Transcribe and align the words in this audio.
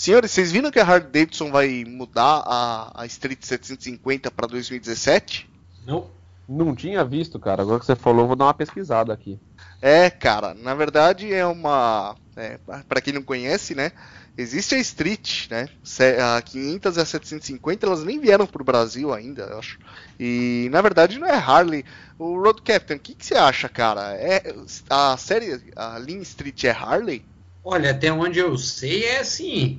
Senhores, 0.00 0.30
vocês 0.30 0.50
viram 0.50 0.70
que 0.70 0.80
a 0.80 0.82
Harley 0.82 1.10
Davidson 1.10 1.50
vai 1.50 1.84
mudar 1.86 2.42
a, 2.46 3.02
a 3.02 3.04
Street 3.04 3.42
750 3.42 4.30
para 4.30 4.46
2017? 4.46 5.46
Não. 5.86 6.06
Não 6.48 6.74
tinha 6.74 7.04
visto, 7.04 7.38
cara. 7.38 7.60
Agora 7.60 7.78
que 7.78 7.84
você 7.84 7.94
falou, 7.94 8.26
vou 8.26 8.34
dar 8.34 8.46
uma 8.46 8.54
pesquisada 8.54 9.12
aqui. 9.12 9.38
É, 9.82 10.08
cara, 10.08 10.54
na 10.54 10.74
verdade 10.74 11.30
é 11.30 11.44
uma. 11.44 12.16
É, 12.34 12.58
para 12.88 13.02
quem 13.02 13.12
não 13.12 13.22
conhece, 13.22 13.74
né? 13.74 13.92
Existe 14.38 14.74
a 14.74 14.78
Street, 14.78 15.50
né? 15.50 15.68
A 16.34 16.40
500 16.40 16.96
e 16.96 17.00
a 17.00 17.04
750 17.04 17.84
elas 17.84 18.02
nem 18.02 18.18
vieram 18.18 18.46
pro 18.46 18.64
Brasil 18.64 19.12
ainda, 19.12 19.42
eu 19.42 19.58
acho. 19.58 19.78
E 20.18 20.70
na 20.72 20.80
verdade 20.80 21.18
não 21.18 21.26
é 21.26 21.34
Harley. 21.34 21.84
O 22.18 22.40
Road 22.40 22.62
Captain, 22.62 22.96
o 22.96 23.00
que, 23.00 23.14
que 23.14 23.26
você 23.26 23.34
acha, 23.34 23.68
cara? 23.68 24.14
É, 24.14 24.54
a 24.88 25.14
série, 25.18 25.60
a 25.76 25.98
Lean 25.98 26.22
Street 26.22 26.64
é 26.64 26.70
Harley? 26.70 27.22
Olha, 27.62 27.90
até 27.90 28.12
onde 28.12 28.38
eu 28.38 28.56
sei 28.56 29.04
é 29.04 29.20
assim. 29.20 29.76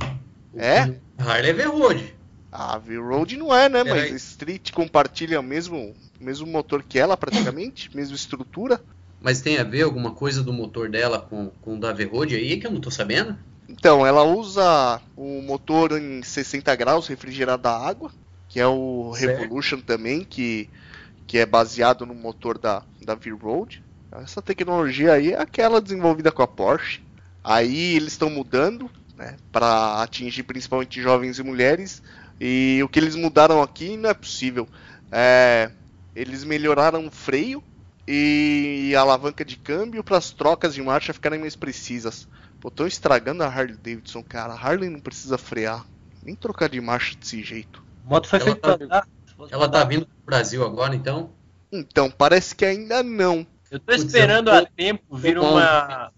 É? 0.55 0.93
Harley 1.18 1.50
é 1.50 1.54
V-Road. 1.54 2.16
A 2.52 2.77
V-Road 2.77 3.38
não 3.38 3.55
é, 3.55 3.70
né? 3.70 3.84
Mas 3.84 4.12
Street 4.12 4.72
compartilha 4.72 5.39
o 5.39 5.44
mesmo, 5.44 5.95
mesmo 6.20 6.45
motor 6.45 6.84
que 6.84 6.99
ela, 6.99 7.16
praticamente, 7.16 7.89
mesma 7.95 8.16
estrutura. 8.16 8.81
Mas 9.22 9.41
tem 9.41 9.58
a 9.58 9.63
ver 9.63 9.84
alguma 9.84 10.12
coisa 10.12 10.44
do 10.44 10.52
motor 10.52 10.89
dela 10.89 11.20
com, 11.20 11.52
com 11.62 11.75
o 11.75 11.80
da 11.80 11.94
V-Road 11.94 12.36
aí 12.36 12.59
que 12.59 12.67
eu 12.67 12.72
não 12.72 12.81
tô 12.81 12.91
sabendo? 12.91 13.38
Então, 13.70 14.05
ela 14.05 14.23
usa 14.23 15.00
o 15.16 15.41
motor 15.41 15.98
em 15.98 16.22
60 16.22 16.75
graus 16.75 17.08
refrigerado 17.08 17.67
a 17.67 17.88
água, 17.88 18.11
que 18.50 18.59
é 18.59 18.67
o 18.67 19.13
certo. 19.16 19.39
Revolution 19.39 19.80
também, 19.80 20.25
que, 20.25 20.70
que 21.25 21.38
é 21.38 21.45
baseado 21.45 22.05
no 22.05 22.13
motor 22.13 22.58
da, 22.58 22.84
da 23.02 23.16
V-Road. 23.16 23.81
Essa 24.11 24.41
tecnologia 24.41 25.13
aí 25.13 25.31
é 25.31 25.39
aquela 25.39 25.81
desenvolvida 25.81 26.34
com 26.34 26.41
a 26.41 26.48
Porsche. 26.48 27.02
Aí 27.44 27.95
eles 27.95 28.13
estão 28.13 28.30
mudando 28.30 28.90
né, 29.16 29.38
para 29.52 30.02
atingir 30.02 30.44
principalmente 30.44 31.02
jovens 31.02 31.40
e 31.40 31.44
mulheres. 31.44 32.02
E 32.40 32.80
o 32.84 32.90
que 32.90 33.00
eles 33.00 33.16
mudaram 33.16 33.62
aqui 33.62 33.95
não 33.98 34.09
é 34.09 34.14
possível. 34.14 34.67
É, 35.11 35.72
eles 36.16 36.44
melhoraram 36.44 37.06
o 37.06 37.11
freio 37.11 37.64
e 38.08 38.94
a 38.95 39.02
alavanca 39.02 39.45
de 39.45 39.58
câmbio 39.58 40.03
para 40.03 40.17
as 40.17 40.31
trocas 40.31 40.73
de 40.73 40.81
marcha 40.81 41.14
ficarem 41.14 41.39
mais 41.39 41.56
precisas. 41.56 42.28
Pô, 42.59 42.70
tô 42.70 42.86
estragando 42.86 43.44
a 43.44 43.48
Harley 43.48 43.76
Davidson, 43.76 44.23
cara. 44.23 44.53
A 44.53 44.55
Harley 44.55 44.89
não 44.89 45.00
precisa 45.00 45.38
frear, 45.38 45.86
nem 46.23 46.36
trocar 46.36 46.70
de 46.70 46.81
marcha 46.81 47.16
desse 47.16 47.44
jeito. 47.44 47.83
moto 48.03 48.28
foi 48.28 48.39
feita 48.39 48.78
tá, 48.88 49.05
Ela 49.50 49.70
tá 49.70 49.83
vindo 49.83 50.05
pro 50.05 50.26
Brasil 50.26 50.64
agora, 50.66 50.95
então? 50.95 51.31
Então, 51.72 52.11
parece 52.11 52.55
que 52.55 52.66
ainda 52.66 53.02
não. 53.02 53.48
Eu 53.72 53.80
tô 53.80 53.94
esperando 53.94 54.50
há 54.50 54.66
tempo 54.66 55.16
vir 55.16 55.39
uma, 55.39 56.11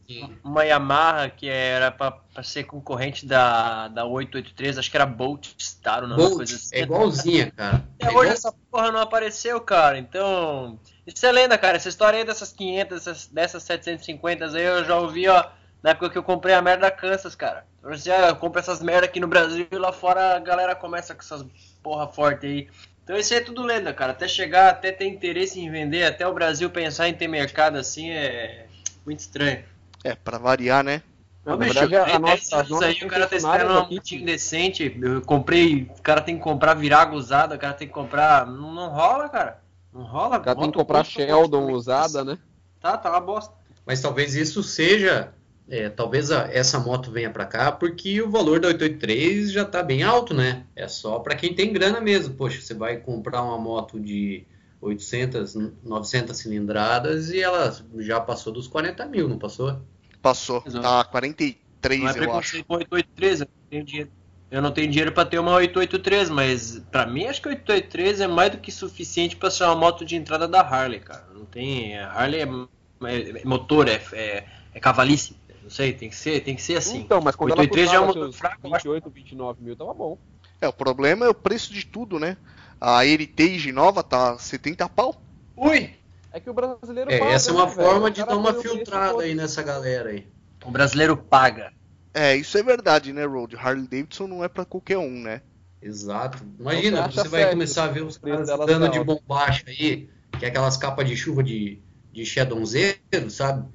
uma 0.43 0.63
Yamaha 0.63 1.29
que 1.29 1.47
era 1.47 1.91
pra, 1.91 2.19
ser 2.41 2.63
concorrente 2.63 3.27
da, 3.27 3.89
da 3.89 4.05
883, 4.05 4.79
acho 4.79 4.89
que 4.89 4.97
era 4.97 5.05
Bolt 5.05 5.49
Star, 5.61 6.03
uma 6.03 6.15
Bolt, 6.15 6.37
coisa 6.37 6.55
assim. 6.55 6.75
É 6.75 6.81
igualzinha, 6.81 7.51
cara. 7.51 7.87
Até 8.01 8.11
é 8.11 8.17
hoje 8.17 8.31
essa 8.31 8.51
porra 8.71 8.91
não 8.91 8.99
apareceu, 8.99 9.61
cara. 9.61 9.99
Então, 9.99 10.79
isso 11.05 11.23
é 11.27 11.31
lenda, 11.31 11.55
cara. 11.55 11.77
Essa 11.77 11.89
história 11.89 12.17
aí 12.17 12.25
dessas 12.25 12.51
500, 12.51 12.89
dessas, 12.89 13.27
dessas 13.27 13.61
750 13.61 14.45
aí 14.45 14.63
eu 14.63 14.83
já 14.83 14.97
ouvi, 14.97 15.29
ó, 15.29 15.45
na 15.83 15.91
época 15.91 16.09
que 16.09 16.17
eu 16.17 16.23
comprei 16.23 16.55
a 16.55 16.61
merda 16.61 16.89
Kansas, 16.89 17.35
cara. 17.35 17.67
Eu, 17.83 17.93
já, 17.95 18.29
eu 18.29 18.35
compro 18.35 18.59
essas 18.59 18.81
merda 18.81 19.05
aqui 19.05 19.19
no 19.19 19.27
Brasil 19.27 19.67
e 19.71 19.77
lá 19.77 19.91
fora 19.91 20.37
a 20.37 20.39
galera 20.39 20.73
começa 20.73 21.13
com 21.13 21.21
essas 21.21 21.45
porra 21.83 22.07
forte 22.07 22.47
aí. 22.47 22.67
Então 23.03 23.17
isso 23.17 23.33
aí 23.33 23.39
é 23.39 23.43
tudo 23.43 23.63
lenda, 23.63 23.93
cara. 23.93 24.11
Até 24.11 24.27
chegar, 24.27 24.69
até 24.69 24.91
ter 24.91 25.07
interesse 25.07 25.59
em 25.59 25.69
vender, 25.69 26.03
até 26.03 26.27
o 26.27 26.33
Brasil 26.33 26.69
pensar 26.69 27.09
em 27.09 27.13
ter 27.13 27.27
mercado 27.27 27.77
assim 27.77 28.09
é 28.09 28.67
muito 29.05 29.19
estranho. 29.19 29.63
É, 30.03 30.15
para 30.15 30.37
variar, 30.37 30.83
né? 30.83 31.01
Não, 31.45 31.57
bicho, 31.57 31.73
verdade, 31.73 32.11
a 32.11 32.19
nossa, 32.19 32.57
a 32.57 32.85
aí 32.85 32.97
o 33.03 33.07
cara 33.07 33.27
tá 33.27 33.35
esperando 33.35 33.71
uma 33.71 33.85
multinha 33.85 34.25
decente. 34.25 34.97
Eu 35.01 35.21
comprei, 35.21 35.91
o 35.97 36.01
cara 36.01 36.21
tem 36.21 36.37
que 36.37 36.41
comprar 36.41 36.73
virago 36.73 37.17
usada, 37.17 37.55
o 37.55 37.59
cara 37.59 37.73
tem 37.73 37.87
que 37.87 37.93
comprar. 37.93 38.47
Não, 38.47 38.73
não 38.73 38.89
rola, 38.89 39.27
cara. 39.27 39.61
Não 39.91 40.03
rola. 40.03 40.37
O 40.37 40.41
cara 40.41 40.59
tem 40.59 40.71
que 40.71 40.77
comprar 40.77 41.03
Sheldon 41.03 41.69
usada, 41.73 42.23
né? 42.23 42.37
Tá, 42.79 42.97
tá 42.97 43.09
uma 43.09 43.19
bosta. 43.19 43.53
Mas 43.85 44.01
talvez 44.01 44.35
isso 44.35 44.63
seja 44.63 45.33
é, 45.69 45.89
talvez 45.89 46.31
a, 46.31 46.49
essa 46.51 46.79
moto 46.79 47.11
venha 47.11 47.29
para 47.29 47.45
cá 47.45 47.71
porque 47.71 48.21
o 48.21 48.29
valor 48.29 48.59
da 48.59 48.67
883 48.67 49.51
já 49.51 49.63
está 49.63 49.81
bem 49.81 50.03
alto, 50.03 50.33
né? 50.33 50.65
É 50.75 50.87
só 50.87 51.19
para 51.19 51.35
quem 51.35 51.53
tem 51.53 51.71
grana 51.71 52.01
mesmo. 52.01 52.35
Poxa, 52.35 52.61
você 52.61 52.73
vai 52.73 52.97
comprar 52.97 53.41
uma 53.41 53.57
moto 53.57 53.99
de 53.99 54.45
800, 54.81 55.55
900 55.83 56.37
cilindradas 56.37 57.29
e 57.29 57.41
ela 57.41 57.75
já 57.99 58.19
passou 58.19 58.51
dos 58.51 58.67
40 58.67 59.05
mil, 59.05 59.27
não 59.27 59.37
passou? 59.37 59.79
Passou, 60.21 60.63
Exato. 60.65 60.83
tá 60.83 61.03
43 61.05 62.01
não 62.01 62.09
é 62.09 62.25
eu 62.25 62.33
acho. 62.33 62.63
Com 62.65 62.75
883, 62.75 63.41
eu 63.41 63.47
não 63.47 63.69
tenho 63.69 63.83
dinheiro. 63.83 64.11
Eu 64.51 64.61
não 64.61 64.71
tenho 64.71 64.87
dinheiro 64.87 65.11
para 65.11 65.25
ter 65.25 65.39
uma 65.39 65.55
883, 65.55 66.29
mas 66.29 66.79
para 66.91 67.07
mim 67.07 67.25
acho 67.25 67.41
que 67.41 67.47
a 67.47 67.51
883 67.51 68.21
é 68.21 68.27
mais 68.27 68.51
do 68.51 68.59
que 68.59 68.71
suficiente 68.71 69.35
para 69.35 69.49
ser 69.49 69.63
uma 69.63 69.75
moto 69.75 70.05
de 70.05 70.15
entrada 70.15 70.47
da 70.47 70.61
Harley, 70.61 70.99
cara. 70.99 71.25
Não 71.33 71.43
tem, 71.43 71.97
a 71.97 72.11
Harley 72.11 72.41
é, 72.41 73.09
é, 73.09 73.41
é 73.41 73.45
motor, 73.45 73.87
é, 73.87 73.99
é, 74.13 74.45
é 74.73 74.79
cavalice. 74.79 75.35
Não 75.63 75.69
sei, 75.69 75.93
tem 75.93 76.09
que 76.09 76.15
ser, 76.15 76.43
tem 76.43 76.55
que 76.55 76.61
ser 76.61 76.75
assim. 76.75 76.99
Então, 76.99 77.21
mas 77.21 77.35
quando 77.37 77.51
83 77.51 77.89
já 77.89 77.95
é 77.95 77.99
um 78.01 78.31
fraco, 78.33 78.69
28, 78.69 79.09
29 79.09 79.63
mil 79.63 79.75
tava 79.77 79.93
bom. 79.93 80.17
É, 80.59 80.67
o 80.67 80.73
problema 80.73 81.25
é 81.25 81.29
o 81.29 81.33
preço 81.33 81.73
de 81.73 81.85
tudo, 81.85 82.19
né? 82.19 82.35
A 82.81 83.05
Heritage 83.05 83.71
nova 83.71 84.03
tá 84.03 84.37
70 84.37 84.89
pau. 84.89 85.15
Ui! 85.55 85.91
É 86.33 86.39
que 86.39 86.49
o 86.49 86.53
brasileiro 86.53 87.11
é, 87.11 87.19
paga, 87.19 87.31
Essa 87.31 87.51
é 87.51 87.53
uma 87.53 87.65
né, 87.65 87.71
forma 87.71 88.11
de 88.11 88.25
dar 88.25 88.35
uma 88.35 88.53
filtrada 88.53 89.21
aí 89.21 89.33
nessa 89.33 89.63
galera 89.63 90.09
aí. 90.09 90.27
O 90.65 90.71
brasileiro 90.71 91.15
paga. 91.15 91.71
É, 92.13 92.35
isso 92.35 92.57
é 92.57 92.63
verdade, 92.63 93.13
né, 93.13 93.23
Road? 93.23 93.55
Harley 93.55 93.87
Davidson 93.87 94.27
não 94.27 94.43
é 94.43 94.49
para 94.49 94.65
qualquer 94.65 94.97
um, 94.97 95.21
né? 95.21 95.41
Exato. 95.81 96.43
Imagina, 96.59 97.09
você, 97.09 97.21
você 97.21 97.27
vai 97.29 97.49
começar 97.49 97.85
a 97.85 97.87
ver 97.87 98.03
os 98.03 98.17
caras 98.17 98.49
dando 98.65 98.89
de 98.89 99.03
bombacha 99.03 99.63
aí, 99.67 100.09
que 100.37 100.45
é 100.45 100.47
aquelas 100.47 100.75
capas 100.75 101.07
de 101.07 101.15
chuva 101.15 101.43
de, 101.43 101.79
de 102.11 102.25
Shadowzeiro, 102.25 103.29
sabe? 103.29 103.67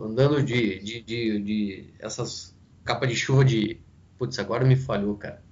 Andando 0.00 0.42
de, 0.42 0.78
de, 0.80 1.02
de, 1.02 1.38
de 1.40 1.84
essas 1.98 2.54
capas 2.84 3.08
de 3.08 3.16
chuva 3.16 3.44
de. 3.44 3.80
Putz, 4.18 4.38
agora 4.38 4.64
me 4.64 4.76
falhou, 4.76 5.16
cara. 5.16 5.42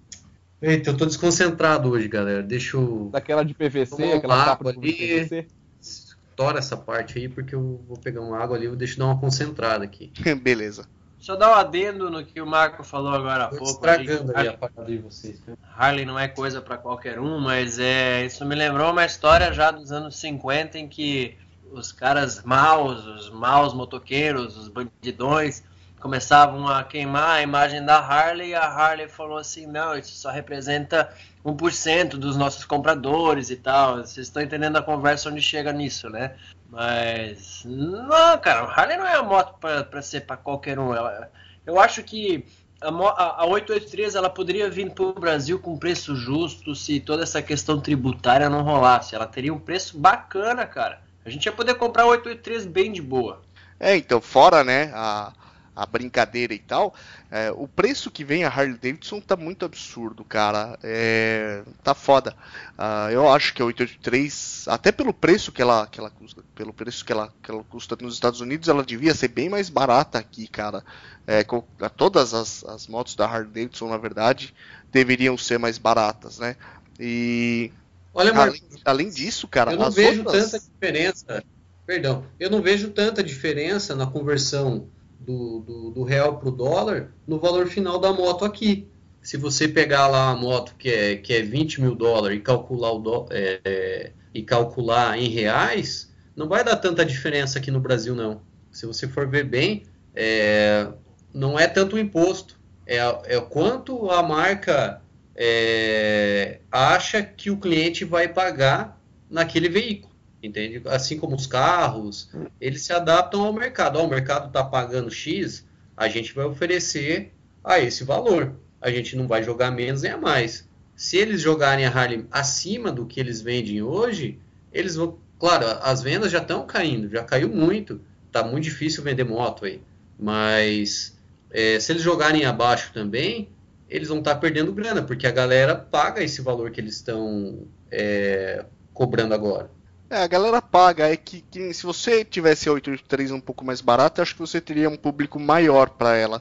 Eita, 0.60 0.90
eu 0.90 0.96
tô 0.96 1.06
desconcentrado 1.06 1.90
hoje, 1.90 2.06
galera. 2.08 2.42
Deixa 2.42 2.76
eu. 2.76 3.08
Daquela 3.12 3.42
de 3.42 3.54
PVC, 3.54 4.12
aquela 4.12 4.44
capa 4.44 4.72
de 4.72 4.92
PVC. 4.92 5.46
Estoura 5.80 6.58
essa 6.58 6.76
parte 6.76 7.18
aí, 7.18 7.28
porque 7.28 7.54
eu 7.54 7.82
vou 7.86 7.96
pegar 7.96 8.20
uma 8.20 8.38
água 8.38 8.56
ali 8.56 8.66
e 8.66 8.76
deixo 8.76 8.98
dar 8.98 9.06
uma 9.06 9.18
concentrada 9.18 9.84
aqui. 9.84 10.12
Beleza. 10.42 10.86
Só 11.18 11.36
dar 11.36 11.50
um 11.50 11.54
adendo 11.54 12.10
no 12.10 12.24
que 12.24 12.40
o 12.40 12.46
Marco 12.46 12.82
falou 12.82 13.12
agora 13.12 13.44
há 13.44 13.48
pouco. 13.48 13.64
Estragando 13.64 14.32
aí 14.34 14.48
a 14.48 14.56
parada 14.56 14.86
de 14.86 14.98
vocês. 14.98 15.38
Harley 15.76 16.06
não 16.06 16.18
é 16.18 16.28
coisa 16.28 16.62
para 16.62 16.78
qualquer 16.78 17.20
um, 17.20 17.38
mas 17.38 17.78
é, 17.78 18.24
isso 18.24 18.44
me 18.46 18.54
lembrou 18.54 18.90
uma 18.90 19.04
história 19.04 19.52
já 19.52 19.70
dos 19.70 19.92
anos 19.92 20.16
50 20.16 20.78
em 20.78 20.88
que 20.88 21.36
os 21.72 21.92
caras 21.92 22.42
maus, 22.42 23.06
os 23.06 23.30
maus 23.30 23.72
motoqueiros, 23.72 24.56
os 24.56 24.68
bandidões, 24.68 25.62
começavam 26.00 26.66
a 26.66 26.82
queimar 26.82 27.36
a 27.36 27.42
imagem 27.42 27.84
da 27.84 27.98
Harley 27.98 28.50
e 28.50 28.54
a 28.54 28.64
Harley 28.64 29.06
falou 29.06 29.36
assim, 29.36 29.66
não, 29.66 29.96
isso 29.96 30.14
só 30.14 30.30
representa 30.30 31.12
1% 31.44 32.10
dos 32.10 32.36
nossos 32.36 32.64
compradores 32.64 33.50
e 33.50 33.56
tal. 33.56 33.98
Vocês 33.98 34.26
estão 34.26 34.42
entendendo 34.42 34.76
a 34.76 34.82
conversa 34.82 35.28
onde 35.28 35.42
chega 35.42 35.72
nisso, 35.72 36.08
né? 36.08 36.34
Mas, 36.70 37.62
não, 37.66 38.38
cara, 38.38 38.62
a 38.62 38.72
Harley 38.72 38.96
não 38.96 39.06
é 39.06 39.16
a 39.16 39.22
moto 39.22 39.58
para 39.58 40.02
ser 40.02 40.22
para 40.22 40.36
qualquer 40.36 40.78
um. 40.78 40.94
Ela, 40.94 41.30
eu 41.66 41.78
acho 41.78 42.02
que 42.02 42.46
a, 42.80 42.88
a, 42.88 43.42
a 43.42 43.46
883 43.46 44.14
ela 44.14 44.30
poderia 44.30 44.70
vir 44.70 44.90
para 44.92 45.04
o 45.04 45.12
Brasil 45.12 45.58
com 45.58 45.78
preço 45.78 46.16
justo 46.16 46.74
se 46.74 46.98
toda 46.98 47.22
essa 47.22 47.42
questão 47.42 47.78
tributária 47.78 48.48
não 48.48 48.62
rolasse. 48.62 49.14
Ela 49.14 49.26
teria 49.26 49.52
um 49.52 49.60
preço 49.60 49.98
bacana, 49.98 50.66
cara. 50.66 51.09
A 51.30 51.32
gente 51.32 51.46
ia 51.46 51.52
poder 51.52 51.74
comprar 51.74 52.06
883 52.06 52.66
bem 52.66 52.90
de 52.90 53.00
boa. 53.00 53.40
É, 53.78 53.96
então, 53.96 54.20
fora, 54.20 54.64
né, 54.64 54.90
a, 54.92 55.32
a 55.76 55.86
brincadeira 55.86 56.52
e 56.52 56.58
tal, 56.58 56.92
é, 57.30 57.52
o 57.52 57.68
preço 57.68 58.10
que 58.10 58.24
vem 58.24 58.42
a 58.42 58.48
Harley 58.48 58.74
Davidson 58.74 59.20
tá 59.20 59.36
muito 59.36 59.64
absurdo, 59.64 60.24
cara. 60.24 60.76
É, 60.82 61.62
tá 61.84 61.94
foda. 61.94 62.34
Uh, 62.76 63.12
eu 63.12 63.32
acho 63.32 63.54
que 63.54 63.62
a 63.62 63.64
883, 63.64 64.66
até 64.66 64.90
pelo 64.90 65.14
preço 65.14 65.52
que 65.52 65.62
ela, 65.62 65.86
que 65.86 66.00
ela 66.00 66.10
custa, 66.10 66.42
pelo 66.52 66.72
preço 66.72 67.04
que 67.04 67.12
ela, 67.12 67.32
que 67.40 67.48
ela 67.48 67.62
custa 67.62 67.96
nos 68.00 68.14
Estados 68.14 68.40
Unidos, 68.40 68.68
ela 68.68 68.82
devia 68.82 69.14
ser 69.14 69.28
bem 69.28 69.48
mais 69.48 69.70
barata 69.70 70.18
aqui, 70.18 70.48
cara. 70.48 70.84
É, 71.28 71.44
com, 71.44 71.62
todas 71.96 72.34
as, 72.34 72.64
as 72.64 72.88
motos 72.88 73.14
da 73.14 73.26
Harley 73.26 73.52
Davidson, 73.52 73.88
na 73.88 73.98
verdade, 73.98 74.52
deveriam 74.90 75.38
ser 75.38 75.60
mais 75.60 75.78
baratas, 75.78 76.40
né? 76.40 76.56
E 76.98 77.70
Olha, 78.12 78.32
Marcos, 78.32 78.60
além, 78.60 78.82
além 78.84 79.10
disso, 79.10 79.46
cara, 79.46 79.72
eu 79.72 79.78
não 79.78 79.90
vejo 79.90 80.20
outras... 80.20 80.50
tanta 80.50 80.64
diferença. 80.64 81.44
Perdão, 81.86 82.24
eu 82.38 82.50
não 82.50 82.62
vejo 82.62 82.90
tanta 82.90 83.22
diferença 83.22 83.94
na 83.94 84.06
conversão 84.06 84.88
do, 85.18 85.60
do, 85.60 85.90
do 85.90 86.02
real 86.02 86.38
para 86.38 86.48
o 86.48 86.52
dólar 86.52 87.12
no 87.26 87.38
valor 87.38 87.66
final 87.66 87.98
da 87.98 88.12
moto 88.12 88.44
aqui. 88.44 88.88
Se 89.20 89.36
você 89.36 89.68
pegar 89.68 90.08
lá 90.08 90.30
a 90.30 90.36
moto 90.36 90.74
que 90.76 90.88
é, 90.88 91.16
que 91.16 91.32
é 91.32 91.42
20 91.42 91.82
mil 91.82 91.94
dólares 91.94 92.38
e 92.38 92.40
calcular, 92.40 92.92
o 92.92 92.98
do, 92.98 93.26
é, 93.30 93.60
é, 93.64 94.12
e 94.32 94.42
calcular 94.42 95.18
em 95.18 95.28
reais, 95.28 96.10
não 96.34 96.48
vai 96.48 96.64
dar 96.64 96.76
tanta 96.76 97.04
diferença 97.04 97.58
aqui 97.58 97.70
no 97.70 97.80
Brasil, 97.80 98.14
não. 98.14 98.40
Se 98.70 98.86
você 98.86 99.06
for 99.06 99.28
ver 99.28 99.44
bem, 99.44 99.82
é, 100.14 100.88
não 101.34 101.58
é 101.58 101.66
tanto 101.66 101.96
o 101.96 101.98
imposto, 101.98 102.58
É, 102.86 102.98
é 103.36 103.40
quanto 103.40 104.10
a 104.10 104.22
marca 104.22 105.02
é, 105.42 106.60
acha 106.70 107.22
que 107.22 107.50
o 107.50 107.56
cliente 107.56 108.04
vai 108.04 108.28
pagar 108.28 109.00
naquele 109.30 109.70
veículo, 109.70 110.12
entende? 110.42 110.82
Assim 110.84 111.18
como 111.18 111.34
os 111.34 111.46
carros, 111.46 112.28
eles 112.60 112.82
se 112.82 112.92
adaptam 112.92 113.46
ao 113.46 113.52
mercado. 113.54 113.98
O 113.98 114.06
mercado 114.06 114.48
está 114.48 114.62
pagando 114.62 115.10
X, 115.10 115.66
a 115.96 116.08
gente 116.08 116.34
vai 116.34 116.44
oferecer 116.44 117.32
a 117.64 117.80
esse 117.80 118.04
valor. 118.04 118.52
A 118.82 118.90
gente 118.90 119.16
não 119.16 119.26
vai 119.26 119.42
jogar 119.42 119.70
menos 119.70 120.02
nem 120.02 120.12
a 120.12 120.18
mais. 120.18 120.68
Se 120.94 121.16
eles 121.16 121.40
jogarem 121.40 121.86
a 121.86 121.90
Harley 121.90 122.26
acima 122.30 122.92
do 122.92 123.06
que 123.06 123.18
eles 123.18 123.40
vendem 123.40 123.80
hoje, 123.80 124.38
eles 124.70 124.96
vão. 124.96 125.18
Claro, 125.38 125.64
as 125.80 126.02
vendas 126.02 126.30
já 126.30 126.40
estão 126.42 126.66
caindo, 126.66 127.08
já 127.08 127.24
caiu 127.24 127.48
muito. 127.48 127.98
Tá 128.30 128.44
muito 128.44 128.64
difícil 128.64 129.02
vender 129.02 129.24
moto 129.24 129.64
aí. 129.64 129.80
Mas 130.18 131.18
é, 131.50 131.80
se 131.80 131.92
eles 131.92 132.02
jogarem 132.02 132.44
abaixo 132.44 132.92
também, 132.92 133.48
eles 133.90 134.08
vão 134.08 134.18
estar 134.18 134.34
tá 134.34 134.40
perdendo 134.40 134.72
grana, 134.72 135.02
porque 135.02 135.26
a 135.26 135.32
galera 135.32 135.74
paga 135.74 136.22
esse 136.22 136.40
valor 136.40 136.70
que 136.70 136.80
eles 136.80 136.94
estão 136.94 137.66
é, 137.90 138.64
cobrando 138.94 139.34
agora. 139.34 139.70
É, 140.08 140.22
a 140.22 140.26
galera 140.26 140.62
paga. 140.62 141.08
É 141.10 141.16
que, 141.16 141.40
que, 141.42 141.74
se 141.74 141.84
você 141.84 142.24
tivesse 142.24 142.68
a 142.68 142.72
883 142.72 143.32
um 143.32 143.40
pouco 143.40 143.64
mais 143.64 143.80
barata, 143.80 144.22
acho 144.22 144.34
que 144.34 144.40
você 144.40 144.60
teria 144.60 144.88
um 144.88 144.96
público 144.96 145.38
maior 145.38 145.90
para 145.90 146.16
ela 146.16 146.40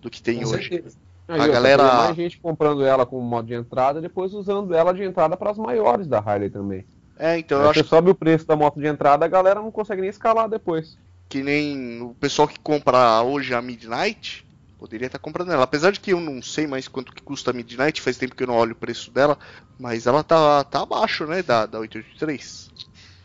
do 0.00 0.10
que 0.10 0.22
tem 0.22 0.42
Com 0.42 0.50
hoje. 0.50 0.68
Certeza. 0.68 0.96
Aí, 1.28 1.40
a 1.40 1.48
galera. 1.48 1.82
mais 1.82 2.16
gente 2.16 2.38
comprando 2.38 2.84
ela 2.84 3.04
como 3.04 3.22
modo 3.22 3.48
de 3.48 3.54
entrada, 3.54 4.00
depois 4.00 4.32
usando 4.32 4.74
ela 4.74 4.92
de 4.92 5.02
entrada 5.02 5.36
para 5.36 5.50
as 5.50 5.58
maiores 5.58 6.06
da 6.06 6.18
Harley 6.18 6.50
também. 6.50 6.84
É, 7.18 7.38
então 7.38 7.60
eu 7.60 7.70
acho. 7.70 7.80
Você 7.80 7.88
sobe 7.88 8.10
o 8.10 8.14
preço 8.14 8.46
da 8.46 8.54
moto 8.54 8.78
de 8.78 8.86
entrada, 8.86 9.24
a 9.24 9.28
galera 9.28 9.60
não 9.60 9.72
consegue 9.72 10.02
nem 10.02 10.10
escalar 10.10 10.48
depois. 10.48 10.96
Que 11.28 11.42
nem 11.42 12.00
o 12.00 12.14
pessoal 12.14 12.46
que 12.46 12.60
compra 12.60 13.20
hoje 13.22 13.52
a 13.52 13.60
Midnight, 13.60 14.45
poderia 14.78 15.06
estar 15.06 15.18
tá 15.18 15.22
comprando 15.22 15.52
ela. 15.52 15.64
Apesar 15.64 15.90
de 15.92 16.00
que 16.00 16.12
eu 16.12 16.20
não 16.20 16.42
sei 16.42 16.66
mais 16.66 16.88
quanto 16.88 17.12
que 17.12 17.22
custa 17.22 17.50
a 17.50 17.54
Midnight, 17.54 18.00
faz 18.00 18.16
tempo 18.16 18.34
que 18.34 18.42
eu 18.42 18.46
não 18.46 18.54
olho 18.54 18.72
o 18.72 18.76
preço 18.76 19.10
dela, 19.10 19.38
mas 19.78 20.06
ela 20.06 20.22
tá, 20.22 20.64
tá 20.64 20.82
abaixo, 20.82 21.26
né, 21.26 21.42
da, 21.42 21.66
da 21.66 21.78
883. 21.78 22.70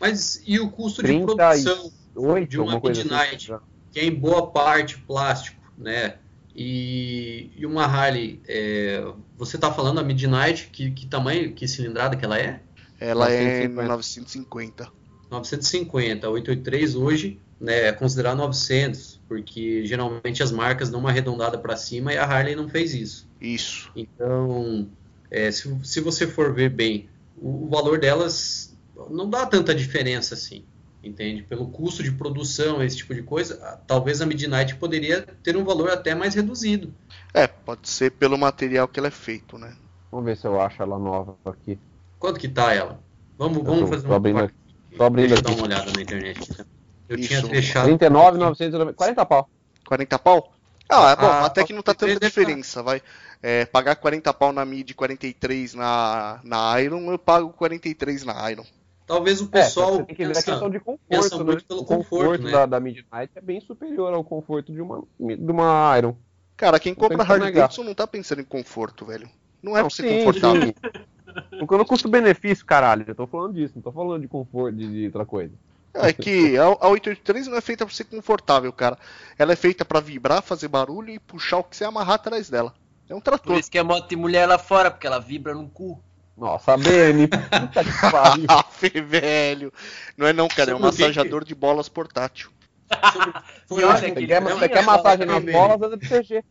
Mas 0.00 0.42
e 0.46 0.58
o 0.58 0.70
custo 0.70 1.02
de 1.02 1.18
produção 1.20 1.92
8, 2.14 2.48
de 2.48 2.60
uma 2.60 2.76
assim, 2.76 2.88
Midnight, 2.88 3.52
assim, 3.52 3.64
que 3.92 4.00
é 4.00 4.04
em 4.04 4.14
boa 4.14 4.50
parte 4.50 4.98
plástico, 4.98 5.60
né? 5.78 6.16
E, 6.54 7.50
e 7.56 7.64
uma 7.64 7.84
Harley, 7.84 8.42
é, 8.46 9.02
você 9.38 9.56
está 9.56 9.72
falando 9.72 10.00
a 10.00 10.02
Midnight, 10.02 10.68
que, 10.70 10.90
que 10.90 11.06
tamanho, 11.06 11.54
que 11.54 11.66
cilindrada 11.66 12.16
que 12.16 12.24
ela 12.24 12.38
é? 12.38 12.60
Ela 13.00 13.26
950. 13.26 13.82
é 13.82 13.88
950. 13.88 14.92
950, 15.30 16.26
a 16.26 16.30
883 16.30 16.94
hoje 16.94 17.40
né, 17.62 17.86
é 17.86 17.92
considerar 17.92 18.34
900, 18.34 19.20
porque 19.28 19.86
geralmente 19.86 20.42
as 20.42 20.50
marcas 20.50 20.90
dão 20.90 21.00
uma 21.00 21.10
arredondada 21.10 21.56
para 21.56 21.76
cima 21.76 22.12
e 22.12 22.18
a 22.18 22.24
Harley 22.24 22.56
não 22.56 22.68
fez 22.68 22.92
isso. 22.92 23.28
Isso. 23.40 23.90
Então, 23.94 24.88
é, 25.30 25.50
se, 25.50 25.72
se 25.84 26.00
você 26.00 26.26
for 26.26 26.52
ver 26.52 26.70
bem, 26.70 27.08
o, 27.40 27.66
o 27.66 27.68
valor 27.68 27.98
delas 27.98 28.76
não 29.08 29.30
dá 29.30 29.46
tanta 29.46 29.74
diferença 29.74 30.34
assim 30.34 30.64
entende? 31.02 31.42
Pelo 31.42 31.66
custo 31.66 32.02
de 32.02 32.12
produção, 32.12 32.82
esse 32.82 32.98
tipo 32.98 33.14
de 33.14 33.22
coisa, 33.22 33.56
talvez 33.86 34.20
a 34.20 34.26
Midnight 34.26 34.76
poderia 34.76 35.22
ter 35.42 35.56
um 35.56 35.64
valor 35.64 35.90
até 35.90 36.14
mais 36.14 36.34
reduzido. 36.34 36.94
É, 37.34 37.46
pode 37.46 37.88
ser 37.88 38.12
pelo 38.12 38.38
material 38.38 38.86
que 38.86 39.00
ela 39.00 39.08
é 39.08 39.10
feito, 39.10 39.58
né? 39.58 39.74
Vamos 40.10 40.26
ver 40.26 40.36
se 40.36 40.46
eu 40.46 40.60
acho 40.60 40.80
ela 40.82 40.98
nova 40.98 41.36
aqui. 41.44 41.78
Quanto 42.18 42.38
que 42.38 42.48
tá 42.48 42.72
ela? 42.72 43.00
Vamos, 43.36 43.62
vamos 43.64 43.80
tô, 43.80 43.86
fazer 43.88 44.06
uma 44.06 44.16
abrindo. 44.16 44.50
Tô 44.96 45.04
abrindo 45.04 45.28
Deixa 45.28 45.42
eu 45.42 45.44
dar 45.44 45.56
uma 45.56 45.64
olhada 45.64 45.92
na 45.92 46.02
internet. 46.02 46.54
Tá? 46.54 46.64
Eu 47.12 47.18
Isso. 47.18 47.28
tinha 47.28 47.42
fechado. 47.46 47.84
39,990. 47.84 48.94
40 48.94 49.26
pau. 49.26 49.48
40 49.86 50.18
pau? 50.18 50.52
Ah, 50.88 51.10
é 51.12 51.16
bom, 51.16 51.26
ah, 51.26 51.46
até 51.46 51.64
que 51.64 51.72
não 51.72 51.82
tá 51.82 51.94
tanta 51.94 52.20
diferença, 52.20 52.82
vai. 52.82 53.00
É, 53.42 53.64
pagar 53.64 53.96
40 53.96 54.32
pau 54.34 54.52
na 54.52 54.64
mid 54.64 54.90
e 54.90 54.94
43 54.94 55.74
na, 55.74 56.40
na 56.44 56.80
Iron, 56.80 57.10
eu 57.10 57.18
pago 57.18 57.50
43 57.50 58.24
na 58.24 58.50
Iron. 58.50 58.64
Talvez 59.06 59.40
o 59.40 59.48
pessoal. 59.48 60.00
É, 60.00 60.02
tem 60.04 60.16
que 60.16 60.24
ver 60.24 60.32
a 60.32 60.42
questão 60.42 60.70
de 60.70 60.78
conforto. 60.80 61.44
Né? 61.44 61.56
O 61.68 61.84
conforto, 61.84 61.84
conforto 61.84 62.44
né? 62.44 62.52
da, 62.52 62.66
da 62.66 62.80
Midnight 62.80 63.30
é 63.34 63.40
bem 63.40 63.60
superior 63.60 64.12
ao 64.12 64.22
conforto 64.22 64.72
de 64.72 64.80
uma, 64.80 65.02
de 65.18 65.50
uma 65.50 65.98
Iron. 65.98 66.16
Cara, 66.56 66.78
quem 66.78 66.94
compra 66.94 67.22
Harley 67.22 67.52
Davidson 67.52 67.82
não 67.82 67.94
tá 67.94 68.06
pensando 68.06 68.40
em 68.40 68.44
conforto, 68.44 69.06
velho. 69.06 69.28
Não 69.62 69.76
é 69.76 69.82
não, 69.82 69.88
pra 69.88 69.96
ser 69.96 70.08
sim, 70.08 70.24
confortável. 70.24 70.62
Sim. 70.62 71.58
no 71.60 71.86
custo-benefício, 71.86 72.64
caralho. 72.64 73.04
Eu 73.06 73.14
tô 73.14 73.26
falando 73.26 73.54
disso, 73.54 73.72
não 73.76 73.82
tô 73.82 73.92
falando 73.92 74.22
de 74.22 74.28
conforto, 74.28 74.76
de, 74.76 74.86
de 74.86 75.06
outra 75.06 75.24
coisa. 75.24 75.52
É 75.94 76.12
que 76.12 76.56
a, 76.56 76.64
a 76.64 76.88
883 76.88 77.48
não 77.48 77.56
é 77.56 77.60
feita 77.60 77.84
pra 77.84 77.94
ser 77.94 78.04
confortável, 78.04 78.72
cara. 78.72 78.98
Ela 79.38 79.52
é 79.52 79.56
feita 79.56 79.84
para 79.84 80.00
vibrar, 80.00 80.42
fazer 80.42 80.68
barulho 80.68 81.10
e 81.10 81.18
puxar 81.18 81.58
o 81.58 81.64
que 81.64 81.76
você 81.76 81.84
amarrar 81.84 82.14
atrás 82.14 82.48
dela. 82.48 82.74
É 83.08 83.14
um 83.14 83.20
trator. 83.20 83.52
Por 83.52 83.60
isso 83.60 83.70
que 83.70 83.78
a 83.78 83.84
moto 83.84 84.08
tem 84.08 84.16
mulher 84.16 84.46
lá 84.46 84.58
fora, 84.58 84.90
porque 84.90 85.06
ela 85.06 85.18
vibra 85.18 85.54
no 85.54 85.68
cu. 85.68 86.02
Nossa, 86.36 86.76
BN, 86.78 87.28
puta 87.28 87.84
que 87.84 88.10
pariu. 88.10 89.04
velho. 89.06 89.72
Não 90.16 90.26
é 90.26 90.32
não, 90.32 90.48
cara, 90.48 90.70
é 90.70 90.74
um 90.74 90.78
massageador 90.78 91.44
de 91.44 91.54
bolas 91.54 91.90
portátil. 91.90 92.50
e 93.70 93.84
olha, 93.84 93.98
você, 93.98 94.12
quer, 94.12 94.42
você 94.42 94.68
quer 94.68 94.82
massagem 94.82 95.26
nas 95.26 95.44
bolas, 95.44 95.82
anda 95.82 95.98
pro 95.98 96.08
CG. 96.08 96.42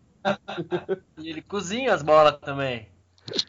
E 1.18 1.30
ele 1.30 1.42
cozinha 1.42 1.94
as 1.94 2.04
bolas 2.04 2.38
também. 2.40 2.88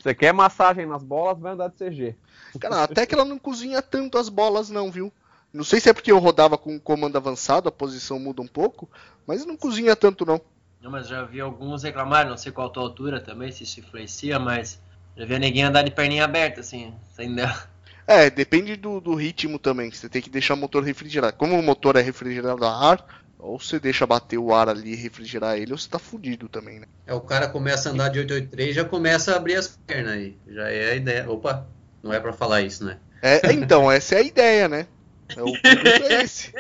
Você 0.01 0.15
quer 0.15 0.33
massagem 0.33 0.87
nas 0.87 1.03
bolas, 1.03 1.39
vai 1.39 1.53
andar 1.53 1.69
de 1.69 1.77
CG. 1.77 2.17
Cara, 2.61 2.83
até 2.83 3.07
que 3.07 3.15
ela 3.15 3.25
não 3.25 3.39
cozinha 3.39 3.83
tanto 3.83 4.19
as 4.19 4.29
bolas 4.29 4.71
não, 4.71 4.91
viu? 4.91 5.13
Não 5.53 5.65
sei 5.65 5.81
se 5.81 5.89
é 5.89 5.93
porque 5.93 6.11
eu 6.11 6.19
rodava 6.19 6.57
com 6.57 6.81
comando 6.81 7.17
avançado, 7.17 7.69
a 7.69 7.73
posição 7.73 8.19
muda 8.19 8.41
um 8.41 8.47
pouco, 8.47 8.89
mas 9.27 9.45
não 9.45 9.57
cozinha 9.57 9.95
tanto 9.95 10.25
não. 10.25 10.41
Não, 10.81 10.91
mas 10.91 11.07
já 11.07 11.23
vi 11.23 11.41
alguns 11.41 11.83
reclamar, 11.83 12.27
não 12.27 12.37
sei 12.37 12.51
qual 12.51 12.67
a 12.67 12.71
tua 12.71 12.83
altura 12.83 13.21
também, 13.21 13.53
se 13.53 13.63
isso 13.63 13.79
influencia, 13.79 14.39
mas 14.39 14.81
já 15.17 15.25
vi 15.25 15.35
a 15.35 15.39
neguinha 15.39 15.69
andar 15.69 15.83
de 15.83 15.91
perninha 15.91 16.25
aberta, 16.25 16.61
assim, 16.61 16.95
sem 17.15 17.35
dar. 17.35 17.71
É, 18.07 18.29
depende 18.29 18.75
do, 18.75 19.01
do 19.01 19.15
ritmo 19.15 19.59
também. 19.59 19.91
Você 19.91 20.09
tem 20.09 20.21
que 20.21 20.29
deixar 20.29 20.55
o 20.55 20.57
motor 20.57 20.83
refrigerado. 20.83 21.37
Como 21.37 21.57
o 21.57 21.63
motor 21.63 21.97
é 21.97 22.01
refrigerado 22.01 22.65
a 22.65 22.91
ar, 22.91 23.23
ou 23.39 23.59
você 23.59 23.79
deixa 23.79 24.07
bater 24.07 24.39
o 24.39 24.53
ar 24.53 24.69
ali 24.69 24.93
e 24.93 24.97
refrigerar 24.97 25.57
ele, 25.57 25.73
ou 25.73 25.79
você 25.79 25.89
tá 25.89 25.99
fudido 25.99 26.49
também, 26.49 26.81
né? 26.81 26.87
É, 27.07 27.15
o 27.15 27.21
cara 27.21 27.49
começa 27.49 27.89
a 27.89 27.93
andar 27.93 28.09
de 28.09 28.19
883 28.19 28.75
já 28.75 28.85
começa 28.85 29.33
a 29.33 29.37
abrir 29.37 29.55
as 29.55 29.69
pernas 29.87 30.15
aí. 30.15 30.37
Já 30.49 30.69
é 30.69 30.91
a 30.91 30.95
ideia. 30.97 31.31
Opa, 31.31 31.67
não 32.03 32.13
é 32.13 32.19
para 32.19 32.33
falar 32.33 32.63
isso, 32.63 32.85
né? 32.85 32.99
É, 33.23 33.53
então, 33.53 33.91
essa 33.91 34.17
é 34.17 34.19
a 34.19 34.23
ideia, 34.23 34.69
né? 34.69 34.87
É 35.37 35.43
o 35.43 35.49
é 35.49 36.23
esse. 36.23 36.53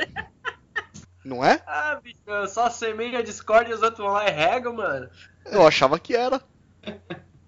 Não 1.24 1.44
é? 1.44 1.62
Ah, 1.66 2.00
bicho, 2.02 2.18
só 2.48 2.68
semeia 2.68 3.22
Discord 3.22 3.70
e 3.70 3.74
os 3.74 3.82
outros 3.82 3.98
vão 3.98 4.14
lá 4.14 4.28
e 4.28 4.30
regam, 4.30 4.74
mano. 4.74 5.08
Eu 5.46 5.66
achava 5.66 5.98
que 5.98 6.14
era. 6.16 6.40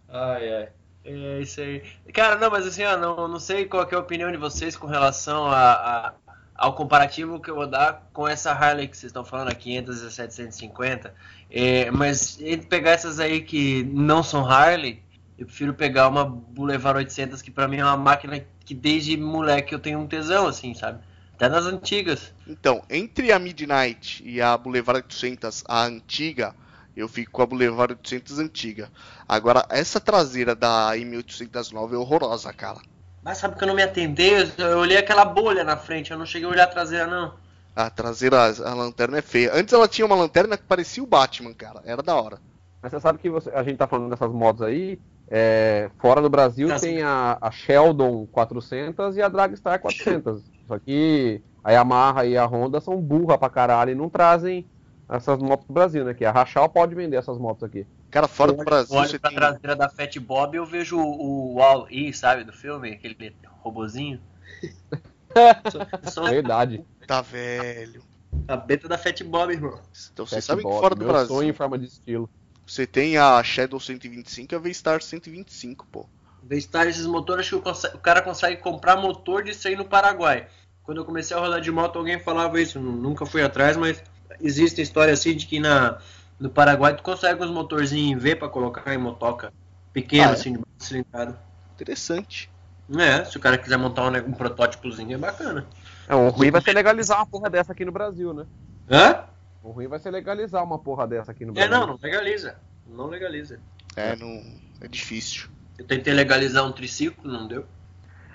ai, 0.09 0.55
ai. 0.55 0.69
É 1.05 1.41
isso 1.41 1.61
aí. 1.61 1.83
Cara, 2.15 2.37
não, 2.37 2.51
mas 2.51 2.67
assim, 2.67 2.83
ó, 2.83 2.97
não, 2.97 3.29
não 3.29 3.39
sei 3.39 3.67
qual 3.67 3.87
é 3.91 3.95
a 3.95 3.99
opinião 3.99 4.33
de 4.33 4.39
vocês 4.39 4.75
com 4.75 4.87
relação 4.87 5.47
a, 5.47 5.73
a, 5.73 6.15
ao 6.55 6.75
comparativo 6.75 7.41
que 7.41 7.51
eu 7.51 7.57
vou 7.57 7.67
dar 7.67 8.09
com 8.13 8.27
essa 8.27 8.53
Harley 8.53 8.89
que 8.89 8.97
vocês 8.97 9.11
estão 9.11 9.25
falando, 9.25 9.51
a 9.51 9.55
500 9.55 10.01
e 10.01 10.11
750. 10.11 11.15
É, 11.51 11.91
mas 11.91 12.41
entre 12.41 12.67
pegar 12.67 12.93
essas 12.93 13.21
aí 13.21 13.43
que 13.43 13.85
não 13.85 14.23
são 14.23 14.47
Harley, 14.47 15.03
eu 15.37 15.47
prefiro 15.47 15.75
pegar 15.75 16.09
uma 16.09 16.25
Boulevard 16.25 16.99
800 16.99 17.43
que 17.43 17.51
para 17.51 17.69
mim 17.69 17.79
é 17.79 17.85
uma 17.85 17.97
máquina 17.97 18.43
que 18.65 18.73
desde 18.73 19.17
moleque 19.17 19.75
eu 19.75 19.79
tenho 19.79 19.99
um 19.99 20.07
tesão, 20.07 20.47
assim, 20.47 20.73
sabe? 20.73 21.01
Até 21.35 21.49
nas 21.49 21.67
antigas. 21.67 22.33
Então, 22.47 22.83
entre 22.89 23.33
a 23.33 23.39
Midnight 23.39 24.23
e 24.25 24.41
a 24.41 24.57
Boulevard 24.57 25.05
800, 25.05 25.65
a 25.67 25.85
antiga, 25.85 26.55
eu 26.97 27.09
fico 27.09 27.33
com 27.33 27.43
a 27.43 27.47
Boulevard 27.47 27.93
800 27.93 28.39
antiga. 28.39 28.91
Agora, 29.29 29.67
essa 29.69 29.99
traseira 29.99 30.55
da 30.55 30.93
M809 30.97 31.93
é 31.93 31.97
horrorosa, 31.97 32.53
cara. 32.53 32.79
Mas 33.23 33.39
sabe 33.39 33.57
que 33.57 33.65
eu 33.65 33.69
não 33.69 33.75
me 33.75 33.83
atendei? 33.83 34.35
Eu 34.59 34.79
olhei 34.79 34.99
aquela 34.99 35.25
bolha 35.25 35.65
na 35.65 35.77
frente, 35.77 36.11
eu 36.11 36.19
não 36.19 36.27
cheguei 36.27 36.47
a 36.47 36.51
olhar 36.51 36.65
a 36.65 36.69
traseira, 36.69 37.07
não. 37.07 37.35
A 37.75 37.91
traseira, 37.91 38.37
a 38.65 38.75
lanterna 38.75 39.19
é 39.19 39.23
feia. 39.23 39.51
Antes 39.53 39.75
ela 39.75 39.89
tinha 39.89 40.07
uma 40.07 40.15
lanterna 40.15 40.57
que 40.57 40.63
parecia 40.63 41.03
o 41.03 41.07
Batman, 41.07 41.53
cara. 41.53 41.83
Era 41.85 42.03
da 42.03 42.15
hora. 42.15 42.39
Mas 42.81 42.93
você 42.93 43.01
sabe 43.01 43.19
que 43.19 43.31
você, 43.31 43.51
a 43.51 43.63
gente 43.63 43.79
tá 43.79 43.87
falando 43.89 44.11
dessas 44.11 44.31
motos 44.31 44.63
aí. 44.63 45.01
É, 45.27 45.91
fora 45.99 46.21
do 46.21 46.29
Brasil 46.29 46.69
tá 46.69 46.79
tem 46.79 47.03
a, 47.03 47.39
a, 47.41 47.51
Sheldon 47.51 48.27
400 48.27 49.17
e 49.17 49.23
a 49.23 49.29
Dragstar 49.29 49.81
400. 49.81 50.43
Só 50.67 50.79
que 50.79 51.41
a 51.63 51.73
Yamaha 51.73 52.25
e 52.27 52.37
a 52.37 52.45
Honda 52.45 52.81
são 52.81 53.01
burra 53.01 53.39
pra 53.39 53.51
caralho 53.51 53.91
e 53.91 53.95
não 53.95 54.09
trazem 54.09 54.67
essas 55.09 55.39
motos 55.39 55.67
pro 55.67 55.75
Brasil, 55.75 56.05
né? 56.05 56.15
Que 56.15 56.25
a 56.25 56.33
Rachal 56.33 56.69
pode 56.69 56.95
vender 56.95 57.17
essas 57.17 57.39
motos 57.39 57.63
aqui. 57.63 57.87
Cara, 58.11 58.29
fora 58.29 58.53
do 58.53 58.65
Brasil. 58.65 58.97
Olha 58.97 59.19
pra 59.19 59.31
tem... 59.31 59.39
traseira 59.39 59.77
da 59.77 59.89
Fat 59.89 60.17
Bob 60.19 60.57
eu 60.57 60.65
vejo 60.65 60.99
o 60.99 61.55
Wall-E, 61.55 62.13
sabe, 62.13 62.45
do 62.45 62.53
filme? 62.53 62.93
Aquele 62.93 63.35
robozinho. 63.61 64.21
sou... 66.11 66.25
Verdade. 66.25 66.85
Tá 67.07 67.21
velho. 67.21 68.03
A 68.47 68.57
beta 68.57 68.89
da 68.89 68.99
Fat 68.99 69.23
Bob, 69.25 69.53
irmão. 69.53 69.79
Então 70.13 70.27
você 70.27 70.41
sabe 70.41 70.63
que 70.63 70.69
fora 70.69 70.95
do 70.95 71.07
Brasil. 71.07 71.29
sonho 71.29 71.51
em 71.51 71.53
forma 71.53 71.79
de 71.79 71.87
estilo. 71.87 72.29
Você 72.67 72.87
tem 72.87 73.19
a 73.19 73.43
Shadow 73.43 73.79
125 73.79 74.55
e 74.55 74.57
a 74.57 74.59
V-Star 74.59 75.03
125, 75.03 75.87
pô. 75.91 76.07
V-Star, 76.49 76.87
esses 76.87 77.07
motores, 77.07 77.47
acho 77.47 77.61
que 77.61 77.69
o 77.97 77.99
cara 78.01 78.21
consegue 78.23 78.61
comprar 78.61 78.97
motor 78.97 79.43
de 79.43 79.53
aí 79.67 79.77
no 79.77 79.85
Paraguai. 79.85 80.47
Quando 80.83 80.99
eu 80.99 81.05
comecei 81.05 81.35
a 81.37 81.41
rodar 81.41 81.61
de 81.61 81.71
moto, 81.71 81.99
alguém 81.99 82.19
falava 82.19 82.61
isso. 82.61 82.79
Nunca 82.79 83.25
fui 83.25 83.43
atrás, 83.43 83.77
mas 83.77 84.03
existe 84.41 84.83
história 84.83 85.15
assim 85.15 85.35
de 85.35 85.47
que 85.47 85.59
na, 85.59 85.99
no 86.39 86.51
Paraguai 86.51 86.95
tu 86.95 87.03
consegue 87.03 87.43
uns 87.43 87.51
motorzinhos 87.51 88.13
em 88.13 88.17
V 88.23 88.37
pra 88.37 88.49
colocar 88.49 88.95
em 88.95 88.99
motoca 88.99 89.53
pequeno, 89.93 90.25
Ah, 90.25 90.31
é? 90.31 90.33
assim, 90.35 90.53
de 90.53 90.59
baixo 90.59 90.73
cilindrada. 90.81 91.39
Interessante. 91.75 92.51
É, 92.99 93.25
se 93.25 93.37
o 93.37 93.41
cara 93.41 93.57
quiser 93.57 93.79
montar 93.79 94.03
um, 94.03 94.17
um 94.29 94.33
protótipozinho 94.33 95.15
é 95.15 95.19
bacana. 95.19 95.67
É, 96.07 96.15
o 96.15 96.29
ruim 96.29 96.51
vai 96.51 96.61
ser 96.61 96.75
legalizar 96.75 97.17
uma 97.17 97.27
porra 97.27 97.49
dessa 97.49 97.73
aqui 97.73 97.85
no 97.85 97.93
Brasil, 97.93 98.35
né? 98.35 98.47
Hã? 98.91 99.25
O 99.63 99.71
ruim 99.71 99.89
vai 99.89 99.99
ser 99.99 100.11
legalizar 100.11 100.63
uma 100.63 100.79
porra 100.79 101.07
dessa 101.07 101.31
aqui 101.33 101.47
no 101.47 101.53
É, 101.53 101.67
Brasil. 101.67 101.71
não, 101.71 101.87
não 101.87 101.99
legaliza. 102.03 102.57
Não 102.87 103.07
legaliza. 103.07 103.59
É, 103.97 104.15
não, 104.17 104.43
é 104.83 104.87
difícil. 104.87 105.49
Eu 105.79 105.85
tentei 105.87 106.13
legalizar 106.13 106.65
um 106.65 106.73
triciclo, 106.73 107.31
não 107.31 107.47
deu. 107.47 107.65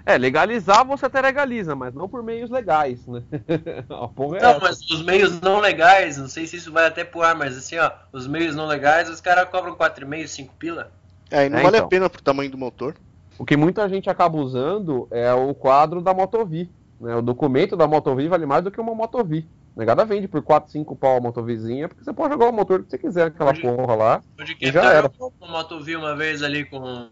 É, 0.06 0.18
legalizar 0.18 0.84
você 0.86 1.06
até 1.06 1.22
legaliza, 1.22 1.76
mas 1.76 1.94
não 1.94 2.10
por 2.10 2.24
meios 2.24 2.50
legais, 2.50 3.06
né? 3.06 3.22
a 3.90 4.08
porra 4.08 4.38
é 4.38 4.42
Não, 4.42 4.50
essa. 4.52 4.60
mas 4.60 4.82
os 4.90 5.04
meios 5.04 5.40
não 5.40 5.60
legais, 5.60 6.18
não 6.18 6.28
sei 6.28 6.48
se 6.48 6.56
isso 6.58 6.72
vai 6.72 6.88
até 6.88 7.04
pro 7.04 7.22
ar, 7.22 7.36
mas 7.36 7.56
assim, 7.58 7.78
ó, 7.78 7.92
os 8.12 8.26
meios 8.28 8.56
não 8.56 8.66
legais, 8.66 9.10
os 9.10 9.22
caras 9.22 9.48
cobram 9.50 9.76
4,5, 9.76 10.28
5 10.28 10.56
pila. 10.58 10.92
É, 11.30 11.46
e 11.46 11.50
não 11.50 11.60
É, 11.60 11.64
vale 11.64 11.78
então. 11.78 11.86
a 11.86 11.90
pena 11.90 12.10
pro 12.10 12.24
tamanho 12.24 12.50
do 12.50 12.58
motor. 12.58 12.96
O 13.38 13.46
que 13.46 13.56
muita 13.56 13.88
gente 13.88 14.10
acaba 14.10 14.38
usando 14.38 15.08
é 15.12 15.32
o 15.34 15.54
quadro 15.54 16.02
da 16.02 16.14
Motovi. 16.14 16.70
Né? 17.00 17.16
O 17.16 17.22
documento 17.22 17.78
da 17.78 17.88
Motovi 17.88 18.28
vale 18.28 18.46
mais 18.46 18.64
do 18.64 18.72
que 18.72 18.82
uma 18.82 18.96
Motovi. 18.96 19.48
Negada 19.80 20.04
vende 20.06 20.28
por 20.28 20.42
4, 20.44 20.70
5 20.72 20.96
pau 20.96 21.18
a 21.18 21.22
Motovizinha, 21.22 21.88
porque 21.88 22.04
você 22.04 22.12
pode 22.14 22.34
jogar 22.34 22.48
o 22.50 22.52
motor 22.52 22.84
que 22.84 22.90
você 22.92 22.98
quiser 22.98 23.26
naquela 23.26 23.54
Pode- 23.54 23.62
porra 23.62 23.96
lá. 23.96 24.22
Onde 24.40 24.58
E 24.60 24.72
já 24.72 24.84
era. 24.94 25.12
eu 25.20 25.34
uma 25.40 25.52
motovia 25.52 25.98
uma 25.98 26.16
vez 26.16 26.44
ali 26.44 26.66
com, 26.66 26.80
um- 26.80 27.10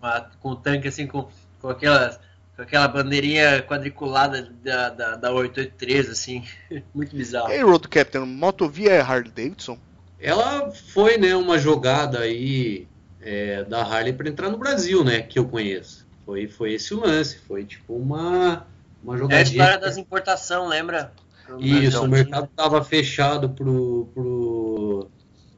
com, 0.00 0.06
a- 0.06 0.26
com 0.40 0.48
o 0.50 0.56
tanque 0.56 0.86
assim, 0.88 1.06
com, 1.08 1.28
com, 1.60 1.68
aquela, 1.68 2.18
com 2.56 2.62
aquela 2.62 2.86
bandeirinha 2.86 3.62
quadriculada 3.62 4.48
da, 4.62 4.88
da, 4.90 5.16
da 5.16 5.32
883, 5.32 6.08
assim, 6.08 6.44
muito 6.94 7.16
bizarro. 7.16 7.50
E 7.50 7.54
aí, 7.54 7.62
Road 7.62 7.88
Captain, 7.88 8.24
Motovia 8.24 8.92
é 8.92 9.00
Harley 9.00 9.30
Davidson? 9.30 9.76
Ela 10.20 10.70
foi, 10.70 11.18
né, 11.18 11.34
uma 11.34 11.58
jogada 11.58 12.20
aí 12.20 12.86
é, 13.20 13.64
da 13.64 13.82
Harley 13.82 14.12
para 14.12 14.28
entrar 14.28 14.50
no 14.50 14.56
Brasil, 14.56 15.02
né, 15.02 15.20
que 15.22 15.36
eu 15.38 15.46
conheço. 15.48 16.06
Foi, 16.24 16.46
foi 16.46 16.74
esse 16.74 16.94
o 16.94 17.00
lance, 17.00 17.38
foi 17.38 17.64
tipo 17.64 17.96
uma, 17.96 18.64
uma 19.02 19.14
É 19.14 19.16
a 19.16 19.18
jogadinha. 19.18 19.42
história 19.64 19.78
das 19.80 19.96
importações, 19.96 20.68
lembra? 20.70 21.12
Isso, 21.58 22.02
o 22.02 22.08
mercado 22.08 22.44
estava 22.44 22.82
fechado 22.82 23.50
pro, 23.50 24.08
pro, 24.14 25.10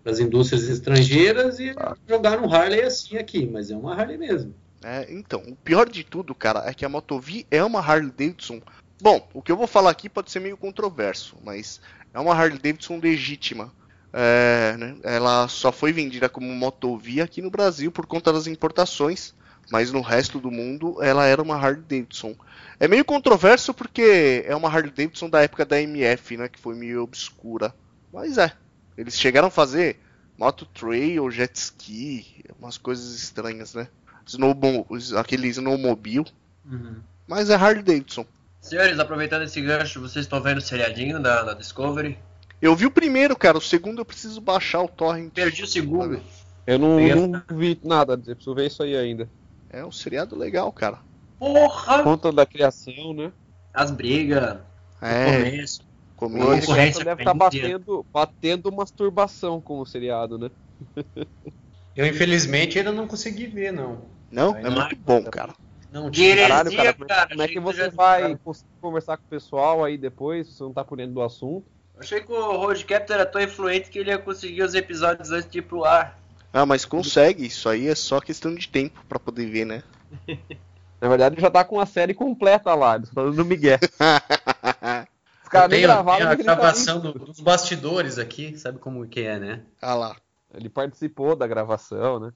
as 0.04 0.18
indústrias 0.18 0.68
estrangeiras 0.68 1.58
e 1.58 1.74
jogaram 2.08 2.52
Harley 2.52 2.82
assim 2.82 3.16
aqui, 3.16 3.46
mas 3.46 3.70
é 3.70 3.76
uma 3.76 3.94
Harley 3.94 4.18
mesmo. 4.18 4.54
É, 4.82 5.06
então, 5.10 5.42
o 5.48 5.56
pior 5.56 5.88
de 5.88 6.04
tudo, 6.04 6.34
cara, 6.34 6.62
é 6.66 6.74
que 6.74 6.84
a 6.84 6.88
Motovi 6.88 7.46
é 7.50 7.64
uma 7.64 7.80
Harley 7.80 8.10
Davidson. 8.10 8.60
Bom, 9.00 9.26
o 9.32 9.40
que 9.40 9.50
eu 9.50 9.56
vou 9.56 9.66
falar 9.66 9.90
aqui 9.90 10.10
pode 10.10 10.30
ser 10.30 10.40
meio 10.40 10.58
controverso, 10.58 11.36
mas 11.42 11.80
é 12.12 12.20
uma 12.20 12.34
Harley 12.34 12.58
Davidson 12.58 12.98
legítima. 12.98 13.72
É, 14.12 14.76
né, 14.76 14.96
Ela 15.02 15.48
só 15.48 15.72
foi 15.72 15.92
vendida 15.92 16.28
como 16.28 16.46
Motovi 16.54 17.20
aqui 17.20 17.40
no 17.40 17.50
Brasil 17.50 17.90
por 17.90 18.06
conta 18.06 18.32
das 18.32 18.46
importações, 18.46 19.34
mas 19.70 19.92
no 19.92 20.00
resto 20.00 20.38
do 20.38 20.50
mundo 20.50 21.02
ela 21.02 21.26
era 21.26 21.42
uma 21.42 21.56
Harley 21.56 21.82
Davidson. 21.82 22.34
É 22.78 22.88
meio 22.88 23.04
controverso 23.04 23.72
porque 23.72 24.44
é 24.46 24.54
uma 24.54 24.68
Harley 24.68 24.90
Davidson 24.90 25.28
da 25.30 25.42
época 25.42 25.64
da 25.64 25.80
MF, 25.80 26.36
né, 26.36 26.48
que 26.48 26.58
foi 26.58 26.74
meio 26.74 27.02
obscura. 27.02 27.74
Mas 28.12 28.38
é, 28.38 28.52
eles 28.96 29.18
chegaram 29.18 29.48
a 29.48 29.50
fazer 29.50 29.98
moto 30.38 30.66
trail, 30.66 31.30
jet 31.30 31.54
ski, 31.56 32.44
umas 32.60 32.76
coisas 32.78 33.14
estranhas, 33.14 33.74
né? 33.74 33.88
Snowmo, 34.26 34.86
aquele 35.18 35.48
snowmobile, 35.48 36.26
Uhum. 36.64 36.96
mas 37.26 37.50
é 37.50 37.54
Harley 37.54 37.82
Davidson. 37.82 38.24
Senhores, 38.60 38.98
aproveitando 38.98 39.42
esse 39.42 39.60
gancho, 39.60 40.00
vocês 40.00 40.24
estão 40.24 40.40
vendo 40.40 40.58
o 40.58 40.62
seriadinho 40.62 41.20
da, 41.20 41.42
da 41.42 41.52
Discovery? 41.54 42.18
Eu 42.62 42.74
vi 42.74 42.86
o 42.86 42.90
primeiro, 42.90 43.36
cara, 43.36 43.58
o 43.58 43.60
segundo 43.60 44.00
eu 44.00 44.04
preciso 44.04 44.40
baixar 44.40 44.80
o 44.82 44.88
torrent. 44.88 45.30
Perdi 45.34 45.62
o 45.62 45.66
segundo. 45.66 46.22
Eu 46.66 46.78
não, 46.78 46.98
não 47.26 47.42
vi 47.58 47.78
nada, 47.84 48.14
eu 48.14 48.34
preciso 48.34 48.54
ver 48.54 48.66
isso 48.68 48.82
aí 48.82 48.96
ainda. 48.96 49.28
É 49.74 49.84
um 49.84 49.90
seriado 49.90 50.36
legal, 50.36 50.70
cara. 50.70 51.00
Porra! 51.36 52.04
Conta 52.04 52.30
da 52.30 52.46
criação, 52.46 53.12
né? 53.12 53.32
As 53.74 53.90
brigas, 53.90 54.60
o 55.02 55.04
É, 55.04 55.32
começo. 55.32 55.80
O 55.82 56.16
começo. 56.16 56.60
Concorrência 56.60 57.04
deve 57.04 57.22
estar 57.22 57.34
Índia. 57.34 57.50
batendo, 57.50 58.06
batendo 58.12 58.72
masturbação 58.72 59.60
com 59.60 59.80
o 59.80 59.84
seriado, 59.84 60.38
né? 60.38 60.48
Eu, 61.96 62.06
infelizmente, 62.06 62.78
ainda 62.78 62.92
não 62.92 63.08
consegui 63.08 63.48
ver, 63.48 63.72
não. 63.72 64.02
Não, 64.30 64.54
Ai, 64.54 64.64
é 64.64 64.70
muito 64.70 64.96
bom, 64.96 65.24
cara. 65.24 65.54
Não 65.90 66.10
Caralho, 66.10 66.76
cara, 66.76 66.92
como 66.92 67.04
é, 67.04 67.08
cara. 67.08 67.28
como 67.28 67.42
é 67.42 67.48
que 67.48 67.54
tu 67.54 67.60
você 67.62 67.90
vai 67.90 68.36
conseguir 68.38 68.70
conversar 68.80 69.16
com 69.16 69.24
o 69.24 69.28
pessoal 69.28 69.84
aí 69.84 69.98
depois, 69.98 70.46
se 70.46 70.54
você 70.54 70.62
não 70.62 70.72
tá 70.72 70.84
por 70.84 70.96
dentro 70.96 71.14
do 71.14 71.22
assunto? 71.22 71.66
Achei 71.98 72.20
que 72.20 72.32
o 72.32 72.56
Road 72.56 72.84
Captor 72.84 73.14
era 73.14 73.26
tão 73.26 73.40
influente 73.40 73.90
que 73.90 73.98
ele 73.98 74.10
ia 74.10 74.18
conseguir 74.18 74.62
os 74.62 74.74
episódios 74.74 75.30
antes 75.30 75.48
de 75.50 75.58
ir 75.58 75.62
pro 75.62 75.84
ar. 75.84 76.23
Ah, 76.54 76.64
mas 76.64 76.84
consegue, 76.84 77.44
isso 77.44 77.68
aí 77.68 77.88
é 77.88 77.96
só 77.96 78.20
questão 78.20 78.54
de 78.54 78.68
tempo 78.68 79.04
pra 79.08 79.18
poder 79.18 79.50
ver, 79.50 79.64
né? 79.64 79.82
Na 81.02 81.08
verdade, 81.08 81.40
já 81.40 81.50
tá 81.50 81.64
com 81.64 81.80
a 81.80 81.84
série 81.84 82.14
completa 82.14 82.72
lá, 82.74 82.96
dando 82.96 83.44
migué. 83.44 83.78
Os 85.42 85.48
caras 85.48 85.68
nem 85.68 85.82
gravaram, 85.82 86.26
a 86.30 86.34
tá 86.36 86.42
gravação 86.42 87.00
do- 87.00 87.12
dos 87.12 87.40
bastidores 87.40 88.18
aqui, 88.18 88.56
sabe 88.56 88.78
como 88.78 89.06
que 89.06 89.20
é, 89.20 89.38
né? 89.38 89.62
ah 89.82 89.94
lá. 89.94 90.16
ele 90.54 90.70
participou 90.70 91.34
da 91.36 91.46
gravação, 91.46 92.20
né? 92.20 92.32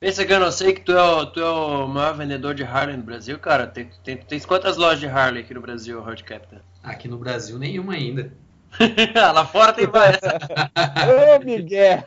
Pensa 0.00 0.24
que 0.24 0.32
eu 0.32 0.40
não 0.40 0.50
sei 0.50 0.72
que 0.72 0.80
tu 0.80 0.92
é, 0.92 1.02
o, 1.02 1.26
tu 1.26 1.40
é 1.40 1.50
o 1.50 1.86
maior 1.86 2.16
vendedor 2.16 2.54
de 2.54 2.62
Harley 2.62 2.96
no 2.96 3.02
Brasil, 3.02 3.38
cara. 3.38 3.66
Tem, 3.66 3.90
tem, 4.04 4.16
tens 4.16 4.46
quantas 4.46 4.76
lojas 4.76 5.00
de 5.00 5.06
Harley 5.06 5.42
aqui 5.42 5.52
no 5.52 5.60
Brasil, 5.60 6.00
Road 6.00 6.24
Captain? 6.24 6.60
Aqui 6.82 7.06
no 7.08 7.18
Brasil, 7.18 7.58
nenhuma 7.58 7.94
ainda. 7.94 8.32
Lá 9.14 9.44
fora 9.44 9.72
tem 9.72 9.86
várias. 9.86 10.20
Ô, 10.22 11.44
migué! 11.44 12.06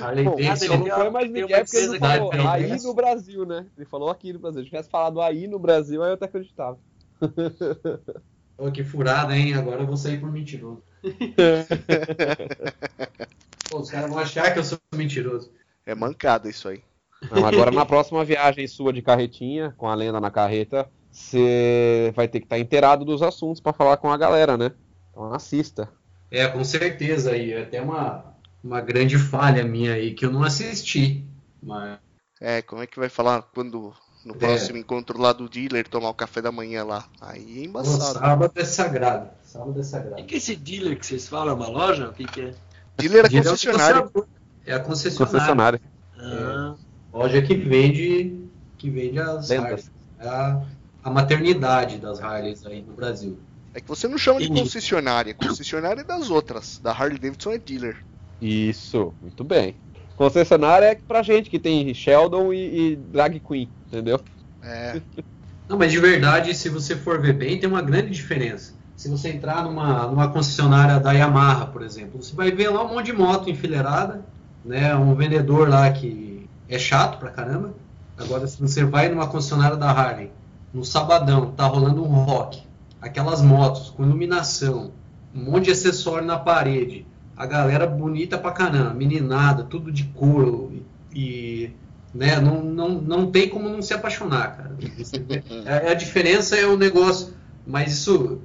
Harley 0.00 0.24
Davidson. 0.24 0.78
não 0.78 0.96
foi 0.96 1.10
mais 1.10 1.30
migué 1.30 1.56
uma 1.56 1.64
porque 1.64 1.76
ele 1.76 1.98
falou 1.98 2.32
aí 2.32 2.82
no 2.82 2.94
Brasil, 2.94 3.46
né? 3.46 3.66
Ele 3.76 3.86
falou 3.86 4.10
aqui 4.10 4.32
no 4.32 4.38
Brasil. 4.38 4.62
Se 4.62 4.68
tivesse 4.68 4.90
falado 4.90 5.20
aí 5.20 5.46
no 5.46 5.58
Brasil, 5.58 6.02
aí 6.02 6.10
eu 6.10 6.14
até 6.14 6.26
acreditava. 6.26 6.78
Pô, 8.56 8.72
que 8.72 8.82
furada, 8.82 9.36
hein? 9.36 9.54
Agora 9.54 9.82
eu 9.82 9.86
vou 9.86 9.96
sair 9.96 10.18
por 10.18 10.32
mentiroso. 10.32 10.82
Pô, 13.70 13.78
os 13.78 13.90
caras 13.90 14.10
vão 14.10 14.18
achar 14.18 14.52
que 14.52 14.58
eu 14.58 14.64
sou 14.64 14.78
mentiroso. 14.94 15.52
É 15.86 15.94
mancada 15.94 16.48
isso 16.48 16.68
aí. 16.68 16.82
Não, 17.30 17.46
agora 17.46 17.70
na 17.70 17.84
próxima 17.84 18.24
viagem 18.24 18.66
sua 18.66 18.92
de 18.92 19.02
carretinha, 19.02 19.74
com 19.76 19.88
a 19.88 19.94
lenda 19.94 20.20
na 20.20 20.30
carreta, 20.30 20.88
você 21.10 22.12
vai 22.14 22.28
ter 22.28 22.40
que 22.40 22.46
estar 22.46 22.58
inteirado 22.58 23.04
dos 23.04 23.22
assuntos 23.22 23.60
pra 23.60 23.72
falar 23.72 23.96
com 23.96 24.10
a 24.10 24.16
galera, 24.16 24.56
né? 24.56 24.72
Então 25.10 25.32
assista. 25.32 25.90
É, 26.30 26.46
com 26.48 26.62
certeza 26.64 27.32
aí. 27.32 27.52
É 27.52 27.62
até 27.62 27.80
uma, 27.80 28.24
uma 28.62 28.80
grande 28.80 29.18
falha 29.18 29.64
minha 29.64 29.94
aí 29.94 30.14
que 30.14 30.24
eu 30.26 30.30
não 30.30 30.42
assisti. 30.42 31.24
Mas 31.62 31.98
É, 32.40 32.62
como 32.62 32.82
é 32.82 32.86
que 32.86 32.98
vai 32.98 33.08
falar 33.08 33.42
quando 33.42 33.92
no 34.24 34.34
É. 34.34 34.38
próximo 34.38 34.78
encontro 34.78 35.18
lá 35.20 35.32
do 35.32 35.48
dealer 35.48 35.88
tomar 35.88 36.10
o 36.10 36.14
café 36.14 36.40
da 36.42 36.52
manhã 36.52 36.84
lá? 36.84 37.08
Aí 37.20 37.60
é 37.62 37.64
embaçado. 37.64 38.18
sábado 38.18 38.52
é 38.54 38.64
sagrado. 38.64 39.30
Sábado 39.42 39.78
é 39.78 39.80
O 39.80 39.84
sagrado. 39.84 40.24
que 40.24 40.34
é 40.34 40.38
esse 40.38 40.54
dealer 40.54 40.98
que 40.98 41.06
vocês 41.06 41.26
falam? 41.28 41.52
É 41.52 41.56
uma 41.56 41.68
loja? 41.68 42.08
O 42.10 42.12
que, 42.12 42.24
que 42.24 42.40
é? 42.42 42.54
Dealer 42.98 43.24
é 43.26 43.28
da 43.28 43.28
concessionário. 43.50 44.02
concessionária. 44.10 44.28
É 44.66 44.74
a 44.74 44.80
concessionária. 44.80 45.32
Concessionária. 45.32 45.80
Ah, 46.20 46.74
Loja 47.12 47.40
que 47.40 47.54
vende, 47.54 48.44
que 48.76 48.90
vende 48.90 49.18
as 49.18 49.48
Lendas. 49.48 49.64
Harleys. 49.64 49.90
É 50.20 50.28
a, 50.28 50.62
a 51.04 51.10
maternidade 51.10 51.98
das 51.98 52.20
Harleys 52.20 52.66
aí 52.66 52.82
no 52.82 52.92
Brasil. 52.92 53.38
É 53.78 53.80
que 53.80 53.86
você 53.88 54.08
não 54.08 54.18
chama 54.18 54.40
de 54.40 54.48
concessionária. 54.48 55.32
Concessionária 55.34 56.00
é 56.00 56.04
das 56.04 56.30
outras. 56.30 56.80
Da 56.82 56.90
Harley 56.90 57.16
Davidson 57.16 57.52
é 57.52 57.58
dealer. 57.58 57.96
Isso, 58.42 59.14
muito 59.22 59.44
bem. 59.44 59.76
Concessionária 60.16 60.86
é 60.86 60.94
pra 60.96 61.22
gente 61.22 61.48
que 61.48 61.60
tem 61.60 61.94
Sheldon 61.94 62.52
e, 62.52 62.92
e 62.92 62.96
Drag 62.96 63.38
Queen, 63.38 63.70
entendeu? 63.86 64.20
É, 64.60 65.00
Não, 65.68 65.78
mas 65.78 65.92
de 65.92 66.00
verdade, 66.00 66.52
se 66.54 66.68
você 66.68 66.96
for 66.96 67.20
ver 67.20 67.34
bem, 67.34 67.60
tem 67.60 67.68
uma 67.68 67.80
grande 67.80 68.10
diferença. 68.10 68.74
Se 68.96 69.08
você 69.08 69.28
entrar 69.28 69.62
numa, 69.62 70.08
numa 70.08 70.26
concessionária 70.26 70.98
da 70.98 71.12
Yamaha, 71.12 71.66
por 71.66 71.82
exemplo, 71.82 72.20
você 72.20 72.34
vai 72.34 72.50
ver 72.50 72.70
lá 72.70 72.84
um 72.84 72.88
monte 72.88 73.06
de 73.06 73.12
moto 73.12 73.48
enfileirada, 73.48 74.26
né? 74.64 74.92
Um 74.96 75.14
vendedor 75.14 75.68
lá 75.68 75.88
que 75.92 76.48
é 76.68 76.80
chato 76.80 77.20
pra 77.20 77.30
caramba. 77.30 77.72
Agora, 78.16 78.44
se 78.48 78.60
você 78.60 78.84
vai 78.84 79.08
numa 79.08 79.28
concessionária 79.28 79.76
da 79.76 79.88
Harley, 79.88 80.32
no 80.74 80.84
sabadão, 80.84 81.52
tá 81.52 81.64
rolando 81.66 82.02
um 82.02 82.08
rock, 82.08 82.66
aquelas 83.00 83.40
motos 83.42 83.90
com 83.90 84.04
iluminação, 84.04 84.92
um 85.34 85.42
monte 85.50 85.66
de 85.66 85.70
acessório 85.72 86.26
na 86.26 86.38
parede, 86.38 87.06
a 87.36 87.46
galera 87.46 87.86
bonita 87.86 88.36
pra 88.38 88.50
caramba, 88.50 88.92
meninada, 88.94 89.62
tudo 89.64 89.92
de 89.92 90.04
couro 90.04 90.72
e, 91.14 91.70
né, 92.14 92.40
não, 92.40 92.62
não, 92.62 92.88
não 92.90 93.30
tem 93.30 93.48
como 93.48 93.68
não 93.68 93.80
se 93.82 93.94
apaixonar, 93.94 94.56
cara. 94.56 94.76
Você 94.96 95.18
vê- 95.18 95.42
a, 95.66 95.90
a 95.92 95.94
diferença 95.94 96.56
é 96.56 96.66
o 96.66 96.76
negócio, 96.76 97.34
mas 97.66 97.92
isso 97.92 98.40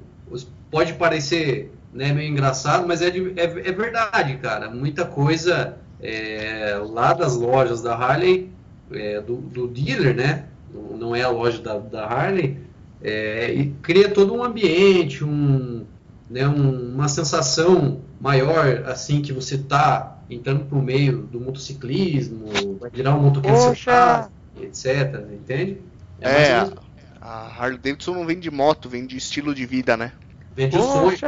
pode 0.70 0.92
parecer 0.94 1.72
né, 1.92 2.12
meio 2.12 2.30
engraçado, 2.30 2.86
mas 2.86 3.00
é, 3.02 3.10
de- 3.10 3.32
é, 3.38 3.44
é 3.44 3.72
verdade, 3.72 4.36
cara. 4.38 4.70
Muita 4.70 5.04
coisa 5.04 5.76
é, 6.00 6.76
lá 6.90 7.12
das 7.14 7.36
lojas 7.36 7.80
da 7.82 7.94
Harley, 7.96 8.50
é, 8.92 9.20
do, 9.20 9.36
do 9.36 9.66
dealer, 9.68 10.14
né? 10.14 10.46
Não- 10.72 10.96
Não 10.98 11.16
é 11.16 11.22
a 11.22 11.28
loja 11.30 11.60
da, 11.62 11.78
da 11.78 12.04
Harley, 12.06 12.58
é, 13.04 13.52
e 13.52 13.70
cria 13.82 14.08
todo 14.12 14.34
um 14.34 14.42
ambiente, 14.42 15.22
um, 15.24 15.86
né, 16.28 16.48
um, 16.48 16.94
uma 16.94 17.08
sensação 17.08 18.02
maior, 18.20 18.84
assim, 18.86 19.22
que 19.22 19.32
você 19.32 19.58
tá 19.58 20.24
entrando 20.30 20.64
pro 20.64 20.82
meio 20.82 21.22
do 21.26 21.40
motociclismo, 21.40 22.78
vai 22.80 22.90
virar 22.90 23.14
um 23.14 23.22
motoqueiro 23.22 23.58
Poxa! 23.58 24.30
etc, 24.60 25.14
entende? 25.32 25.82
É, 26.20 26.60
menos- 26.60 26.74
a 27.20 27.46
Harley 27.48 27.78
Davidson 27.78 28.14
não 28.14 28.26
vem 28.26 28.38
de 28.40 28.50
moto, 28.50 28.88
vem 28.88 29.06
de 29.06 29.16
estilo 29.16 29.54
de 29.54 29.66
vida, 29.66 29.96
né? 29.96 30.12
vende 30.56 30.76
o 30.78 30.82
sonho. 30.82 31.18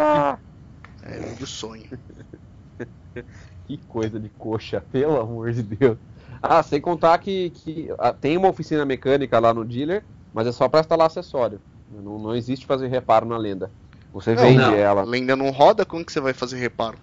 É, 1.03 1.21
vem 1.21 1.35
do 1.35 1.47
sonho. 1.47 1.85
Que 3.65 3.79
coisa 3.79 4.19
de 4.21 4.29
coxa, 4.31 4.81
pelo 4.81 5.19
amor 5.21 5.53
de 5.53 5.63
Deus. 5.63 5.99
Ah, 6.41 6.63
sem 6.63 6.81
contar 6.81 7.19
que, 7.19 7.51
que 7.51 7.89
ah, 7.99 8.13
tem 8.13 8.37
uma 8.37 8.49
oficina 8.49 8.85
mecânica 8.85 9.39
lá 9.39 9.53
no 9.53 9.65
dealer, 9.65 10.05
mas 10.37 10.47
é 10.47 10.53
só 10.53 10.69
para 10.69 10.81
instalar 10.81 11.07
acessório. 11.07 11.59
Não, 11.91 12.19
não 12.19 12.37
existe 12.37 12.67
fazer 12.67 12.89
reparo 12.89 13.25
na 13.27 13.39
lenda. 13.39 13.71
Você 14.13 14.35
Não, 14.35 14.43
vende 14.43 14.59
não. 14.59 14.73
A 14.73 14.77
ela. 14.77 15.03
lenda 15.05 15.35
não 15.35 15.51
roda, 15.51 15.85
como 15.87 16.05
que 16.05 16.13
você 16.13 16.21
vai 16.21 16.35
fazer 16.35 16.59
reparo? 16.59 16.99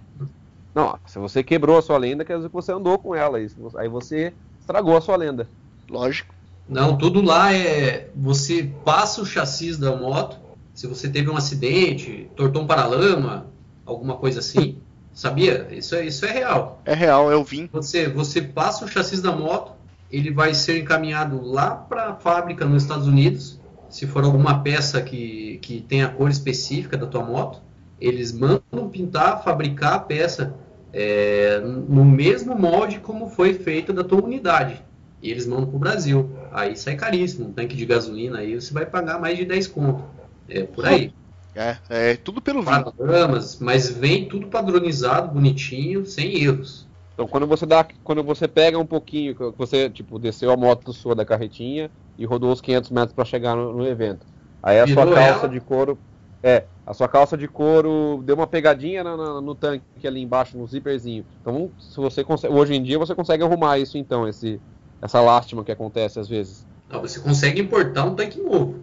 Não, 0.75 0.97
se 1.07 1.17
você 1.19 1.43
quebrou 1.43 1.77
a 1.77 1.81
sua 1.81 1.97
lenda, 1.97 2.23
quer 2.23 2.35
dizer 2.37 2.47
que 2.49 2.53
você 2.55 2.71
andou 2.71 2.97
com 2.99 3.13
ela. 3.15 3.37
Aí 3.39 3.47
você- 3.47 3.77
Aí 3.79 3.89
você 3.89 4.33
estragou 4.59 4.95
a 4.95 5.01
sua 5.01 5.15
lenda. 5.15 5.47
Lógico. 5.89 6.33
Não, 6.69 6.95
tudo 6.97 7.21
lá 7.21 7.51
é. 7.53 8.09
Você 8.15 8.69
passa 8.85 9.21
o 9.21 9.25
chassi 9.25 9.75
da 9.79 9.95
moto. 9.95 10.37
Se 10.73 10.85
você 10.87 11.09
teve 11.09 11.29
um 11.29 11.37
acidente, 11.37 12.29
tortou 12.35 12.61
um 12.63 12.67
paralama, 12.67 13.47
alguma 13.85 14.15
coisa 14.15 14.39
assim. 14.39 14.77
Sabia? 15.13 15.67
Isso 15.71 15.93
é, 15.95 16.05
isso 16.05 16.25
é 16.25 16.31
real. 16.31 16.81
É 16.85 16.93
real, 16.95 17.31
eu 17.31 17.43
vim. 17.43 17.69
Você, 17.73 18.07
você 18.09 18.41
passa 18.41 18.85
o 18.85 18.87
chassi 18.87 19.21
da 19.21 19.31
moto, 19.31 19.71
ele 20.13 20.29
vai 20.29 20.53
ser 20.53 20.79
encaminhado 20.79 21.41
lá 21.41 21.72
para 21.72 22.10
a 22.10 22.15
fábrica 22.15 22.63
nos 22.65 22.84
Estados 22.84 23.08
Unidos. 23.08 23.60
Se 23.89 24.05
for 24.05 24.24
alguma 24.24 24.62
peça 24.62 25.01
que, 25.01 25.58
que 25.60 25.82
tem 25.82 26.03
a 26.03 26.08
cor 26.08 26.29
específica 26.29 26.96
da 26.96 27.08
tua 27.08 27.24
moto, 27.24 27.60
eles 28.00 28.32
mandam 28.32 28.89
pintar, 28.91 29.43
fabricar 29.43 29.93
a 29.93 30.00
peça 30.00 30.53
é, 30.93 31.60
no 31.60 32.05
mesmo 32.05 32.55
molde 32.55 33.00
como 33.00 33.27
foi 33.27 33.55
feita 33.55 33.91
da 33.91 34.03
tua 34.03 34.24
unidade. 34.24 34.84
E 35.20 35.32
eles 35.32 35.48
mandam 35.48 35.65
para 35.65 35.75
o 35.77 35.79
Brasil. 35.79 36.29
Aí 36.51 36.77
sai 36.77 36.96
caríssimo. 36.96 37.48
Um 37.48 37.51
tanque 37.51 37.75
de 37.75 37.86
gasolina 37.86 38.38
aí 38.38 38.53
você 38.53 38.72
vai 38.72 38.86
pagar 38.86 39.20
mais 39.20 39.36
de 39.36 39.46
10 39.46 39.67
conto. 39.67 40.03
É 40.48 40.62
por 40.62 40.86
aí. 40.86 41.12
É, 41.55 41.77
é 41.89 42.15
tudo 42.15 42.39
pelo. 42.39 42.63
Panoramas, 42.63 43.58
mas 43.60 43.89
vem 43.89 44.27
tudo 44.27 44.48
padronizado, 44.48 45.34
bonitinho, 45.34 46.05
sem 46.05 46.43
erros. 46.43 46.88
Então 47.13 47.27
quando 47.27 47.48
você 47.48 47.65
dá, 47.65 47.88
quando 48.03 48.24
você 48.24 48.48
pega 48.48 48.77
um 48.79 48.86
pouquinho, 48.86 49.36
você 49.58 49.89
tipo 49.89 50.17
desceu 50.20 50.51
a 50.51 50.58
moto 50.58 50.91
sua 50.93 51.15
da 51.15 51.25
carretinha 51.25 51.91
e 52.17 52.25
rodou 52.25 52.51
os 52.51 52.62
500 52.62 52.89
metros 52.91 53.13
para 53.13 53.25
chegar 53.25 53.55
no, 53.55 53.74
no 53.74 53.88
evento. 53.88 54.25
Aí 54.62 54.79
a 54.79 54.88
sua 54.88 55.05
Virou 55.05 55.13
calça 55.15 55.48
ela? 55.48 55.48
de 55.48 55.62
couro, 55.62 56.01
é, 56.41 56.67
a 56.86 56.93
sua 56.93 57.08
calça 57.08 57.38
de 57.38 57.48
couro 57.48 58.22
deu 58.24 58.36
uma 58.36 58.48
pegadinha 58.48 59.03
na- 59.03 59.15
na- 59.17 59.41
no 59.41 59.55
tanque 59.55 59.84
ali 60.08 60.22
embaixo 60.22 60.58
no 60.58 60.65
zíperzinho. 60.67 61.25
Então 61.41 61.72
se 61.77 61.98
você 62.00 62.24
consegue, 62.24 62.53
hoje 62.53 62.74
em 62.74 62.82
dia 62.84 62.98
você 62.98 63.13
consegue 63.15 63.43
arrumar 63.43 63.77
isso 63.77 63.98
então, 63.98 64.27
esse 64.27 64.62
essa 65.01 65.20
lástima 65.22 65.63
que 65.65 65.72
acontece 65.72 66.20
às 66.20 66.29
vezes. 66.29 66.65
Não, 66.89 67.01
você 67.01 67.20
consegue 67.20 67.62
importar 67.62 68.05
um 68.05 68.15
tanque 68.15 68.39
novo. 68.41 68.75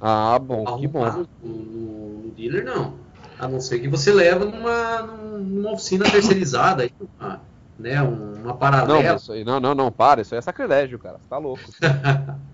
Ah, 0.00 0.38
bom, 0.38 0.64
que 0.64 0.86
bom. 0.86 1.04
Arrumar 1.04 1.26
no, 1.42 1.48
no- 1.48 2.22
no 2.22 2.30
dealer, 2.32 2.64
não. 2.64 2.98
A 3.38 3.46
não 3.48 3.60
ser 3.60 3.78
que 3.80 3.88
você 3.88 4.12
leva 4.12 4.44
numa, 4.44 5.02
numa 5.38 5.72
oficina 5.72 6.04
terceirizada, 6.10 6.82
aí, 6.82 6.90
uma, 7.20 7.40
né, 7.78 8.02
uma 8.02 8.48
Não, 8.48 8.56
paralela. 8.56 9.12
mas 9.12 9.22
isso 9.22 9.32
aí, 9.32 9.44
não, 9.44 9.60
não, 9.60 9.74
não, 9.74 9.92
para, 9.92 10.20
isso 10.22 10.34
aí 10.34 10.38
é 10.38 10.42
sacrilégio, 10.42 10.98
cara. 10.98 11.18
Você 11.18 11.28
tá 11.28 11.38
louco. 11.38 11.62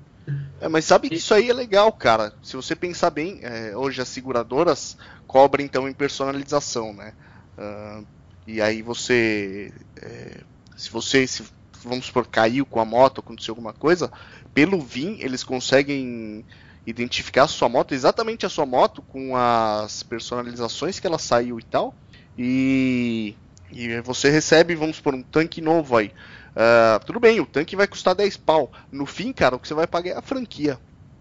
É, 0.61 0.69
mas 0.69 0.87
sabe 0.87 1.11
que 1.11 1.17
isso 1.17 1.35
aí 1.35 1.51
é 1.51 1.53
legal, 1.53 1.93
cara. 1.93 2.33
Se 2.43 2.57
você 2.57 2.75
pensar 2.75 3.11
bem, 3.11 3.41
é, 3.43 3.77
hoje 3.77 4.01
as 4.01 4.09
seguradoras 4.09 4.97
cobram 5.27 5.63
então 5.63 5.87
em 5.87 5.93
personalização, 5.93 6.95
né? 6.95 7.13
Ah, 7.59 8.01
e 8.47 8.61
aí 8.63 8.81
você, 8.81 9.73
é, 10.01 10.41
se 10.77 10.91
você, 10.91 11.27
se, 11.27 11.45
vamos 11.83 12.07
supor, 12.07 12.27
caiu 12.27 12.65
com 12.65 12.81
a 12.81 12.85
moto, 12.85 13.21
aconteceu 13.21 13.53
alguma 13.53 13.73
coisa, 13.73 14.11
pelo 14.55 14.81
VIN 14.81 15.19
eles 15.21 15.45
conseguem 15.45 16.45
identificar 16.87 17.45
a 17.45 17.49
sua 17.49 17.69
moto, 17.69 17.93
exatamente 17.93 18.45
a 18.45 18.49
sua 18.49 18.67
moto, 18.67 19.03
com 19.03 19.37
as 19.37 20.03
personalizações 20.03 20.99
que 21.01 21.07
ela 21.07 21.19
saiu 21.19 21.59
e 21.59 21.65
tal. 21.65 21.95
E, 22.39 23.35
e 23.75 24.01
você 24.01 24.31
recebe, 24.31 24.75
vamos 24.75 24.97
supor, 24.97 25.15
um 25.15 25.23
tanque 25.23 25.61
novo 25.61 25.97
aí. 25.97 26.13
Ah, 26.57 27.01
tudo 27.05 27.19
bem, 27.19 27.41
o 27.41 27.47
tanque 27.47 27.75
vai 27.75 27.87
custar 27.87 28.15
10 28.15 28.37
pau. 28.37 28.71
No 28.91 29.07
fim, 29.07 29.33
cara, 29.33 29.57
o 29.57 29.59
que 29.59 29.67
você 29.67 29.75
vai 29.75 29.87
pagar 29.87 30.13
é 30.13 30.17
a 30.17 30.23
franquia, 30.23 30.79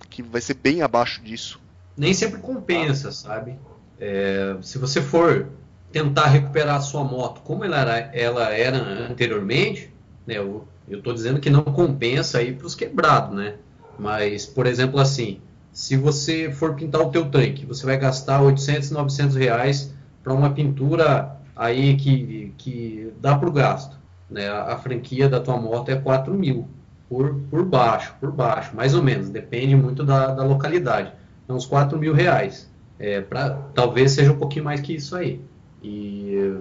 que 0.09 0.21
vai 0.21 0.41
ser 0.41 0.53
bem 0.55 0.81
abaixo 0.81 1.21
disso. 1.21 1.59
Nem 1.97 2.13
sempre 2.13 2.39
compensa, 2.39 3.11
sabe? 3.11 3.57
É, 3.99 4.55
se 4.61 4.77
você 4.77 5.01
for 5.01 5.49
tentar 5.91 6.27
recuperar 6.27 6.77
a 6.77 6.81
sua 6.81 7.03
moto 7.03 7.41
como 7.41 7.63
ela 7.63 7.77
era, 7.77 7.99
ela 8.13 8.49
era 8.49 8.77
anteriormente, 9.09 9.93
né, 10.25 10.35
eu, 10.37 10.67
tô 11.03 11.13
dizendo 11.13 11.39
que 11.39 11.49
não 11.49 11.63
compensa 11.63 12.39
aí 12.39 12.53
para 12.53 12.65
os 12.65 12.75
quebrados, 12.75 13.35
né? 13.35 13.55
Mas, 13.97 14.45
por 14.45 14.65
exemplo, 14.65 14.99
assim, 14.99 15.39
se 15.71 15.95
você 15.95 16.51
for 16.51 16.75
pintar 16.75 17.01
o 17.01 17.11
teu 17.11 17.29
tanque, 17.29 17.65
você 17.65 17.85
vai 17.85 17.97
gastar 17.97 18.41
800, 18.41 18.89
900 18.91 19.35
reais 19.35 19.93
para 20.23 20.33
uma 20.33 20.51
pintura 20.51 21.37
aí 21.55 21.95
que, 21.95 22.53
que 22.57 23.13
dá 23.19 23.37
para 23.37 23.49
o 23.49 23.51
gasto. 23.51 23.97
Né? 24.29 24.47
A, 24.47 24.73
a 24.73 24.77
franquia 24.77 25.29
da 25.29 25.39
tua 25.39 25.57
moto 25.57 25.89
é 25.89 25.95
4 25.95 26.33
mil 26.33 26.67
por, 27.09 27.35
por 27.49 27.63
baixo, 27.63 28.15
por 28.19 28.31
baixo, 28.31 28.75
mais 28.75 28.95
ou 28.95 29.03
menos, 29.03 29.29
depende 29.29 29.75
muito 29.75 30.03
da, 30.03 30.33
da 30.33 30.43
localidade. 30.43 31.11
Então, 31.43 31.55
uns 31.55 31.65
4 31.65 31.97
mil 31.99 32.13
reais. 32.13 32.71
É, 32.97 33.21
pra, 33.21 33.51
talvez 33.73 34.11
seja 34.11 34.31
um 34.31 34.37
pouquinho 34.37 34.65
mais 34.65 34.81
que 34.81 34.95
isso 34.95 35.15
aí. 35.15 35.41
E 35.83 36.55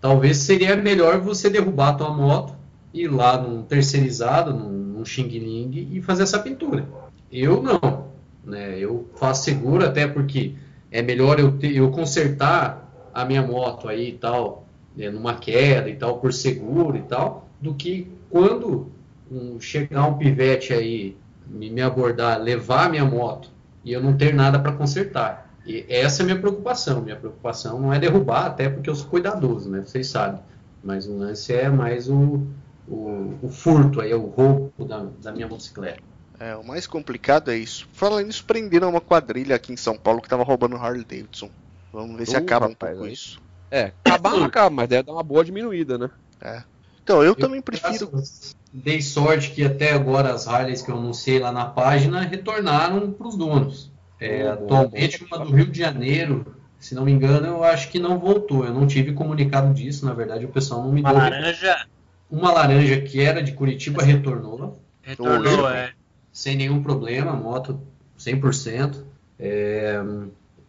talvez 0.00 0.36
seria 0.38 0.76
melhor 0.76 1.20
você 1.20 1.48
derrubar 1.48 1.88
a 1.90 1.94
tua 1.94 2.10
moto, 2.10 2.54
ir 2.92 3.08
lá 3.08 3.40
num 3.40 3.62
terceirizado, 3.62 4.52
num, 4.52 4.70
num 4.70 5.04
Xing 5.04 5.28
Ling 5.28 5.88
e 5.90 6.02
fazer 6.02 6.22
essa 6.22 6.38
pintura. 6.38 6.86
Eu 7.32 7.62
não. 7.62 8.06
Né? 8.44 8.78
Eu 8.78 9.08
faço 9.16 9.44
seguro 9.44 9.84
até 9.84 10.06
porque 10.06 10.54
é 10.90 11.02
melhor 11.02 11.40
eu, 11.40 11.58
eu 11.62 11.90
consertar 11.90 12.85
a 13.16 13.24
minha 13.24 13.42
moto 13.42 13.88
aí 13.88 14.10
e 14.10 14.12
tal, 14.12 14.66
né, 14.94 15.08
numa 15.08 15.36
queda 15.36 15.88
e 15.88 15.96
tal, 15.96 16.18
por 16.18 16.34
seguro 16.34 16.98
e 16.98 17.02
tal, 17.02 17.48
do 17.58 17.72
que 17.72 18.12
quando 18.28 18.92
um, 19.32 19.58
chegar 19.58 20.06
um 20.06 20.18
pivete 20.18 20.74
aí, 20.74 21.16
me, 21.46 21.70
me 21.70 21.80
abordar, 21.80 22.38
levar 22.38 22.84
a 22.84 22.88
minha 22.90 23.06
moto 23.06 23.48
e 23.82 23.90
eu 23.90 24.02
não 24.02 24.14
ter 24.14 24.34
nada 24.34 24.58
para 24.58 24.72
consertar. 24.72 25.50
E 25.64 25.86
essa 25.88 26.20
é 26.20 26.24
a 26.24 26.26
minha 26.26 26.38
preocupação. 26.38 27.00
Minha 27.00 27.16
preocupação 27.16 27.80
não 27.80 27.90
é 27.92 27.98
derrubar, 27.98 28.46
até 28.46 28.68
porque 28.68 28.90
eu 28.90 28.94
sou 28.94 29.08
cuidadoso, 29.08 29.70
né? 29.70 29.82
Vocês 29.84 30.08
sabem. 30.08 30.40
Mas 30.84 31.08
o 31.08 31.16
lance 31.16 31.52
é 31.54 31.70
mais 31.70 32.08
o, 32.08 32.46
o, 32.86 33.34
o 33.42 33.48
furto, 33.48 34.00
aí, 34.00 34.12
o 34.12 34.26
roubo 34.26 34.72
da, 34.84 35.06
da 35.22 35.32
minha 35.32 35.48
motocicleta. 35.48 36.02
É, 36.38 36.54
o 36.54 36.62
mais 36.62 36.86
complicado 36.86 37.50
é 37.50 37.56
isso. 37.56 37.88
Falando 37.92 38.26
nisso, 38.26 38.44
prenderam 38.44 38.90
uma 38.90 39.00
quadrilha 39.00 39.56
aqui 39.56 39.72
em 39.72 39.76
São 39.76 39.96
Paulo 39.96 40.20
que 40.20 40.28
tava 40.28 40.44
roubando 40.44 40.76
Harley 40.76 41.02
Davidson. 41.02 41.50
Vamos 41.96 42.18
ver 42.18 42.26
se 42.26 42.34
Uh, 42.34 42.38
acaba 42.40 42.66
um 42.66 42.70
rapaz, 42.70 42.92
pouco 42.92 43.06
aí- 43.06 43.12
isso. 43.14 43.40
É, 43.70 43.92
acabar 44.04 44.32
não 44.36 44.44
acaba, 44.44 44.68
mas 44.68 44.86
deve 44.88 45.02
dar 45.04 45.12
uma 45.14 45.22
boa 45.22 45.42
diminuída, 45.42 45.96
né? 45.96 46.10
Então, 47.02 47.22
eu, 47.22 47.34
também 47.34 47.62
prefiro. 47.62 48.10
Dei 48.72 49.00
sorte 49.00 49.50
que 49.52 49.64
até 49.64 49.92
agora 49.92 50.32
as 50.34 50.46
Harleys 50.46 50.82
que 50.82 50.90
eu 50.90 50.96
anunciei 50.98 51.38
lá 51.38 51.50
na 51.50 51.64
página 51.64 52.20
retornaram 52.20 53.10
para 53.12 53.26
os 53.26 53.36
donos. 53.36 53.90
É, 54.20 54.46
atualmente, 54.46 55.24
uma 55.24 55.38
do 55.38 55.50
Rio 55.50 55.66
de 55.66 55.78
Janeiro, 55.78 56.54
se 56.78 56.94
não 56.94 57.04
me 57.04 57.12
engano, 57.12 57.46
eu 57.46 57.64
acho 57.64 57.88
que 57.90 57.98
não 57.98 58.18
voltou. 58.18 58.64
Eu 58.64 58.74
não 58.74 58.86
tive 58.86 59.12
comunicado 59.14 59.72
disso, 59.72 60.04
na 60.04 60.12
verdade, 60.12 60.44
o 60.44 60.48
pessoal 60.48 60.82
não 60.82 60.92
me 60.92 61.00
Uma 61.00 61.10
deu. 61.12 61.18
laranja 61.22 61.86
Uma 62.30 62.52
laranja 62.52 63.00
que 63.00 63.20
era 63.22 63.42
de 63.42 63.52
Curitiba 63.52 64.02
retornou, 64.02 64.78
retornou, 65.02 65.68
é. 65.70 65.92
sem 66.32 66.56
nenhum 66.56 66.82
problema, 66.82 67.32
moto 67.32 67.80
100%. 68.18 69.04
É, 69.38 70.02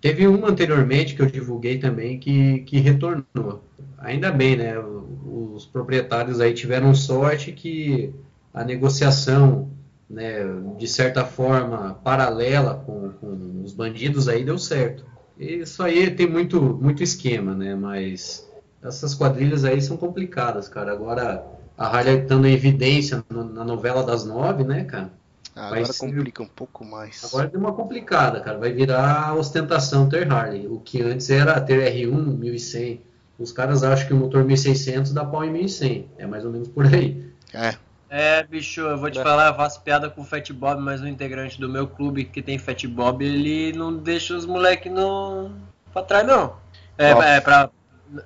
teve 0.07 0.25
uma 0.25 0.49
anteriormente 0.49 1.13
que 1.15 1.21
eu 1.21 1.25
divulguei 1.25 1.79
também 1.79 2.17
que, 2.17 2.59
que 2.59 2.79
retornou. 2.79 3.61
Ainda 3.97 4.31
bem, 4.31 4.55
né? 4.55 4.75
Os 4.79 5.65
proprietários 5.65 6.39
aí 6.39 6.53
tiveram 6.53 6.95
sorte 6.95 7.51
que 7.51 8.13
a 8.53 8.63
negociação, 8.63 9.69
né, 10.09 10.45
de 10.77 10.87
certa 10.87 11.25
forma, 11.25 11.95
paralela 12.05 12.75
com, 12.85 13.09
com 13.19 13.61
os 13.65 13.73
bandidos 13.73 14.29
aí 14.29 14.45
deu 14.45 14.57
certo. 14.57 15.03
Isso 15.37 15.83
aí 15.83 16.09
tem 16.09 16.25
muito, 16.27 16.61
muito 16.61 17.03
esquema, 17.03 17.53
né? 17.53 17.75
Mas 17.75 18.49
essas 18.81 19.13
quadrilhas 19.13 19.65
aí 19.65 19.81
são 19.81 19.97
complicadas, 19.97 20.69
cara. 20.69 20.93
Agora 20.93 21.45
a 21.77 21.85
Harley 21.85 22.19
estando 22.21 22.47
em 22.47 22.53
evidência 22.53 23.23
no- 23.29 23.43
na 23.43 23.65
novela 23.65 24.03
das 24.03 24.23
nove, 24.25 24.63
né, 24.63 24.85
cara? 24.85 25.11
Agora 25.57 25.85
ser- 25.85 26.05
complica 26.05 26.43
um 26.43 26.47
pouco 26.47 26.85
mais. 26.85 27.23
Agora 27.25 27.47
deu 27.47 27.59
uma 27.59 27.73
complicada, 27.73 28.39
cara. 28.41 28.57
Vai 28.57 28.71
virar 28.71 29.35
ostentação 29.35 30.07
ter 30.07 30.31
Harley. 30.31 30.67
O 30.67 30.79
que 30.79 31.01
antes 31.01 31.29
era 31.29 31.59
ter 31.59 31.91
R1 31.93 32.37
1100. 32.37 33.01
Os 33.39 33.51
caras 33.51 33.83
acham 33.83 34.07
que 34.07 34.13
o 34.13 34.17
motor 34.17 34.43
1600 34.43 35.13
dá 35.13 35.23
pau 35.23 35.43
em 35.43 35.51
1100. 35.51 36.09
É 36.17 36.25
mais 36.25 36.43
ou 36.45 36.51
menos 36.51 36.67
por 36.67 36.85
aí. 36.85 37.31
É, 37.53 37.75
É, 38.09 38.43
bicho, 38.43 38.81
eu 38.81 38.97
vou 38.97 39.11
te 39.11 39.21
falar, 39.21 39.47
eu 39.47 39.55
faço 39.55 39.81
piada 39.81 40.09
com 40.09 40.21
o 40.21 40.23
Fat 40.25 40.49
Bob, 40.53 40.81
mas 40.81 41.01
um 41.01 41.07
integrante 41.07 41.59
do 41.59 41.67
meu 41.69 41.87
clube 41.87 42.23
que 42.25 42.41
tem 42.41 42.57
Fat 42.57 42.81
Bob, 42.87 43.23
ele 43.23 43.73
não 43.77 43.97
deixa 43.97 44.33
os 44.35 44.45
moleques 44.45 44.91
no... 44.91 45.51
pra 45.91 46.01
trás, 46.03 46.25
não. 46.25 46.55
É, 46.97 47.11
é 47.35 47.41
pra. 47.41 47.69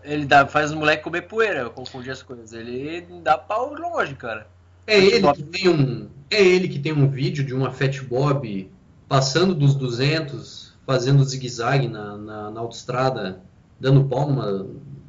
Ele 0.03 0.25
dá, 0.25 0.45
faz 0.45 0.69
os 0.69 0.77
moleques 0.77 1.03
comer 1.03 1.23
poeira, 1.23 1.61
eu 1.61 1.71
confundi 1.71 2.11
as 2.11 2.21
coisas. 2.21 2.53
Ele 2.53 3.01
dá 3.23 3.37
pau 3.37 3.73
longe, 3.73 4.13
cara. 4.15 4.45
É 4.87 4.97
ele, 4.97 5.31
que 5.33 5.43
tem 5.43 5.69
um, 5.69 6.09
é 6.29 6.41
ele 6.41 6.67
que 6.67 6.79
tem 6.79 6.93
um 6.93 7.09
vídeo 7.09 7.45
de 7.45 7.53
uma 7.53 7.71
Fat 7.71 8.01
Bob 8.01 8.71
passando 9.07 9.53
dos 9.53 9.75
200, 9.75 10.73
fazendo 10.85 11.23
zigue-zague 11.23 11.87
na, 11.87 12.17
na, 12.17 12.51
na, 12.51 12.59
autoestrada, 12.59 13.41
dando 13.79 14.05
palma 14.05 14.65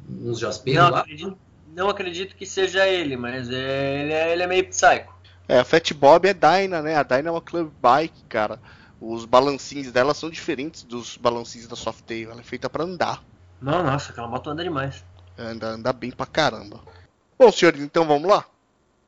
uns 0.09 0.39
jaspeiros 0.39 0.89
lá. 0.89 0.99
Acredito, 0.99 1.37
não 1.75 1.89
acredito 1.89 2.35
que 2.35 2.45
seja 2.45 2.87
ele, 2.87 3.17
mas 3.17 3.49
é, 3.49 4.03
ele, 4.03 4.13
é, 4.13 4.33
ele 4.33 4.43
é 4.43 4.47
meio 4.47 4.67
psycho. 4.67 5.11
É, 5.47 5.59
a 5.59 5.65
Fat 5.65 5.93
Bob 5.93 6.27
é 6.27 6.33
Dyna, 6.33 6.81
né? 6.81 6.95
A 6.95 7.03
Dyna 7.03 7.29
é 7.29 7.31
uma 7.31 7.41
club 7.41 7.71
bike, 7.81 8.23
cara. 8.29 8.59
Os 8.99 9.25
balancinhos 9.25 9.91
dela 9.91 10.13
são 10.13 10.29
diferentes 10.29 10.83
dos 10.83 11.17
balancinhos 11.17 11.67
da 11.67 11.75
Softail. 11.75 12.31
Ela 12.31 12.39
é 12.39 12.43
feita 12.43 12.69
para 12.69 12.85
andar. 12.85 13.21
Não, 13.61 13.83
nossa, 13.83 14.11
aquela 14.11 14.27
moto 14.27 14.49
anda 14.49 14.63
demais. 14.63 15.03
Anda, 15.37 15.69
anda 15.69 15.91
bem 15.91 16.11
pra 16.11 16.25
caramba. 16.25 16.79
Bom, 17.37 17.51
senhores, 17.51 17.81
então 17.81 18.05
vamos 18.05 18.29
lá. 18.29 18.45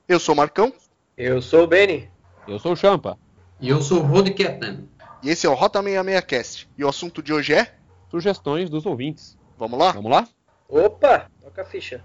Eu 0.07 0.19
sou 0.19 0.35
o 0.35 0.37
Marcão. 0.37 0.71
Eu 1.17 1.41
sou 1.41 1.63
o 1.63 1.67
Benny. 1.67 2.07
Eu 2.47 2.59
sou 2.59 2.73
o 2.73 2.75
Champa. 2.75 3.17
E 3.59 3.69
eu 3.69 3.81
sou 3.81 4.01
o 4.01 4.05
Road 4.05 4.31
Captain. 4.35 4.87
E 5.23 5.29
esse 5.29 5.47
é 5.47 5.49
o 5.49 5.55
Rota 5.55 5.81
66 5.81 6.25
Cast. 6.25 6.69
E 6.77 6.83
o 6.83 6.87
assunto 6.87 7.23
de 7.23 7.33
hoje 7.33 7.55
é? 7.55 7.73
Sugestões 8.11 8.69
dos 8.69 8.85
ouvintes. 8.85 9.35
Vamos 9.57 9.79
lá? 9.79 9.93
Vamos 9.93 10.11
lá? 10.11 10.27
Opa, 10.69 11.27
toca 11.41 11.63
a 11.63 11.65
ficha. 11.65 12.03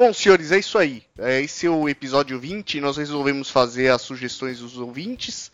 Bom, 0.00 0.14
senhores, 0.14 0.50
é 0.50 0.58
isso 0.58 0.78
aí. 0.78 1.02
É, 1.18 1.42
esse 1.42 1.66
é 1.66 1.70
o 1.70 1.86
episódio 1.86 2.40
20. 2.40 2.80
Nós 2.80 2.96
resolvemos 2.96 3.50
fazer 3.50 3.88
as 3.88 4.00
sugestões 4.00 4.60
dos 4.60 4.78
ouvintes. 4.78 5.52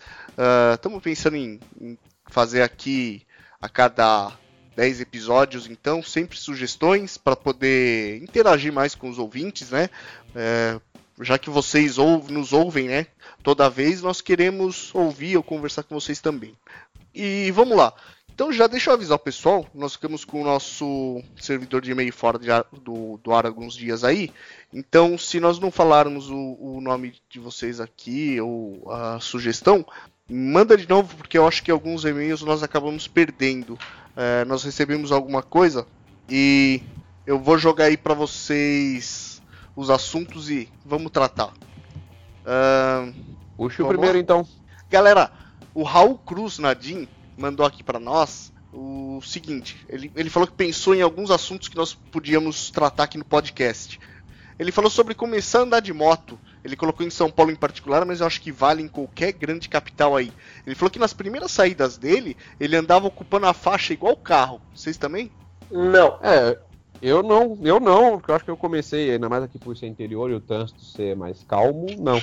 Estamos 0.72 0.98
uh, 0.98 1.00
pensando 1.00 1.36
em, 1.36 1.58
em, 1.80 1.98
fazer 2.28 2.62
aqui 2.62 3.26
a 3.60 3.68
cada 3.68 4.30
10 4.76 5.00
episódios, 5.00 5.66
então, 5.66 6.00
sempre 6.00 6.38
sugestões 6.38 7.18
para 7.18 7.34
poder 7.34 8.22
interagir 8.22 8.72
mais 8.72 8.94
com 8.94 9.10
os 9.10 9.18
ouvintes, 9.18 9.70
né? 9.70 9.90
É, 10.32 10.80
já 11.20 11.36
que 11.38 11.50
vocês 11.50 11.96
nos 11.96 12.52
ouvem, 12.52 12.86
né? 12.86 13.08
Toda 13.42 13.68
vez 13.68 14.00
nós 14.00 14.20
queremos 14.20 14.94
ouvir 14.94 15.36
ou 15.36 15.42
conversar 15.42 15.82
com 15.82 15.98
vocês 15.98 16.20
também. 16.20 16.54
E 17.12 17.50
vamos 17.50 17.76
lá. 17.76 17.92
Então 18.36 18.52
já 18.52 18.66
deixa 18.66 18.90
eu 18.90 18.94
avisar 18.94 19.16
o 19.16 19.18
pessoal, 19.18 19.66
nós 19.74 19.94
ficamos 19.94 20.22
com 20.22 20.42
o 20.42 20.44
nosso 20.44 21.22
servidor 21.40 21.80
de 21.80 21.90
e-mail 21.90 22.12
fora 22.12 22.38
de 22.38 22.50
ar, 22.50 22.66
do, 22.70 23.18
do 23.24 23.32
ar 23.32 23.46
alguns 23.46 23.74
dias 23.74 24.04
aí. 24.04 24.30
Então, 24.70 25.16
se 25.16 25.40
nós 25.40 25.58
não 25.58 25.70
falarmos 25.70 26.28
o, 26.28 26.58
o, 26.60 26.78
nome 26.82 27.14
de 27.30 27.40
vocês 27.40 27.80
aqui 27.80 28.38
ou 28.38 28.92
a 28.92 29.18
sugestão, 29.20 29.86
manda 30.28 30.76
de 30.76 30.86
novo, 30.86 31.16
porque 31.16 31.38
eu 31.38 31.48
acho 31.48 31.62
que 31.62 31.70
alguns 31.70 32.04
e-mails 32.04 32.42
nós 32.42 32.62
acabamos 32.62 33.08
perdendo. 33.08 33.78
É, 34.14 34.44
nós 34.44 34.62
recebemos 34.64 35.12
alguma 35.12 35.42
coisa 35.42 35.86
e 36.28 36.82
eu 37.26 37.40
vou 37.40 37.56
jogar 37.56 37.86
aí 37.86 37.96
para 37.96 38.12
vocês 38.12 39.40
os 39.74 39.88
assuntos 39.88 40.50
e 40.50 40.68
vamos 40.84 41.10
tratar. 41.10 41.54
Uh, 42.44 43.14
Puxa 43.56 43.82
o 43.82 43.88
primeiro 43.88 44.16
lá? 44.16 44.20
então. 44.20 44.46
Galera, 44.90 45.32
o 45.72 45.82
Raul 45.82 46.18
Cruz 46.18 46.58
Nadim 46.58 47.08
mandou 47.36 47.64
aqui 47.64 47.82
para 47.82 48.00
nós 48.00 48.52
o 48.72 49.20
seguinte: 49.22 49.76
ele, 49.88 50.10
ele 50.14 50.30
falou 50.30 50.46
que 50.46 50.54
pensou 50.54 50.94
em 50.94 51.02
alguns 51.02 51.30
assuntos 51.30 51.68
que 51.68 51.76
nós 51.76 51.94
podíamos 51.94 52.70
tratar 52.70 53.04
aqui 53.04 53.18
no 53.18 53.24
podcast. 53.24 53.98
Ele 54.58 54.72
falou 54.72 54.90
sobre 54.90 55.14
começar 55.14 55.60
a 55.60 55.62
andar 55.62 55.80
de 55.80 55.92
moto. 55.92 56.38
Ele 56.64 56.74
colocou 56.74 57.06
em 57.06 57.10
São 57.10 57.30
Paulo 57.30 57.52
em 57.52 57.56
particular, 57.56 58.04
mas 58.04 58.20
eu 58.20 58.26
acho 58.26 58.40
que 58.40 58.50
vale 58.50 58.82
em 58.82 58.88
qualquer 58.88 59.32
grande 59.32 59.68
capital 59.68 60.16
aí. 60.16 60.32
Ele 60.66 60.74
falou 60.74 60.90
que 60.90 60.98
nas 60.98 61.12
primeiras 61.12 61.52
saídas 61.52 61.96
dele, 61.96 62.36
ele 62.58 62.74
andava 62.74 63.06
ocupando 63.06 63.46
a 63.46 63.52
faixa 63.52 63.92
igual 63.92 64.16
carro. 64.16 64.60
Vocês 64.74 64.96
também? 64.96 65.30
Não. 65.70 66.18
É, 66.22 66.58
eu 67.02 67.22
não, 67.22 67.58
eu 67.62 67.78
não, 67.78 68.18
porque 68.18 68.30
eu 68.30 68.34
acho 68.34 68.44
que 68.44 68.50
eu 68.50 68.56
comecei, 68.56 69.10
ainda 69.10 69.28
mais 69.28 69.44
aqui 69.44 69.58
por 69.58 69.76
ser 69.76 69.86
interior 69.86 70.30
e 70.30 70.34
o 70.34 70.40
trânsito 70.40 70.82
ser 70.82 71.14
mais 71.14 71.44
calmo, 71.44 71.86
não. 71.98 72.20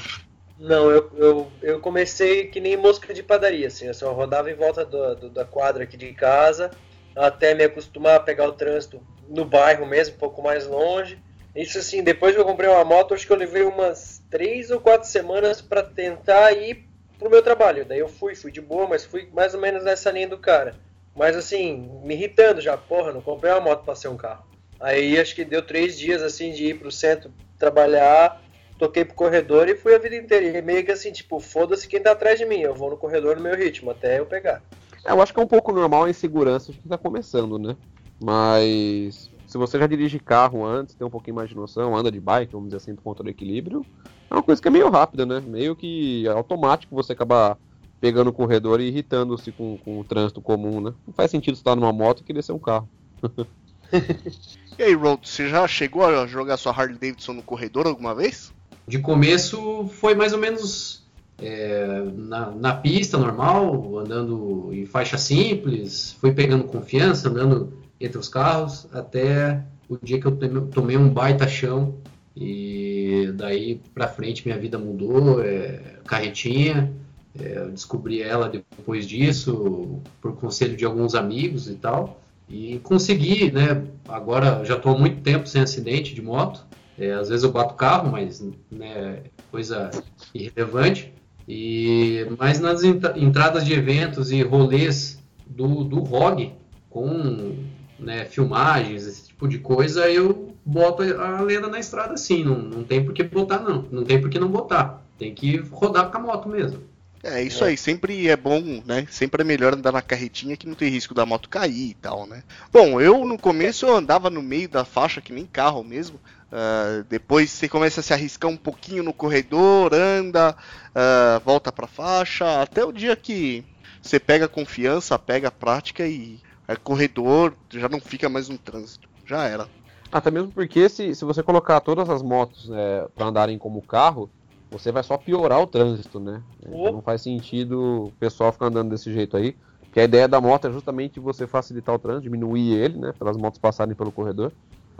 Não, 0.57 0.89
eu, 0.91 1.11
eu, 1.17 1.51
eu 1.61 1.79
comecei 1.79 2.47
que 2.47 2.59
nem 2.61 2.77
mosca 2.77 3.13
de 3.13 3.23
padaria, 3.23 3.67
assim, 3.67 3.85
eu 3.87 4.13
rodava 4.13 4.51
em 4.51 4.55
volta 4.55 4.85
do, 4.85 5.15
do, 5.15 5.29
da 5.29 5.43
quadra 5.43 5.83
aqui 5.83 5.97
de 5.97 6.13
casa, 6.13 6.69
até 7.15 7.53
me 7.53 7.63
acostumar 7.63 8.15
a 8.15 8.19
pegar 8.19 8.47
o 8.47 8.53
trânsito 8.53 9.01
no 9.27 9.45
bairro 9.45 9.85
mesmo, 9.85 10.15
um 10.15 10.19
pouco 10.19 10.41
mais 10.41 10.67
longe. 10.67 11.17
Isso 11.55 11.77
assim, 11.77 12.03
depois 12.03 12.33
que 12.33 12.41
eu 12.41 12.45
comprei 12.45 12.69
uma 12.69 12.83
moto, 12.83 13.13
acho 13.13 13.25
que 13.25 13.31
eu 13.33 13.37
levei 13.37 13.63
umas 13.63 14.21
três 14.29 14.71
ou 14.71 14.79
quatro 14.79 15.07
semanas 15.07 15.61
para 15.61 15.83
tentar 15.83 16.51
ir 16.53 16.87
pro 17.19 17.29
meu 17.29 17.41
trabalho. 17.43 17.85
Daí 17.85 17.99
eu 17.99 18.07
fui, 18.07 18.35
fui 18.35 18.51
de 18.51 18.61
boa, 18.61 18.87
mas 18.87 19.05
fui 19.05 19.29
mais 19.33 19.53
ou 19.53 19.61
menos 19.61 19.83
nessa 19.83 20.11
linha 20.11 20.27
do 20.27 20.37
cara. 20.37 20.75
Mas 21.15 21.35
assim, 21.35 21.89
me 22.03 22.15
irritando 22.15 22.59
já, 22.59 22.75
porra, 22.75 23.11
não 23.11 23.21
comprei 23.21 23.51
uma 23.51 23.61
moto 23.61 23.83
para 23.85 23.95
ser 23.95 24.07
um 24.07 24.17
carro. 24.17 24.43
Aí 24.79 25.19
acho 25.19 25.35
que 25.35 25.45
deu 25.45 25.61
três 25.61 25.97
dias 25.97 26.23
assim 26.23 26.51
de 26.51 26.65
ir 26.65 26.79
pro 26.79 26.91
centro 26.91 27.31
trabalhar 27.57 28.42
toquei 28.83 29.05
pro 29.05 29.15
corredor 29.15 29.69
e 29.69 29.75
fui 29.75 29.95
a 29.95 29.99
vida 29.99 30.15
inteira. 30.15 30.57
E 30.57 30.61
meio 30.61 30.83
que 30.83 30.91
assim, 30.91 31.11
tipo, 31.11 31.39
foda-se 31.39 31.87
quem 31.87 32.01
tá 32.01 32.11
atrás 32.11 32.37
de 32.37 32.45
mim, 32.45 32.59
eu 32.59 32.75
vou 32.75 32.89
no 32.89 32.97
corredor 32.97 33.35
no 33.37 33.41
meu 33.41 33.55
ritmo, 33.55 33.91
até 33.91 34.19
eu 34.19 34.25
pegar. 34.25 34.61
É, 35.05 35.11
eu 35.11 35.21
acho 35.21 35.33
que 35.33 35.39
é 35.39 35.43
um 35.43 35.47
pouco 35.47 35.71
normal 35.71 36.03
a 36.03 36.09
insegurança 36.09 36.71
de 36.71 36.79
quem 36.79 36.89
tá 36.89 36.97
começando, 36.97 37.57
né? 37.57 37.77
Mas 38.21 39.29
se 39.47 39.57
você 39.57 39.79
já 39.79 39.87
dirige 39.87 40.19
carro 40.19 40.65
antes, 40.65 40.95
tem 40.95 41.07
um 41.07 41.11
pouquinho 41.11 41.35
mais 41.35 41.49
de 41.49 41.55
noção, 41.55 41.95
anda 41.95 42.11
de 42.11 42.19
bike, 42.19 42.51
vamos 42.51 42.69
dizer 42.69 42.77
assim, 42.77 42.95
por 42.95 43.03
conta 43.03 43.23
do 43.23 43.29
equilíbrio, 43.29 43.85
é 44.29 44.33
uma 44.33 44.43
coisa 44.43 44.61
que 44.61 44.67
é 44.67 44.71
meio 44.71 44.89
rápida, 44.89 45.25
né? 45.25 45.39
Meio 45.39 45.75
que 45.75 46.27
automático 46.27 46.95
você 46.95 47.13
acabar 47.13 47.57
pegando 48.01 48.31
o 48.31 48.33
corredor 48.33 48.81
e 48.81 48.87
irritando-se 48.87 49.51
com, 49.51 49.77
com 49.77 49.99
o 49.99 50.03
trânsito 50.03 50.41
comum, 50.41 50.81
né? 50.81 50.93
Não 51.07 51.13
faz 51.13 51.31
sentido 51.31 51.53
estar 51.53 51.75
numa 51.75 51.93
moto 51.93 52.21
e 52.21 52.23
querer 52.23 52.43
ser 52.43 52.51
um 52.51 52.59
carro. 52.59 52.89
e 54.77 54.83
aí, 54.83 54.93
Rod, 54.93 55.23
você 55.23 55.47
já 55.47 55.67
chegou 55.67 56.05
a 56.05 56.25
jogar 56.27 56.57
sua 56.57 56.73
Harley 56.73 56.97
Davidson 56.97 57.33
no 57.33 57.43
corredor 57.43 57.87
alguma 57.87 58.13
vez? 58.13 58.51
De 58.87 58.99
começo 58.99 59.87
foi 59.87 60.13
mais 60.13 60.33
ou 60.33 60.39
menos 60.39 61.03
é, 61.41 62.03
na, 62.15 62.51
na, 62.51 62.73
pista 62.73 63.17
normal, 63.17 63.97
andando 63.97 64.69
em 64.73 64.85
faixa 64.85 65.17
simples, 65.17 66.15
fui 66.19 66.31
pegando 66.31 66.65
confiança, 66.65 67.29
andando 67.29 67.73
entre 67.99 68.17
os 68.17 68.27
carros, 68.27 68.87
até 68.91 69.63
o 69.89 69.97
dia 70.01 70.19
que 70.19 70.25
eu 70.25 70.35
tomei 70.67 70.97
um 70.97 71.09
baita 71.09 71.47
chão 71.47 71.95
e 72.35 73.31
daí 73.35 73.81
pra 73.93 74.07
frente 74.07 74.45
minha 74.45 74.57
vida 74.57 74.77
mudou, 74.77 75.41
é, 75.41 75.99
carretinha, 76.05 76.91
é, 77.39 77.57
eu 77.57 77.71
descobri 77.71 78.21
ela 78.21 78.49
depois 78.49 79.07
disso, 79.07 80.01
por 80.21 80.35
conselho 80.35 80.75
de 80.75 80.85
alguns 80.85 81.15
amigos 81.15 81.69
e 81.69 81.75
tal, 81.75 82.21
e 82.49 82.79
consegui, 82.83 83.51
né, 83.51 83.83
agora 84.07 84.63
já 84.65 84.75
estou 84.75 84.95
há 84.95 84.99
muito 84.99 85.21
tempo 85.21 85.47
sem 85.47 85.61
acidente 85.61 86.13
de 86.13 86.21
moto, 86.21 86.65
é, 86.97 87.13
às 87.13 87.29
vezes 87.29 87.43
eu 87.43 87.51
bato 87.51 87.75
carro, 87.75 88.11
mas 88.11 88.45
né, 88.71 89.23
coisa 89.51 89.89
irrelevante. 90.33 91.13
E, 91.47 92.25
mas 92.39 92.59
nas 92.59 92.83
entradas 92.83 93.65
de 93.65 93.73
eventos 93.73 94.31
e 94.31 94.41
rolês 94.41 95.21
do, 95.45 95.83
do 95.83 95.99
ROG, 95.99 96.53
com 96.89 97.55
né, 97.99 98.25
filmagens, 98.25 99.05
esse 99.05 99.27
tipo 99.27 99.47
de 99.47 99.59
coisa, 99.59 100.09
eu 100.09 100.55
boto 100.65 101.03
a 101.03 101.41
lenda 101.41 101.67
na 101.67 101.79
estrada 101.79 102.15
sim. 102.15 102.43
Não, 102.43 102.57
não 102.57 102.83
tem 102.83 103.03
por 103.03 103.13
que 103.13 103.23
botar, 103.23 103.59
não. 103.59 103.85
Não 103.91 104.03
tem 104.03 104.21
por 104.21 104.29
que 104.29 104.39
não 104.39 104.47
botar. 104.47 105.03
Tem 105.17 105.33
que 105.33 105.57
rodar 105.57 106.09
com 106.09 106.17
a 106.17 106.21
moto 106.21 106.47
mesmo. 106.47 106.81
É, 107.23 107.41
isso 107.41 107.63
é. 107.63 107.69
aí, 107.69 107.77
sempre 107.77 108.27
é 108.27 108.35
bom, 108.35 108.83
né? 108.85 109.07
Sempre 109.09 109.41
é 109.41 109.45
melhor 109.45 109.73
andar 109.73 109.93
na 109.93 110.01
carretinha 110.01 110.57
que 110.57 110.67
não 110.67 110.75
tem 110.75 110.89
risco 110.89 111.13
da 111.13 111.25
moto 111.25 111.47
cair 111.47 111.91
e 111.91 111.93
tal, 111.93 112.27
né? 112.27 112.43
Bom, 112.71 112.99
eu 112.99 113.25
no 113.25 113.37
começo 113.37 113.85
eu 113.85 113.95
andava 113.95 114.29
no 114.29 114.43
meio 114.43 114.67
da 114.67 114.83
faixa 114.83 115.21
que 115.21 115.31
nem 115.31 115.45
carro 115.45 115.83
mesmo. 115.85 116.19
Uh, 116.53 117.03
depois 117.09 117.49
você 117.49 117.67
começa 117.67 117.99
a 117.99 118.03
se 118.03 118.13
arriscar 118.13 118.47
um 118.51 118.55
pouquinho 118.55 119.01
no 119.01 119.11
corredor, 119.11 119.91
anda, 119.91 120.55
uh, 120.91 121.39
volta 121.43 121.71
para 121.71 121.87
faixa, 121.87 122.61
até 122.61 122.85
o 122.85 122.91
dia 122.91 123.15
que 123.15 123.65
você 123.99 124.19
pega 124.19 124.47
confiança, 124.47 125.17
pega 125.17 125.47
a 125.47 125.51
prática 125.51 126.05
e 126.05 126.39
é 126.67 126.75
corredor, 126.75 127.55
já 127.71 127.89
não 127.89 127.99
fica 127.99 128.29
mais 128.29 128.49
no 128.49 128.57
trânsito. 128.59 129.09
Já 129.25 129.45
era. 129.45 129.67
Até 130.11 130.29
mesmo 130.29 130.51
porque 130.51 130.87
se, 130.89 131.15
se 131.15 131.25
você 131.25 131.41
colocar 131.41 131.79
todas 131.79 132.07
as 132.07 132.21
motos 132.21 132.69
é, 132.71 133.07
para 133.15 133.25
andarem 133.25 133.57
como 133.57 133.81
carro, 133.81 134.29
você 134.69 134.91
vai 134.91 135.01
só 135.01 135.17
piorar 135.17 135.59
o 135.59 135.65
trânsito, 135.65 136.19
né? 136.19 136.43
Então 136.61 136.93
não 136.93 137.01
faz 137.01 137.23
sentido 137.23 138.05
o 138.05 138.11
pessoal 138.19 138.51
ficar 138.51 138.67
andando 138.67 138.91
desse 138.91 139.11
jeito 139.11 139.35
aí. 139.35 139.55
Que 139.91 139.99
a 139.99 140.03
ideia 140.03 140.27
da 140.27 140.39
moto 140.39 140.67
é 140.67 140.71
justamente 140.71 141.19
você 141.19 141.47
facilitar 141.47 141.95
o 141.95 141.99
trânsito, 141.99 142.23
diminuir 142.23 142.73
ele, 142.73 142.99
né? 142.99 143.11
Para 143.17 143.31
as 143.31 143.37
motos 143.37 143.59
passarem 143.59 143.95
pelo 143.95 144.11
corredor. 144.11 144.51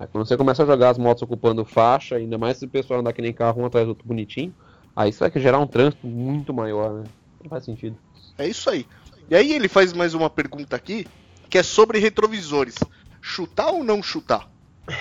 Aí 0.04 0.10
quando 0.12 0.28
você 0.28 0.38
começa 0.38 0.64
a 0.64 0.66
jogar 0.66 0.90
as 0.90 0.98
motos 0.98 1.24
ocupando 1.24 1.64
faixa, 1.66 2.16
ainda 2.18 2.38
mais 2.38 2.58
se 2.58 2.66
o 2.66 2.70
pessoal 2.70 3.00
andar 3.00 3.14
que 3.14 3.22
nem 3.22 3.34
carro 3.34 3.62
um 3.62 3.66
atrás 3.66 3.86
do 3.86 3.90
outro 3.90 4.08
bonitinho, 4.08 4.54
Aí 4.96 5.10
isso 5.10 5.20
vai 5.20 5.32
gerar 5.36 5.60
um 5.60 5.68
trânsito 5.68 6.06
muito 6.06 6.54
maior, 6.54 6.94
né? 6.94 7.04
Não 7.42 7.50
faz 7.50 7.66
sentido. 7.66 7.98
É 8.38 8.48
isso 8.48 8.70
aí. 8.70 8.86
E 9.30 9.36
aí 9.36 9.54
ele 9.54 9.68
faz 9.68 9.92
mais 9.92 10.14
uma 10.14 10.30
pergunta 10.30 10.76
aqui, 10.76 11.08
que 11.50 11.58
é 11.58 11.64
sobre 11.64 11.98
retrovisores. 11.98 12.76
Chutar 13.22 13.72
ou 13.72 13.84
não 13.84 14.04
chutar? 14.04 14.48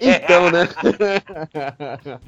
então, 0.00 0.50
né? 0.50 0.68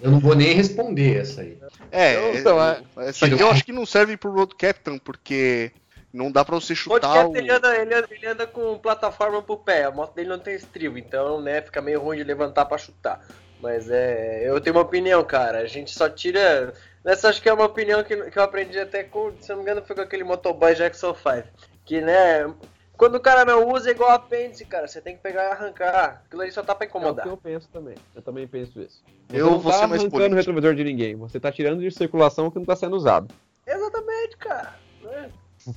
Eu 0.00 0.10
não 0.10 0.20
vou 0.20 0.34
nem 0.34 0.54
responder 0.54 1.18
essa 1.18 1.42
aí. 1.42 1.58
É, 1.90 2.38
Então, 2.38 2.60
é- 2.62 2.82
essa 2.96 3.26
aqui 3.26 3.40
eu 3.40 3.48
acho 3.48 3.64
que 3.64 3.72
não 3.72 3.86
serve 3.86 4.16
pro 4.16 4.32
Road 4.32 4.54
Captain, 4.56 4.98
porque 4.98 5.72
não 6.14 6.30
dá 6.30 6.44
pra 6.44 6.54
você 6.54 6.72
O 6.72 6.76
chutar 6.76 7.00
podcast 7.00 7.32
o... 7.32 7.36
ele 7.36 7.50
anda, 7.50 7.76
ele, 7.76 7.94
anda, 7.94 8.08
ele 8.10 8.26
anda 8.26 8.46
com 8.46 8.78
plataforma 8.78 9.42
pro 9.42 9.56
pé, 9.58 9.84
a 9.84 9.90
moto 9.90 10.14
dele 10.14 10.28
não 10.28 10.38
tem 10.38 10.54
estribo, 10.54 10.96
então 10.96 11.40
né, 11.40 11.60
fica 11.60 11.82
meio 11.82 12.00
ruim 12.00 12.16
de 12.18 12.24
levantar 12.24 12.64
pra 12.66 12.78
chutar. 12.78 13.20
Mas 13.60 13.90
é. 13.90 14.42
Eu 14.48 14.60
tenho 14.60 14.76
uma 14.76 14.82
opinião, 14.82 15.24
cara. 15.24 15.58
A 15.60 15.66
gente 15.66 15.90
só 15.90 16.08
tira. 16.08 16.74
Nessa 17.02 17.30
acho 17.30 17.40
que 17.40 17.48
é 17.48 17.52
uma 17.52 17.64
opinião 17.64 18.04
que, 18.04 18.14
que 18.30 18.38
eu 18.38 18.42
aprendi 18.42 18.78
até 18.78 19.02
com. 19.04 19.32
Se 19.40 19.48
não 19.50 19.56
me 19.56 19.62
engano, 19.62 19.82
foi 19.82 19.96
com 19.96 20.02
aquele 20.02 20.22
motoboy 20.22 20.74
Jackson 20.74 21.14
5. 21.14 21.48
Que, 21.84 22.00
né? 22.02 22.52
Quando 22.96 23.14
o 23.14 23.20
cara 23.20 23.44
não 23.44 23.72
usa 23.72 23.88
é 23.88 23.92
igual 23.92 24.10
apêndice, 24.10 24.66
cara. 24.66 24.86
Você 24.86 25.00
tem 25.00 25.16
que 25.16 25.22
pegar 25.22 25.44
e 25.44 25.52
arrancar. 25.52 26.22
Aquilo 26.26 26.42
ali 26.42 26.52
só 26.52 26.62
tá 26.62 26.74
pra 26.74 26.84
É 26.84 26.88
o 26.88 26.90
incomodar. 26.90 27.24
que 27.24 27.30
eu 27.30 27.36
penso 27.38 27.68
também. 27.72 27.94
Eu 28.14 28.20
também 28.22 28.46
penso 28.46 28.80
isso. 28.82 29.02
Você 29.30 29.40
Eu 29.40 29.46
não 29.46 29.58
vou 29.58 29.72
tá 29.72 29.78
ser 29.78 29.86
mais 29.86 30.00
arrancando 30.02 30.10
político. 30.10 30.34
o 30.34 30.36
retrovisor 30.36 30.74
de 30.74 30.84
ninguém. 30.84 31.16
Você 31.16 31.40
tá 31.40 31.50
tirando 31.50 31.80
de 31.80 31.90
circulação 31.90 32.46
o 32.48 32.50
que 32.52 32.58
não 32.58 32.66
tá 32.66 32.76
sendo 32.76 32.94
usado. 32.96 33.32
Exatamente, 33.66 34.36
cara. 34.36 34.74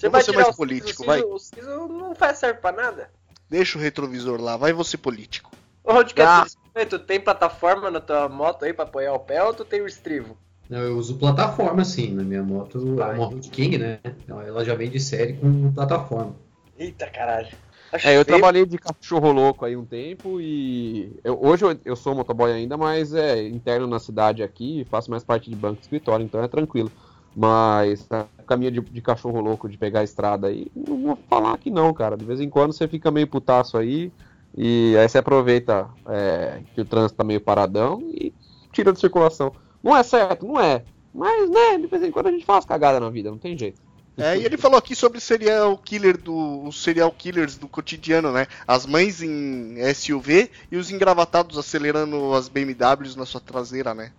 Eu 0.02 0.12
vou 0.12 0.22
ser 0.22 0.32
mais 0.34 0.56
político, 0.56 1.06
vai. 1.06 1.22
O 1.22 1.38
siso 1.40 1.88
não 1.88 2.14
faz 2.16 2.38
serve 2.40 2.60
pra 2.60 2.72
nada. 2.72 3.10
Deixa 3.50 3.78
o 3.78 3.82
retrovisor 3.82 4.42
lá, 4.42 4.58
vai 4.58 4.74
você 4.74 4.98
político. 4.98 5.52
Ô, 5.84 5.94
Rod, 5.94 6.12
Ah. 6.20 6.46
tu 6.90 7.00
tem 7.00 7.20
plataforma 7.20 7.90
na 7.90 8.02
tua 8.02 8.28
moto 8.28 8.66
aí 8.66 8.74
pra 8.74 8.84
apoiar 8.84 9.14
o 9.14 9.20
pé 9.20 9.42
ou 9.44 9.54
tu 9.54 9.64
tem 9.64 9.82
o 9.82 9.88
estribo? 9.88 10.38
Não, 10.70 10.80
eu 10.80 10.98
uso 10.98 11.16
plataforma 11.16 11.86
sim, 11.86 12.14
na 12.14 12.24
minha 12.24 12.44
moto, 12.44 12.78
é 13.02 13.06
uma 13.06 13.14
Road 13.26 13.50
King, 13.50 13.78
né? 13.78 14.00
Então, 14.04 14.42
ela 14.42 14.66
já 14.66 14.76
vem 14.76 14.90
de 14.90 15.00
série 15.00 15.34
com 15.34 15.72
plataforma. 15.72 16.36
Eita 16.78 17.10
caralho. 17.10 17.48
Acho 17.90 18.06
É, 18.06 18.12
eu 18.12 18.16
feio. 18.16 18.26
trabalhei 18.26 18.66
de 18.66 18.78
cachorro 18.78 19.32
louco 19.32 19.64
aí 19.64 19.78
um 19.78 19.86
tempo 19.86 20.42
e 20.42 21.18
eu- 21.24 21.40
hoje 21.42 21.64
eu, 21.64 21.80
eu 21.86 21.96
sou 21.96 22.14
motoboy 22.14 22.52
ainda, 22.52 22.76
mas 22.76 23.14
é 23.14 23.42
interno 23.48 23.88
na 23.88 23.98
cidade 23.98 24.44
aqui, 24.44 24.86
faço 24.90 25.10
mais 25.10 25.24
parte 25.24 25.50
de 25.50 25.56
banco 25.56 25.78
e 25.80 25.84
escritório, 25.84 26.26
então 26.26 26.44
é 26.44 26.50
tranquilo. 26.50 26.92
Mas 27.40 28.08
a 28.10 28.26
caminha 28.48 28.72
de, 28.72 28.82
de 28.82 29.00
cachorro 29.00 29.40
louco 29.40 29.70
de 29.70 29.78
pegar 29.78 30.00
a 30.00 30.04
estrada 30.04 30.48
aí, 30.48 30.72
não 30.76 30.98
vou 31.00 31.20
falar 31.30 31.56
que 31.60 31.70
não, 31.70 31.94
cara. 31.94 32.18
De 32.18 32.26
vez 32.26 32.42
em 32.42 32.50
quando 32.50 32.74
você 32.74 32.88
fica 32.88 33.12
meio 33.12 33.28
putaço 33.28 33.78
aí 33.78 34.12
e 34.58 34.98
aí 34.98 35.08
você 35.08 35.20
aproveita 35.20 35.88
é, 36.08 36.62
que 36.74 36.82
o 36.82 36.86
trânsito 36.86 37.16
tá 37.16 37.24
meio 37.24 37.40
paradão 37.40 38.02
e 38.12 38.34
tira 38.72 38.92
de 38.92 39.00
circulação. 39.00 39.52
Não 39.84 39.96
é 39.96 40.02
certo, 40.02 40.48
não 40.48 40.60
é. 40.60 40.84
Mas, 41.14 41.48
né, 41.48 41.78
de 41.78 41.86
vez 41.86 42.02
em 42.02 42.10
quando 42.10 42.26
a 42.26 42.32
gente 42.32 42.44
faz 42.44 42.66
cagada 42.66 43.00
na 43.00 43.12
vida, 43.12 43.30
não 43.30 43.38
tem 43.38 43.56
jeito. 43.56 43.80
É, 44.18 44.36
e 44.36 44.44
ele 44.44 44.58
falou 44.58 44.80
aqui 44.80 44.96
sobre 44.96 45.20
serial 45.20 45.78
killer 45.78 46.20
do, 46.20 46.64
os 46.64 46.82
serial 46.82 47.12
killers 47.12 47.56
do 47.56 47.68
cotidiano, 47.68 48.32
né? 48.32 48.48
As 48.68 48.88
mães 48.88 49.22
em 49.22 49.78
SUV 49.94 50.50
e 50.72 50.76
os 50.76 50.90
engravatados 50.90 51.56
acelerando 51.56 52.34
as 52.34 52.50
BMWs 52.50 53.16
na 53.16 53.28
sua 53.28 53.40
traseira, 53.40 53.94
né? 53.94 54.12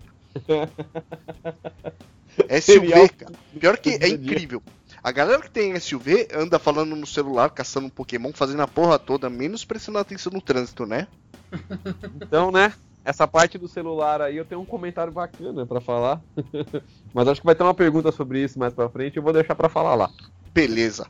SUV, 2.60 3.08
cara. 3.10 3.32
Pior 3.58 3.76
que 3.78 3.90
é 4.00 4.08
incrível. 4.08 4.62
A 5.02 5.12
galera 5.12 5.40
que 5.40 5.50
tem 5.50 5.78
SUV 5.78 6.28
anda 6.34 6.58
falando 6.58 6.96
no 6.96 7.06
celular, 7.06 7.50
caçando 7.50 7.86
um 7.86 7.90
Pokémon, 7.90 8.32
fazendo 8.32 8.62
a 8.62 8.66
porra 8.66 8.98
toda, 8.98 9.30
menos 9.30 9.64
prestando 9.64 9.98
atenção 9.98 10.32
no 10.32 10.40
trânsito, 10.40 10.84
né? 10.86 11.06
Então, 12.16 12.50
né? 12.50 12.72
Essa 13.04 13.26
parte 13.26 13.56
do 13.56 13.68
celular 13.68 14.20
aí 14.20 14.36
eu 14.36 14.44
tenho 14.44 14.60
um 14.60 14.66
comentário 14.66 15.12
bacana 15.12 15.64
pra 15.64 15.80
falar. 15.80 16.20
Mas 17.14 17.28
acho 17.28 17.40
que 17.40 17.46
vai 17.46 17.54
ter 17.54 17.62
uma 17.62 17.74
pergunta 17.74 18.12
sobre 18.12 18.42
isso 18.42 18.58
mais 18.58 18.74
pra 18.74 18.88
frente, 18.88 19.16
eu 19.16 19.22
vou 19.22 19.32
deixar 19.32 19.54
pra 19.54 19.68
falar 19.68 19.94
lá. 19.94 20.10
Beleza. 20.52 21.06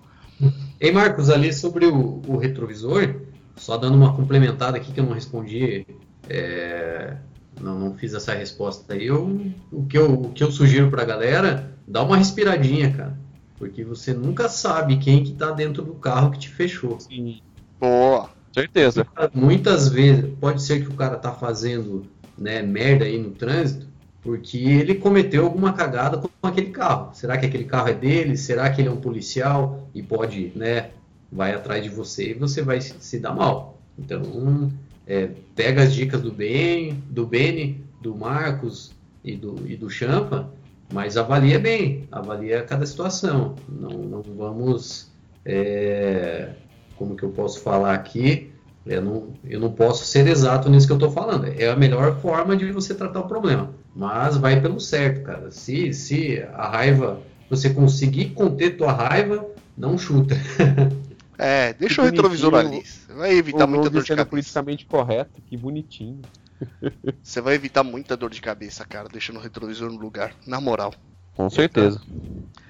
Ei, 0.80 0.92
Marcos, 0.92 1.30
ali 1.30 1.52
sobre 1.52 1.86
o, 1.86 2.22
o 2.28 2.36
retrovisor, 2.36 3.22
só 3.56 3.76
dando 3.76 3.96
uma 3.96 4.14
complementada 4.14 4.76
aqui 4.76 4.92
que 4.92 5.00
eu 5.00 5.04
não 5.04 5.12
respondi, 5.12 5.84
é, 6.28 7.16
não, 7.60 7.78
não 7.78 7.94
fiz 7.94 8.14
essa 8.14 8.34
resposta 8.34 8.94
aí. 8.94 9.06
Eu, 9.06 9.40
o, 9.70 9.84
que 9.86 9.96
eu, 9.96 10.12
o 10.12 10.30
que 10.30 10.42
eu 10.42 10.50
sugiro 10.50 10.90
pra 10.90 11.04
galera, 11.04 11.72
dá 11.86 12.02
uma 12.02 12.16
respiradinha, 12.16 12.92
cara. 12.92 13.18
Porque 13.58 13.84
você 13.84 14.14
nunca 14.14 14.48
sabe 14.48 14.98
quem 14.98 15.24
que 15.24 15.32
tá 15.32 15.50
dentro 15.50 15.82
do 15.82 15.94
carro 15.94 16.30
que 16.30 16.38
te 16.38 16.48
fechou. 16.48 16.98
Sim. 17.00 17.40
Boa. 17.80 18.30
Certeza. 18.52 19.06
Muitas 19.34 19.88
vezes, 19.88 20.32
pode 20.40 20.62
ser 20.62 20.82
que 20.82 20.88
o 20.88 20.94
cara 20.94 21.16
tá 21.16 21.32
fazendo 21.32 22.06
né, 22.36 22.62
merda 22.62 23.04
aí 23.04 23.18
no 23.18 23.30
trânsito, 23.30 23.86
porque 24.22 24.58
ele 24.58 24.94
cometeu 24.96 25.44
alguma 25.44 25.72
cagada 25.72 26.18
com 26.18 26.28
aquele 26.46 26.70
carro. 26.70 27.10
Será 27.14 27.36
que 27.36 27.46
aquele 27.46 27.64
carro 27.64 27.88
é 27.88 27.94
dele? 27.94 28.36
Será 28.36 28.70
que 28.70 28.80
ele 28.80 28.88
é 28.88 28.92
um 28.92 29.00
policial 29.00 29.88
e 29.94 30.02
pode, 30.02 30.52
né, 30.54 30.90
vai 31.30 31.54
atrás 31.54 31.82
de 31.82 31.90
você 31.90 32.30
e 32.30 32.34
você 32.34 32.62
vai 32.62 32.80
se, 32.80 32.94
se 32.98 33.18
dar 33.18 33.34
mal. 33.34 33.80
Então, 33.98 34.72
é, 35.08 35.30
pega 35.56 35.82
as 35.82 35.94
dicas 35.94 36.20
do 36.20 36.30
Ben, 36.30 37.02
do 37.08 37.26
Beni, 37.26 37.82
do 38.00 38.14
Marcos 38.14 38.92
e 39.24 39.34
do, 39.34 39.56
e 39.66 39.74
do 39.74 39.88
Champa, 39.88 40.52
mas 40.92 41.16
avalia 41.16 41.58
bem, 41.58 42.06
avalia 42.12 42.62
cada 42.62 42.84
situação. 42.84 43.56
Não, 43.66 43.90
não 43.90 44.22
vamos, 44.22 45.10
é, 45.46 46.50
como 46.96 47.16
que 47.16 47.22
eu 47.22 47.30
posso 47.30 47.60
falar 47.62 47.94
aqui? 47.94 48.52
Eu 48.86 49.02
não, 49.02 49.28
eu 49.44 49.60
não 49.60 49.72
posso 49.72 50.04
ser 50.04 50.26
exato 50.26 50.70
nisso 50.70 50.86
que 50.86 50.92
eu 50.92 50.98
estou 50.98 51.10
falando. 51.10 51.46
É 51.46 51.68
a 51.68 51.76
melhor 51.76 52.20
forma 52.20 52.56
de 52.56 52.70
você 52.70 52.94
tratar 52.94 53.20
o 53.20 53.28
problema. 53.28 53.70
Mas 53.94 54.36
vai 54.36 54.60
pelo 54.60 54.80
certo, 54.80 55.22
cara. 55.22 55.50
Se, 55.50 55.92
se 55.92 56.42
a 56.54 56.68
raiva, 56.68 57.20
você 57.50 57.68
conseguir 57.70 58.30
conter 58.30 58.76
tua 58.76 58.92
raiva, 58.92 59.46
não 59.76 59.96
chuta. 59.96 60.36
É, 61.40 61.72
deixa 61.72 62.02
o 62.02 62.04
retrovisor 62.04 62.52
ali. 62.52 62.82
Vai 63.18 63.32
evitar 63.36 63.64
O 63.64 63.68
muita 63.68 63.90
dor 63.90 64.00
de 64.02 64.06
sendo 64.06 64.18
cabeça. 64.18 64.30
politicamente 64.30 64.86
correto, 64.86 65.42
que 65.42 65.56
bonitinho. 65.56 66.24
Você 67.22 67.40
vai 67.40 67.54
evitar 67.54 67.82
muita 67.82 68.16
dor 68.16 68.30
de 68.30 68.40
cabeça, 68.40 68.84
cara, 68.84 69.08
deixando 69.08 69.38
o 69.38 69.42
retrovisor 69.42 69.90
no 69.90 69.98
lugar. 69.98 70.32
Na 70.46 70.60
moral. 70.60 70.94
Com 71.34 71.50
certeza. 71.50 72.00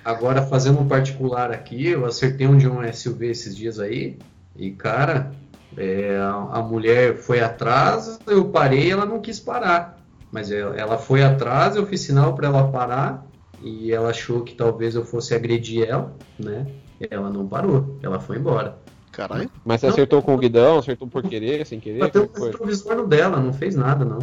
Agora, 0.04 0.42
fazendo 0.42 0.80
um 0.80 0.88
particular 0.88 1.50
aqui, 1.50 1.88
eu 1.88 2.06
acertei 2.06 2.46
um 2.46 2.56
de 2.56 2.66
um 2.66 2.82
SUV 2.92 3.30
esses 3.30 3.54
dias 3.54 3.78
aí, 3.78 4.18
e 4.56 4.70
cara, 4.72 5.34
é, 5.76 6.16
a, 6.16 6.58
a 6.58 6.62
mulher 6.62 7.18
foi 7.18 7.40
atrás, 7.40 8.18
eu 8.26 8.50
parei 8.50 8.90
ela 8.90 9.04
não 9.04 9.20
quis 9.20 9.38
parar. 9.38 10.02
Mas 10.32 10.50
ela, 10.50 10.74
ela 10.76 10.98
foi 10.98 11.22
atrás, 11.22 11.76
eu 11.76 11.86
fiz 11.86 12.00
sinal 12.00 12.34
para 12.34 12.48
ela 12.48 12.70
parar, 12.72 13.26
e 13.60 13.92
ela 13.92 14.10
achou 14.10 14.42
que 14.42 14.54
talvez 14.54 14.94
eu 14.94 15.04
fosse 15.04 15.34
agredir 15.34 15.86
ela, 15.86 16.18
né? 16.38 16.66
Ela 17.10 17.30
não 17.30 17.46
parou, 17.46 17.98
ela 18.02 18.18
foi 18.18 18.38
embora. 18.38 18.87
Caralho. 19.18 19.50
Mas 19.64 19.80
você 19.80 19.86
Não. 19.88 19.92
acertou 19.94 20.22
com 20.22 20.32
o 20.32 20.38
guidão, 20.38 20.78
acertou 20.78 21.08
por 21.08 21.24
querer, 21.24 21.66
sem 21.66 21.80
querer? 21.80 21.98
Bateu 21.98 22.28
Como 22.28 22.44
o 22.44 22.46
retrovisor 22.46 23.04
dela, 23.04 23.40
não 23.40 23.52
fez 23.52 23.74
nada, 23.74 24.04
não. 24.04 24.20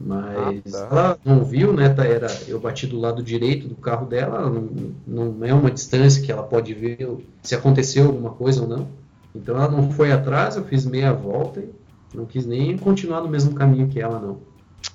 Mas 0.00 0.74
Ah, 0.74 0.88
tá. 0.88 0.88
ela 0.90 1.18
não 1.24 1.44
viu, 1.44 1.72
né? 1.72 1.88
Tá, 1.90 2.04
era, 2.04 2.26
eu 2.48 2.58
bati 2.58 2.88
do 2.88 2.98
lado 2.98 3.22
direito 3.22 3.68
do 3.68 3.76
carro 3.76 4.04
dela, 4.04 4.38
ela 4.38 4.50
não, 4.50 4.68
não 5.06 5.44
é 5.44 5.54
uma 5.54 5.70
distância 5.70 6.20
que 6.20 6.32
ela 6.32 6.42
pode 6.42 6.74
ver 6.74 7.08
se 7.40 7.54
aconteceu 7.54 8.06
alguma 8.06 8.30
coisa 8.30 8.62
ou 8.62 8.68
não. 8.68 8.88
Então 9.32 9.54
ela 9.54 9.70
não 9.70 9.92
foi 9.92 10.10
atrás, 10.10 10.56
eu 10.56 10.64
fiz 10.64 10.84
meia 10.84 11.12
volta 11.12 11.60
e 11.60 11.70
não 12.12 12.26
quis 12.26 12.44
nem 12.44 12.76
continuar 12.76 13.20
no 13.20 13.28
mesmo 13.28 13.54
caminho 13.54 13.86
que 13.86 14.00
ela, 14.00 14.18
não. 14.18 14.40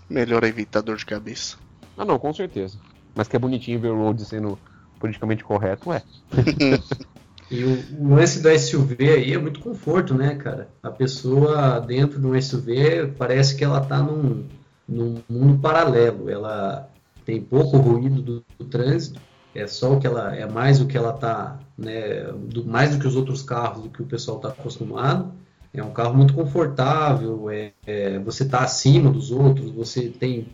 Melhor 0.09 0.43
evitar 0.43 0.81
dor 0.81 0.97
de 0.97 1.05
cabeça. 1.05 1.55
Ah, 1.97 2.03
não, 2.03 2.19
com 2.19 2.33
certeza. 2.33 2.77
Mas 3.15 3.29
que 3.29 3.37
é 3.37 3.39
bonitinho 3.39 3.79
ver 3.79 3.91
o 3.91 3.97
Road 3.97 4.25
sendo 4.25 4.59
politicamente 4.99 5.41
correto, 5.41 5.93
é. 5.93 6.03
E 7.49 7.63
o, 7.63 8.09
lance 8.09 8.41
do 8.41 8.49
SUV 8.59 8.97
aí 8.99 9.33
é 9.33 9.37
muito 9.37 9.59
conforto, 9.59 10.13
né, 10.13 10.35
cara? 10.35 10.67
A 10.83 10.89
pessoa 10.89 11.79
dentro 11.79 12.19
de 12.19 12.27
um 12.27 12.39
SUV 12.39 13.13
parece 13.17 13.55
que 13.55 13.63
ela 13.63 13.79
tá 13.79 13.99
num, 13.99 14.45
num 14.87 15.21
mundo 15.29 15.59
paralelo. 15.59 16.29
Ela 16.29 16.89
tem 17.25 17.41
pouco 17.41 17.77
ruído 17.77 18.21
do, 18.21 18.45
do 18.57 18.65
trânsito, 18.65 19.19
é 19.53 19.65
só 19.67 19.93
o 19.93 19.99
que 19.99 20.07
ela 20.07 20.35
é 20.35 20.45
mais 20.45 20.79
o 20.79 20.85
que 20.85 20.97
ela 20.97 21.11
tá, 21.11 21.59
né, 21.77 22.23
do, 22.33 22.63
mais 22.65 22.91
do 22.91 23.01
que 23.01 23.07
os 23.07 23.15
outros 23.15 23.41
carros, 23.41 23.83
do 23.83 23.89
que 23.89 24.01
o 24.01 24.05
pessoal 24.05 24.39
tá 24.39 24.49
acostumado. 24.49 25.33
É 25.73 25.83
um 25.83 25.91
carro 25.91 26.15
muito 26.15 26.33
confortável, 26.33 27.49
é, 27.49 27.71
é, 27.85 28.19
você 28.19 28.45
tá 28.45 28.59
acima 28.59 29.09
dos 29.09 29.31
outros, 29.31 29.69
você 29.71 30.09
tem 30.09 30.47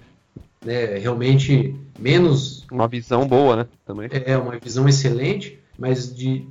né, 0.66 0.98
realmente 0.98 1.76
menos 2.00 2.66
Uma 2.72 2.88
visão 2.88 3.28
boa, 3.28 3.56
né? 3.56 3.68
Também. 3.86 4.10
é 4.12 4.38
uma 4.38 4.58
visão 4.58 4.88
excelente, 4.88 5.60
mas 5.78 6.14
de 6.14 6.48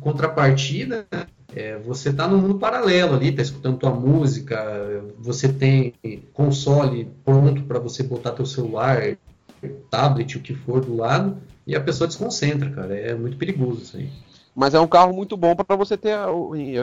contrapartida, 0.00 1.06
é, 1.54 1.76
você 1.78 2.10
está 2.10 2.28
num 2.28 2.38
mundo 2.38 2.58
paralelo 2.58 3.14
ali, 3.14 3.28
está 3.28 3.42
escutando 3.42 3.78
tua 3.78 3.90
música, 3.90 5.02
você 5.18 5.52
tem 5.52 5.94
console 6.32 7.08
pronto 7.24 7.62
para 7.64 7.78
você 7.78 8.02
botar 8.02 8.32
teu 8.32 8.46
celular, 8.46 9.16
tablet, 9.90 10.36
o 10.36 10.40
que 10.40 10.54
for 10.54 10.84
do 10.84 10.96
lado, 10.96 11.36
e 11.66 11.74
a 11.76 11.80
pessoa 11.80 12.08
desconcentra, 12.08 12.70
cara. 12.70 12.96
É 12.96 13.14
muito 13.14 13.36
perigoso 13.36 13.82
isso 13.82 13.96
aí. 13.96 14.08
Mas 14.54 14.74
é 14.74 14.80
um 14.80 14.88
carro 14.88 15.12
muito 15.12 15.36
bom 15.36 15.54
pra 15.54 15.76
você 15.76 15.96
ter 15.96 16.16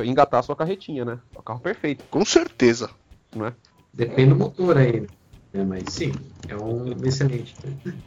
engatar 0.05 0.39
a 0.39 0.43
sua 0.43 0.55
carretinha, 0.55 1.03
né? 1.03 1.19
É 1.35 1.39
um 1.39 1.43
carro 1.43 1.59
perfeito, 1.59 2.03
Com 2.09 2.23
certeza. 2.23 2.89
não 3.35 3.47
é? 3.47 3.53
Depende 3.93 4.29
do 4.29 4.35
motor 4.35 4.77
aí. 4.77 5.01
né? 5.01 5.07
É, 5.53 5.63
mas 5.63 5.85
sim, 5.89 6.13
é 6.47 6.55
um 6.55 6.91
excelente, 7.03 7.55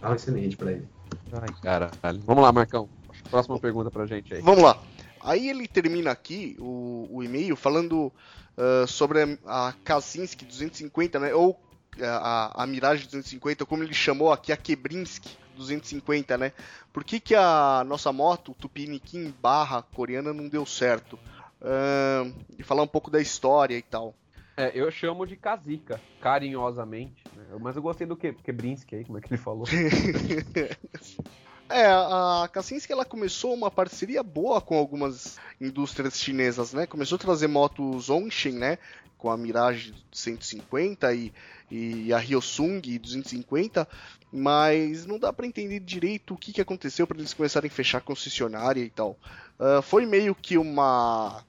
algo 0.00 0.16
excelente 0.16 0.56
para 0.56 0.72
ele. 0.72 0.86
Ai, 1.32 1.48
caralho. 1.62 2.20
Vamos 2.24 2.42
lá, 2.42 2.52
Marcão. 2.52 2.88
Próxima 3.28 3.58
pergunta 3.58 3.90
pra 3.90 4.06
gente 4.06 4.34
aí. 4.34 4.40
Vamos 4.40 4.62
lá. 4.62 4.80
Aí 5.22 5.48
ele 5.48 5.68
termina 5.68 6.10
aqui 6.10 6.56
o, 6.58 7.08
o 7.10 7.22
e-mail 7.22 7.54
falando 7.54 8.12
uh, 8.56 8.86
sobre 8.86 9.38
a, 9.46 9.74
Kaczynski 9.84 10.44
250, 10.44 11.18
né? 11.18 11.34
Ou 11.34 11.60
a, 12.02 12.62
a 12.62 12.66
Mirage 12.66 13.04
250, 13.04 13.66
como 13.66 13.82
ele 13.82 13.92
chamou 13.92 14.32
aqui, 14.32 14.52
a 14.52 14.56
Kebrinski 14.56 15.36
250, 15.56 16.38
né? 16.38 16.52
Por 16.92 17.04
que, 17.04 17.20
que 17.20 17.34
a 17.34 17.84
nossa 17.86 18.12
moto, 18.12 18.54
Tupiniquim 18.58 19.34
barra 19.40 19.82
coreana, 19.82 20.32
não 20.32 20.48
deu 20.48 20.64
certo? 20.64 21.18
Uh, 21.60 22.32
e 22.58 22.62
falar 22.62 22.82
um 22.82 22.88
pouco 22.88 23.10
da 23.10 23.20
história 23.20 23.76
e 23.76 23.82
tal. 23.82 24.14
É, 24.56 24.72
eu 24.74 24.90
chamo 24.90 25.26
de 25.26 25.36
Kazica, 25.36 26.00
carinhosamente. 26.20 27.22
Né? 27.34 27.44
Mas 27.60 27.76
eu 27.76 27.82
gostei 27.82 28.06
do 28.06 28.16
que, 28.16 28.32
Kebrinski 28.32 28.96
aí, 28.96 29.04
como 29.04 29.18
é 29.18 29.20
que 29.20 29.32
ele 29.32 29.40
falou. 29.40 29.64
É, 31.70 31.86
a 31.86 32.48
Kaczynski 32.52 32.92
ela 32.92 33.04
começou 33.04 33.54
uma 33.54 33.70
parceria 33.70 34.24
boa 34.24 34.60
com 34.60 34.76
algumas 34.76 35.38
indústrias 35.60 36.18
chinesas, 36.18 36.72
né? 36.72 36.84
Começou 36.84 37.14
a 37.14 37.18
trazer 37.20 37.46
motos 37.46 38.10
Onshin, 38.10 38.58
né? 38.58 38.76
Com 39.16 39.30
a 39.30 39.36
Mirage 39.36 39.94
150 40.10 41.14
e, 41.14 41.32
e 41.70 42.12
a 42.12 42.18
Hyosung 42.18 42.80
250, 42.80 43.86
mas 44.32 45.06
não 45.06 45.16
dá 45.16 45.32
para 45.32 45.46
entender 45.46 45.78
direito 45.78 46.34
o 46.34 46.36
que, 46.36 46.52
que 46.52 46.60
aconteceu 46.60 47.06
para 47.06 47.18
eles 47.18 47.34
começarem 47.34 47.70
a 47.70 47.72
fechar 47.72 48.00
concessionária 48.00 48.82
e 48.82 48.90
tal. 48.90 49.16
Uh, 49.56 49.80
foi 49.80 50.04
meio 50.06 50.34
que 50.34 50.58
uma 50.58 51.44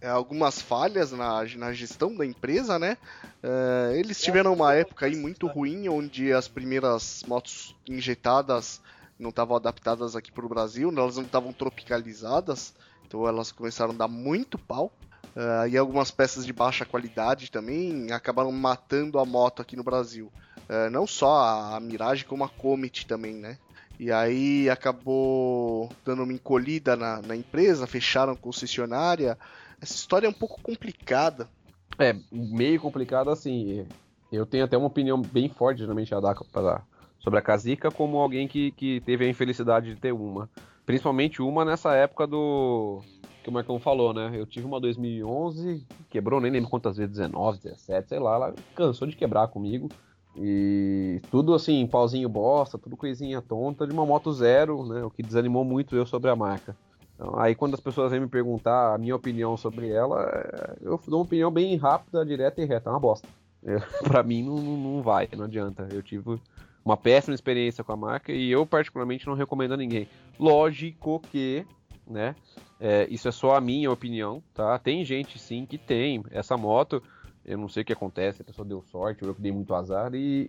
é, 0.00 0.08
algumas 0.08 0.62
falhas 0.62 1.12
na, 1.12 1.44
na 1.56 1.72
gestão 1.74 2.16
da 2.16 2.24
empresa, 2.24 2.78
né? 2.78 2.96
Uh, 3.42 3.92
eles 3.96 4.18
tiveram 4.18 4.54
uma 4.54 4.72
época 4.72 5.04
aí 5.04 5.14
muito 5.14 5.46
ruim, 5.46 5.90
onde 5.90 6.32
as 6.32 6.48
primeiras 6.48 7.22
motos 7.28 7.76
injetadas 7.86 8.80
não 9.18 9.30
estavam 9.30 9.56
adaptadas 9.56 10.14
aqui 10.14 10.30
para 10.30 10.46
o 10.46 10.48
Brasil, 10.48 10.90
elas 10.90 11.16
não 11.16 11.24
estavam 11.24 11.52
tropicalizadas, 11.52 12.74
então 13.06 13.26
elas 13.26 13.50
começaram 13.50 13.92
a 13.92 13.96
dar 13.96 14.08
muito 14.08 14.58
pau. 14.58 14.92
Uh, 15.36 15.68
e 15.68 15.76
algumas 15.76 16.10
peças 16.10 16.44
de 16.44 16.52
baixa 16.52 16.84
qualidade 16.84 17.50
também 17.50 18.10
acabaram 18.10 18.50
matando 18.50 19.18
a 19.18 19.24
moto 19.24 19.62
aqui 19.62 19.76
no 19.76 19.84
Brasil. 19.84 20.32
Uh, 20.68 20.90
não 20.90 21.06
só 21.06 21.74
a 21.74 21.80
Mirage, 21.80 22.24
como 22.24 22.44
a 22.44 22.48
Comet 22.48 23.06
também, 23.06 23.34
né? 23.34 23.58
E 23.98 24.12
aí 24.12 24.70
acabou 24.70 25.90
dando 26.04 26.22
uma 26.22 26.32
encolhida 26.32 26.96
na, 26.96 27.20
na 27.20 27.34
empresa, 27.34 27.86
fecharam 27.86 28.36
concessionária. 28.36 29.36
Essa 29.80 29.94
história 29.94 30.26
é 30.26 30.30
um 30.30 30.34
pouco 30.34 30.60
complicada. 30.62 31.48
É, 31.98 32.14
meio 32.30 32.80
complicada 32.80 33.32
assim. 33.32 33.86
Eu 34.30 34.46
tenho 34.46 34.64
até 34.64 34.76
uma 34.76 34.86
opinião 34.86 35.20
bem 35.20 35.48
forte, 35.48 35.78
geralmente, 35.78 36.14
a 36.14 36.20
dar 36.20 36.36
para 36.52 36.82
sobre 37.18 37.38
a 37.38 37.42
Kazica 37.42 37.90
como 37.90 38.18
alguém 38.18 38.46
que, 38.46 38.70
que 38.72 39.00
teve 39.00 39.24
a 39.24 39.28
infelicidade 39.28 39.94
de 39.94 40.00
ter 40.00 40.12
uma. 40.12 40.48
Principalmente 40.86 41.42
uma 41.42 41.64
nessa 41.64 41.94
época 41.94 42.26
do. 42.26 43.00
que 43.42 43.50
o 43.50 43.52
Marcão 43.52 43.78
falou, 43.78 44.14
né? 44.14 44.30
Eu 44.34 44.46
tive 44.46 44.66
uma 44.66 44.80
2011, 44.80 45.86
quebrou, 46.08 46.40
nem 46.40 46.50
lembro 46.50 46.70
quantas 46.70 46.96
vezes, 46.96 47.16
19, 47.16 47.58
17, 47.58 48.08
sei 48.08 48.18
lá, 48.18 48.34
ela 48.34 48.54
cansou 48.74 49.06
de 49.06 49.16
quebrar 49.16 49.48
comigo. 49.48 49.88
E 50.36 51.20
tudo 51.30 51.52
assim, 51.52 51.84
pauzinho 51.86 52.28
bosta, 52.28 52.78
tudo 52.78 52.96
coisinha 52.96 53.42
tonta, 53.42 53.86
de 53.86 53.92
uma 53.92 54.06
moto 54.06 54.32
zero, 54.32 54.86
né? 54.86 55.02
O 55.04 55.10
que 55.10 55.22
desanimou 55.22 55.64
muito 55.64 55.96
eu 55.96 56.06
sobre 56.06 56.30
a 56.30 56.36
marca. 56.36 56.76
Então, 57.14 57.38
aí 57.38 57.54
quando 57.54 57.74
as 57.74 57.80
pessoas 57.80 58.12
vêm 58.12 58.20
me 58.20 58.28
perguntar 58.28 58.94
a 58.94 58.98
minha 58.98 59.16
opinião 59.16 59.56
sobre 59.56 59.90
ela, 59.90 60.76
eu 60.80 61.00
dou 61.08 61.18
uma 61.18 61.24
opinião 61.24 61.50
bem 61.50 61.76
rápida, 61.76 62.24
direta 62.24 62.62
e 62.62 62.64
reta, 62.64 62.88
é 62.88 62.92
uma 62.92 63.00
bosta. 63.00 63.26
para 64.06 64.22
mim 64.22 64.44
não, 64.44 64.56
não 64.56 65.02
vai, 65.02 65.28
não 65.36 65.44
adianta. 65.44 65.88
Eu 65.90 66.02
tive 66.02 66.38
uma 66.88 66.96
péssima 66.96 67.34
experiência 67.34 67.84
com 67.84 67.92
a 67.92 67.96
marca 67.96 68.32
e 68.32 68.50
eu 68.50 68.64
particularmente 68.64 69.26
não 69.26 69.34
recomendo 69.34 69.74
a 69.74 69.76
ninguém. 69.76 70.08
Lógico 70.40 71.20
que, 71.30 71.66
né, 72.06 72.34
é, 72.80 73.06
isso 73.10 73.28
é 73.28 73.32
só 73.32 73.54
a 73.54 73.60
minha 73.60 73.90
opinião, 73.90 74.42
tá? 74.54 74.78
Tem 74.78 75.04
gente 75.04 75.38
sim 75.38 75.66
que 75.66 75.76
tem 75.76 76.24
essa 76.30 76.56
moto, 76.56 77.02
eu 77.44 77.58
não 77.58 77.68
sei 77.68 77.82
o 77.82 77.84
que 77.84 77.92
acontece, 77.92 78.40
a 78.40 78.44
pessoa 78.44 78.66
deu 78.66 78.82
sorte, 78.82 79.22
eu 79.22 79.34
dei 79.38 79.52
muito 79.52 79.74
azar 79.74 80.14
e, 80.14 80.46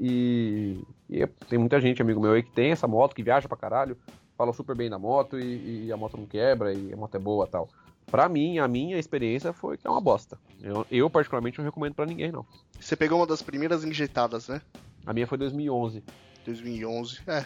e, 1.09 1.17
e, 1.17 1.27
tem 1.49 1.59
muita 1.59 1.81
gente, 1.81 2.01
amigo 2.01 2.21
meu 2.21 2.31
aí, 2.31 2.41
que 2.41 2.51
tem 2.51 2.71
essa 2.71 2.87
moto, 2.87 3.15
que 3.15 3.23
viaja 3.23 3.49
pra 3.49 3.57
caralho, 3.57 3.97
fala 4.37 4.53
super 4.53 4.75
bem 4.75 4.89
da 4.89 4.97
moto 4.97 5.37
e, 5.37 5.87
e 5.87 5.91
a 5.91 5.97
moto 5.97 6.15
não 6.15 6.25
quebra 6.25 6.73
e 6.73 6.93
a 6.93 6.95
moto 6.95 7.15
é 7.15 7.19
boa 7.19 7.47
tal. 7.47 7.67
Pra 8.09 8.29
mim, 8.29 8.59
a 8.59 8.67
minha 8.67 8.97
experiência 8.97 9.51
foi 9.51 9.77
que 9.77 9.85
é 9.85 9.89
uma 9.89 10.01
bosta. 10.01 10.39
Eu, 10.61 10.85
eu 10.89 11.09
particularmente 11.09 11.57
não 11.57 11.65
recomendo 11.65 11.95
para 11.95 12.05
ninguém, 12.05 12.31
não. 12.31 12.45
Você 12.79 12.95
pegou 12.95 13.19
uma 13.19 13.27
das 13.27 13.41
primeiras 13.41 13.83
injetadas, 13.83 14.47
né? 14.47 14.61
A 15.05 15.13
minha 15.13 15.27
foi 15.27 15.37
2011. 15.37 16.03
2011. 16.45 17.19
É. 17.27 17.45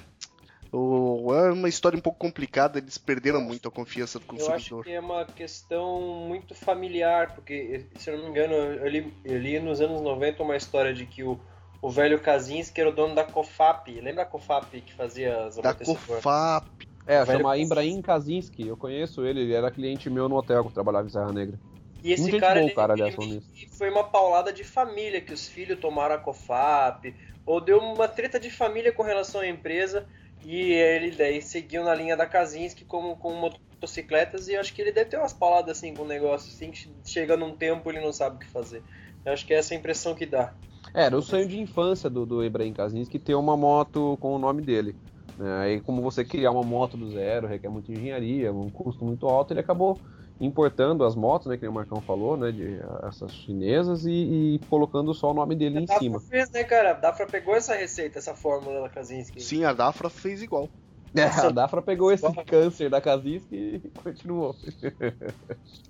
O, 0.76 1.32
é 1.36 1.52
uma 1.52 1.70
história 1.70 1.96
um 1.96 2.02
pouco 2.02 2.18
complicada, 2.18 2.80
eles 2.80 2.98
perderam 2.98 3.40
muito 3.40 3.68
a 3.68 3.72
confiança 3.72 4.18
do 4.18 4.26
consumidor. 4.26 4.56
Eu 4.72 4.80
acho 4.80 4.84
que 4.84 4.92
é 4.92 5.00
uma 5.00 5.24
questão 5.24 6.26
muito 6.28 6.56
familiar, 6.56 7.36
porque, 7.36 7.86
se 7.96 8.10
eu 8.10 8.18
não 8.18 8.24
me 8.24 8.30
engano, 8.32 8.56
eu 8.56 8.88
li, 8.88 9.14
eu 9.24 9.38
li 9.38 9.60
nos 9.60 9.80
anos 9.82 10.02
90 10.02 10.42
uma 10.42 10.58
história 10.58 10.92
de 10.92 11.06
que 11.06 11.24
o, 11.24 11.40
o 11.80 11.92
velho 11.92 12.20
Kaczynski 12.20 12.82
era 12.82 12.90
o 12.90 12.94
dono 12.94 13.14
da 13.14 13.24
Cofap. 13.24 13.92
Lembra 14.02 14.24
a 14.24 14.26
Cofap 14.26 14.82
que 14.82 14.94
fazia 14.96 15.46
as 15.46 15.58
Da 15.58 15.76
Cofap. 15.76 16.68
É, 17.06 17.24
chama 17.24 17.56
Imbraim 17.56 18.02
Kaczynski. 18.02 18.68
Eu 18.68 18.76
conheço 18.76 19.24
ele, 19.24 19.42
ele 19.42 19.54
era 19.54 19.70
cliente 19.70 20.10
meu 20.10 20.28
no 20.28 20.38
hotel 20.38 20.64
que 20.64 20.70
eu 20.70 20.74
trabalhava 20.74 21.06
em 21.06 21.12
Serra 21.12 21.32
Negra. 21.32 21.60
E 22.04 22.12
esse 22.12 22.38
cara, 22.38 22.62
ele, 22.62 22.72
cara 22.72 22.94
ele, 22.96 23.04
ele, 23.06 23.42
foi 23.72 23.90
uma 23.90 24.04
paulada 24.04 24.52
de 24.52 24.66
família, 24.66 25.22
que 25.22 25.34
os 25.34 25.48
filhos 25.48 25.80
tomaram 25.80 26.16
a 26.16 26.18
COFAP, 26.18 27.16
ou 27.46 27.62
deu 27.62 27.80
uma 27.80 28.10
treta 28.10 28.38
de 28.38 28.52
família 28.52 28.92
com 28.92 29.04
relação 29.04 29.40
à 29.40 29.48
empresa, 29.48 30.06
e 30.44 30.74
ele 30.74 31.12
daí 31.12 31.42
seguiu 31.42 31.82
na 31.82 31.96
linha 31.96 32.18
da 32.18 32.26
Kaczynski 32.26 32.84
como 32.84 33.16
com 33.16 33.34
motocicletas, 33.34 34.50
e 34.50 34.56
acho 34.58 34.74
que 34.74 34.82
ele 34.82 34.92
deve 34.92 35.12
ter 35.12 35.18
umas 35.18 35.32
pauladas 35.32 35.78
assim 35.78 35.94
com 35.94 36.04
o 36.04 36.08
negócio, 36.08 36.52
assim, 36.52 36.72
que 36.72 36.90
chega 37.06 37.38
num 37.38 37.56
tempo 37.56 37.90
ele 37.90 38.02
não 38.02 38.12
sabe 38.12 38.36
o 38.36 38.40
que 38.40 38.48
fazer. 38.48 38.84
Eu 39.26 39.32
acho 39.32 39.46
que 39.46 39.54
é 39.54 39.58
essa 39.58 39.74
a 39.74 39.78
impressão 39.78 40.14
que 40.14 40.26
dá. 40.26 40.54
Era 40.94 41.18
o 41.18 41.22
sonho 41.22 41.48
de 41.48 41.58
infância 41.58 42.10
do, 42.10 42.26
do 42.26 42.44
Ibrahim 42.44 42.74
Kaczynski 42.74 43.18
ter 43.18 43.36
uma 43.36 43.56
moto 43.56 44.18
com 44.20 44.36
o 44.36 44.38
nome 44.38 44.62
dele. 44.62 44.94
Né? 45.38 45.58
Aí, 45.62 45.80
como 45.80 46.02
você 46.02 46.26
criar 46.26 46.52
uma 46.52 46.64
moto 46.64 46.98
do 46.98 47.10
zero 47.10 47.48
requer 47.48 47.70
muita 47.70 47.94
engenharia, 47.94 48.52
um 48.52 48.70
custo 48.70 49.06
muito 49.06 49.26
alto, 49.28 49.54
ele 49.54 49.62
acabou 49.62 49.98
importando 50.46 51.04
as 51.04 51.16
motos, 51.16 51.48
né, 51.48 51.58
que 51.58 51.68
o 51.68 51.74
Marcão 51.74 52.02
falou, 52.02 52.36
né, 52.38 52.52
de 52.52 52.80
essas 53.08 53.32
chinesas 53.32 54.06
e, 54.06 54.12
e 54.12 54.60
colocando 54.70 55.14
só 55.14 55.32
o 55.32 55.34
nome 55.34 55.56
dele 55.56 55.78
a 55.78 55.82
em 55.82 55.86
Dafra 55.86 56.04
cima. 56.04 56.20
fez, 56.20 56.50
né, 56.52 56.64
cara? 56.64 56.92
A 56.92 56.94
Dafra 56.94 57.26
pegou 57.26 57.56
essa 57.56 57.76
receita, 57.76 58.20
essa 58.20 58.34
fórmula 58.34 58.82
da 58.82 58.90
Kaczynski. 58.90 59.42
Sim, 59.42 59.64
a 59.64 59.74
Dafra 59.74 60.10
fez 60.10 60.42
igual. 60.42 60.70
É, 61.16 61.26
a 61.26 61.50
Dafra 61.50 61.82
pegou 61.82 62.12
esse 62.12 62.26
câncer 62.46 62.90
da 62.90 63.00
Kaczynski 63.00 63.56
e 63.56 63.90
continuou. 64.02 64.56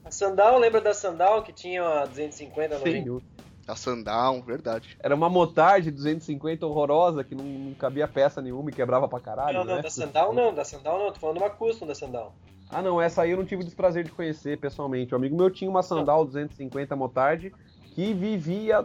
A 0.04 0.12
Sandal, 0.12 0.60
lembra 0.60 0.82
da 0.82 0.94
Sandal 0.94 1.44
que 1.44 1.54
tinha 1.54 1.82
a 1.82 2.06
250 2.06 2.80
Sim. 2.80 3.22
A 3.66 3.76
Sandal, 3.76 4.42
verdade. 4.42 4.98
Era 5.00 5.16
uma 5.16 5.30
motard 5.30 5.90
250 5.90 6.66
horrorosa 6.66 7.24
que 7.24 7.34
não, 7.34 7.46
não 7.46 7.74
cabia 7.74 8.08
peça 8.08 8.42
nenhuma 8.42 8.70
e 8.70 8.74
quebrava 8.74 9.08
pra 9.08 9.22
caralho. 9.22 9.60
Não, 9.60 9.64
não, 9.64 9.76
né? 9.78 9.82
da 9.82 9.90
Sandal 9.90 10.34
não, 10.34 10.54
da 10.54 10.66
Sandal 10.66 11.00
não, 11.00 11.14
tô 11.14 11.20
falando 11.20 11.38
uma 11.38 11.50
custom 11.50 11.88
da 11.88 11.96
Sandal. 11.96 12.36
Ah, 12.74 12.82
não, 12.82 13.00
essa 13.00 13.22
aí 13.22 13.32
eu 13.32 13.38
não 13.38 13.46
tive 13.46 13.62
o 13.62 13.66
desprazer 13.66 14.04
de 14.04 14.12
conhecer 14.12 14.58
pessoalmente. 14.58 15.14
Um 15.14 15.18
amigo 15.18 15.38
meu 15.38 15.52
tinha 15.52 15.70
uma 15.70 15.84
Sandal 15.84 16.26
250 16.26 16.96
Motard 16.96 17.54
que 17.94 18.14
vivia. 18.14 18.84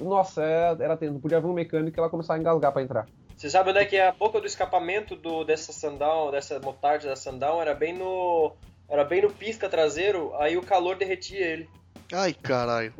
Nossa, 0.00 0.42
era, 0.42 0.96
tenso. 0.96 1.14
Não 1.14 1.20
podia 1.20 1.40
ver 1.40 1.46
um 1.46 1.52
mecânico 1.52 1.96
e 1.96 2.00
ela 2.00 2.10
começava 2.10 2.38
a 2.38 2.40
engasgar 2.40 2.72
para 2.72 2.82
entrar. 2.82 3.06
Você 3.36 3.48
sabe 3.48 3.70
onde 3.70 3.78
é 3.78 3.84
que 3.84 3.96
é 3.96 4.08
a 4.08 4.12
boca 4.12 4.40
do 4.40 4.46
escapamento 4.46 5.14
do, 5.14 5.44
dessa 5.44 5.72
Sandal, 5.72 6.32
dessa 6.32 6.58
Motard 6.58 7.06
da 7.06 7.14
Sandal? 7.14 7.62
Era 7.62 7.72
bem 7.72 7.96
no. 7.96 8.52
Era 8.88 9.04
bem 9.04 9.22
no 9.22 9.30
pisca 9.30 9.68
traseiro, 9.68 10.34
aí 10.34 10.56
o 10.56 10.62
calor 10.62 10.96
derretia 10.96 11.46
ele. 11.46 11.70
Ai, 12.12 12.34
caralho. 12.34 12.92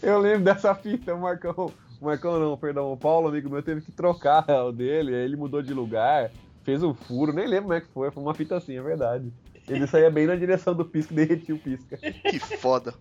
Eu 0.00 0.20
lembro 0.20 0.44
dessa 0.44 0.72
fita, 0.76 1.12
o 1.14 1.20
Marcão. 1.20 1.72
O 2.00 2.04
Marcão 2.04 2.38
não, 2.38 2.56
perdão, 2.56 2.92
o 2.92 2.96
Paulo, 2.96 3.28
amigo 3.28 3.50
meu, 3.50 3.62
teve 3.62 3.80
que 3.80 3.90
trocar 3.90 4.44
o 4.64 4.72
dele, 4.72 5.14
aí 5.14 5.22
ele 5.22 5.36
mudou 5.36 5.62
de 5.62 5.74
lugar 5.74 6.30
fez 6.64 6.82
um 6.82 6.94
furo, 6.94 7.32
nem 7.32 7.46
lembro 7.46 7.64
como 7.64 7.74
é 7.74 7.80
que 7.80 7.88
foi, 7.88 8.10
foi 8.10 8.22
uma 8.22 8.34
fita 8.34 8.56
assim, 8.56 8.76
é 8.76 8.82
verdade. 8.82 9.32
Ele 9.68 9.86
saía 9.86 10.10
bem 10.10 10.26
na 10.26 10.36
direção 10.36 10.74
do 10.74 10.84
pisca 10.84 11.12
e 11.12 11.16
derretia 11.16 11.54
o 11.54 11.58
pisca. 11.58 11.96
Que 11.96 12.38
foda. 12.58 12.94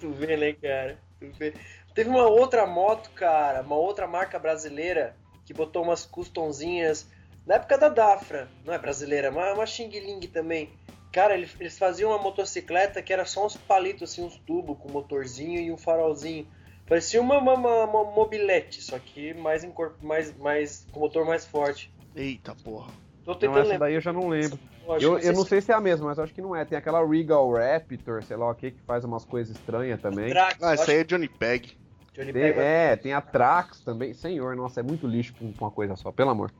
tu 0.00 0.10
vê, 0.12 0.36
né, 0.36 0.52
cara? 0.54 0.98
Tu 1.20 1.30
vê. 1.38 1.54
Teve 1.94 2.10
uma 2.10 2.26
outra 2.26 2.66
moto, 2.66 3.10
cara, 3.10 3.62
uma 3.62 3.76
outra 3.76 4.06
marca 4.06 4.38
brasileira 4.38 5.14
que 5.44 5.54
botou 5.54 5.82
umas 5.82 6.04
customzinhas 6.04 7.06
na 7.46 7.54
época 7.54 7.78
da 7.78 7.88
Dafra, 7.88 8.48
não 8.64 8.74
é 8.74 8.78
brasileira, 8.78 9.30
mas 9.30 9.54
uma 9.54 9.64
Xing 9.64 9.88
Ling 9.88 10.20
também. 10.26 10.68
Cara, 11.12 11.34
eles 11.34 11.78
faziam 11.78 12.10
uma 12.10 12.18
motocicleta 12.18 13.00
que 13.00 13.12
era 13.12 13.24
só 13.24 13.46
uns 13.46 13.56
palitos, 13.56 14.10
assim, 14.10 14.24
uns 14.24 14.36
tubos 14.38 14.76
com 14.78 14.90
motorzinho 14.90 15.60
e 15.60 15.70
um 15.70 15.78
farolzinho. 15.78 16.46
Parecia 16.86 17.20
uma, 17.20 17.38
uma, 17.38 17.54
uma, 17.54 17.84
uma 17.84 18.04
mobilete, 18.04 18.82
só 18.82 18.98
que 18.98 19.32
mais, 19.34 19.64
mais, 20.02 20.36
mais 20.36 20.86
com 20.90 21.00
motor 21.00 21.24
mais 21.24 21.46
forte. 21.46 21.92
Eita 22.14 22.54
porra. 22.56 22.92
Tô 23.26 23.34
tentando 23.34 23.64
não, 23.64 23.70
essa 23.72 23.78
daí 23.80 23.94
eu 23.94 24.00
já 24.00 24.12
não 24.12 24.28
lembro. 24.28 24.56
Eu, 24.86 25.00
eu, 25.00 25.18
eu 25.18 25.32
não 25.32 25.44
sei 25.44 25.60
se 25.60 25.72
é 25.72 25.74
a 25.74 25.80
mesma, 25.80 26.06
mas 26.06 26.18
acho 26.20 26.32
que 26.32 26.40
não 26.40 26.54
é. 26.54 26.64
Tem 26.64 26.78
aquela 26.78 27.04
Regal 27.04 27.52
Raptor, 27.52 28.22
sei 28.22 28.36
lá 28.36 28.48
o 28.48 28.54
que, 28.54 28.70
que 28.70 28.80
faz 28.86 29.04
umas 29.04 29.24
coisas 29.24 29.56
estranhas 29.56 30.00
também. 30.00 30.32
ah, 30.62 30.74
essa 30.74 30.92
aí 30.92 30.98
é 30.98 31.04
Johnny 31.04 31.28
Peg. 31.28 31.76
Tem, 32.14 32.30
é, 32.32 32.94
tem 32.94 33.12
a 33.12 33.20
Trax 33.20 33.80
também. 33.80 34.14
Senhor, 34.14 34.54
nossa, 34.54 34.78
é 34.78 34.82
muito 34.82 35.08
lixo 35.08 35.34
com 35.34 35.52
uma 35.58 35.72
coisa 35.72 35.96
só, 35.96 36.12
pelo 36.12 36.30
amor. 36.30 36.52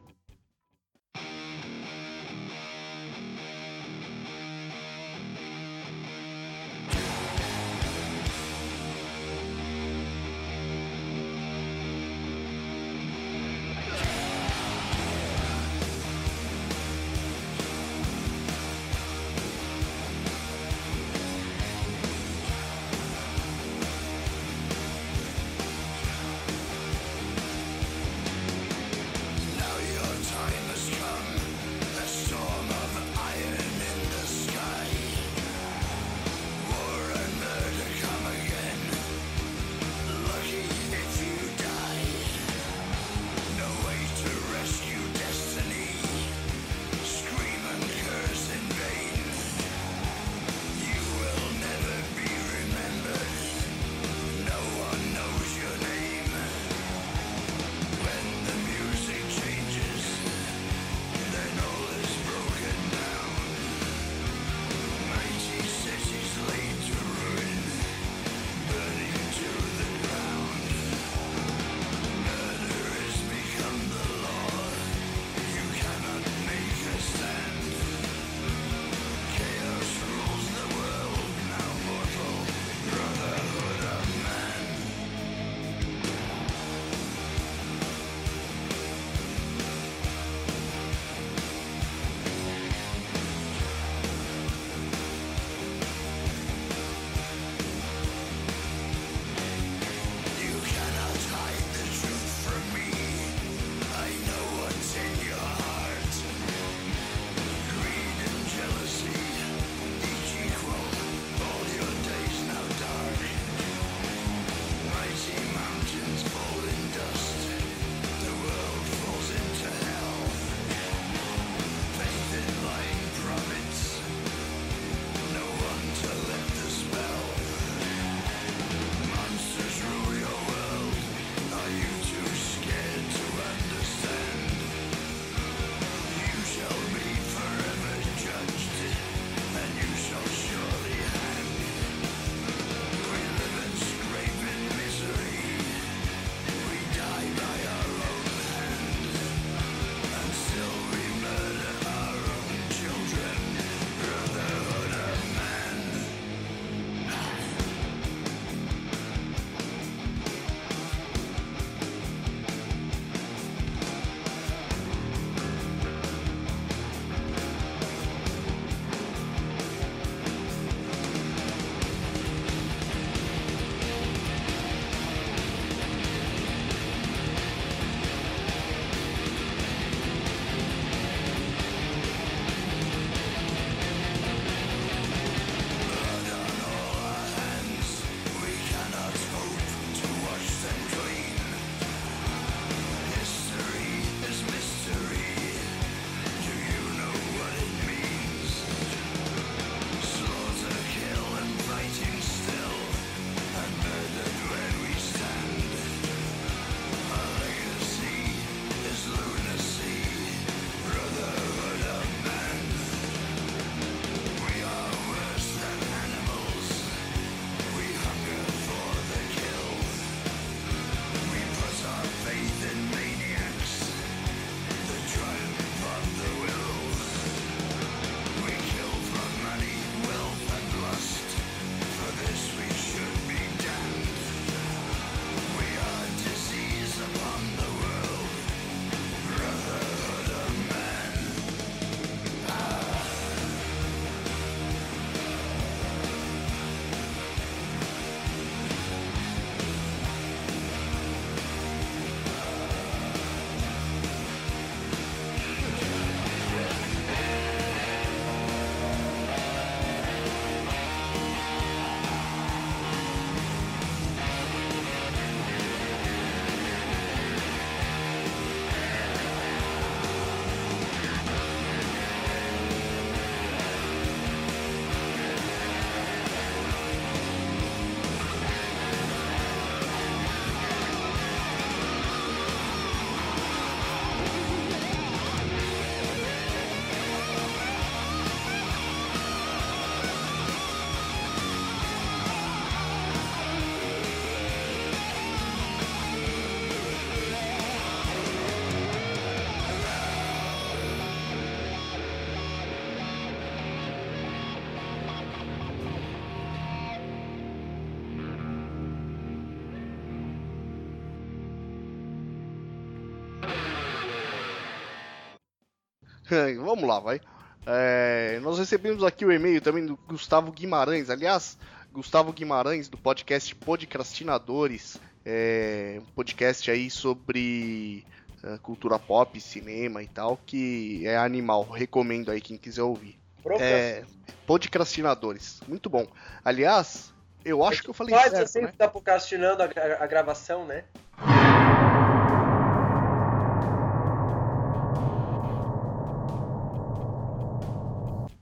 Vamos 316.58 316.84
lá, 316.84 316.98
vai. 317.00 317.20
É, 317.66 318.38
nós 318.42 318.58
recebemos 318.58 319.02
aqui 319.02 319.24
o 319.24 319.32
e-mail 319.32 319.60
também 319.60 319.84
do 319.84 319.96
Gustavo 320.06 320.52
Guimarães. 320.52 321.10
Aliás, 321.10 321.58
Gustavo 321.92 322.32
Guimarães, 322.32 322.88
do 322.88 322.96
podcast 322.96 323.54
Podcastinadores. 323.56 324.98
É, 325.24 325.98
um 326.00 326.12
podcast 326.14 326.70
aí 326.70 326.88
sobre 326.88 328.04
uh, 328.44 328.58
cultura 328.60 328.98
pop, 328.98 329.40
cinema 329.40 330.00
e 330.02 330.06
tal, 330.06 330.38
que 330.46 331.02
é 331.06 331.16
animal. 331.16 331.64
Recomendo 331.68 332.30
aí 332.30 332.40
quem 332.40 332.56
quiser 332.56 332.82
ouvir. 332.82 333.18
É, 333.58 334.04
podcastinadores. 334.46 335.60
Muito 335.66 335.90
bom. 335.90 336.06
Aliás, 336.44 337.12
eu 337.44 337.64
acho 337.64 337.82
que 337.82 337.90
eu 337.90 337.94
falei 337.94 338.14
Faz 338.14 338.30
certo, 338.30 338.44
assim 338.44 338.60
né? 338.60 338.72
tá 338.76 338.86
procrastinando 338.88 339.62
a, 339.62 339.66
a- 339.66 340.04
a 340.04 340.06
gravação, 340.06 340.64
né? 340.66 340.84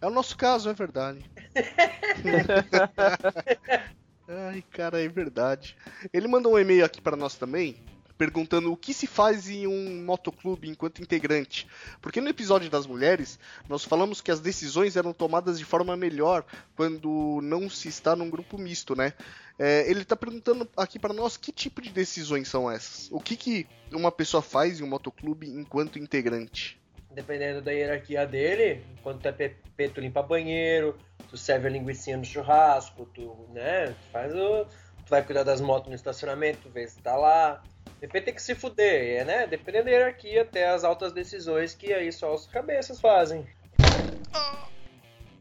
É 0.05 0.07
o 0.07 0.11
nosso 0.11 0.36
caso, 0.36 0.68
é 0.68 0.74
verdade. 0.74 1.24
Ai, 4.28 4.62
cara, 4.70 5.02
é 5.02 5.09
verdade. 5.09 5.74
Ele 6.12 6.28
mandou 6.28 6.52
um 6.52 6.59
e-mail 6.59 6.84
aqui 6.84 7.00
para 7.00 7.16
nós 7.16 7.36
também, 7.36 7.82
perguntando 8.18 8.70
o 8.70 8.76
que 8.76 8.92
se 8.92 9.07
faz 9.07 9.48
em 9.48 9.66
um 9.66 10.05
motoclube 10.05 10.68
enquanto 10.68 11.00
integrante. 11.00 11.66
Porque 12.02 12.20
no 12.20 12.28
episódio 12.28 12.68
das 12.68 12.86
mulheres, 12.86 13.38
nós 13.66 13.82
falamos 13.82 14.20
que 14.20 14.30
as 14.30 14.40
decisões 14.40 14.94
eram 14.94 15.14
tomadas 15.14 15.59
de 15.59 15.64
forma 15.64 15.96
melhor 15.96 16.44
quando 16.76 17.40
não 17.42 17.70
se 17.70 17.88
está 17.88 18.14
num 18.14 18.28
grupo 18.28 18.59
misto, 18.59 18.94
né? 18.94 19.14
É, 19.59 19.90
ele 19.90 20.02
está 20.02 20.14
perguntando 20.14 20.68
aqui 20.76 20.98
para 20.98 21.14
nós 21.14 21.38
que 21.38 21.50
tipo 21.50 21.80
de 21.80 21.88
decisões 21.88 22.46
são 22.46 22.70
essas. 22.70 23.09
O 23.11 23.20
que, 23.20 23.38
que 23.38 23.66
uma 23.90 24.12
pessoa 24.12 24.42
faz 24.42 24.80
em 24.80 24.82
um 24.82 24.88
motoclube 24.88 25.48
enquanto 25.48 25.98
integrante? 25.98 26.78
Dependendo 27.15 27.62
da 27.62 27.71
hierarquia 27.71 28.27
dele, 28.27 28.85
quando 29.03 29.21
tu 29.21 29.29
é 29.29 29.33
PP, 29.33 29.89
tu 29.91 30.01
limpa 30.01 30.23
banheiro, 30.23 30.99
tu 31.31 31.37
serve 31.37 31.69
a 31.69 31.71
linguiça 31.71 32.17
no 32.17 32.25
churrasco, 32.25 33.07
tu, 33.15 33.49
né, 33.53 33.89
tu 33.89 34.11
faz 34.12 34.35
o... 34.35 34.65
Tu 35.05 35.11
vai 35.11 35.23
cuidar 35.23 35.43
das 35.43 35.61
motos 35.61 35.91
no 35.91 35.95
estacionamento, 35.95 36.61
tu 36.62 36.71
vê 36.71 36.89
se 36.89 36.99
tá 36.99 37.15
lá. 37.15 37.62
PP 38.01 38.21
tem 38.23 38.35
que 38.35 38.41
se 38.41 38.55
fuder, 38.55 39.21
é, 39.21 39.25
né? 39.25 39.47
Dependendo 39.47 39.85
da 39.85 39.91
hierarquia, 39.91 40.43
até 40.43 40.69
as 40.69 40.83
altas 40.83 41.12
decisões 41.12 41.75
que 41.75 41.93
aí 41.93 42.11
só 42.11 42.35
os 42.35 42.47
cabeças 42.47 42.99
fazem. 42.99 43.47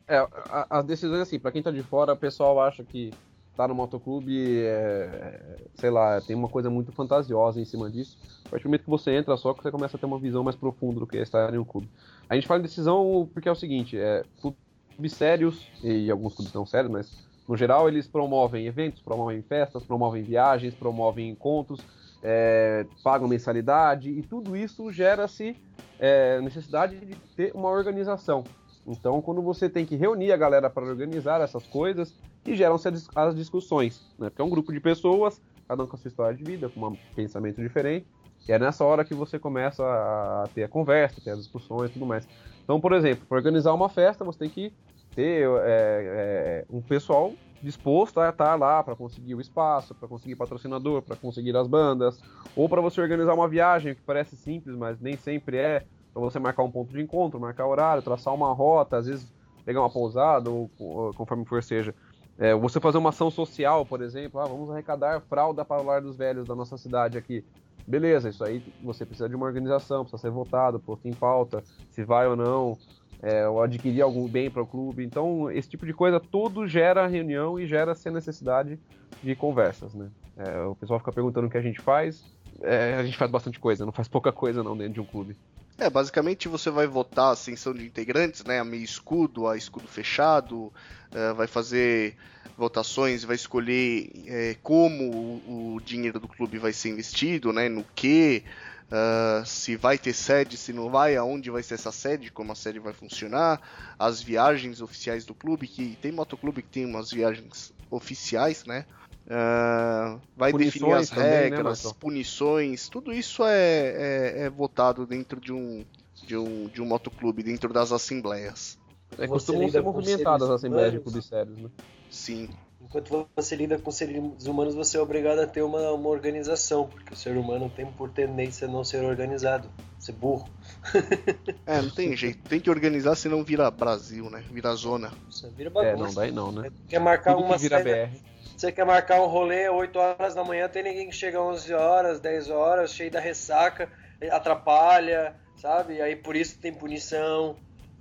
É, 0.06 0.28
as 0.70 0.86
decisões 0.86 1.22
assim, 1.22 1.40
pra 1.40 1.52
quem 1.52 1.64
tá 1.64 1.72
de 1.72 1.82
fora, 1.82 2.12
o 2.12 2.18
pessoal 2.18 2.60
acha 2.62 2.84
que 2.84 3.12
tá 3.56 3.68
no 3.68 3.76
motoclube, 3.76 4.62
é, 4.62 4.68
é, 4.72 5.58
sei 5.76 5.90
lá, 5.90 6.20
tem 6.22 6.36
uma 6.36 6.50
coisa 6.50 6.70
muito 6.70 6.92
fantasiosa 6.92 7.62
em 7.62 7.66
cima 7.66 7.90
disso. 7.90 8.18
A 8.46 8.50
partir 8.50 8.64
do 8.64 8.70
momento 8.70 8.84
que 8.84 8.90
você 8.90 9.12
entra 9.12 9.38
só, 9.38 9.54
você 9.54 9.72
começa 9.72 9.96
a 9.98 10.00
ter 10.00 10.06
uma 10.06 10.20
visão 10.20 10.44
mais 10.44 10.56
profunda 10.56 11.00
do 11.00 11.08
que 11.08 11.18
é 11.18 11.22
estar 11.22 11.54
em 11.54 11.58
um 11.58 11.64
clube. 11.64 11.90
A 12.30 12.36
gente 12.36 12.48
fala 12.48 12.60
em 12.60 12.64
decisão 12.64 13.30
porque 13.34 13.48
é 13.48 13.52
o 13.52 13.56
seguinte, 13.56 13.98
é, 13.98 14.24
clubes 14.42 15.14
sérios, 15.14 15.68
e 15.84 16.10
alguns 16.10 16.34
clubes 16.34 16.54
não 16.54 16.66
sérios, 16.66 16.92
mas 16.92 17.24
no 17.48 17.56
geral 17.56 17.88
eles 17.88 18.08
promovem 18.08 18.66
eventos, 18.66 19.02
promovem 19.02 19.42
festas, 19.42 19.84
promovem 19.84 20.24
viagens, 20.24 20.74
promovem 20.74 21.30
encontros, 21.30 21.82
é, 22.24 22.86
pagam 23.04 23.28
mensalidade, 23.28 24.10
e 24.10 24.24
tudo 24.24 24.56
isso 24.56 24.92
gera-se 24.92 25.56
é, 26.00 26.42
necessidade 26.42 27.00
de 27.00 27.16
ter 27.36 27.52
uma 27.54 27.70
organização. 27.70 28.44
Então, 28.86 29.22
quando 29.22 29.42
você 29.42 29.70
tem 29.70 29.86
que 29.86 29.96
reunir 29.96 30.32
a 30.32 30.38
galera 30.38 30.70
para 30.70 30.86
organizar 30.86 31.42
essas 31.42 31.66
coisas, 31.66 32.14
e 32.46 32.56
geram-se 32.56 32.88
as 32.88 32.94
dis- 32.94 33.10
as 33.16 33.36
discussões, 33.36 34.02
né? 34.20 34.30
Porque 34.30 34.42
é 34.42 34.46
um 34.46 34.50
grupo 34.50 34.74
de 34.74 34.80
pessoas, 34.80 35.42
cada 35.68 35.84
um 35.84 35.88
com 35.88 35.96
a 35.96 36.00
sua 36.00 36.10
história 36.10 36.38
de 36.38 36.44
vida, 36.44 36.70
com 36.70 36.88
um 36.88 36.98
pensamento 37.16 37.62
diferente, 37.62 38.08
e 38.48 38.52
é 38.52 38.60
nessa 38.60 38.84
hora 38.84 39.06
que 39.06 39.14
você 39.14 39.40
começa 39.40 39.84
a 39.84 40.50
ter 40.54 40.64
a 40.64 40.68
conversa, 40.68 41.22
ter 41.22 41.32
as 41.32 41.40
discussões 41.40 41.90
e 41.90 41.94
tudo 41.94 42.06
mais. 42.06 42.28
Então, 42.64 42.80
por 42.82 42.92
exemplo, 42.92 43.26
para 43.26 43.38
organizar 43.38 43.74
uma 43.74 43.88
festa, 43.88 44.26
você 44.26 44.40
tem 44.40 44.50
que 44.50 44.74
ter 45.16 45.48
é, 45.64 46.66
é, 46.66 46.66
um 46.70 46.82
pessoal 46.82 47.34
disposto 47.62 48.20
a 48.20 48.30
estar 48.30 48.56
lá 48.56 48.84
para 48.84 48.96
conseguir 48.96 49.36
o 49.36 49.40
espaço, 49.40 49.96
para 49.96 50.10
conseguir 50.10 50.36
patrocinador, 50.36 51.02
para 51.02 51.16
conseguir 51.16 51.56
as 51.56 51.68
bandas, 51.68 52.20
ou 52.54 52.68
para 52.68 52.82
você 52.82 53.00
organizar 53.00 53.34
uma 53.34 53.48
viagem 53.48 53.96
que 53.96 54.02
parece 54.02 54.36
simples, 54.36 54.76
mas 54.76 55.00
nem 55.00 55.16
sempre 55.16 55.58
é, 55.58 55.86
para 56.14 56.22
você 56.22 56.40
marcar 56.40 56.64
um 56.64 56.72
ponto 56.72 56.94
de 56.94 57.02
encontro, 57.02 57.40
marcar 57.40 57.66
horário, 57.66 58.04
traçar 58.04 58.34
uma 58.34 58.54
rota, 58.54 58.98
às 58.98 59.08
vezes 59.08 59.34
pegar 59.66 59.80
uma 59.80 59.90
pousada 59.90 60.50
ou, 60.50 60.70
ou 60.80 61.14
conforme 61.14 61.46
for 61.46 61.64
seja. 61.64 61.96
É, 62.38 62.54
você 62.54 62.80
fazer 62.80 62.98
uma 62.98 63.10
ação 63.10 63.30
social, 63.30 63.86
por 63.86 64.02
exemplo, 64.02 64.40
ah, 64.40 64.46
vamos 64.46 64.70
arrecadar 64.70 65.22
fralda 65.22 65.64
para 65.64 65.82
o 65.82 65.86
lar 65.86 66.02
dos 66.02 66.18
velhos 66.18 66.48
da 66.48 66.56
nossa 66.56 66.78
cidade 66.78 67.18
aqui. 67.18 67.44
Beleza, 67.86 68.30
isso 68.30 68.44
aí 68.44 68.64
você 68.82 69.06
precisa 69.06 69.28
de 69.28 69.36
uma 69.36 69.46
organização, 69.46 70.04
precisa 70.04 70.22
ser 70.22 70.32
votado, 70.32 70.80
posto 70.80 71.08
em 71.08 71.14
pauta, 71.14 71.64
se 71.90 72.04
vai 72.04 72.28
ou 72.28 72.36
não, 72.36 72.78
é, 73.22 73.48
ou 73.48 73.62
adquirir 73.62 74.02
algum 74.02 74.28
bem 74.28 74.50
para 74.50 74.62
o 74.62 74.68
clube. 74.68 75.04
Então, 75.04 75.52
esse 75.52 75.70
tipo 75.70 75.86
de 75.86 75.94
coisa 75.94 76.20
tudo 76.20 76.68
gera 76.68 77.08
reunião 77.08 77.60
e 77.60 77.68
gera-se 77.68 78.08
a 78.08 78.12
necessidade 78.12 78.80
de 79.22 79.36
conversas, 79.36 79.94
né? 79.94 80.10
É, 80.36 80.62
o 80.62 80.76
pessoal 80.76 81.00
fica 81.00 81.12
perguntando 81.12 81.48
o 81.48 81.50
que 81.50 81.58
a 81.58 81.62
gente 81.62 81.80
faz. 81.80 82.24
É, 82.62 82.96
a 82.96 83.04
gente 83.04 83.18
faz 83.18 83.30
bastante 83.30 83.60
coisa, 83.60 83.86
não 83.86 83.92
faz 83.92 84.08
pouca 84.08 84.32
coisa 84.32 84.64
não 84.64 84.76
dentro 84.76 84.94
de 84.94 85.02
um 85.02 85.06
clube. 85.06 85.36
É, 85.78 85.90
basicamente 85.90 86.48
você 86.48 86.70
vai 86.70 86.86
votar 86.88 87.26
a 87.26 87.32
ascensão 87.32 87.74
de 87.74 87.86
integrantes, 87.86 88.44
né? 88.44 88.60
A 88.60 88.64
meio 88.64 88.84
escudo, 88.84 89.48
a 89.48 89.58
escudo 89.58 89.88
fechado, 89.88 90.72
eh, 91.12 91.34
vai 91.34 91.48
fazer 91.48 92.16
votações, 92.58 93.24
vai 93.24 93.36
escolher 93.36 94.12
eh, 94.28 94.56
como 94.62 95.12
o, 95.12 95.76
o 95.76 95.82
dinheiro 95.82 96.20
do 96.20 96.28
clube 96.28 96.60
vai 96.60 96.72
ser 96.74 96.90
investido, 96.90 97.52
né? 97.52 97.70
No 97.70 97.84
que, 97.96 98.44
ah, 98.92 99.44
se 99.44 99.76
vai 99.76 99.98
ter 99.98 100.14
sede, 100.14 100.56
se 100.56 100.72
não 100.72 100.90
vai, 100.92 101.16
aonde 101.16 101.50
vai 101.50 101.64
ser 101.64 101.74
essa 101.74 101.92
sede, 101.92 102.32
como 102.32 102.52
a 102.52 102.56
sede 102.56 102.78
vai 102.78 102.94
funcionar, 102.94 103.60
as 103.98 104.22
viagens 104.22 104.82
oficiais 104.82 105.26
do 105.26 105.34
clube, 105.34 105.68
que 105.68 105.98
tem 106.00 106.12
motoclube 106.12 106.62
que 106.62 106.70
tem 106.70 106.86
umas 106.86 107.10
viagens 107.10 107.74
oficiais, 107.90 108.66
né? 108.66 108.86
Ah, 109.30 110.20
vai 110.36 110.52
Punições 110.52 110.74
definir 110.74 110.94
as 110.96 111.10
também, 111.10 111.24
né, 111.30 111.40
regras, 111.44 111.64
Marcelo? 111.64 111.96
punições, 111.96 112.90
tudo 112.90 113.14
isso 113.14 113.44
é, 113.46 113.54
é, 113.56 114.44
é 114.46 114.50
votado 114.50 115.06
dentro 115.06 115.40
de 115.40 115.54
um, 115.54 115.86
de 116.26 116.36
um, 116.38 116.68
de 116.68 116.82
um 116.82 116.86
motoclube, 116.86 117.42
dentro 117.42 117.72
das 117.72 117.92
assembleias. 117.92 118.78
É, 119.18 119.28
costumam 119.28 119.70
ser 119.70 119.82
movimentadas 119.82 120.50
as 120.50 120.56
assembleias 120.56 120.92
de 120.92 121.00
clubes 121.00 121.26
sérios, 121.26 121.58
né? 121.58 121.70
Sim. 122.10 122.50
Enquanto 122.82 123.26
você 123.36 123.56
lida 123.56 123.78
com 123.80 123.92
seres 123.92 124.46
humanos, 124.46 124.76
você 124.76 124.98
é 124.98 125.02
obrigado 125.02 125.40
a 125.40 125.48
ter 125.48 125.62
uma, 125.62 125.92
uma 125.92 126.10
organização, 126.10 126.86
porque 126.88 127.14
o 127.14 127.16
ser 127.16 127.38
humano 127.38 127.72
tem 127.74 127.86
por 127.94 128.10
tendência 128.10 128.68
a 128.68 128.72
não 128.72 128.84
ser 128.84 129.04
organizado, 129.06 129.70
ser 130.00 130.12
burro. 130.12 130.50
É, 131.66 131.82
não 131.82 131.90
tem 131.90 132.14
jeito. 132.16 132.40
Tem 132.50 132.60
que 132.60 132.70
organizar, 132.70 133.16
senão 133.16 133.42
vira 133.42 133.72
Brasil, 133.72 134.30
né? 134.30 134.44
Vira 134.52 134.76
zona. 134.76 135.14
Você 135.32 135.50
vira 135.52 135.70
É, 135.70 135.92
não, 135.94 136.00
bagunça. 136.00 136.20
daí 136.20 136.30
não, 136.32 136.52
né? 136.52 136.70
Quer 136.90 137.00
marcar 137.00 137.36
Tudo 137.36 137.46
uma 137.46 137.56
que 137.56 137.62
vira 137.62 137.78
saída- 137.82 138.06
BR. 138.08 138.33
Você 138.64 138.72
quer 138.72 138.86
marcar 138.86 139.22
um 139.22 139.26
rolê 139.26 139.68
8 139.68 140.00
horas 140.00 140.34
da 140.34 140.42
manhã, 140.42 140.70
tem 140.70 140.84
ninguém 140.84 141.10
que 141.10 141.16
chega 141.18 141.42
11 141.42 141.74
horas, 141.74 142.22
10 142.22 142.50
horas, 142.50 142.94
cheio 142.94 143.12
da 143.12 143.20
ressaca, 143.20 143.92
atrapalha, 144.32 145.36
sabe? 145.54 146.02
Aí 146.02 146.16
por 146.16 146.34
isso 146.34 146.58
tem 146.62 146.74
punição, 146.74 147.58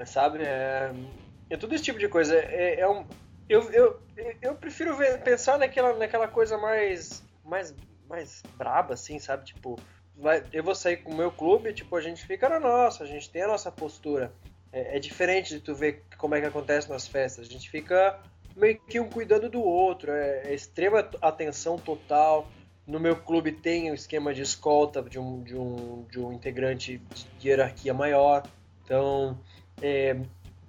sabe? 0.07 0.39
É, 0.45 0.93
é 1.51 1.57
tudo 1.57 1.75
esse 1.75 1.83
tipo 1.83 1.99
de 1.99 2.09
coisa. 2.09 2.37
É, 2.37 2.79
é 2.79 2.89
um, 2.89 3.05
eu, 3.49 3.73
eu, 3.73 4.01
eu 4.41 4.55
prefiro 4.55 4.97
ver- 4.97 5.21
pensar 5.25 5.59
naquela, 5.59 5.95
naquela 5.97 6.29
coisa 6.29 6.57
mais, 6.57 7.25
mais, 7.43 7.75
mais 8.09 8.45
braba, 8.57 8.95
assim, 8.95 9.19
sabe? 9.19 9.45
Tipo, 9.45 9.81
vai, 10.15 10.47
eu 10.53 10.63
vou 10.63 10.77
sair 10.77 10.99
com 10.99 11.11
o 11.11 11.17
meu 11.17 11.33
clube, 11.33 11.73
tipo, 11.75 11.97
a 11.97 12.01
gente 12.01 12.25
fica 12.25 12.49
na 12.49 12.61
nossa, 12.61 13.03
a 13.03 13.07
gente 13.09 13.29
tem 13.29 13.43
a 13.43 13.49
nossa 13.49 13.73
postura. 13.73 14.33
É, 14.71 14.97
é 14.97 15.01
diferente 15.01 15.55
de 15.55 15.61
tu 15.61 15.75
ver 15.75 16.05
como 16.17 16.37
é 16.37 16.41
que 16.41 16.47
acontece 16.47 16.89
nas 16.89 17.09
festas. 17.09 17.49
A 17.49 17.51
gente 17.51 17.69
fica 17.69 18.17
meio 18.57 18.81
que 18.81 19.01
um 19.01 19.09
cuidando 19.09 19.49
do 19.49 19.63
outro, 19.63 20.13
é, 20.13 20.43
é 20.47 20.55
extrema 20.55 21.09
atenção 21.21 21.79
total. 21.79 22.49
No 22.87 22.99
meu 22.99 23.17
clube 23.17 23.53
tem 23.53 23.91
o 23.91 23.95
esquema 23.95 24.35
de 24.35 24.43
escolta 24.43 25.03
de 25.03 25.19
um, 25.19 25.43
de 25.43 25.57
um, 25.57 26.05
de 26.11 26.19
um 26.19 26.33
integrante 26.33 27.01
de 27.39 27.49
hierarquia 27.49 27.95
maior. 27.95 28.43
Então, 28.85 29.39
é, 29.81 30.17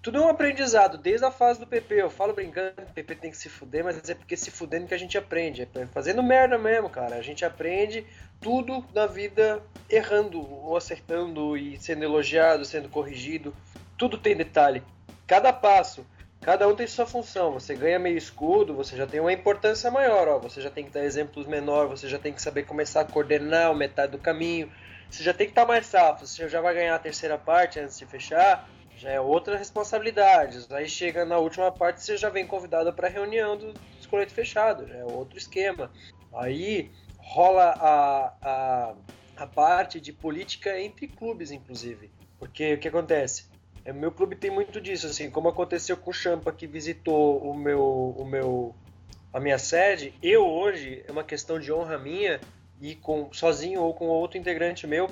tudo 0.04 0.18
é 0.18 0.22
um 0.22 0.28
aprendizado, 0.28 0.98
desde 0.98 1.26
a 1.26 1.32
fase 1.32 1.62
do 1.62 1.66
PP. 1.66 2.02
Eu 2.02 2.10
falo 2.10 2.34
brincando 2.34 2.74
o 2.82 2.94
PP 2.94 3.16
tem 3.16 3.32
que 3.32 3.38
se 3.38 3.48
fuder, 3.48 3.86
mas 3.86 4.10
é 4.10 4.14
porque 4.14 4.36
se 4.36 4.52
fudendo 4.52 4.86
que 4.86 4.94
a 4.94 4.98
gente 4.98 5.18
aprende. 5.18 5.62
É 5.62 5.86
fazendo 5.86 6.22
merda 6.22 6.58
mesmo, 6.58 6.90
cara. 6.90 7.16
A 7.16 7.22
gente 7.22 7.46
aprende 7.46 8.06
tudo 8.42 8.86
na 8.94 9.06
vida 9.06 9.64
errando 9.90 10.42
ou 10.42 10.76
acertando 10.76 11.56
e 11.56 11.78
sendo 11.78 12.04
elogiado, 12.04 12.66
sendo 12.66 12.90
corrigido. 12.90 13.56
Tudo 13.98 14.18
tem 14.18 14.36
detalhe. 14.36 14.84
Cada 15.26 15.54
passo 15.54 16.06
Cada 16.44 16.68
um 16.68 16.76
tem 16.76 16.86
sua 16.86 17.06
função. 17.06 17.54
Você 17.54 17.74
ganha 17.74 17.98
meio 17.98 18.18
escudo, 18.18 18.76
você 18.76 18.98
já 18.98 19.08
tem 19.08 19.22
uma 19.22 19.32
importância 19.32 19.90
maior. 19.90 20.28
Ó. 20.28 20.40
Você 20.40 20.60
já 20.60 20.70
tem 20.70 20.84
que 20.84 20.92
dar 20.92 21.06
exemplos 21.06 21.48
menor, 21.48 21.88
você 21.88 22.10
já 22.10 22.20
tem 22.20 22.34
que 22.34 22.42
saber 22.42 22.64
começar 22.64 23.00
a 23.02 23.06
coordenar 23.06 23.74
metade 23.74 24.12
do 24.12 24.18
caminho. 24.18 24.70
Você 25.10 25.24
já 25.24 25.34
tem 25.34 25.48
que 25.48 25.52
estar 25.52 25.66
mais 25.66 25.86
safo. 25.86 26.28
Você 26.28 26.50
já 26.50 26.60
vai 26.60 26.74
ganhar 26.74 26.96
a 26.96 27.00
terceira 27.00 27.38
parte 27.38 27.80
antes 27.80 27.98
de 27.98 28.06
fechar. 28.06 28.70
Já 28.98 29.12
é 29.12 29.22
outra 29.22 29.58
responsabilidade. 29.58 30.68
Aí 30.72 30.88
chega 30.90 31.24
na 31.24 31.38
última 31.38 31.72
parte, 31.72 32.04
você 32.04 32.18
já 32.18 32.30
vem 32.30 32.46
convidado 32.46 32.92
para 32.92 33.08
a 33.08 33.12
reunião 33.12 33.58
do 33.58 33.74
escoleto 33.98 34.34
fechado. 34.34 34.86
Já 34.86 34.96
é 34.96 35.06
outro 35.06 35.38
esquema. 35.38 35.90
Aí 36.36 36.92
rola 37.18 37.74
a, 37.80 38.34
a, 38.42 38.96
a 39.38 39.48
parte 39.48 39.98
de 39.98 40.12
política 40.12 40.78
entre 40.78 41.08
clubes, 41.08 41.52
inclusive. 41.52 42.12
Porque 42.38 42.74
o 42.74 42.80
que 42.80 42.90
acontece? 42.90 43.53
É, 43.86 43.92
meu 43.92 44.12
clube 44.12 44.36
tem 44.36 44.50
muito 44.50 44.80
disso, 44.80 45.08
assim, 45.08 45.30
como 45.30 45.50
aconteceu 45.50 45.98
com 45.98 46.12
o 46.12 46.14
Champa 46.14 46.52
que 46.52 46.66
visitou 46.66 47.42
o 47.42 47.54
meu, 47.54 48.16
o 48.18 48.26
meu, 48.26 48.76
a 49.32 49.40
minha 49.40 49.58
sede. 49.58 50.14
Eu 50.22 50.48
hoje 50.48 51.04
é 51.08 51.12
uma 51.12 51.24
questão 51.24 51.60
de 51.60 51.72
honra 51.72 51.98
minha 51.98 52.40
ir 52.82 52.96
com 52.96 53.32
sozinho 53.34 53.82
ou 53.82 53.94
com 53.94 54.08
outro 54.08 54.38
integrante 54.38 54.88
meu 54.88 55.10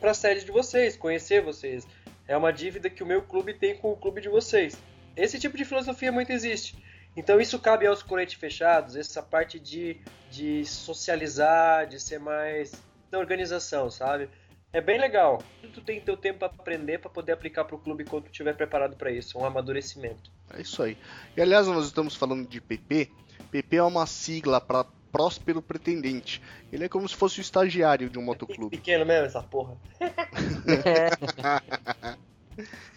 para 0.00 0.12
a 0.12 0.14
sede 0.14 0.44
de 0.44 0.50
vocês, 0.50 0.96
conhecer 0.96 1.42
vocês. 1.42 1.86
É 2.26 2.36
uma 2.36 2.52
dívida 2.52 2.88
que 2.88 3.02
o 3.02 3.06
meu 3.06 3.22
clube 3.22 3.52
tem 3.52 3.76
com 3.76 3.92
o 3.92 3.96
clube 3.96 4.20
de 4.20 4.28
vocês. 4.28 4.78
Esse 5.16 5.38
tipo 5.38 5.56
de 5.56 5.64
filosofia 5.64 6.10
muito 6.10 6.32
existe. 6.32 6.76
Então 7.16 7.40
isso 7.40 7.58
cabe 7.58 7.86
aos 7.86 8.02
coletes 8.02 8.34
fechados, 8.34 8.96
essa 8.96 9.22
parte 9.22 9.58
de, 9.60 10.00
de 10.30 10.64
socializar, 10.64 11.86
de 11.86 12.00
ser 12.00 12.18
mais 12.18 12.72
da 13.10 13.18
organização, 13.18 13.90
sabe? 13.90 14.28
É 14.74 14.80
bem 14.80 15.00
legal. 15.00 15.40
Tu 15.72 15.80
tem 15.80 16.00
teu 16.00 16.16
tempo 16.16 16.40
para 16.40 16.48
aprender 16.48 16.98
para 16.98 17.08
poder 17.08 17.30
aplicar 17.30 17.64
para 17.64 17.76
o 17.76 17.78
clube 17.78 18.04
quando 18.04 18.24
tu 18.24 18.32
estiver 18.32 18.56
preparado 18.56 18.96
para 18.96 19.08
isso, 19.08 19.38
um 19.38 19.44
amadurecimento. 19.44 20.32
É 20.52 20.60
isso 20.60 20.82
aí. 20.82 20.98
E 21.36 21.40
aliás, 21.40 21.68
nós 21.68 21.86
estamos 21.86 22.16
falando 22.16 22.48
de 22.48 22.60
PP. 22.60 23.08
PP 23.52 23.76
é 23.76 23.82
uma 23.84 24.04
sigla 24.04 24.60
para 24.60 24.84
próspero 25.12 25.62
pretendente. 25.62 26.42
Ele 26.72 26.86
é 26.86 26.88
como 26.88 27.08
se 27.08 27.14
fosse 27.14 27.38
o 27.38 27.40
estagiário 27.40 28.10
de 28.10 28.18
um 28.18 28.22
motoclube. 28.22 28.74
Pequeno 28.76 29.06
mesmo 29.06 29.26
essa 29.26 29.40
porra. 29.40 29.76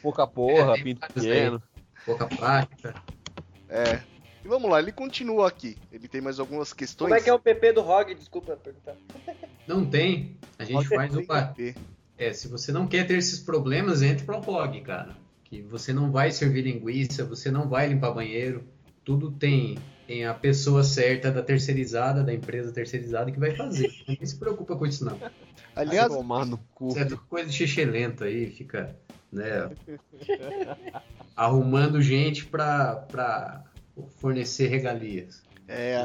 Pouca 0.02 0.26
porra, 0.26 0.80
é, 0.80 0.82
pinto 0.82 1.14
pequeno. 1.14 1.62
Pouca 2.04 2.26
prática. 2.26 2.96
É. 3.70 4.02
E 4.48 4.50
vamos 4.50 4.72
lá, 4.72 4.80
ele 4.80 4.94
continua 4.94 5.46
aqui. 5.46 5.76
Ele 5.92 6.08
tem 6.08 6.22
mais 6.22 6.40
algumas 6.40 6.72
questões. 6.72 7.10
Como 7.10 7.20
é 7.20 7.22
que 7.22 7.30
é 7.30 7.34
o 7.34 7.40
PP 7.40 7.74
do 7.74 7.82
ROG? 7.82 8.16
Desculpa 8.16 8.56
perguntar. 8.56 8.96
Não 9.68 9.86
tem. 9.86 10.38
A 10.58 10.64
gente 10.64 10.88
faz 10.88 11.14
o. 11.14 11.22
É, 12.18 12.32
se 12.32 12.48
você 12.48 12.72
não 12.72 12.88
quer 12.88 13.06
ter 13.06 13.18
esses 13.18 13.40
problemas, 13.40 14.02
entre 14.02 14.26
pro 14.26 14.40
ROG, 14.40 14.80
cara. 14.80 15.18
Que 15.44 15.62
você 15.62 15.92
não 15.92 16.12
vai 16.12 16.32
servir 16.32 16.62
linguiça, 16.62 17.26
você 17.26 17.52
não 17.52 17.68
vai 17.68 17.90
limpar 17.90 18.12
banheiro. 18.12 18.64
Tudo 19.04 19.32
tem, 19.32 19.78
tem 20.08 20.26
a 20.26 20.34
pessoa 20.34 20.82
certa 20.82 21.30
da 21.30 21.44
terceirizada, 21.44 22.24
da 22.24 22.34
empresa 22.34 22.72
terceirizada 22.72 23.30
que 23.30 23.40
vai 23.40 23.54
fazer. 23.54 23.94
Ninguém 24.08 24.26
se 24.26 24.38
preocupa 24.38 24.78
com 24.78 24.86
isso, 24.86 25.04
não. 25.04 25.20
Aliás, 25.76 26.08
tomar 26.08 26.46
no 26.46 26.58
cu. 26.74 26.88
Isso 26.88 27.00
é 27.00 27.10
coisa 27.28 27.50
de 27.50 27.54
xixi 27.54 27.84
lento 27.84 28.24
aí, 28.24 28.50
fica 28.50 28.96
né, 29.30 29.70
arrumando 31.36 32.02
gente 32.02 32.46
para 32.46 33.66
fornecer 34.20 34.68
regalias. 34.68 35.42
É, 35.68 36.02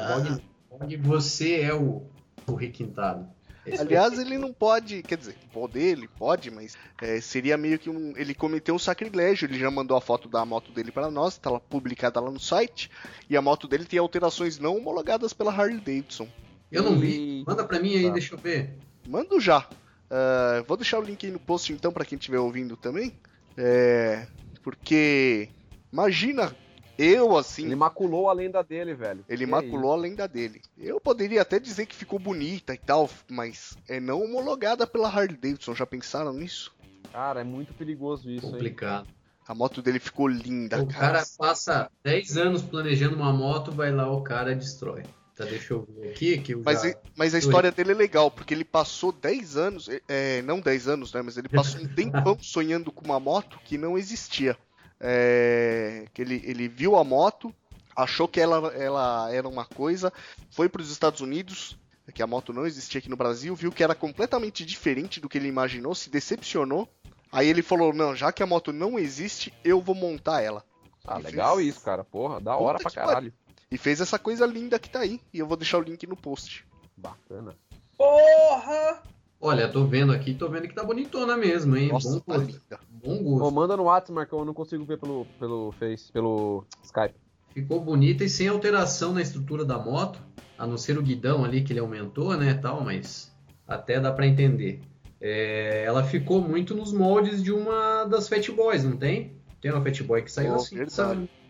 pode, 0.68 0.96
você 0.96 1.60
é 1.60 1.74
o, 1.74 2.02
o 2.46 2.54
requintado. 2.54 3.28
Esse 3.64 3.80
Aliás, 3.80 4.18
ele 4.18 4.36
não 4.38 4.52
pode, 4.52 5.02
quer 5.02 5.16
dizer, 5.16 5.36
poder, 5.52 5.96
ele 5.96 6.08
pode, 6.08 6.50
mas 6.50 6.76
é, 7.00 7.20
seria 7.20 7.56
meio 7.56 7.78
que 7.78 7.88
um. 7.88 8.12
Ele 8.16 8.34
cometeu 8.34 8.74
um 8.74 8.78
sacrilégio. 8.78 9.46
Ele 9.46 9.56
já 9.56 9.70
mandou 9.70 9.96
a 9.96 10.00
foto 10.00 10.28
da 10.28 10.44
moto 10.44 10.72
dele 10.72 10.90
para 10.90 11.10
nós, 11.12 11.38
tá 11.38 11.48
lá, 11.48 11.60
publicada 11.60 12.18
lá 12.18 12.28
no 12.28 12.40
site. 12.40 12.90
E 13.30 13.36
a 13.36 13.42
moto 13.42 13.68
dele 13.68 13.84
tem 13.84 14.00
alterações 14.00 14.58
não 14.58 14.76
homologadas 14.76 15.32
pela 15.32 15.52
Harley 15.52 15.78
Davidson. 15.78 16.26
Eu 16.72 16.82
não 16.82 16.98
vi. 16.98 17.44
Manda 17.46 17.64
pra 17.64 17.78
mim 17.78 17.94
aí, 17.94 18.06
tá. 18.06 18.10
deixa 18.10 18.34
eu 18.34 18.38
ver. 18.38 18.74
Mando 19.06 19.38
já. 19.38 19.60
Uh, 19.60 20.64
vou 20.66 20.76
deixar 20.76 20.98
o 20.98 21.02
link 21.02 21.24
aí 21.24 21.32
no 21.32 21.38
post 21.38 21.72
então 21.72 21.92
para 21.92 22.04
quem 22.04 22.18
estiver 22.18 22.40
ouvindo 22.40 22.76
também. 22.76 23.14
É, 23.56 24.26
porque 24.62 25.48
imagina 25.92 26.54
eu 26.98 27.36
assim. 27.36 27.66
Ele 27.66 27.76
maculou 27.76 28.28
a 28.28 28.32
lenda 28.32 28.62
dele, 28.62 28.94
velho. 28.94 29.24
Ele 29.28 29.44
que 29.44 29.50
maculou 29.50 29.92
é 29.92 29.94
a 29.94 30.00
lenda 30.00 30.28
dele. 30.28 30.60
Eu 30.78 31.00
poderia 31.00 31.42
até 31.42 31.58
dizer 31.58 31.86
que 31.86 31.94
ficou 31.94 32.18
bonita 32.18 32.74
e 32.74 32.78
tal, 32.78 33.08
mas 33.28 33.76
é 33.88 33.98
não 33.98 34.22
homologada 34.22 34.86
pela 34.86 35.08
Harley 35.08 35.36
Davidson. 35.36 35.74
Já 35.74 35.86
pensaram 35.86 36.32
nisso? 36.32 36.74
Cara, 37.12 37.40
é 37.40 37.44
muito 37.44 37.74
perigoso 37.74 38.30
isso. 38.30 38.50
Complicado. 38.50 39.06
Hein? 39.06 39.14
A 39.46 39.54
moto 39.54 39.82
dele 39.82 39.98
ficou 39.98 40.28
linda, 40.28 40.80
o 40.80 40.86
cara. 40.86 40.98
O 40.98 41.12
cara 41.12 41.26
passa 41.36 41.90
10 42.04 42.36
anos 42.36 42.62
planejando 42.62 43.16
uma 43.16 43.32
moto, 43.32 43.72
vai 43.72 43.90
lá, 43.90 44.10
o 44.10 44.22
cara 44.22 44.54
destrói. 44.54 45.02
Tá, 45.34 45.44
deixa 45.44 45.72
eu 45.72 45.86
ver 45.88 46.10
aqui. 46.10 46.38
Que 46.38 46.54
mas, 46.54 46.82
já... 46.82 46.94
mas 47.16 47.34
a 47.34 47.38
história 47.38 47.72
dele 47.72 47.92
é 47.92 47.94
legal, 47.94 48.30
porque 48.30 48.54
ele 48.54 48.64
passou 48.64 49.10
10 49.10 49.56
anos, 49.56 49.88
é, 49.88 50.00
é 50.08 50.42
não 50.42 50.60
10 50.60 50.88
anos, 50.88 51.12
né? 51.12 51.22
Mas 51.22 51.36
ele 51.36 51.48
passou 51.48 51.80
um 51.80 51.88
tempão 51.88 52.36
sonhando 52.40 52.92
com 52.92 53.04
uma 53.04 53.18
moto 53.18 53.58
que 53.64 53.76
não 53.76 53.98
existia. 53.98 54.56
É, 55.04 56.04
que 56.14 56.22
ele, 56.22 56.40
ele 56.44 56.68
viu 56.68 56.96
a 56.96 57.02
moto, 57.02 57.52
achou 57.96 58.28
que 58.28 58.40
ela, 58.40 58.72
ela 58.74 59.32
era 59.32 59.48
uma 59.48 59.64
coisa, 59.64 60.12
foi 60.50 60.68
para 60.68 60.80
os 60.80 60.90
Estados 60.90 61.20
Unidos, 61.20 61.76
que 62.14 62.22
a 62.22 62.26
moto 62.26 62.52
não 62.52 62.66
existia 62.66 62.98
aqui 62.98 63.10
no 63.10 63.16
Brasil, 63.16 63.54
viu 63.56 63.72
que 63.72 63.82
era 63.82 63.94
completamente 63.94 64.64
diferente 64.64 65.20
do 65.20 65.28
que 65.28 65.38
ele 65.38 65.48
imaginou, 65.48 65.94
se 65.94 66.08
decepcionou. 66.08 66.88
Aí 67.32 67.48
ele 67.48 67.62
falou: 67.62 67.92
Não, 67.92 68.14
já 68.14 68.30
que 68.30 68.42
a 68.42 68.46
moto 68.46 68.72
não 68.72 68.98
existe, 68.98 69.52
eu 69.64 69.80
vou 69.80 69.94
montar 69.94 70.42
ela. 70.42 70.64
Ah, 71.04 71.18
e 71.18 71.22
legal 71.22 71.56
fez... 71.56 71.68
isso, 71.68 71.80
cara. 71.80 72.04
Porra, 72.04 72.40
da 72.40 72.56
hora 72.56 72.78
pra 72.78 72.90
caralho. 72.90 73.32
E 73.70 73.78
fez 73.78 74.00
essa 74.00 74.18
coisa 74.18 74.44
linda 74.44 74.78
que 74.78 74.90
tá 74.90 75.00
aí. 75.00 75.20
E 75.32 75.38
eu 75.38 75.46
vou 75.46 75.56
deixar 75.56 75.78
o 75.78 75.82
link 75.82 76.06
no 76.06 76.16
post. 76.16 76.66
Bacana. 76.96 77.56
Porra! 77.96 79.02
Olha, 79.44 79.68
tô 79.68 79.84
vendo 79.84 80.12
aqui, 80.12 80.34
tô 80.34 80.48
vendo 80.48 80.68
que 80.68 80.74
tá 80.74 80.84
bonitona 80.84 81.36
mesmo, 81.36 81.76
hein? 81.76 81.88
Nossa, 81.88 82.08
Bom 82.08 82.20
tá 82.20 82.38
gosto. 82.38 82.46
Linda. 82.46 82.80
Bom 83.04 83.22
gosto. 83.24 83.40
Pô, 83.40 83.50
manda 83.50 83.76
no 83.76 83.82
WhatsApp, 83.82 84.12
Marcão, 84.12 84.38
eu 84.38 84.44
não 84.44 84.54
consigo 84.54 84.84
ver 84.84 84.98
pelo, 84.98 85.26
pelo 85.36 85.72
Face, 85.72 86.12
pelo 86.12 86.64
Skype. 86.84 87.16
Ficou 87.52 87.80
bonita 87.80 88.22
e 88.22 88.28
sem 88.28 88.46
alteração 88.46 89.12
na 89.12 89.20
estrutura 89.20 89.64
da 89.64 89.76
moto, 89.76 90.22
a 90.56 90.64
não 90.64 90.78
ser 90.78 90.96
o 90.96 91.02
guidão 91.02 91.44
ali 91.44 91.60
que 91.60 91.72
ele 91.72 91.80
aumentou, 91.80 92.36
né, 92.36 92.54
tal, 92.54 92.84
mas 92.84 93.32
até 93.66 93.98
dá 93.98 94.12
para 94.12 94.28
entender. 94.28 94.80
É, 95.20 95.82
ela 95.84 96.04
ficou 96.04 96.40
muito 96.40 96.72
nos 96.72 96.92
moldes 96.92 97.42
de 97.42 97.50
uma 97.50 98.04
das 98.04 98.28
Fat 98.28 98.48
Boys, 98.52 98.84
não 98.84 98.96
tem? 98.96 99.32
Tem 99.60 99.72
uma 99.72 99.82
Fat 99.82 100.04
Boy 100.04 100.22
que 100.22 100.30
saiu 100.30 100.52
oh, 100.52 100.56
assim, 100.56 100.76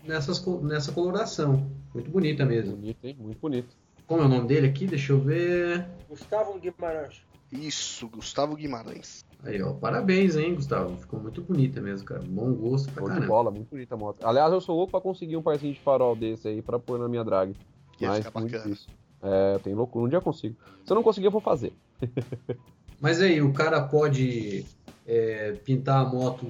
nessas, 0.07 0.47
nessa 0.62 0.93
coloração. 0.93 1.70
Muito 1.93 2.11
bonita 2.11 2.47
mesmo. 2.47 2.74
Bonito, 2.74 3.05
hein? 3.05 3.16
Muito 3.20 3.38
bonito. 3.38 3.76
Como 4.07 4.22
é 4.22 4.24
o 4.24 4.28
nome 4.28 4.49
dele 4.49 4.66
aqui? 4.66 4.86
Deixa 4.86 5.12
eu 5.12 5.20
ver. 5.20 5.86
Gustavo 6.09 6.59
Guimarães. 6.59 7.22
Isso, 7.53 8.09
Gustavo 8.09 8.57
Guimarães. 8.57 9.24
Aí, 9.44 9.61
ó, 9.62 9.72
parabéns, 9.72 10.36
hein, 10.36 10.55
Gustavo. 10.55 10.96
Ficou 10.96 11.20
muito 11.20 11.42
bonita 11.42 11.80
mesmo, 11.80 12.07
cara. 12.07 12.22
Bom 12.22 12.53
gosto 12.55 12.90
pra 12.92 13.03
caramba. 13.03 13.20
de 13.20 13.26
bola, 13.26 13.50
muito 13.50 13.68
bonita 13.68 13.94
a 13.94 13.98
moto. 13.98 14.24
Aliás, 14.24 14.53
eu 14.53 14.61
sou 14.61 14.76
louco 14.76 14.92
pra 14.92 15.00
conseguir 15.00 15.36
um 15.36 15.42
parzinho 15.42 15.74
de 15.74 15.80
farol 15.80 16.16
desse 16.16 16.48
aí 16.48 16.62
pra 16.62 16.78
pôr 16.78 16.98
na 16.98 17.09
minha 17.09 17.22
drag. 17.22 17.55
Que 17.98 18.07
Mas 18.07 18.24
muito 18.34 18.50
difícil. 18.50 18.88
É, 19.20 19.59
tem 19.59 19.74
loucura. 19.74 20.07
Um 20.07 20.09
dia 20.09 20.18
eu 20.18 20.22
consigo. 20.22 20.57
Se 20.84 20.92
eu 20.92 20.94
não 20.94 21.03
conseguir, 21.03 21.26
eu 21.26 21.30
vou 21.30 21.40
fazer. 21.40 21.72
Mas 23.00 23.20
aí, 23.20 23.42
o 23.42 23.53
cara 23.53 23.82
pode 23.82 24.64
é, 25.07 25.53
pintar 25.64 26.07
a 26.07 26.09
moto 26.09 26.46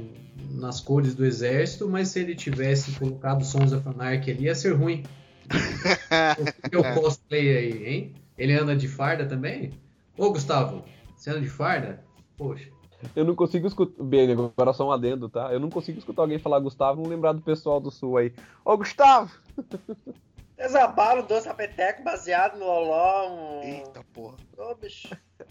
nas 0.51 0.81
cores 0.81 1.15
do 1.15 1.25
exército, 1.25 1.89
mas 1.89 2.09
se 2.09 2.21
ele 2.21 2.35
tivesse 2.35 2.93
colocado 2.93 3.43
Sons 3.43 3.73
of 3.73 3.89
Anarchy 3.89 4.33
ali, 4.33 4.45
ia 4.45 4.55
ser 4.55 4.73
ruim. 4.73 5.03
o 6.77 6.81
o 6.81 7.01
cosplay 7.01 7.57
aí, 7.57 7.87
hein? 7.87 8.13
Ele 8.37 8.53
anda 8.53 8.77
de 8.77 8.87
farda 8.87 9.25
também? 9.25 9.71
Ô, 10.17 10.31
Gustavo, 10.31 10.85
você 11.17 11.31
anda 11.31 11.41
de 11.41 11.49
farda? 11.49 12.05
Poxa. 12.37 12.71
Eu 13.17 13.25
não 13.25 13.35
consigo 13.35 13.67
escutar. 13.67 14.03
Bem, 14.03 14.31
agora 14.31 14.73
só 14.73 14.87
um 14.87 14.93
adendo, 14.93 15.29
tá? 15.29 15.53
Eu 15.53 15.59
não 15.59 15.71
consigo 15.71 15.99
escutar 15.99 16.23
alguém 16.23 16.39
falar 16.39 16.61
Gustavo 16.61 17.03
não 17.03 17.11
lembrar 17.11 17.33
do 17.33 17.41
pessoal 17.41 17.81
do 17.81 17.91
Sul 17.91 18.17
aí. 18.17 18.33
Ô, 18.65 18.77
Gustavo! 18.77 19.33
Desabalo, 20.57 21.25
doce 21.25 21.49
apeteco 21.49 22.05
baseado 22.05 22.59
no 22.59 22.67
Oló. 22.67 23.31
Um... 23.31 23.63
Eita 23.63 24.05
porra. 24.13 24.37
Ô, 24.57 24.75
bicho. 24.77 25.09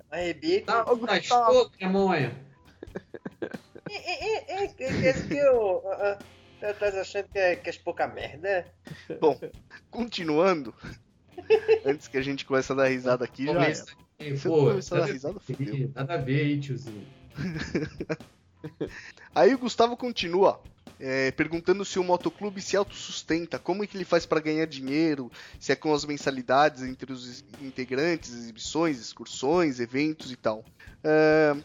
Arrebite. 0.09 0.66
Tá, 0.66 0.89
ô, 0.89 0.95
Gustavo. 0.95 1.70
Tá 1.70 1.89
monha. 1.89 2.34
Esse 3.89 5.28
que 5.28 5.36
eu. 5.36 5.84
Tá 6.62 6.88
achando 6.89 7.28
que 7.30 7.39
é, 7.39 7.55
que 7.55 7.72
é 7.72 7.74
pouca 7.84 8.05
merda? 8.05 8.72
Bom, 9.20 9.36
continuando. 9.89 10.72
Antes 11.84 12.07
que 12.07 12.18
a 12.18 12.22
gente 12.22 12.45
comece 12.45 12.72
a 12.72 12.76
dar 12.76 12.86
risada 12.86 13.26
aqui, 13.26 13.47
já. 13.47 13.53
Começa, 13.53 13.86
eu 13.89 13.97
começar 14.41 14.97
a 14.97 14.99
dar 15.01 15.11
risada. 15.11 15.39
Nada 15.95 16.13
a 16.13 16.17
ver 16.17 16.41
aí, 16.41 16.59
tiozinho. 16.59 17.05
aí 19.34 19.53
o 19.53 19.57
Gustavo 19.57 19.97
continua. 19.97 20.61
É, 21.03 21.32
perguntando 21.32 21.84
se 21.84 21.97
o 21.97 22.03
motoclube 22.03 22.61
se 22.61 22.78
autossustenta, 22.78 23.57
como 23.57 23.84
é 23.84 23.88
que 23.88 23.97
ele 23.97 24.05
faz 24.05 24.28
para 24.28 24.39
ganhar 24.39 24.67
dinheiro, 24.67 25.32
se 25.59 25.72
é 25.72 25.76
com 25.76 25.91
as 25.91 26.05
mensalidades 26.05 26.84
entre 26.84 27.11
os 27.11 27.43
integrantes, 27.59 28.32
exibições, 28.32 28.99
excursões, 28.99 29.80
eventos 29.80 30.32
e 30.32 30.36
tal. 30.36 30.63
É, 31.03 31.55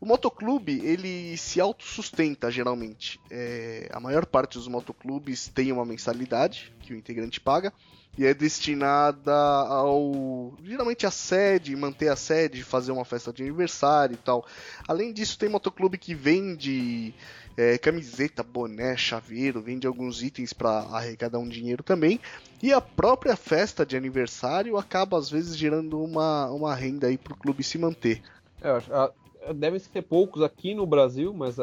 o 0.00 0.06
motoclube, 0.06 0.80
ele 0.84 1.36
se 1.36 1.60
autossustenta 1.60 2.50
geralmente. 2.50 3.18
É, 3.30 3.88
a 3.90 3.98
maior 3.98 4.26
parte 4.26 4.58
dos 4.58 4.68
motoclubes 4.68 5.48
tem 5.48 5.72
uma 5.72 5.84
mensalidade 5.84 6.72
que 6.80 6.92
o 6.92 6.96
integrante 6.96 7.40
paga 7.40 7.72
e 8.16 8.24
é 8.24 8.32
destinada 8.32 9.32
ao 9.32 10.54
geralmente 10.62 11.06
a 11.06 11.10
sede, 11.10 11.74
manter 11.74 12.08
a 12.08 12.16
sede, 12.16 12.62
fazer 12.62 12.92
uma 12.92 13.04
festa 13.04 13.32
de 13.32 13.42
aniversário 13.42 14.14
e 14.14 14.18
tal. 14.18 14.46
Além 14.86 15.12
disso, 15.12 15.38
tem 15.38 15.48
motoclube 15.48 15.98
que 15.98 16.14
vende 16.14 17.12
é, 17.56 17.78
camiseta, 17.78 18.42
boné, 18.42 18.96
chaveiro, 18.96 19.60
vende 19.60 19.86
alguns 19.86 20.22
itens 20.22 20.52
para 20.52 20.70
arrecadar 20.70 21.38
um 21.38 21.48
dinheiro 21.48 21.82
também. 21.82 22.20
E 22.62 22.72
a 22.72 22.80
própria 22.80 23.36
festa 23.36 23.84
de 23.84 23.96
aniversário 23.96 24.76
acaba 24.76 25.18
às 25.18 25.28
vezes 25.28 25.56
gerando 25.56 26.02
uma, 26.02 26.50
uma 26.50 26.74
renda 26.74 27.08
aí 27.08 27.18
para 27.18 27.32
o 27.32 27.36
clube 27.36 27.62
se 27.62 27.78
manter. 27.78 28.22
É, 28.62 29.52
devem 29.52 29.78
ser 29.78 30.02
poucos 30.02 30.42
aqui 30.42 30.74
no 30.74 30.86
Brasil, 30.86 31.34
mas 31.34 31.56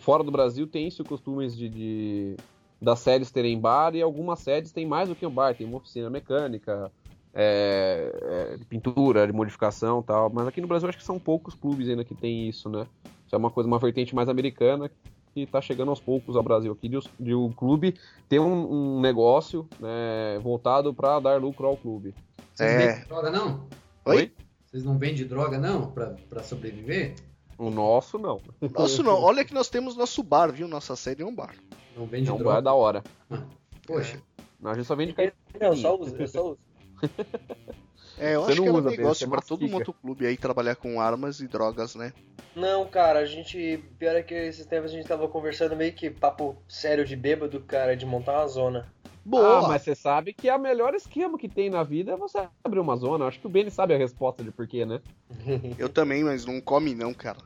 fora 0.00 0.22
do 0.22 0.30
Brasil 0.30 0.66
tem-se 0.66 1.00
o 1.00 1.04
costume 1.04 1.48
de, 1.48 1.68
de, 1.68 2.36
das 2.80 3.00
sedes 3.00 3.30
terem 3.30 3.58
bar 3.58 3.94
e 3.94 4.02
algumas 4.02 4.40
sedes 4.40 4.72
têm 4.72 4.86
mais 4.86 5.08
do 5.08 5.14
que 5.14 5.26
um 5.26 5.30
bar, 5.30 5.54
tem 5.54 5.66
uma 5.66 5.78
oficina 5.78 6.10
mecânica, 6.10 6.90
é, 7.34 8.12
é, 8.22 8.56
de 8.56 8.64
pintura, 8.64 9.26
de 9.26 9.32
modificação 9.32 10.02
tal. 10.02 10.30
Mas 10.30 10.46
aqui 10.46 10.60
no 10.60 10.66
Brasil 10.66 10.88
acho 10.88 10.98
que 10.98 11.04
são 11.04 11.18
poucos 11.18 11.54
clubes 11.54 11.88
ainda 11.88 12.04
que 12.04 12.14
tem 12.14 12.48
isso, 12.48 12.68
né? 12.68 12.86
Isso 13.26 13.34
é 13.34 13.38
uma 13.38 13.50
coisa, 13.50 13.66
uma 13.66 13.78
vertente 13.78 14.14
mais 14.14 14.28
americana 14.28 14.90
que 15.34 15.40
está 15.40 15.60
chegando 15.60 15.90
aos 15.90 16.00
poucos 16.00 16.34
ao 16.34 16.42
Brasil 16.42 16.72
aqui 16.72 16.88
de, 16.88 16.98
de 17.20 17.34
o 17.34 17.50
clube 17.50 17.94
ter 18.26 18.38
um, 18.38 18.96
um 18.96 19.00
negócio 19.00 19.68
né, 19.78 20.38
voltado 20.42 20.94
para 20.94 21.20
dar 21.20 21.40
lucro 21.40 21.66
ao 21.66 21.76
clube. 21.76 22.14
Vocês 22.54 22.70
é... 22.70 22.78
vendem 22.78 23.06
droga 23.06 23.30
não? 23.30 23.68
Oi? 24.06 24.32
Vocês 24.64 24.82
não 24.82 24.96
vendem 24.96 25.26
droga 25.26 25.58
não 25.58 25.90
para 25.90 26.42
sobreviver? 26.42 27.16
O 27.58 27.70
nosso 27.70 28.18
não. 28.18 28.40
Nosso 28.60 29.02
não. 29.02 29.20
Olha 29.20 29.44
que 29.44 29.54
nós 29.54 29.68
temos 29.68 29.96
nosso 29.96 30.22
bar, 30.22 30.52
viu? 30.52 30.68
Nossa 30.68 30.96
sede 30.96 31.22
é 31.22 31.26
um 31.26 31.34
bar. 31.34 31.54
Não 31.96 32.06
vende 32.06 32.28
é 32.28 32.32
um 32.32 32.36
droga. 32.36 32.56
bar 32.56 32.60
da 32.60 32.74
hora. 32.74 33.02
Ah, 33.30 33.42
poxa. 33.86 34.20
Não, 34.60 34.70
a 34.70 34.74
gente 34.74 34.86
só 34.86 34.94
vende 34.94 35.14
Não, 35.60 35.76
só 35.76 35.96
usa, 35.98 36.16
eu 36.18 36.28
só 36.28 36.50
uso. 36.50 36.58
É, 38.18 38.34
eu 38.34 38.42
Você 38.42 38.52
acho 38.52 38.62
que 38.62 38.68
é 38.68 38.72
um 38.72 38.80
negócio 38.80 39.28
para 39.28 39.42
todo 39.42 39.68
motoclube 39.68 40.26
aí 40.26 40.38
trabalhar 40.38 40.74
com 40.76 40.98
armas 40.98 41.40
e 41.40 41.46
drogas, 41.46 41.94
né? 41.94 42.12
Não, 42.54 42.86
cara, 42.86 43.18
a 43.18 43.26
gente. 43.26 43.84
Pior 43.98 44.16
é 44.16 44.22
que 44.22 44.32
esses 44.34 44.64
tempos 44.64 44.90
a 44.90 44.94
gente 44.94 45.06
tava 45.06 45.28
conversando 45.28 45.76
meio 45.76 45.92
que 45.92 46.08
papo 46.08 46.56
sério 46.66 47.04
de 47.04 47.14
bêbado, 47.14 47.60
cara, 47.60 47.94
de 47.94 48.06
montar 48.06 48.38
uma 48.40 48.48
zona. 48.48 48.90
Boa! 49.22 49.58
Ah, 49.58 49.68
mas 49.68 49.82
você 49.82 49.94
sabe 49.94 50.32
que 50.32 50.48
é 50.48 50.56
o 50.56 50.58
melhor 50.58 50.94
esquema 50.94 51.36
que 51.36 51.48
tem 51.48 51.68
na 51.68 51.82
vida 51.82 52.12
é 52.12 52.16
você 52.16 52.48
abrir 52.64 52.80
uma 52.80 52.96
zona. 52.96 53.26
Acho 53.26 53.40
que 53.40 53.46
o 53.46 53.50
Benny 53.50 53.70
sabe 53.70 53.92
a 53.92 53.98
resposta 53.98 54.42
de 54.42 54.50
porquê, 54.50 54.86
né? 54.86 55.02
Eu 55.76 55.90
também, 55.90 56.24
mas 56.24 56.46
não 56.46 56.58
come 56.60 56.94
não, 56.94 57.12
cara. 57.12 57.38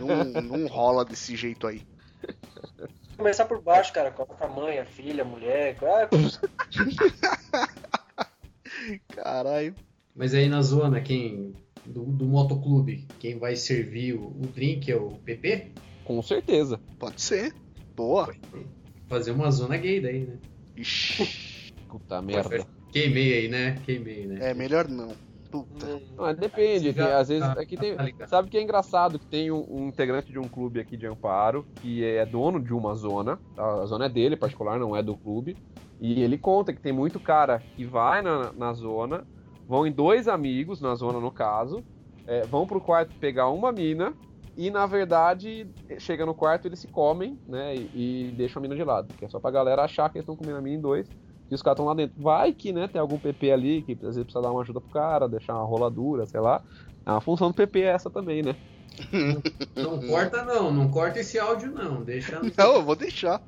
não, 0.00 0.42
não 0.42 0.66
rola 0.66 1.04
desse 1.04 1.36
jeito 1.36 1.66
aí. 1.68 1.82
Começar 3.16 3.44
por 3.46 3.60
baixo, 3.60 3.92
cara. 3.92 4.10
Coloca 4.10 4.44
a 4.44 4.48
mãe, 4.48 4.78
a 4.78 4.84
filha, 4.84 5.22
a 5.22 5.26
mulher. 5.26 5.76
Caralho. 9.08 9.74
Mas 10.14 10.34
aí 10.34 10.48
na 10.48 10.62
zona, 10.62 11.00
quem. 11.00 11.54
Do, 11.84 12.02
do 12.04 12.24
motoclube, 12.24 13.06
quem 13.18 13.38
vai 13.38 13.56
servir 13.56 14.14
o, 14.14 14.28
o 14.28 14.46
drink 14.54 14.90
é 14.90 14.96
o 14.96 15.10
PP? 15.10 15.72
Com 16.04 16.22
certeza. 16.22 16.80
Pode 16.98 17.20
ser. 17.20 17.54
Boa. 17.94 18.34
Fazer 19.06 19.32
uma 19.32 19.50
zona 19.50 19.76
gay 19.76 20.00
daí, 20.00 20.20
né? 20.20 20.38
Ixi. 20.76 21.72
Puta 21.88 22.22
merda. 22.22 22.66
Queimei 22.90 23.34
aí, 23.34 23.48
né? 23.48 23.78
Queimei, 23.84 24.26
né? 24.26 24.50
É, 24.50 24.54
melhor 24.54 24.88
não. 24.88 25.14
Puta. 25.54 26.02
Não, 26.16 26.34
depende, 26.34 26.92
tem, 26.92 27.04
às 27.04 27.28
vezes. 27.28 27.48
É 27.56 27.64
que 27.64 27.76
tem, 27.76 27.94
tá 27.94 28.26
sabe 28.26 28.50
que 28.50 28.58
é 28.58 28.62
engraçado 28.62 29.20
que 29.20 29.26
tem 29.26 29.52
um, 29.52 29.64
um, 29.70 29.86
integrante 29.86 30.32
de 30.32 30.38
um 30.38 30.48
clube 30.48 30.80
aqui 30.80 30.96
de 30.96 31.06
Amparo 31.06 31.64
que 31.80 32.04
é 32.04 32.26
dono 32.26 32.58
de 32.60 32.74
uma 32.74 32.92
zona. 32.96 33.38
A 33.56 33.86
zona 33.86 34.06
é 34.06 34.08
dele, 34.08 34.36
particular, 34.36 34.80
não 34.80 34.96
é 34.96 35.02
do 35.02 35.16
clube. 35.16 35.56
E 36.00 36.20
ele 36.22 36.36
conta 36.36 36.72
que 36.72 36.80
tem 36.80 36.92
muito 36.92 37.20
cara 37.20 37.62
que 37.76 37.84
vai 37.84 38.20
na, 38.20 38.52
na 38.52 38.72
zona, 38.72 39.24
vão 39.68 39.86
em 39.86 39.92
dois 39.92 40.26
amigos, 40.26 40.80
na 40.80 40.96
zona 40.96 41.20
no 41.20 41.30
caso, 41.30 41.84
é, 42.26 42.44
vão 42.46 42.66
pro 42.66 42.80
quarto 42.80 43.14
pegar 43.20 43.48
uma 43.48 43.70
mina, 43.70 44.12
e 44.56 44.70
na 44.72 44.86
verdade, 44.86 45.68
chega 45.98 46.26
no 46.26 46.34
quarto, 46.34 46.66
eles 46.66 46.80
se 46.80 46.88
comem, 46.88 47.38
né? 47.46 47.76
E, 47.76 48.28
e 48.28 48.34
deixam 48.36 48.60
a 48.60 48.62
mina 48.62 48.74
de 48.74 48.82
lado. 48.82 49.14
Que 49.16 49.24
é 49.24 49.28
só 49.28 49.38
pra 49.38 49.52
galera 49.52 49.84
achar 49.84 50.10
que 50.10 50.18
eles 50.18 50.24
estão 50.24 50.36
comendo 50.36 50.58
a 50.58 50.60
mina 50.60 50.76
em 50.76 50.80
dois. 50.80 51.08
E 51.50 51.54
os 51.54 51.62
caras 51.62 51.76
estão 51.76 51.86
lá 51.86 51.94
dentro. 51.94 52.14
Vai 52.20 52.52
que, 52.52 52.72
né, 52.72 52.88
tem 52.88 53.00
algum 53.00 53.18
PP 53.18 53.52
ali 53.52 53.82
que 53.82 53.92
às 53.92 54.00
vezes 54.00 54.22
precisa 54.22 54.42
dar 54.42 54.50
uma 54.50 54.62
ajuda 54.62 54.80
pro 54.80 54.90
cara, 54.90 55.28
deixar 55.28 55.54
uma 55.54 55.64
roladura, 55.64 56.26
sei 56.26 56.40
lá. 56.40 56.62
A 57.04 57.20
função 57.20 57.48
do 57.48 57.54
PP 57.54 57.80
é 57.80 57.88
essa 57.88 58.10
também, 58.10 58.42
né? 58.42 58.56
Não 59.76 60.00
corta 60.08 60.44
não, 60.44 60.72
não 60.72 60.88
corta 60.88 61.20
esse 61.20 61.38
áudio 61.38 61.72
não, 61.72 62.02
deixa. 62.02 62.40
Não, 62.56 62.76
eu 62.76 62.82
vou 62.82 62.94
deixar. 62.96 63.42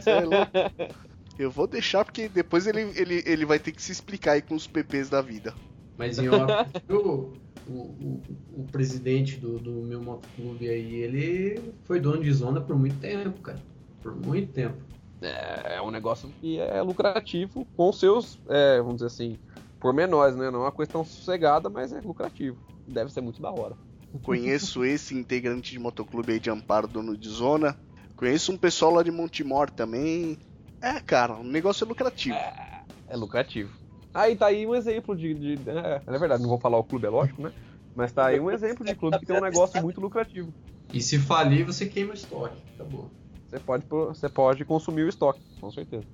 Sei 0.00 0.24
lá. 0.24 0.50
Eu 1.36 1.50
vou 1.50 1.66
deixar 1.66 2.04
porque 2.04 2.28
depois 2.28 2.64
ele, 2.64 2.82
ele, 2.94 3.22
ele 3.26 3.44
vai 3.44 3.58
ter 3.58 3.72
que 3.72 3.82
se 3.82 3.90
explicar 3.90 4.32
aí 4.32 4.42
com 4.42 4.54
os 4.54 4.68
PPs 4.68 5.08
da 5.08 5.20
vida. 5.20 5.52
Mas 5.98 6.16
em 6.18 6.28
off, 6.28 6.70
o, 6.88 7.32
o, 7.68 8.22
o, 8.52 8.64
presidente 8.70 9.36
do, 9.36 9.58
do 9.58 9.72
meu 9.82 10.00
motoclube 10.00 10.68
aí, 10.68 10.94
ele 10.94 11.72
foi 11.84 11.98
dono 11.98 12.22
de 12.22 12.32
zona 12.32 12.60
por 12.60 12.76
muito 12.76 13.00
tempo, 13.00 13.40
cara. 13.40 13.58
Por 14.00 14.14
muito 14.14 14.52
tempo. 14.52 14.76
É, 15.24 15.76
é 15.76 15.82
um 15.82 15.90
negócio 15.90 16.28
que 16.40 16.58
é 16.58 16.80
lucrativo 16.82 17.66
com 17.76 17.92
seus, 17.92 18.38
é, 18.48 18.78
vamos 18.78 18.96
dizer 18.96 19.06
assim, 19.06 19.38
pormenores, 19.80 20.36
né? 20.36 20.50
Não 20.50 20.60
é 20.60 20.64
uma 20.64 20.72
coisa 20.72 20.92
tão 20.92 21.04
sossegada, 21.04 21.68
mas 21.68 21.92
é 21.92 22.00
lucrativo. 22.00 22.56
Deve 22.86 23.12
ser 23.12 23.20
muito 23.20 23.40
da 23.40 23.50
hora. 23.50 23.76
Conheço 24.22 24.84
esse 24.84 25.14
integrante 25.14 25.72
de 25.72 25.78
motoclube 25.78 26.32
aí 26.32 26.40
de 26.40 26.50
Amparo, 26.50 26.86
dono 26.86 27.16
de 27.16 27.28
zona. 27.28 27.76
Conheço 28.16 28.52
um 28.52 28.56
pessoal 28.56 28.92
lá 28.92 29.02
de 29.02 29.10
Montemor 29.10 29.70
também. 29.70 30.38
É, 30.80 31.00
cara, 31.00 31.34
o 31.34 31.42
negócio 31.42 31.84
é 31.84 31.88
lucrativo. 31.88 32.36
É, 32.36 32.84
é 33.08 33.16
lucrativo. 33.16 33.72
Aí 34.12 34.36
tá 34.36 34.46
aí 34.46 34.66
um 34.66 34.74
exemplo 34.74 35.16
de. 35.16 35.34
de 35.34 35.70
é, 35.70 36.00
é, 36.06 36.18
verdade, 36.18 36.42
não 36.42 36.48
vou 36.48 36.60
falar 36.60 36.78
o 36.78 36.84
clube, 36.84 37.06
é 37.06 37.10
lógico, 37.10 37.42
né? 37.42 37.52
Mas 37.96 38.12
tá 38.12 38.26
aí 38.26 38.38
um 38.38 38.50
exemplo 38.50 38.84
de 38.84 38.94
clube 38.94 39.18
que 39.18 39.26
tem 39.26 39.36
um 39.36 39.40
negócio 39.40 39.80
muito 39.82 40.00
lucrativo. 40.00 40.52
E 40.92 41.00
se 41.00 41.18
falir, 41.18 41.64
você 41.64 41.86
queima 41.86 42.12
o 42.12 42.14
estoque. 42.14 42.56
Acabou. 42.74 43.10
Você 43.54 43.60
pode, 43.60 43.84
você 43.88 44.28
pode 44.28 44.64
consumir 44.64 45.04
o 45.04 45.08
estoque, 45.08 45.40
com 45.60 45.70
certeza. 45.70 46.04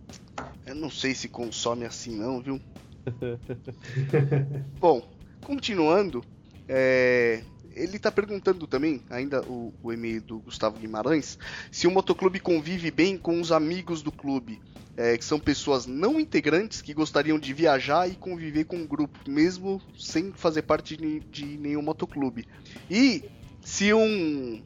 Eu 0.67 0.75
não 0.75 0.91
sei 0.91 1.15
se 1.15 1.27
consome 1.27 1.87
assim 1.87 2.15
não, 2.15 2.39
viu? 2.39 2.61
Bom, 4.79 5.03
continuando, 5.43 6.23
é, 6.69 7.43
ele 7.75 7.97
está 7.97 8.13
perguntando 8.13 8.67
também, 8.67 9.03
ainda 9.09 9.41
o, 9.49 9.73
o, 9.83 9.91
e-mail 9.91 10.21
do 10.21 10.39
Gustavo 10.41 10.79
Guimarães, 10.79 11.39
se 11.73 11.87
o 11.87 11.91
motoclube 11.91 12.39
convive 12.41 12.91
bem 12.91 13.17
com 13.17 13.41
os 13.41 13.51
amigos 13.51 14.03
do 14.03 14.13
clube, 14.13 14.61
é, 14.95 15.17
que 15.17 15.25
são 15.25 15.41
pessoas 15.41 15.87
não 15.87 16.21
integrantes 16.21 16.83
que 16.83 16.93
gostariam 16.93 17.39
de 17.39 17.55
viajar 17.55 18.07
e 18.07 18.17
conviver 18.17 18.65
com 18.65 18.83
o 18.83 18.87
grupo, 18.87 19.19
mesmo 19.27 19.81
sem 19.99 20.31
fazer 20.31 20.61
parte 20.61 20.95
de, 20.95 21.21
de 21.21 21.57
nenhum 21.57 21.81
motoclube. 21.81 22.47
E 22.91 23.25
se 23.63 23.95
um 23.95 24.63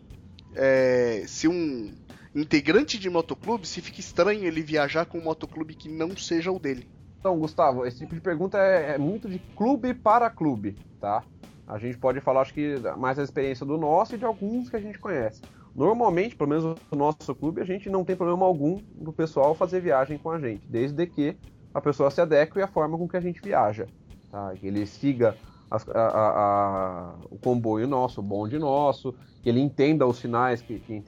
é, 0.56 1.24
se 1.26 1.46
um 1.46 1.92
integrante 2.34 2.98
de 2.98 3.08
motoclube, 3.08 3.66
se 3.66 3.80
fica 3.80 4.00
estranho 4.00 4.44
ele 4.44 4.62
viajar 4.62 5.06
com 5.06 5.18
um 5.18 5.24
motoclube 5.24 5.74
que 5.74 5.88
não 5.88 6.16
seja 6.16 6.50
o 6.50 6.58
dele. 6.58 6.88
Então, 7.18 7.38
Gustavo, 7.38 7.86
esse 7.86 7.98
tipo 7.98 8.14
de 8.14 8.20
pergunta 8.20 8.58
é, 8.58 8.94
é 8.94 8.98
muito 8.98 9.28
de 9.28 9.38
clube 9.56 9.94
para 9.94 10.28
clube, 10.28 10.76
tá? 11.00 11.22
A 11.66 11.78
gente 11.78 11.96
pode 11.96 12.20
falar, 12.20 12.42
acho 12.42 12.52
que, 12.52 12.76
mais 12.98 13.16
da 13.16 13.22
experiência 13.22 13.64
do 13.64 13.78
nosso 13.78 14.14
e 14.14 14.18
de 14.18 14.24
alguns 14.24 14.68
que 14.68 14.76
a 14.76 14.80
gente 14.80 14.98
conhece. 14.98 15.40
Normalmente, 15.74 16.36
pelo 16.36 16.50
menos 16.50 16.64
no 16.92 16.98
nosso 16.98 17.34
clube, 17.34 17.60
a 17.60 17.64
gente 17.64 17.88
não 17.88 18.04
tem 18.04 18.14
problema 18.14 18.44
algum 18.44 18.78
do 18.94 19.12
pessoal 19.12 19.54
fazer 19.54 19.80
viagem 19.80 20.18
com 20.18 20.30
a 20.30 20.38
gente, 20.38 20.66
desde 20.68 21.06
que 21.06 21.36
a 21.72 21.80
pessoa 21.80 22.10
se 22.10 22.20
adeque 22.20 22.60
à 22.60 22.68
forma 22.68 22.98
com 22.98 23.08
que 23.08 23.16
a 23.16 23.20
gente 23.20 23.40
viaja. 23.40 23.86
Tá? 24.30 24.52
Que 24.54 24.66
ele 24.66 24.86
siga 24.86 25.36
a, 25.70 25.76
a, 25.76 26.28
a, 26.28 27.14
o 27.30 27.38
comboio 27.38 27.88
nosso, 27.88 28.20
o 28.20 28.22
bonde 28.22 28.58
nosso, 28.58 29.14
que 29.44 29.50
ele 29.50 29.60
entenda 29.60 30.06
os 30.06 30.16
sinais 30.16 30.62
que, 30.62 30.78
que 30.78 31.02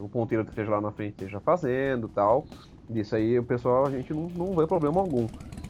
o 0.00 0.08
ponteiro 0.08 0.44
que 0.44 0.50
esteja 0.50 0.72
lá 0.72 0.80
na 0.80 0.90
frente 0.90 1.12
esteja 1.12 1.38
fazendo 1.38 2.08
tal. 2.08 2.44
Isso 2.90 3.14
aí 3.14 3.38
o 3.38 3.44
pessoal 3.44 3.86
a 3.86 3.90
gente 3.90 4.12
não, 4.12 4.28
não 4.28 4.56
vê 4.56 4.66
problema 4.66 5.00
algum. 5.00 5.28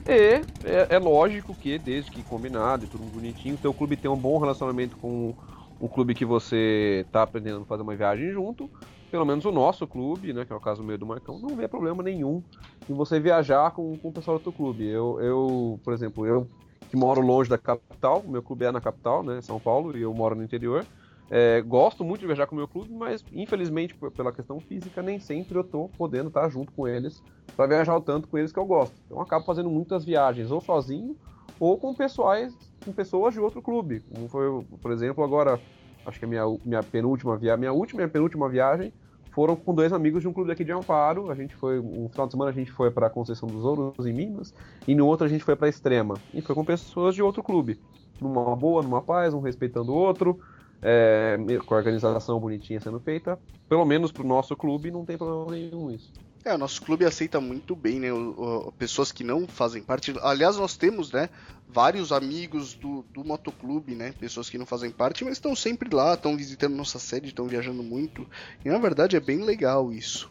E 0.08 0.40
é, 0.64 0.86
é, 0.88 0.98
lógico 0.98 1.54
que, 1.54 1.78
desde 1.78 2.10
que 2.10 2.22
combinado 2.22 2.84
e 2.86 2.88
tudo 2.88 3.04
bonitinho, 3.04 3.56
o 3.56 3.58
teu 3.58 3.74
clube 3.74 3.98
tem 3.98 4.10
um 4.10 4.16
bom 4.16 4.38
relacionamento 4.38 4.96
com 4.96 5.34
o 5.78 5.88
clube 5.90 6.14
que 6.14 6.24
você 6.24 7.04
está 7.06 7.22
aprendendo 7.22 7.60
a 7.60 7.64
fazer 7.66 7.82
uma 7.82 7.94
viagem 7.94 8.30
junto. 8.32 8.70
Pelo 9.10 9.26
menos 9.26 9.44
o 9.44 9.52
nosso 9.52 9.86
clube, 9.86 10.32
né, 10.32 10.46
que 10.46 10.52
é 10.52 10.56
o 10.56 10.60
caso 10.60 10.82
meio 10.82 10.98
do 10.98 11.04
Marcão, 11.04 11.38
não 11.38 11.54
vê 11.54 11.68
problema 11.68 12.02
nenhum 12.02 12.42
em 12.88 12.94
você 12.94 13.20
viajar 13.20 13.72
com, 13.72 13.94
com 13.98 14.08
o 14.08 14.12
pessoal 14.12 14.38
do 14.38 14.42
teu 14.42 14.52
clube. 14.52 14.86
Eu, 14.86 15.20
eu, 15.20 15.80
por 15.84 15.92
exemplo, 15.92 16.26
eu 16.26 16.48
que 16.88 16.96
moro 16.96 17.20
longe 17.20 17.50
da 17.50 17.58
capital, 17.58 18.24
meu 18.26 18.42
clube 18.42 18.64
é 18.64 18.72
na 18.72 18.80
capital, 18.80 19.22
né, 19.22 19.42
São 19.42 19.60
Paulo, 19.60 19.96
e 19.98 20.00
eu 20.00 20.14
moro 20.14 20.34
no 20.34 20.42
interior. 20.42 20.86
É, 21.30 21.60
gosto 21.60 22.04
muito 22.04 22.20
de 22.20 22.26
viajar 22.26 22.46
com 22.46 22.54
o 22.54 22.58
meu 22.58 22.68
clube, 22.68 22.92
mas 22.92 23.24
infelizmente 23.32 23.94
pela 24.14 24.32
questão 24.32 24.60
física 24.60 25.02
nem 25.02 25.18
sempre 25.18 25.58
eu 25.58 25.64
tô 25.64 25.88
podendo 25.88 26.28
estar 26.28 26.48
junto 26.48 26.70
com 26.72 26.86
eles 26.86 27.22
para 27.56 27.66
viajar 27.66 27.96
o 27.96 28.00
tanto 28.00 28.28
com 28.28 28.38
eles 28.38 28.52
que 28.52 28.58
eu 28.58 28.64
gosto. 28.64 28.94
Então 29.04 29.18
eu 29.18 29.22
acabo 29.22 29.44
fazendo 29.44 29.68
muitas 29.68 30.04
viagens 30.04 30.50
ou 30.50 30.60
sozinho 30.60 31.16
ou 31.58 31.76
com 31.78 31.92
pessoas, 31.94 32.56
com 32.84 32.92
pessoas 32.92 33.34
de 33.34 33.40
outro 33.40 33.60
clube. 33.60 34.04
Como 34.14 34.28
foi, 34.28 34.64
por 34.80 34.92
exemplo, 34.92 35.24
agora 35.24 35.58
acho 36.04 36.18
que 36.18 36.24
a 36.24 36.28
minha, 36.28 36.44
minha 36.64 36.82
penúltima 36.82 37.36
viagem, 37.36 37.60
minha 37.60 37.72
última 37.72 38.02
e 38.02 38.08
penúltima 38.08 38.48
viagem 38.48 38.92
foram 39.32 39.56
com 39.56 39.74
dois 39.74 39.92
amigos 39.92 40.22
de 40.22 40.28
um 40.28 40.32
clube 40.32 40.52
aqui 40.52 40.64
de 40.64 40.72
Amparo. 40.72 41.30
A 41.30 41.34
gente 41.34 41.54
foi, 41.56 41.80
um 41.80 42.08
final 42.08 42.26
de 42.26 42.32
semana 42.32 42.50
a 42.50 42.54
gente 42.54 42.70
foi 42.70 42.90
para 42.90 43.10
Conceição 43.10 43.48
dos 43.48 43.64
Ouros 43.64 44.06
em 44.06 44.12
Minas 44.12 44.54
e 44.86 44.94
no 44.94 45.06
outro 45.06 45.26
a 45.26 45.28
gente 45.28 45.42
foi 45.42 45.56
para 45.56 45.68
Extrema 45.68 46.14
e 46.32 46.40
foi 46.40 46.54
com 46.54 46.64
pessoas 46.64 47.14
de 47.14 47.22
outro 47.22 47.42
clube. 47.42 47.80
Numa 48.20 48.54
boa, 48.54 48.82
numa 48.82 49.02
paz, 49.02 49.34
um 49.34 49.40
respeitando 49.40 49.92
o 49.92 49.94
outro 49.94 50.38
é, 50.82 51.36
com 51.64 51.74
a 51.74 51.78
organização 51.78 52.38
bonitinha 52.38 52.80
sendo 52.80 53.00
feita, 53.00 53.38
pelo 53.68 53.84
menos 53.84 54.12
pro 54.12 54.26
nosso 54.26 54.54
clube 54.56 54.90
não 54.90 55.04
tem 55.04 55.16
problema 55.16 55.50
nenhum 55.50 55.90
isso. 55.90 56.12
É, 56.44 56.54
o 56.54 56.58
nosso 56.58 56.80
clube 56.80 57.04
aceita 57.04 57.40
muito 57.40 57.74
bem, 57.74 57.98
né? 57.98 58.12
O, 58.12 58.68
o, 58.68 58.72
pessoas 58.72 59.10
que 59.10 59.24
não 59.24 59.48
fazem 59.48 59.82
parte. 59.82 60.14
Aliás, 60.22 60.56
nós 60.56 60.76
temos, 60.76 61.10
né? 61.10 61.28
Vários 61.68 62.12
amigos 62.12 62.72
do, 62.74 63.04
do 63.12 63.24
motoclube, 63.24 63.96
né? 63.96 64.14
Pessoas 64.20 64.48
que 64.48 64.56
não 64.56 64.64
fazem 64.64 64.92
parte, 64.92 65.24
mas 65.24 65.32
estão 65.32 65.56
sempre 65.56 65.92
lá, 65.92 66.14
estão 66.14 66.36
visitando 66.36 66.76
nossa 66.76 67.00
sede, 67.00 67.26
estão 67.26 67.48
viajando 67.48 67.82
muito. 67.82 68.24
E 68.64 68.68
na 68.68 68.78
verdade 68.78 69.16
é 69.16 69.20
bem 69.20 69.42
legal 69.42 69.92
isso. 69.92 70.30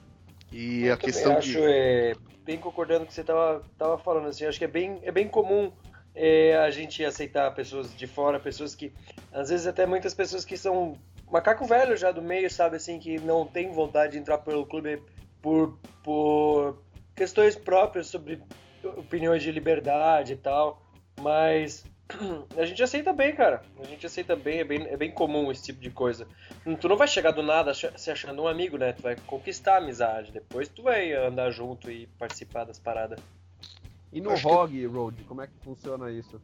E 0.54 0.86
Eu 0.86 0.94
a 0.94 0.98
questão 0.98 1.36
acho, 1.36 1.50
de. 1.50 1.60
é, 1.60 2.16
bem 2.46 2.58
concordando 2.58 3.02
com 3.02 3.06
o 3.06 3.08
que 3.08 3.14
você 3.14 3.24
tava, 3.24 3.62
tava 3.78 3.98
falando, 3.98 4.30
assim, 4.30 4.46
acho 4.46 4.58
que 4.58 4.64
é 4.64 4.70
bem, 4.70 5.00
é 5.04 5.12
bem 5.12 5.28
comum 5.28 5.70
é, 6.16 6.58
a 6.58 6.72
gente 6.72 7.04
aceitar 7.04 7.54
pessoas 7.54 7.96
de 7.96 8.08
fora, 8.08 8.40
pessoas 8.40 8.74
que. 8.74 8.94
Às 9.32 9.50
vezes 9.50 9.68
até 9.68 9.86
muitas 9.86 10.14
pessoas 10.14 10.46
que 10.46 10.58
são 10.58 10.98
macaco 11.30 11.66
velho 11.66 11.98
já 11.98 12.12
do 12.12 12.22
meio, 12.22 12.50
sabe, 12.50 12.78
assim, 12.78 13.00
que 13.00 13.20
não 13.20 13.46
tem 13.46 13.72
vontade 13.72 14.14
de 14.14 14.20
entrar 14.20 14.38
pelo 14.38 14.66
clube 14.66 15.02
por, 15.42 15.78
por 16.02 16.82
questões 17.16 17.56
próprias 17.56 18.08
sobre 18.08 18.42
opiniões 18.84 19.44
de 19.44 19.52
liberdade 19.52 20.34
e 20.34 20.38
tal, 20.38 20.82
mas 21.20 21.84
a 22.58 22.66
gente 22.66 22.82
aceita 22.84 23.12
bem, 23.12 23.36
cara. 23.36 23.62
A 23.80 23.86
gente 23.86 24.06
aceita 24.06 24.36
bem, 24.36 24.60
é 24.60 24.64
bem, 24.64 24.88
é 24.88 24.96
bem 24.96 25.12
comum 25.12 25.52
esse 25.52 25.64
tipo 25.64 25.82
de 25.82 25.90
coisa. 25.90 26.28
Tu 26.80 26.88
não 26.88 26.96
vai 26.96 27.08
chegar 27.08 27.32
do 27.32 27.44
nada 27.44 27.74
se 27.74 28.12
achando 28.12 28.44
um 28.44 28.48
amigo, 28.48 28.78
né? 28.78 28.94
Tu 28.94 29.02
vai 29.02 29.16
conquistar 29.28 29.76
a 29.76 29.78
amizade, 29.78 30.32
depois 30.32 30.70
tu 30.70 30.84
vai 30.84 31.12
andar 31.14 31.52
junto 31.52 31.92
e 31.92 32.08
participar 32.20 32.64
das 32.64 32.80
paradas. 32.80 33.20
E 34.16 34.22
no 34.22 34.34
ROG, 34.34 34.86
Road, 34.86 35.24
como 35.26 35.42
é 35.42 35.48
que 35.48 35.54
funciona 35.62 36.10
isso? 36.10 36.42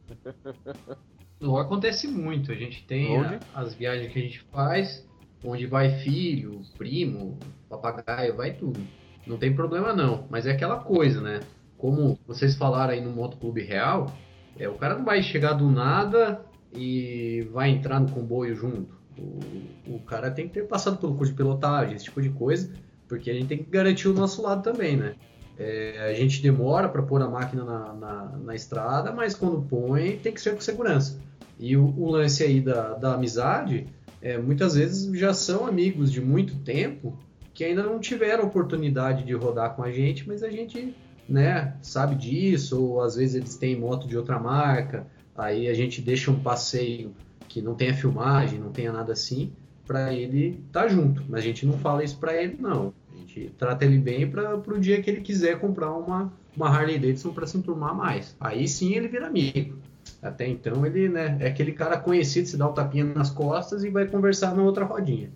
No 1.40 1.56
acontece 1.56 2.06
muito. 2.06 2.52
A 2.52 2.54
gente 2.54 2.84
tem 2.84 3.16
a, 3.16 3.40
as 3.54 3.74
viagens 3.74 4.12
que 4.12 4.18
a 4.18 4.22
gente 4.22 4.40
faz, 4.52 5.08
onde 5.42 5.66
vai 5.66 5.90
filho, 6.00 6.60
primo, 6.76 7.38
papagaio, 7.70 8.36
vai 8.36 8.52
tudo. 8.52 8.78
Não 9.26 9.38
tem 9.38 9.54
problema 9.54 9.94
não, 9.94 10.26
mas 10.30 10.46
é 10.46 10.52
aquela 10.52 10.80
coisa, 10.80 11.22
né? 11.22 11.40
Como 11.78 12.18
vocês 12.26 12.54
falaram 12.54 12.92
aí 12.92 13.00
no 13.00 13.10
Motoclube 13.10 13.62
Real, 13.62 14.12
é, 14.58 14.68
o 14.68 14.74
cara 14.74 14.94
não 14.94 15.04
vai 15.06 15.22
chegar 15.22 15.54
do 15.54 15.70
nada 15.70 16.44
e 16.74 17.48
vai 17.52 17.70
entrar 17.70 17.98
no 17.98 18.10
comboio 18.10 18.54
junto. 18.54 18.94
O, 19.18 19.96
o 19.96 19.98
cara 20.00 20.30
tem 20.30 20.46
que 20.46 20.54
ter 20.54 20.68
passado 20.68 20.98
pelo 20.98 21.16
curso 21.16 21.32
de 21.32 21.38
pilotagem, 21.38 21.96
esse 21.96 22.04
tipo 22.04 22.20
de 22.20 22.28
coisa, 22.28 22.70
porque 23.08 23.30
a 23.30 23.34
gente 23.34 23.46
tem 23.46 23.58
que 23.58 23.70
garantir 23.70 24.08
o 24.08 24.14
nosso 24.14 24.42
lado 24.42 24.62
também, 24.62 24.94
né? 24.94 25.16
É, 25.64 26.10
a 26.10 26.14
gente 26.14 26.42
demora 26.42 26.88
para 26.88 27.02
pôr 27.02 27.22
a 27.22 27.28
máquina 27.28 27.64
na, 27.64 27.92
na, 27.92 28.24
na, 28.44 28.54
estrada, 28.54 29.12
mas 29.12 29.32
quando 29.32 29.62
põe 29.62 30.16
tem 30.16 30.32
que 30.32 30.40
ser 30.40 30.54
com 30.54 30.60
segurança. 30.60 31.20
E 31.56 31.76
o, 31.76 31.94
o 31.96 32.10
lance 32.10 32.42
aí 32.42 32.60
da, 32.60 32.94
da 32.94 33.14
amizade, 33.14 33.86
é, 34.20 34.36
muitas 34.38 34.74
vezes 34.74 35.16
já 35.16 35.32
são 35.32 35.64
amigos 35.64 36.10
de 36.10 36.20
muito 36.20 36.56
tempo 36.64 37.16
que 37.54 37.62
ainda 37.62 37.84
não 37.84 38.00
tiveram 38.00 38.44
oportunidade 38.44 39.24
de 39.24 39.34
rodar 39.34 39.76
com 39.76 39.84
a 39.84 39.92
gente, 39.92 40.26
mas 40.26 40.42
a 40.42 40.50
gente 40.50 40.96
né, 41.28 41.76
sabe 41.80 42.16
disso, 42.16 42.82
ou 42.82 43.00
às 43.00 43.14
vezes 43.14 43.36
eles 43.36 43.56
têm 43.56 43.78
moto 43.78 44.08
de 44.08 44.16
outra 44.16 44.40
marca, 44.40 45.06
aí 45.36 45.68
a 45.68 45.74
gente 45.74 46.02
deixa 46.02 46.30
um 46.30 46.40
passeio 46.40 47.14
que 47.48 47.62
não 47.62 47.76
tenha 47.76 47.94
filmagem, 47.94 48.58
não 48.58 48.72
tenha 48.72 48.90
nada 48.90 49.12
assim, 49.12 49.52
para 49.86 50.12
ele 50.12 50.60
estar 50.66 50.82
tá 50.82 50.88
junto. 50.88 51.22
Mas 51.28 51.40
a 51.40 51.46
gente 51.46 51.64
não 51.64 51.78
fala 51.78 52.02
isso 52.02 52.18
para 52.18 52.34
ele, 52.42 52.56
não. 52.58 52.92
Gente 53.34 53.50
trata 53.56 53.84
ele 53.84 53.98
bem 53.98 54.30
para 54.30 54.56
o 54.56 54.78
dia 54.78 55.00
que 55.02 55.08
ele 55.08 55.22
quiser 55.22 55.58
comprar 55.58 55.92
uma, 55.92 56.30
uma 56.54 56.68
Harley 56.68 56.98
Davidson 56.98 57.32
para 57.32 57.46
se 57.46 57.56
enturmar 57.56 57.94
mais. 57.94 58.36
Aí 58.38 58.68
sim 58.68 58.94
ele 58.94 59.08
vira 59.08 59.26
amigo. 59.26 59.78
Até 60.20 60.46
então 60.46 60.84
ele 60.84 61.08
né, 61.08 61.38
é 61.40 61.48
aquele 61.48 61.72
cara 61.72 61.96
conhecido, 61.96 62.46
se 62.46 62.56
dá 62.56 62.66
o 62.66 62.70
um 62.70 62.74
tapinha 62.74 63.04
nas 63.04 63.30
costas 63.30 63.82
e 63.84 63.90
vai 63.90 64.06
conversar 64.06 64.54
na 64.54 64.62
outra 64.62 64.84
rodinha. 64.84 65.32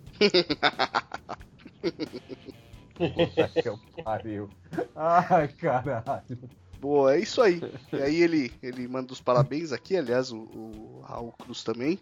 Puta 2.93 3.49
que 3.49 4.03
pariu. 4.03 4.49
Ai, 4.95 5.47
caralho. 5.49 6.39
Boa, 6.79 7.15
é 7.15 7.19
isso 7.19 7.41
aí. 7.41 7.59
E 7.91 8.01
aí 8.01 8.21
ele, 8.21 8.53
ele 8.61 8.87
manda 8.87 9.11
os 9.11 9.19
parabéns 9.19 9.71
aqui, 9.71 9.97
aliás, 9.97 10.31
o, 10.31 10.37
o 10.37 11.01
Raul 11.03 11.33
Cruz 11.33 11.63
também. 11.63 11.99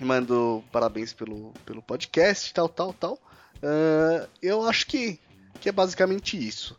Mandou 0.00 0.62
parabéns 0.72 1.12
pelo, 1.12 1.52
pelo 1.64 1.80
podcast, 1.80 2.52
tal, 2.52 2.68
tal, 2.68 2.92
tal. 2.92 3.14
Uh, 3.56 4.28
eu 4.42 4.62
acho 4.62 4.86
que, 4.86 5.18
que 5.56 5.68
é 5.68 5.72
basicamente 5.72 6.36
isso. 6.36 6.78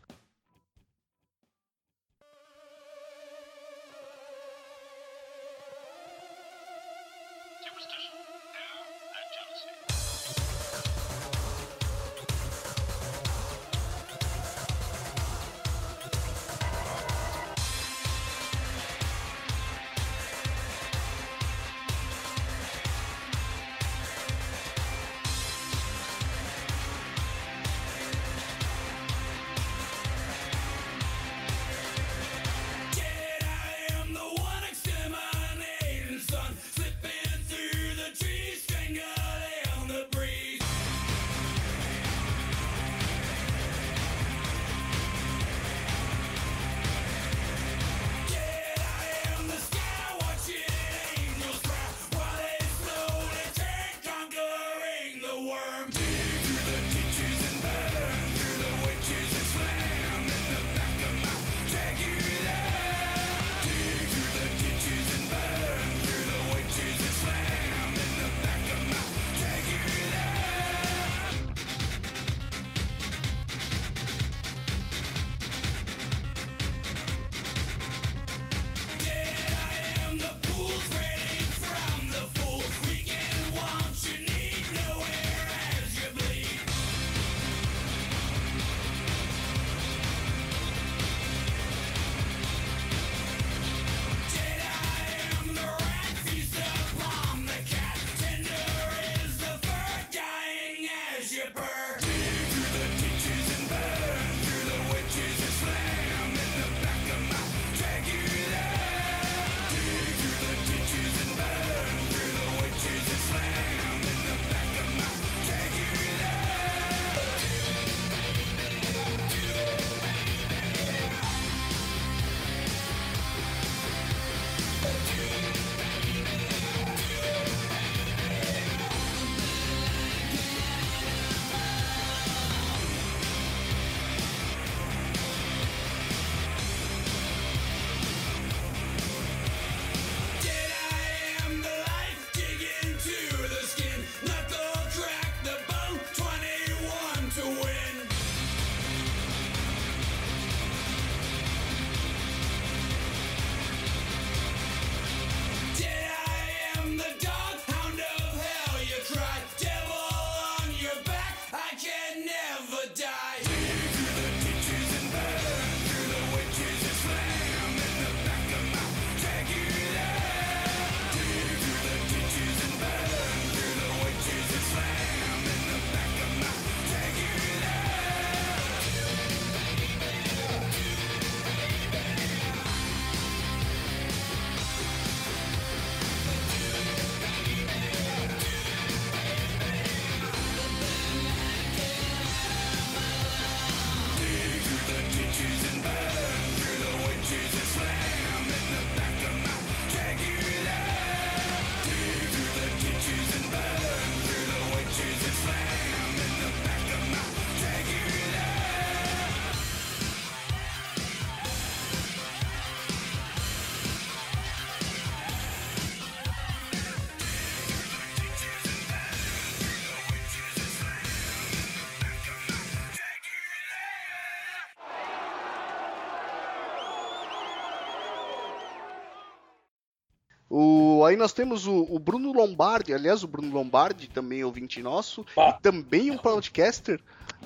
Aí 231.08 231.16
nós 231.16 231.34
temos 231.34 231.66
o, 231.66 231.88
o, 231.90 231.98
Bruno 231.98 232.32
Lombardi, 232.32 232.94
aliás, 232.94 233.24
o 233.24 233.28
Bruno 233.28 233.54
Lombardi, 233.54 234.08
também 234.08 234.44
ouvinte 234.44 234.82
nosso, 234.82 235.26
e 235.38 235.62
também 235.62 236.12
um 236.12 236.18
podcaster. 236.18 237.00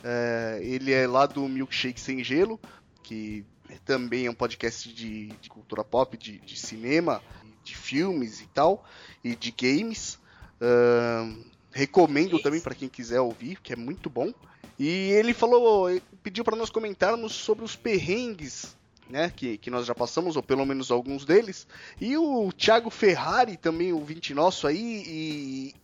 É, 0.03 0.59
ele 0.61 0.91
é 0.91 1.07
lá 1.07 1.25
do 1.25 1.47
Milkshake 1.47 1.99
Sem 1.99 2.23
Gelo, 2.23 2.59
que 3.03 3.45
também 3.85 4.25
é 4.25 4.31
um 4.31 4.35
podcast 4.35 4.91
de, 4.93 5.27
de 5.27 5.49
cultura 5.49 5.83
pop, 5.83 6.17
de, 6.17 6.39
de, 6.39 6.59
cinema, 6.59 7.21
de 7.63 7.75
filmes 7.75 8.41
e 8.41 8.47
tal, 8.47 8.85
e 9.23 9.35
de 9.35 9.51
games. 9.51 10.19
Uh, 10.61 11.43
recomendo 11.71 12.39
também 12.39 12.59
para 12.59 12.75
quem 12.75 12.89
quiser 12.89 13.21
ouvir, 13.21 13.59
que 13.61 13.73
é 13.73 13.75
muito 13.75 14.09
bom. 14.09 14.33
E 14.77 14.87
ele 14.87 15.33
falou, 15.33 15.87
pediu 16.23 16.43
para 16.43 16.55
nós 16.55 16.69
comentarmos 16.69 17.33
sobre 17.33 17.63
os 17.63 17.75
perrengues 17.75 18.75
né, 19.11 19.31
que, 19.35 19.57
que 19.57 19.69
nós 19.69 19.85
já 19.85 19.93
passamos, 19.93 20.35
ou 20.35 20.43
pelo 20.43 20.65
menos 20.65 20.89
alguns 20.89 21.25
deles. 21.25 21.67
E 21.99 22.17
o 22.17 22.51
Thiago 22.51 22.89
Ferrari, 22.89 23.57
também 23.57 23.91
ouvinte 23.93 24.33
nosso 24.33 24.65
aí, 24.67 25.03
e, 25.05 25.75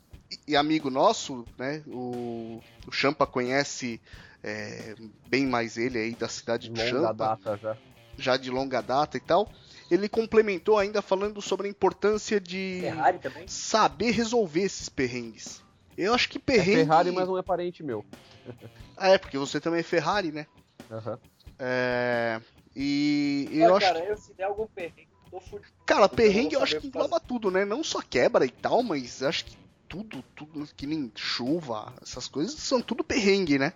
e 0.47 0.55
amigo 0.55 0.89
nosso, 0.89 1.45
né, 1.57 1.84
o, 1.88 2.61
o 2.88 2.91
Champa 2.91 3.28
conhece 3.28 4.01
é, 4.43 4.95
bem 5.28 5.45
mais 5.45 5.78
ele 5.78 5.97
aí 5.99 6.15
da 6.15 6.28
cidade 6.28 6.69
longa 6.69 6.86
Champa. 6.89 7.13
data 7.13 7.57
já. 7.57 7.78
Já 8.17 8.38
de 8.38 8.49
longa 8.49 8.82
data 8.82 9.15
e 9.17 9.19
tal. 9.19 9.51
Ele 9.91 10.09
complementou 10.09 10.78
ainda 10.78 11.01
falando 11.01 11.41
sobre 11.41 11.67
a 11.67 11.69
importância 11.69 12.41
de 12.41 12.82
saber 13.45 14.11
resolver 14.11 14.61
esses 14.61 14.89
perrengues. 14.89 15.61
Eu 15.97 16.13
acho 16.13 16.28
que 16.28 16.38
É 16.38 16.41
perrengue. 16.41 16.78
Ferrari, 16.86 17.11
mas 17.11 17.28
não 17.28 17.38
é 17.38 17.41
parente 17.41 17.84
meu. 17.84 18.03
Ah, 18.99 19.09
é, 19.09 19.17
porque 19.19 19.38
você 19.38 19.61
também 19.61 19.82
é 19.82 19.84
Ferrari, 19.84 20.32
né? 20.32 20.47
Aham. 20.89 21.19
É. 21.59 22.41
E 22.80 23.49
eu 23.53 23.75
acho 23.75 23.88
cara, 23.88 24.05
eu 24.05 24.15
se 24.15 24.34
der 24.36 24.43
algum 24.43 24.67
perrengue, 24.67 25.07
tô 25.32 25.39
fudido. 25.39 25.71
Cara, 25.84 26.07
perrengue 26.07 26.53
eu 26.53 26.59
eu 26.59 26.63
acho 26.63 26.80
que 26.80 26.88
engloba 26.88 27.19
tudo, 27.19 27.49
né? 27.49 27.65
Não 27.65 27.84
só 27.84 28.03
quebra 28.03 28.45
e 28.45 28.51
tal, 28.51 28.84
mas 28.84 29.23
acho 29.23 29.45
que 29.45 29.57
tudo, 29.89 30.23
tudo 30.36 30.67
que 30.75 30.86
nem 30.86 31.11
chuva, 31.15 31.91
essas 32.03 32.28
coisas 32.28 32.53
são 32.53 32.80
tudo 32.80 33.03
perrengue, 33.03 33.57
né? 33.57 33.73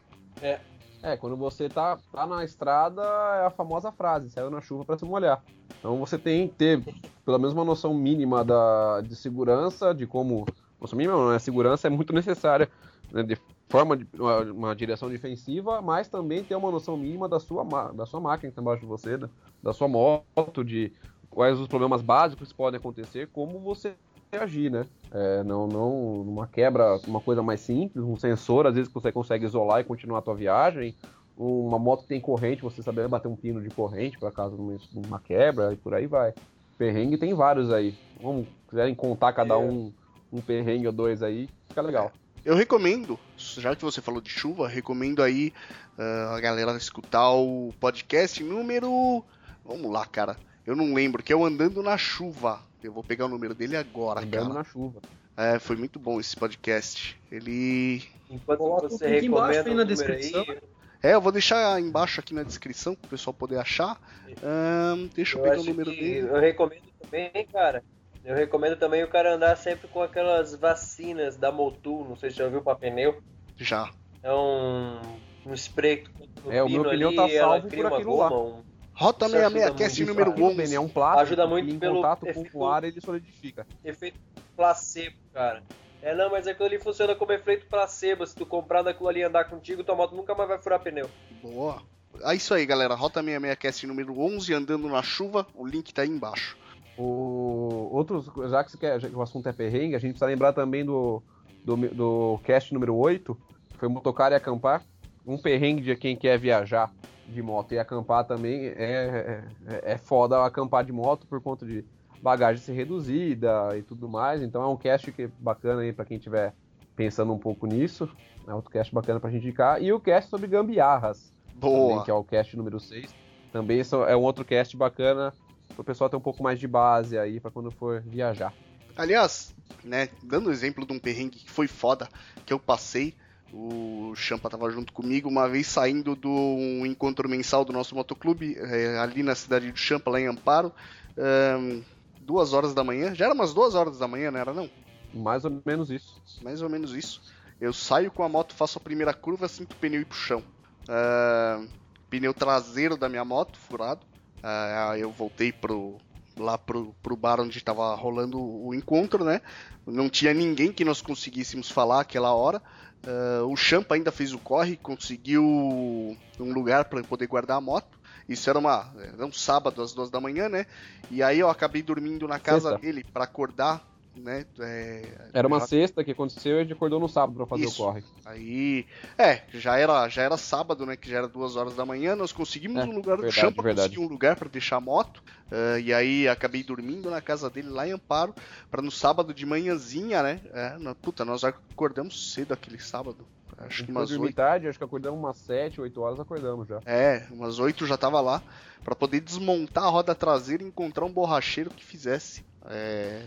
É, 1.02 1.18
quando 1.18 1.36
você 1.36 1.68
tá, 1.68 1.98
tá 2.12 2.28
na 2.28 2.46
estrada, 2.46 3.02
é 3.02 3.48
a 3.48 3.50
famosa 3.50 3.92
frase, 3.92 4.30
saiu 4.30 4.52
na 4.52 4.62
chuva 4.62 4.86
para 4.86 5.00
se 5.00 5.06
molhar. 5.06 5.44
Então 5.80 5.98
você 5.98 6.16
tem 6.16 6.48
que 6.48 6.54
ter 6.54 6.84
pelo 7.26 7.40
menos 7.40 7.54
uma 7.54 7.66
noção 7.66 7.94
mínima 7.96 8.44
da, 8.44 9.02
de 9.02 9.16
segurança, 9.16 9.96
de 9.96 10.06
como. 10.06 10.46
Noção 10.80 10.98
mínima 10.98 11.18
não, 11.18 11.32
né? 11.32 11.40
Segurança 11.40 11.88
é 11.88 11.90
muito 11.90 12.14
necessária, 12.14 12.70
né? 13.12 13.24
de 13.24 13.36
forma 13.72 13.98
de 13.98 14.08
uma, 14.20 14.42
uma 14.52 14.76
direção 14.76 15.10
defensiva, 15.10 15.82
mas 15.82 16.10
também 16.10 16.46
ter 16.46 16.56
uma 16.56 16.72
noção 16.72 16.98
mínima 16.98 17.30
da 17.30 17.40
sua, 17.40 17.64
da 17.94 18.06
sua 18.06 18.20
máquina 18.22 18.50
que 18.50 18.54
está 18.54 18.62
embaixo 18.62 18.82
de 18.82 18.88
você, 18.88 19.18
da, 19.18 19.30
da 19.62 19.74
sua 19.74 19.88
moto, 19.88 20.64
de 20.66 20.96
quais 21.30 21.60
os 21.60 21.68
problemas 21.68 22.02
básicos 22.02 22.50
que 22.52 22.56
podem 22.58 22.78
acontecer, 22.80 23.32
como 23.32 23.60
você 23.62 23.98
reagir, 24.34 24.72
né? 24.72 24.88
É, 25.14 25.44
não, 25.44 25.68
não 25.68 26.22
uma 26.22 26.48
quebra, 26.48 26.98
uma 27.06 27.22
coisa 27.22 27.44
mais 27.44 27.62
simples, 27.62 28.04
um 28.06 28.16
sensor, 28.18 28.66
às 28.68 28.76
vezes 28.76 28.88
que 28.88 28.94
você 28.94 29.12
consegue 29.12 29.46
isolar 29.46 29.82
e 29.82 29.84
continuar 29.84 30.20
a 30.20 30.22
tua 30.22 30.36
viagem, 30.36 30.98
uma 31.36 31.80
moto 31.80 32.04
que 32.04 32.08
tem 32.10 32.22
corrente, 32.22 32.62
você 32.62 32.82
saber 32.84 33.08
bater 33.08 33.28
um 33.28 33.36
pino 33.38 33.62
de 33.62 33.72
corrente 33.72 34.18
para 34.20 34.32
caso 34.32 34.56
de 34.58 34.98
uma- 35.00 35.20
quebra 35.22 35.74
e 35.74 35.78
por 35.78 35.94
aí 35.94 36.08
vai. 36.08 36.34
Perrengue 36.78 37.18
tem 37.18 37.34
vários 37.34 37.72
aí. 37.72 38.00
Vamos, 38.20 38.50
quiserem 38.70 38.96
contar 38.96 39.34
cada 39.34 39.58
É. 39.58 39.58
um 39.60 39.94
um 40.34 40.42
perrengue 40.42 40.88
ou 40.88 40.94
dois 40.94 41.22
aí, 41.22 41.52
fica 41.68 41.82
legal. 41.82 42.18
Eu 42.44 42.56
recomendo, 42.56 43.20
já 43.38 43.76
que 43.76 43.84
você 43.84 44.02
falou 44.02 44.20
de 44.20 44.30
chuva, 44.30 44.68
recomendo 44.68 45.22
aí 45.22 45.54
ah, 45.98 46.34
a 46.36 46.40
galera 46.40 46.76
escutar 46.76 47.32
o 47.34 47.72
podcast 47.80 48.44
número. 48.44 49.24
Vamos 49.64 49.92
lá, 49.92 50.06
cara. 50.06 50.36
Eu 50.66 50.76
não 50.76 50.94
lembro, 50.94 51.22
que 51.22 51.32
é 51.32 51.36
o 51.36 51.46
Andando 51.46 51.84
na 51.84 51.98
Chuva. 51.98 52.60
Eu 52.84 52.92
vou 52.92 53.04
pegar 53.04 53.26
o 53.26 53.30
número 53.30 53.54
dele 53.54 53.78
agora, 53.78 54.22
Andando 54.22 54.42
cara. 54.48 54.54
na 54.56 54.64
chuva. 54.64 55.00
É, 55.38 55.60
foi 55.60 55.76
muito 55.76 56.00
bom 56.00 56.20
esse 56.20 56.36
podcast. 56.36 57.20
Ele. 57.32 58.04
Enquanto 58.30 58.60
Coloca 58.60 58.90
você 58.90 59.20
embaixo 59.20 59.60
recomenda 59.60 59.70
aí 59.70 59.76
na 59.76 59.84
descrição. 59.84 60.46
aí, 60.48 60.60
É, 61.04 61.14
eu 61.14 61.22
vou 61.22 61.32
deixar 61.32 61.80
embaixo 61.80 62.20
aqui 62.20 62.34
na 62.34 62.44
descrição 62.44 62.96
para 62.96 63.06
o 63.08 63.10
pessoal 63.10 63.34
poder 63.34 63.58
achar. 63.58 64.00
Ahn, 64.44 65.08
deixa 65.14 65.38
eu, 65.38 65.46
eu 65.46 65.50
pegar 65.50 65.62
o 65.62 65.66
número 65.66 65.92
que 65.92 66.00
dele. 66.00 66.28
eu 66.28 66.40
recomendo 66.40 66.84
também, 67.00 67.32
cara. 67.52 67.84
Eu 68.24 68.36
recomendo 68.36 68.76
também 68.78 69.04
o 69.04 69.08
cara 69.08 69.34
andar 69.36 69.56
sempre 69.58 69.88
com 69.88 70.02
aquelas 70.02 70.54
vacinas 70.56 71.36
da 71.38 71.52
Motul, 71.52 72.08
não 72.08 72.16
sei 72.16 72.30
se 72.30 72.38
já 72.38 72.46
ouviu 72.46 72.62
pra 72.62 72.76
pneu. 72.76 73.22
Já. 73.58 73.90
É 74.22 74.32
um, 74.34 75.00
um 75.46 75.54
spray 75.56 76.04
no 76.44 76.52
É, 76.52 76.62
o 76.64 76.70
meu 76.70 76.84
pneu 76.84 77.08
ali, 77.10 77.16
tá 77.16 77.28
salvo 77.30 77.68
por 77.68 77.80
uma 77.86 77.98
aquilo 77.98 78.18
lá. 78.18 78.30
goma, 78.30 78.46
um 78.60 78.64
Rota 78.94 79.26
Isso 79.26 79.36
ajuda 79.36 79.50
66 79.50 79.78
cast 79.78 80.00
muito, 80.00 80.10
número 80.10 80.26
cara. 80.32 80.32
Aquilo, 80.46 80.62
11. 80.62 80.68
Ben, 80.70 80.76
é 80.76 80.80
um 80.80 80.88
plástico 80.90 81.22
Ajuda 81.22 81.48
muito 81.48 81.70
em 81.74 81.80
pelo 81.80 81.96
contato 81.96 82.20
com 82.20 82.28
efeito- 82.30 82.58
o 82.58 82.66
ar 82.68 82.84
ele 82.84 83.02
solidifica. 83.02 83.66
efeito 83.84 84.20
placebo, 84.56 85.16
cara. 85.34 85.64
É, 86.04 86.14
não, 86.16 86.30
mas 86.30 86.46
aquilo 86.48 86.66
ali 86.68 86.80
funciona 86.80 87.16
como 87.16 87.32
efeito 87.32 87.66
placebo. 87.68 88.26
Se 88.28 88.36
tu 88.36 88.46
comprar 88.46 88.82
daquilo 88.84 89.08
ali 89.10 89.22
e 89.22 89.24
andar 89.24 89.46
contigo, 89.46 89.84
tua 89.84 89.96
moto 89.96 90.16
nunca 90.16 90.36
mais 90.36 90.50
vai 90.50 90.60
furar 90.60 90.80
pneu. 90.80 91.10
Boa. 91.42 91.82
É 92.24 92.36
isso 92.36 92.54
aí, 92.54 92.66
galera. 92.66 92.94
Rota 92.94 93.22
66 93.24 93.56
cast 93.58 93.88
número 93.88 94.20
11, 94.20 94.54
andando 94.54 94.88
na 94.90 95.02
chuva. 95.02 95.48
O 95.56 95.66
link 95.66 95.92
tá 95.94 96.02
aí 96.04 96.10
embaixo. 96.10 96.58
O, 96.98 97.90
outros, 97.92 98.30
já 98.50 98.64
que, 98.64 98.78
quer, 98.78 99.00
já 99.00 99.10
que 99.10 99.16
o 99.16 99.22
assunto 99.22 99.48
é 99.48 99.54
perrengue, 99.54 99.96
a 99.96 100.00
gente 100.00 100.12
precisa 100.12 100.26
lembrar 100.26 100.54
também 100.54 100.86
do, 100.86 101.22
do, 101.64 101.76
do 101.76 102.40
cast 102.44 102.74
número 102.74 102.96
8, 102.96 103.38
que 103.70 103.78
foi 103.78 103.88
motocar 103.88 104.32
e 104.32 104.36
acampar. 104.36 104.84
Um 105.26 105.38
perrengue 105.38 105.82
de 105.82 105.96
quem 105.96 106.16
quer 106.16 106.38
viajar 106.38 106.92
de 107.28 107.42
moto 107.42 107.74
e 107.74 107.80
acampar 107.80 108.26
também 108.26 108.66
é, 108.66 109.44
é, 109.68 109.94
é 109.94 109.98
foda 109.98 110.44
acampar 110.44 110.84
de 110.84 110.92
moto 110.92 111.26
por 111.28 111.40
conta 111.40 111.66
de 111.66 111.86
bagagem 112.22 112.62
ser 112.62 112.74
reduzida 112.74 113.70
e 113.78 113.82
tudo 113.82 114.08
mais. 114.08 114.42
Então 114.42 114.62
é 114.62 114.68
um 114.68 114.78
cast 114.78 115.12
que 115.12 115.24
é 115.24 115.30
bacana 115.40 115.82
aí 115.82 115.94
pra 115.94 116.06
quem 116.06 116.18
estiver 116.18 116.54
pensando 116.96 117.34
um 117.34 117.38
pouco 117.38 117.66
nisso. 117.66 118.10
É 118.48 118.54
outro 118.54 118.72
cast 118.72 118.94
bacana 118.94 119.20
pra 119.20 119.30
gente 119.30 119.44
indicar. 119.44 119.82
E 119.82 119.92
o 119.94 120.00
cast 120.00 120.30
sobre 120.30 120.48
gambiarras 120.48 121.34
também, 121.60 121.96
Boa. 121.96 122.04
que 122.04 122.12
é 122.12 122.14
o 122.14 122.24
cast 122.24 122.56
número 122.58 122.80
6. 122.80 123.14
Também 123.52 123.82
é 124.08 124.16
um 124.16 124.22
outro 124.22 124.46
cast 124.46 124.76
bacana 124.78 125.34
para 125.74 125.82
o 125.82 125.84
pessoal 125.84 126.10
ter 126.10 126.18
um 126.18 126.22
pouco 126.22 126.44
mais 126.44 126.60
de 126.60 126.68
base 126.68 127.18
aí 127.18 127.40
para 127.40 127.52
quando 127.52 127.72
for 127.72 128.02
viajar. 128.02 128.54
Aliás, 128.96 129.56
né, 129.84 130.10
dando 130.24 130.52
exemplo 130.52 130.86
de 130.86 130.94
um 130.94 131.00
perrengue 131.00 131.40
que 131.40 131.50
foi 131.50 131.68
foda, 131.68 132.10
que 132.46 132.54
eu 132.54 132.60
passei, 132.60 133.16
o 133.54 134.14
Champa 134.16 134.50
tava 134.50 134.70
junto 134.70 134.94
comigo, 134.94 135.30
uma 135.30 135.48
vez 135.48 135.68
saindo 135.68 136.16
do 136.16 136.30
um 136.30 136.86
encontro 136.86 137.28
mensal 137.28 137.66
do 137.66 137.74
nosso 137.74 137.96
motoclube, 137.96 138.56
é, 138.58 138.98
ali 139.00 139.24
na 139.24 139.36
cidade 139.36 139.72
do 139.72 139.78
Champa, 139.78 140.12
lá 140.12 140.20
em 140.20 140.28
Amparo, 140.28 140.72
ahn, 141.18 141.82
duas 142.22 142.54
horas 142.54 142.74
da 142.74 142.84
manhã, 142.84 143.14
já 143.14 143.26
era 143.26 143.34
umas 143.34 143.54
duas 143.54 143.76
horas 143.76 143.98
da 143.98 144.08
manhã, 144.08 144.32
não 144.32 144.40
era 144.40 144.54
não? 144.54 144.70
Mais 145.14 145.44
ou 145.44 145.62
menos 145.66 145.90
isso. 145.90 146.22
Mais 146.42 146.62
ou 146.62 146.70
menos 146.70 146.94
isso. 146.94 147.22
Eu 147.60 147.74
saio 147.74 148.10
com 148.10 148.24
a 148.24 148.30
moto, 148.30 148.56
faço 148.56 148.78
a 148.78 148.82
primeira 148.82 149.14
curva, 149.14 149.48
sinto 149.48 149.74
o 149.74 149.76
pneu 149.76 150.02
ir 150.02 150.06
pro 150.06 150.18
chão. 150.18 150.42
Ah, 150.88 151.64
pneu 152.10 152.34
traseiro 152.34 152.98
da 152.98 153.10
minha 153.10 153.26
moto, 153.26 153.58
furado. 153.58 154.06
Ah, 154.44 154.96
eu 154.98 155.12
voltei 155.12 155.52
pro, 155.52 155.98
lá 156.38 156.58
pro, 156.58 156.96
pro 157.02 157.16
bar 157.16 157.40
onde 157.40 157.62
tava 157.62 157.94
rolando 157.96 158.40
o 158.40 158.74
encontro, 158.74 159.24
né? 159.24 159.42
Não 159.86 160.10
tinha 160.10 160.34
ninguém 160.34 160.72
que 160.72 160.86
nós 160.86 161.02
conseguíssemos 161.02 161.70
falar 161.70 162.02
aquela 162.02 162.34
hora. 162.34 162.62
Ah, 163.06 163.44
o 163.46 163.56
Champa 163.56 163.96
ainda 163.96 164.12
fez 164.12 164.34
o 164.34 164.40
corre, 164.40 164.78
conseguiu 164.78 165.44
um 165.44 166.54
lugar 166.54 166.86
para 166.86 167.04
poder 167.04 167.28
guardar 167.28 167.58
a 167.58 167.62
moto. 167.62 168.00
Isso 168.30 168.50
era, 168.50 168.58
uma, 168.58 168.94
era 168.98 169.26
um 169.26 169.34
sábado 169.34 169.82
às 169.82 169.94
duas 169.94 170.10
da 170.10 170.22
manhã, 170.22 170.48
né? 170.48 170.66
E 171.10 171.22
aí 171.22 171.40
eu 171.40 171.50
acabei 171.50 171.82
dormindo 171.82 172.28
na 172.28 172.40
casa 172.40 172.70
Sexta. 172.70 172.86
dele 172.86 173.04
para 173.04 173.26
acordar, 173.26 173.86
né? 174.16 174.46
É, 174.60 175.30
Era 175.34 175.48
uma 175.48 175.60
sexta 175.62 176.04
que 176.04 176.12
aconteceu 176.12 176.58
e 176.58 176.60
a 176.60 176.64
gente 176.64 176.74
acordou 176.74 177.00
no 177.00 177.08
sábado 177.08 177.36
para 177.38 177.46
fazer 177.46 177.64
Isso. 177.64 177.82
o 177.82 177.86
corre. 177.86 178.04
Aí, 178.26 178.86
é, 179.18 179.42
já 179.54 179.78
era, 179.78 180.08
já 180.10 180.22
era 180.24 180.38
sábado, 180.38 180.86
né? 180.86 180.96
Que 180.96 181.10
já 181.10 181.20
era 181.20 181.28
duas 181.28 181.56
horas 181.56 181.76
da 181.76 181.86
manhã. 181.86 182.16
Nós 182.16 182.32
conseguimos 182.32 182.84
É, 182.84 182.86
um 182.86 182.92
lugar, 182.92 183.18
verdade, 183.18 183.36
Champa 183.36 183.62
verdade. 183.62 183.90
conseguiu 183.90 184.08
um 184.08 184.12
lugar 184.12 184.36
para 184.36 184.50
deixar 184.50 184.78
a 184.78 184.82
moto. 184.82 185.24
ah, 185.52 185.80
e 185.80 185.94
aí 185.94 186.28
acabei 186.28 186.64
dormindo 186.64 187.10
na 187.10 187.22
casa 187.22 187.50
dele 187.50 187.70
lá 187.70 187.88
em 187.88 187.92
Amparo, 187.94 188.34
para 188.70 188.82
no 188.82 188.92
sábado 188.92 189.34
de 189.34 189.46
manhãzinha, 189.46 190.22
né? 190.24 190.40
É, 190.54 190.78
na- 190.78 190.96
puta, 190.96 191.24
nós 191.26 191.44
acordamos 191.44 192.34
cedo 192.34 192.54
aquele 192.54 192.80
sábado. 192.80 193.26
Acho 193.58 193.84
que 193.86 193.92
umas 193.92 194.10
dormir 194.10 194.26
oito. 194.28 194.36
tarde, 194.36 194.68
acho 194.68 194.78
que 194.78 194.84
acordamos 194.84 195.20
umas 195.20 195.38
7, 195.38 195.80
8 195.80 196.02
horas, 196.02 196.20
acordamos 196.20 196.68
já. 196.68 196.80
É, 196.86 197.28
umas 197.30 197.60
oito 197.60 197.86
já 197.86 197.96
tava 197.96 198.20
lá 198.20 198.42
para 198.84 198.96
poder 198.96 199.20
desmontar 199.20 199.84
a 199.84 199.90
roda 199.90 200.16
traseira 200.16 200.64
e 200.64 200.68
encontrar 200.68 201.06
um 201.06 201.12
borracheiro 201.12 201.70
que 201.70 201.84
fizesse. 201.86 202.44
É, 202.66 203.22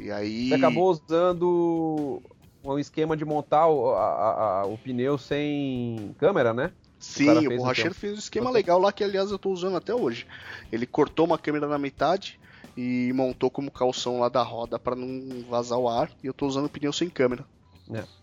e 0.00 0.10
aí. 0.10 0.48
Você 0.48 0.54
acabou 0.54 0.90
usando 0.90 2.22
um 2.64 2.78
esquema 2.78 3.16
de 3.16 3.24
montar 3.24 3.68
o, 3.68 3.90
a- 3.90 4.60
a- 4.62 4.66
o 4.66 4.76
pneu 4.78 5.16
sem 5.18 6.14
câmera, 6.18 6.52
né? 6.52 6.72
Sim, 6.98 7.26
cara 7.26 7.40
o, 7.40 7.44
fez, 7.44 7.60
borracheiro 7.60 7.94
fez 7.94 8.14
um 8.14 8.18
esquema 8.18 8.50
legal 8.50 8.78
lá 8.78 8.92
que, 8.92 9.04
aliás, 9.04 9.30
eu 9.30 9.38
tô 9.38 9.50
usando 9.50 9.76
até 9.76 9.94
hoje. 9.94 10.26
Ele 10.72 10.86
cortou 10.86 11.26
uma 11.26 11.38
câmera 11.38 11.68
na 11.68 11.78
metade 11.78 12.40
e 12.76 13.12
montou 13.14 13.50
como 13.50 13.70
calção 13.70 14.20
lá 14.20 14.28
da 14.28 14.42
roda 14.42 14.78
para 14.78 14.96
não 14.96 15.42
vazar 15.48 15.78
o 15.78 15.88
ar. 15.88 16.10
E 16.22 16.26
eu 16.26 16.34
tô 16.34 16.46
usando 16.46 16.66
o 16.66 16.70
pneu 16.70 16.92
sem 16.92 17.08
câmera. 17.08 17.46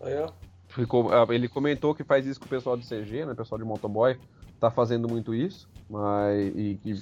Aí. 0.00 0.30
Ficou- 0.68 1.10
ah, 1.12 1.26
ele 1.30 1.48
comentou 1.48 1.94
que 1.94 2.04
faz 2.04 2.26
isso 2.26 2.40
com 2.40 2.46
o 2.46 2.50
pessoal 2.50 2.76
de 2.76 2.86
CG, 2.86 3.24
né? 3.24 3.32
O 3.32 3.36
pessoal 3.36 3.58
de 3.58 3.64
motoboy 3.64 4.18
tá 4.60 4.70
fazendo 4.70 5.08
muito 5.08 5.34
isso, 5.34 5.68
mas 5.88 6.52
e 6.54 6.78
que 6.82 6.94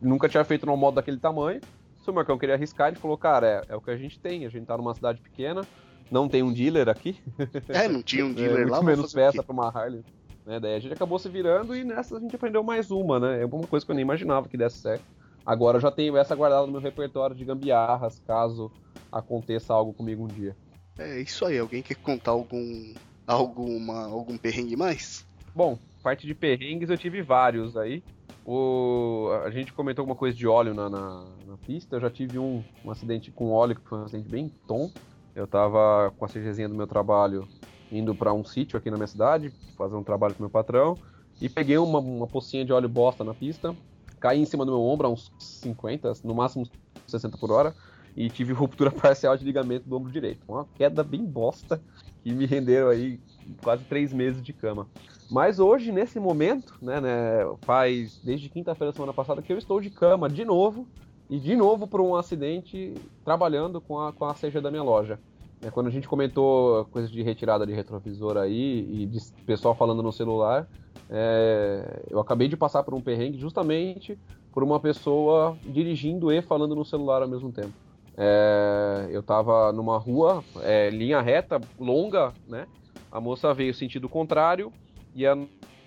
nunca 0.00 0.28
tinha 0.28 0.44
feito 0.44 0.66
num 0.66 0.76
modo 0.76 0.96
daquele 0.96 1.18
tamanho. 1.18 1.62
Se 2.02 2.10
o 2.10 2.14
Marcão 2.14 2.38
queria 2.38 2.54
arriscar, 2.54 2.88
ele 2.88 2.96
falou, 2.96 3.16
cara, 3.18 3.46
é, 3.68 3.72
é 3.72 3.76
o 3.76 3.80
que 3.80 3.90
a 3.90 3.96
gente 3.96 4.18
tem, 4.18 4.46
a 4.46 4.48
gente 4.48 4.66
tá 4.66 4.76
numa 4.76 4.94
cidade 4.94 5.20
pequena, 5.20 5.66
não 6.10 6.28
tem 6.28 6.42
um 6.42 6.52
dealer 6.52 6.88
aqui. 6.88 7.18
É, 7.68 7.86
não 7.86 8.02
tinha 8.02 8.24
um 8.24 8.32
dealer 8.34 8.66
é, 8.66 8.70
lá. 8.70 8.82
Muito 8.82 8.84
menos 8.84 9.12
peça 9.12 9.42
pra 9.42 9.52
uma 9.52 9.68
Harley. 9.68 10.02
Né? 10.44 10.58
Daí 10.58 10.74
a 10.74 10.80
gente 10.80 10.92
acabou 10.92 11.18
se 11.18 11.28
virando 11.28 11.76
e 11.76 11.84
nessa 11.84 12.16
a 12.16 12.20
gente 12.20 12.34
aprendeu 12.34 12.62
mais 12.62 12.90
uma, 12.90 13.20
né? 13.20 13.42
É 13.42 13.46
uma 13.46 13.66
coisa 13.66 13.84
que 13.84 13.92
eu 13.92 13.94
nem 13.94 14.02
imaginava 14.02 14.48
que 14.48 14.56
desse 14.56 14.78
certo. 14.78 15.04
Agora 15.44 15.76
eu 15.76 15.80
já 15.80 15.90
tenho 15.90 16.16
essa 16.16 16.34
guardada 16.34 16.66
no 16.66 16.72
meu 16.72 16.80
repertório 16.80 17.36
de 17.36 17.44
gambiarras, 17.44 18.20
caso 18.26 18.70
aconteça 19.10 19.72
algo 19.72 19.92
comigo 19.92 20.24
um 20.24 20.28
dia. 20.28 20.56
É 20.98 21.20
isso 21.20 21.44
aí, 21.44 21.58
alguém 21.58 21.82
quer 21.82 21.96
contar 21.96 22.32
algum 22.32 22.94
alguma 23.26 24.06
algum 24.06 24.36
perrengue 24.36 24.76
mais? 24.76 25.26
Bom, 25.54 25.78
parte 26.02 26.26
de 26.26 26.34
perrengues 26.34 26.90
eu 26.90 26.98
tive 26.98 27.22
vários 27.22 27.76
aí. 27.76 28.02
O, 28.44 29.28
a 29.44 29.50
gente 29.50 29.72
comentou 29.72 30.02
alguma 30.02 30.16
coisa 30.16 30.36
de 30.36 30.46
óleo 30.46 30.74
na, 30.74 30.88
na, 30.88 31.24
na, 31.46 31.56
pista. 31.58 31.96
Eu 31.96 32.00
já 32.00 32.10
tive 32.10 32.38
um, 32.38 32.64
um 32.84 32.90
acidente 32.90 33.30
com 33.30 33.52
óleo 33.52 33.76
que 33.76 33.88
foi 33.88 33.98
um 33.98 34.04
acidente 34.04 34.28
bem 34.28 34.50
tonto. 34.66 35.00
Eu 35.34 35.46
tava 35.46 36.12
com 36.18 36.24
a 36.24 36.28
CGzinha 36.28 36.68
do 36.68 36.74
meu 36.74 36.86
trabalho 36.86 37.46
indo 37.90 38.14
para 38.14 38.32
um 38.32 38.44
sítio 38.44 38.78
aqui 38.78 38.90
na 38.90 38.96
minha 38.96 39.06
cidade, 39.06 39.52
fazer 39.76 39.96
um 39.96 40.02
trabalho 40.02 40.34
com 40.34 40.42
meu 40.42 40.50
patrão, 40.50 40.96
e 41.40 41.48
peguei 41.48 41.76
uma, 41.78 41.98
uma 41.98 42.26
pocinha 42.26 42.64
de 42.64 42.72
óleo 42.72 42.88
bosta 42.88 43.24
na 43.24 43.34
pista, 43.34 43.74
caí 44.18 44.40
em 44.40 44.44
cima 44.44 44.64
do 44.64 44.72
meu 44.72 44.82
ombro 44.82 45.06
a 45.06 45.10
uns 45.10 45.32
50, 45.38 46.12
no 46.24 46.34
máximo 46.34 46.68
60 47.06 47.36
por 47.38 47.50
hora, 47.50 47.74
e 48.16 48.28
tive 48.28 48.52
ruptura 48.52 48.90
parcial 48.92 49.36
de 49.36 49.44
ligamento 49.44 49.88
do 49.88 49.96
ombro 49.96 50.12
direito. 50.12 50.42
Uma 50.48 50.66
queda 50.76 51.02
bem 51.02 51.24
bosta 51.24 51.80
que 52.22 52.32
me 52.32 52.46
rendeu 52.46 52.88
aí 52.88 53.18
quase 53.62 53.84
três 53.84 54.12
meses 54.12 54.42
de 54.42 54.52
cama. 54.52 54.86
Mas 55.30 55.60
hoje, 55.60 55.92
nesse 55.92 56.18
momento, 56.18 56.74
né, 56.82 57.00
né 57.00 57.46
faz 57.62 58.18
desde 58.22 58.48
quinta-feira 58.48 58.90
da 58.90 58.96
semana 58.96 59.12
passada 59.12 59.40
que 59.40 59.52
eu 59.52 59.58
estou 59.58 59.80
de 59.80 59.88
cama 59.88 60.28
de 60.28 60.44
novo 60.44 60.88
e 61.28 61.38
de 61.38 61.54
novo 61.54 61.86
por 61.86 62.00
um 62.00 62.16
acidente 62.16 62.94
trabalhando 63.24 63.80
com 63.80 64.00
a, 64.00 64.12
com 64.12 64.24
a 64.24 64.34
CG 64.34 64.60
da 64.60 64.70
minha 64.70 64.82
loja. 64.82 65.20
É, 65.62 65.70
quando 65.70 65.86
a 65.86 65.90
gente 65.90 66.08
comentou 66.08 66.84
coisa 66.86 67.06
de 67.06 67.22
retirada 67.22 67.64
de 67.64 67.72
retrovisor 67.72 68.36
aí 68.36 69.02
e 69.02 69.06
de 69.06 69.18
pessoal 69.46 69.74
falando 69.74 70.02
no 70.02 70.12
celular, 70.12 70.66
é, 71.08 72.02
eu 72.10 72.18
acabei 72.18 72.48
de 72.48 72.56
passar 72.56 72.82
por 72.82 72.94
um 72.94 73.00
perrengue 73.00 73.38
justamente 73.38 74.18
por 74.52 74.64
uma 74.64 74.80
pessoa 74.80 75.56
dirigindo 75.64 76.32
e 76.32 76.42
falando 76.42 76.74
no 76.74 76.84
celular 76.84 77.22
ao 77.22 77.28
mesmo 77.28 77.52
tempo. 77.52 77.72
É, 78.16 79.06
eu 79.10 79.20
estava 79.20 79.72
numa 79.72 79.96
rua, 79.96 80.42
é, 80.62 80.90
linha 80.90 81.20
reta, 81.20 81.60
longa, 81.78 82.32
né? 82.48 82.66
A 83.12 83.20
moça 83.20 83.54
veio 83.54 83.72
sentido 83.72 84.08
contrário 84.08 84.72
e 85.14 85.26
a, 85.26 85.36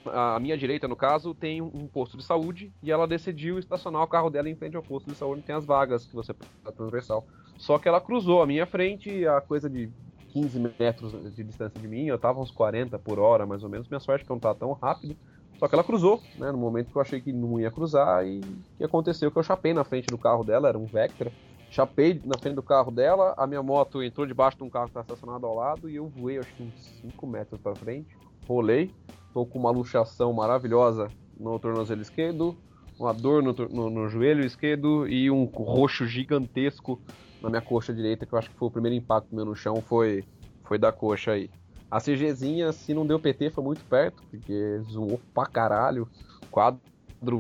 a 0.06 0.40
minha 0.40 0.58
direita, 0.58 0.88
no 0.88 0.96
caso, 0.96 1.34
tem 1.34 1.62
um 1.62 1.88
posto 1.88 2.18
de 2.18 2.24
saúde 2.24 2.72
e 2.82 2.92
ela 2.92 3.08
decidiu 3.08 3.60
estacionar 3.60 4.02
o 4.04 4.08
carro 4.08 4.30
dela 4.30 4.50
em 4.50 4.56
frente 4.56 4.76
ao 4.76 4.84
posto 4.84 5.10
de 5.10 5.16
saúde, 5.16 5.42
tem 5.42 5.56
as 5.56 5.66
vagas 5.66 6.06
que 6.06 6.16
você 6.16 6.34
precisa 6.34 6.72
transversal. 6.72 7.26
Só 7.58 7.78
que 7.78 7.88
ela 7.88 8.02
cruzou 8.02 8.42
a 8.42 8.48
minha 8.48 8.66
frente 8.66 9.26
a 9.28 9.40
coisa 9.40 9.70
de 9.70 9.90
15 10.34 10.74
metros 10.80 11.36
de 11.36 11.44
distância 11.44 11.80
de 11.80 11.88
mim, 11.88 12.06
eu 12.06 12.18
tava 12.18 12.42
uns 12.42 12.52
40 12.52 12.98
por 12.98 13.20
hora, 13.20 13.46
mais 13.46 13.64
ou 13.64 13.70
menos. 13.70 13.88
Minha 13.88 14.00
sorte 14.00 14.24
é 14.24 14.26
que 14.26 14.32
não 14.32 14.40
tava 14.40 14.56
tão 14.56 14.74
rápido. 14.74 15.16
Só 15.60 15.68
que 15.68 15.76
ela 15.76 15.84
cruzou, 15.84 16.22
né? 16.38 16.52
No 16.52 16.58
momento 16.58 16.92
que 16.92 16.98
eu 16.98 17.02
achei 17.02 17.22
que 17.22 17.32
não 17.32 17.60
ia 17.60 17.72
cruzar, 17.72 18.26
e 18.26 18.42
que 18.78 18.84
aconteceu? 18.84 19.32
Que 19.32 19.38
eu 19.38 19.44
chapei 19.44 19.74
na 19.74 19.84
frente 19.84 20.08
do 20.08 20.18
carro 20.18 20.44
dela, 20.44 20.68
era 20.68 20.78
um 20.78 20.86
Vectra. 20.86 21.32
Chapei 21.70 22.20
na 22.26 22.38
frente 22.38 22.56
do 22.56 22.64
carro 22.64 22.92
dela, 22.92 23.34
a 23.38 23.48
minha 23.48 23.64
moto 23.64 24.04
entrou 24.04 24.28
debaixo 24.28 24.58
de 24.58 24.64
um 24.64 24.70
carro 24.70 24.86
que 24.86 24.92
estava 24.92 25.06
estacionado 25.06 25.46
ao 25.46 25.56
lado 25.56 25.90
e 25.90 25.96
eu 25.96 26.08
voei, 26.08 26.38
acho 26.38 26.54
que 26.54 26.64
uns 26.64 27.02
5 27.02 27.26
metros 27.26 27.60
para 27.62 27.76
frente. 27.76 28.16
Rolei, 28.48 28.92
tô 29.34 29.46
com 29.46 29.60
uma 29.60 29.72
luxação 29.72 30.34
maravilhosa 30.34 31.08
no 31.40 31.58
tornozelo 31.60 32.02
esquerdo, 32.02 32.56
uma 33.00 33.14
dor 33.14 33.42
no, 33.42 33.54
no, 33.54 33.90
no 33.90 34.08
joelho 34.08 34.44
esquerdo 34.46 35.08
e 35.08 35.30
um 35.32 35.46
roxo 35.46 36.06
gigantesco 36.06 37.02
na 37.42 37.50
minha 37.50 37.62
coxa 37.62 37.94
direita, 37.94 38.26
que 38.26 38.34
eu 38.34 38.40
acho 38.40 38.50
que 38.50 38.56
foi 38.56 38.68
o 38.68 38.72
primeiro 38.72 38.96
impacto 38.96 39.36
meu 39.36 39.44
no 39.44 39.56
chão, 39.56 39.82
foi, 39.82 40.24
foi 40.64 40.78
da 40.78 40.92
coxa 40.92 41.32
aí. 41.32 41.50
A 41.92 42.00
CGzinha, 42.00 42.72
se 42.72 42.94
não 42.94 43.06
deu 43.06 43.20
PT, 43.20 43.52
foi 43.52 43.64
muito 43.64 43.86
perto, 43.86 44.24
porque 44.32 44.80
zoou 44.90 45.22
pra 45.34 45.46
caralho. 45.46 46.08
O 46.44 46.48
quadro 46.48 46.82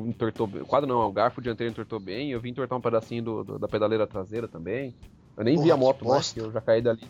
entortou 0.05 0.45
bem. 0.45 0.61
O 0.61 0.65
quadro 0.65 0.87
não, 0.87 1.07
o 1.07 1.11
garfo 1.11 1.41
dianteiro 1.41 1.71
entortou 1.71 1.99
bem. 1.99 2.29
Eu 2.29 2.39
vim 2.39 2.49
entortar 2.49 2.77
um 2.77 2.81
pedacinho 2.81 3.23
do, 3.23 3.43
do, 3.43 3.59
da 3.59 3.67
pedaleira 3.67 4.05
traseira 4.05 4.47
também. 4.47 4.93
Eu 5.35 5.43
nem 5.43 5.55
Porra, 5.55 5.65
vi 5.65 5.71
a 5.71 5.77
moto 5.77 6.05
mais, 6.05 6.37
eu 6.37 6.51
já 6.51 6.61
caí 6.61 6.83
dali. 6.83 7.01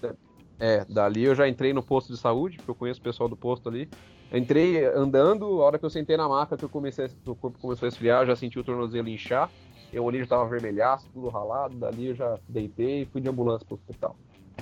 É, 0.64 0.86
dali 0.86 1.24
eu 1.24 1.36
já 1.36 1.46
entrei 1.48 1.74
no 1.74 1.84
posto 1.84 2.14
de 2.14 2.18
saúde, 2.20 2.58
porque 2.60 2.72
eu 2.72 2.76
conheço 2.76 3.00
o 3.02 3.04
pessoal 3.04 3.28
do 3.28 3.36
posto 3.36 3.68
ali. 3.68 3.92
entrei 4.32 4.86
andando, 4.86 5.46
a 5.62 5.66
hora 5.66 5.78
que 5.80 5.84
eu 5.86 5.90
sentei 5.90 6.16
na 6.16 6.28
maca, 6.30 6.58
que 6.58 6.64
eu 6.64 6.70
comecei, 6.70 7.06
o 7.26 7.36
corpo 7.36 7.60
começou 7.60 7.86
a 7.86 7.90
esfriar, 7.90 8.26
já 8.26 8.34
senti 8.36 8.58
o 8.58 8.64
tornozelo 8.64 9.10
inchar. 9.10 9.54
Eu 9.92 10.06
olhei, 10.06 10.22
já 10.22 10.28
tava 10.28 10.50
vermelhaço, 10.50 11.10
tudo 11.12 11.28
ralado, 11.30 11.78
dali 11.78 12.08
eu 12.08 12.16
já 12.16 12.40
deitei 12.48 13.02
e 13.04 13.06
fui 13.08 13.20
de 13.22 13.28
ambulância 13.28 13.66
pro 13.68 13.76
hospital. 13.76 14.18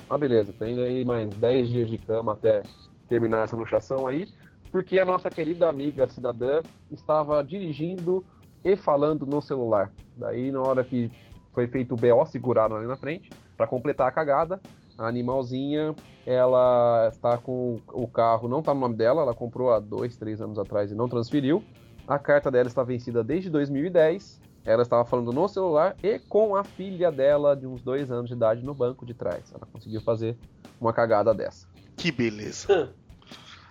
Ah, 0.08 0.18
beleza, 0.18 0.52
tem 0.52 0.80
aí 0.82 1.04
mais 1.04 1.34
10 1.36 1.68
dias 1.68 1.88
de 1.90 1.98
cama 1.98 2.32
até 2.34 2.66
terminar 3.08 3.44
essa 3.44 3.56
luxação 3.56 4.06
aí, 4.06 4.28
porque 4.72 4.98
a 4.98 5.04
nossa 5.04 5.30
querida 5.30 5.68
amiga 5.68 6.08
cidadã 6.08 6.64
estava 6.90 7.42
dirigindo 7.44 8.26
e 8.64 8.76
falando 8.76 9.24
no 9.26 9.40
celular. 9.40 9.94
Daí, 10.16 10.50
na 10.52 10.62
hora 10.62 10.84
que 10.84 11.12
foi 11.54 11.68
feito 11.68 11.94
o 11.94 11.96
BO, 11.96 12.26
seguraram 12.26 12.76
ali 12.76 12.86
na 12.86 12.96
frente, 12.98 13.34
para 13.56 13.66
completar 13.66 14.08
a 14.08 14.12
cagada, 14.12 14.62
a 14.98 15.06
animalzinha, 15.06 15.94
ela 16.26 17.08
está 17.12 17.38
com 17.38 17.80
o 17.92 18.06
carro, 18.06 18.48
não 18.48 18.60
está 18.60 18.72
no 18.72 18.80
nome 18.80 18.96
dela, 18.96 19.22
ela 19.22 19.34
comprou 19.34 19.72
há 19.72 19.80
dois, 19.80 20.16
três 20.16 20.40
anos 20.40 20.58
atrás 20.58 20.90
e 20.90 20.94
não 20.94 21.08
transferiu. 21.08 21.62
A 22.06 22.18
carta 22.18 22.50
dela 22.50 22.68
está 22.68 22.82
vencida 22.82 23.22
desde 23.22 23.48
2010 23.50 24.42
ela 24.64 24.82
estava 24.82 25.04
falando 25.04 25.32
no 25.32 25.48
celular 25.48 25.96
e 26.02 26.18
com 26.20 26.54
a 26.54 26.62
filha 26.62 27.10
dela 27.10 27.56
de 27.56 27.66
uns 27.66 27.82
dois 27.82 28.10
anos 28.10 28.28
de 28.28 28.36
idade 28.36 28.64
no 28.64 28.74
banco 28.74 29.04
de 29.04 29.12
trás. 29.12 29.52
Ela 29.52 29.66
conseguiu 29.66 30.00
fazer 30.00 30.36
uma 30.80 30.92
cagada 30.92 31.34
dessa. 31.34 31.66
Que 31.96 32.12
beleza. 32.12 32.94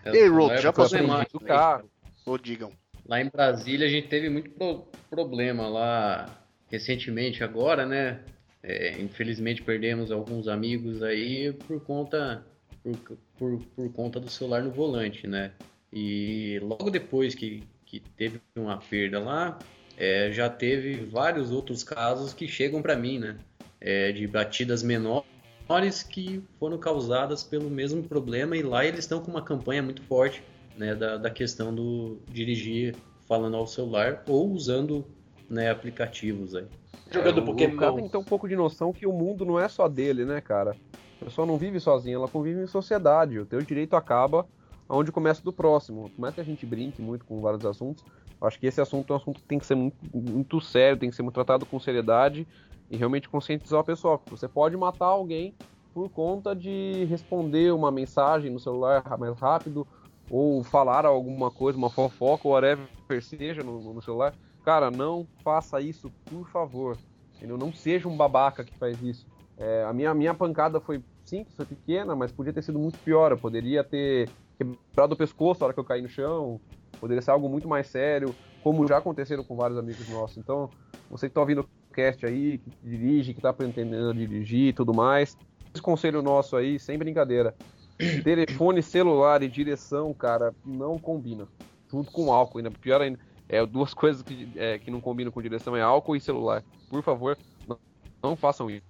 Ei, 0.06 0.28
Rod, 0.28 0.58
já 0.58 0.74
passou 0.74 1.00
do 1.32 1.40
carro. 1.40 1.90
Ou 2.26 2.38
digam. 2.38 2.72
Lá 3.08 3.22
em 3.22 3.30
Brasília 3.30 3.88
a 3.88 3.90
gente 3.90 4.08
teve 4.08 4.30
muito 4.30 4.52
pro 4.52 4.88
problema 5.10 5.68
lá 5.68 6.30
recentemente 6.68 7.44
agora, 7.44 7.86
né? 7.86 8.24
É, 8.64 9.02
infelizmente 9.02 9.62
perdemos 9.64 10.12
alguns 10.12 10.48
amigos 10.48 11.02
aí 11.02 11.52
por 11.52 11.80
conta 11.82 12.46
por, 12.84 13.18
por, 13.38 13.60
por 13.76 13.94
conta 13.94 14.20
do 14.20 14.30
celular 14.30 14.64
no 14.64 14.72
volante, 14.72 15.28
né? 15.28 15.52
E 15.92 16.60
logo 16.62 16.90
depois 16.90 17.36
que, 17.36 17.64
que 17.86 18.00
teve 18.00 18.40
uma 18.56 18.78
perda 18.78 19.20
lá, 19.20 19.60
é, 19.98 20.32
já 20.32 20.50
teve 20.50 21.06
vários 21.06 21.52
outros 21.52 21.84
casos 21.84 22.34
que 22.34 22.48
chegam 22.48 22.82
para 22.82 22.96
mim, 22.96 23.20
né? 23.20 23.38
É, 23.80 24.12
de 24.12 24.28
batidas 24.28 24.84
menores 24.84 26.04
que 26.04 26.44
foram 26.60 26.78
causadas 26.78 27.44
pelo 27.44 27.70
mesmo 27.70 28.04
problema 28.04 28.56
e 28.56 28.62
lá 28.62 28.86
eles 28.86 29.00
estão 29.00 29.22
com 29.22 29.32
uma 29.32 29.42
campanha 29.42 29.82
muito 29.82 30.04
forte 30.04 30.44
né, 30.78 30.94
da, 30.94 31.18
da 31.18 31.30
questão 31.32 31.74
do 31.74 32.20
dirigir 32.30 32.96
falando 33.28 33.58
ao 33.58 33.66
celular 33.66 34.24
ou 34.28 34.52
usando 34.52 35.06
né, 35.50 35.72
aplicativos 35.72 36.56
aí. 36.56 36.66
Jogando 37.12 37.42
é, 37.42 37.46
Pokémon. 37.46 37.76
O 37.76 37.78
cara 37.78 37.94
tem 37.94 38.06
que 38.06 38.12
ter 38.12 38.18
um 38.18 38.24
pouco 38.24 38.48
de 38.48 38.56
noção 38.56 38.94
que 38.94 39.06
o 39.06 39.14
mundo 39.14 39.46
não 39.46 39.60
é 39.60 39.68
só 39.68 39.88
dele, 39.88 40.26
né, 40.26 40.42
cara? 40.42 40.78
A 41.22 41.26
pessoa 41.26 41.46
não 41.46 41.58
vive 41.58 41.80
sozinha, 41.80 42.16
ela 42.16 42.28
convive 42.28 42.62
em 42.62 42.68
sociedade. 42.68 43.40
O 43.40 43.46
teu 43.46 43.62
direito 43.62 43.96
acaba 43.96 44.48
onde 44.90 45.12
começa 45.12 45.44
do 45.44 45.54
próximo. 45.54 46.10
Por 46.10 46.22
mais 46.22 46.34
que 46.34 46.42
a 46.42 46.44
gente 46.44 46.66
brinque 46.66 47.02
muito 47.02 47.26
com 47.26 47.42
vários 47.42 47.66
assuntos, 47.66 48.04
acho 48.42 48.60
que 48.60 48.66
esse 48.66 48.82
assunto 48.82 49.12
é 49.12 49.16
um 49.16 49.18
assunto 49.20 49.40
que 49.40 49.48
tem 49.48 49.60
que 49.60 49.66
ser 49.66 49.76
muito, 49.76 49.98
muito 50.14 50.60
sério, 50.60 51.00
tem 51.00 51.10
que 51.10 51.16
ser 51.16 51.30
tratado 51.32 51.66
com 51.66 51.80
seriedade 51.80 52.48
e 52.90 52.98
realmente 52.98 53.30
conscientizar 53.30 53.80
o 53.80 53.84
pessoal. 53.84 54.26
Você 54.30 54.48
pode 54.48 54.76
matar 54.76 55.06
alguém 55.08 55.56
por 55.94 56.10
conta 56.10 56.56
de 56.56 57.06
responder 57.10 57.74
uma 57.74 57.92
mensagem 57.92 58.52
no 58.52 58.60
celular 58.60 59.04
mais 59.18 59.38
rápido 59.40 59.88
ou 60.30 60.64
falar 60.64 61.06
alguma 61.06 61.52
coisa, 61.52 61.78
uma 61.78 61.90
fofoca 61.90 62.48
ou 62.48 62.54
whatever 62.54 62.90
seja 63.22 63.62
no, 63.64 63.94
no 63.94 64.02
celular. 64.02 64.34
Cara, 64.64 64.92
não 64.92 65.28
faça 65.44 65.82
isso, 65.82 66.12
por 66.30 66.48
favor. 66.50 66.98
Entendeu? 67.38 67.58
Não 67.58 67.74
seja 67.74 68.08
um 68.08 68.16
babaca 68.16 68.64
que 68.64 68.78
faz 68.78 69.02
isso. 69.02 69.26
É, 69.58 69.84
a 69.84 69.94
minha, 69.94 70.14
minha 70.14 70.34
pancada 70.34 70.80
foi 70.80 71.04
simples, 71.26 71.56
foi 71.56 71.66
pequena, 71.66 72.16
mas 72.16 72.32
podia 72.32 72.54
ter 72.54 72.62
sido 72.62 72.80
muito 72.80 73.00
pior. 73.00 73.32
Eu 73.32 73.38
poderia 73.38 73.84
ter 73.84 74.30
quebrado 74.58 75.14
o 75.14 75.18
pescoço 75.18 75.60
na 75.60 75.66
hora 75.68 75.74
que 75.74 75.80
eu 75.80 75.84
caí 75.86 76.02
no 76.02 76.10
chão, 76.10 76.60
poderia 77.00 77.22
ser 77.22 77.32
algo 77.32 77.50
muito 77.50 77.68
mais 77.68 77.88
sério, 77.88 78.36
como 78.64 78.88
já 78.88 78.98
aconteceram 78.98 79.44
com 79.44 79.56
vários 79.56 79.80
amigos 79.80 80.08
nossos. 80.10 80.38
Então, 80.38 80.70
você 81.10 81.28
que 81.28 81.32
está 81.32 81.42
ouvindo 81.42 81.62
o 81.62 81.94
cast 81.94 82.26
aí, 82.26 82.60
que 82.60 82.72
dirige, 82.84 83.34
que 83.34 83.40
está 83.40 83.50
aprendendo 83.50 84.10
a 84.10 84.14
dirigir 84.14 84.70
e 84.70 84.74
tudo 84.74 84.94
mais, 84.94 85.36
esse 85.74 85.82
conselho 85.82 86.22
nosso 86.22 86.56
aí, 86.56 86.80
sem 86.80 86.98
brincadeira, 86.98 87.56
telefone 88.24 88.82
celular 88.84 89.42
e 89.42 89.50
direção, 89.50 90.14
cara, 90.14 90.54
não 90.66 90.98
combina. 91.00 91.48
Junto 91.90 92.12
com 92.12 92.32
álcool, 92.32 92.60
ainda 92.60 92.72
pior 92.72 93.02
ainda. 93.02 93.20
É, 93.52 93.64
duas 93.66 93.94
coisas 93.96 94.24
que, 94.24 94.48
é, 94.56 94.80
que 94.80 94.90
não 94.90 95.02
combinam 95.02 95.32
com 95.32 95.42
direção 95.42 95.76
é 95.76 95.82
álcool 95.82 96.16
e 96.16 96.22
celular. 96.22 96.64
Por 96.90 97.04
favor, 97.04 97.38
não, 97.68 97.78
não 98.24 98.36
façam 98.36 98.70
isso. 98.70 98.86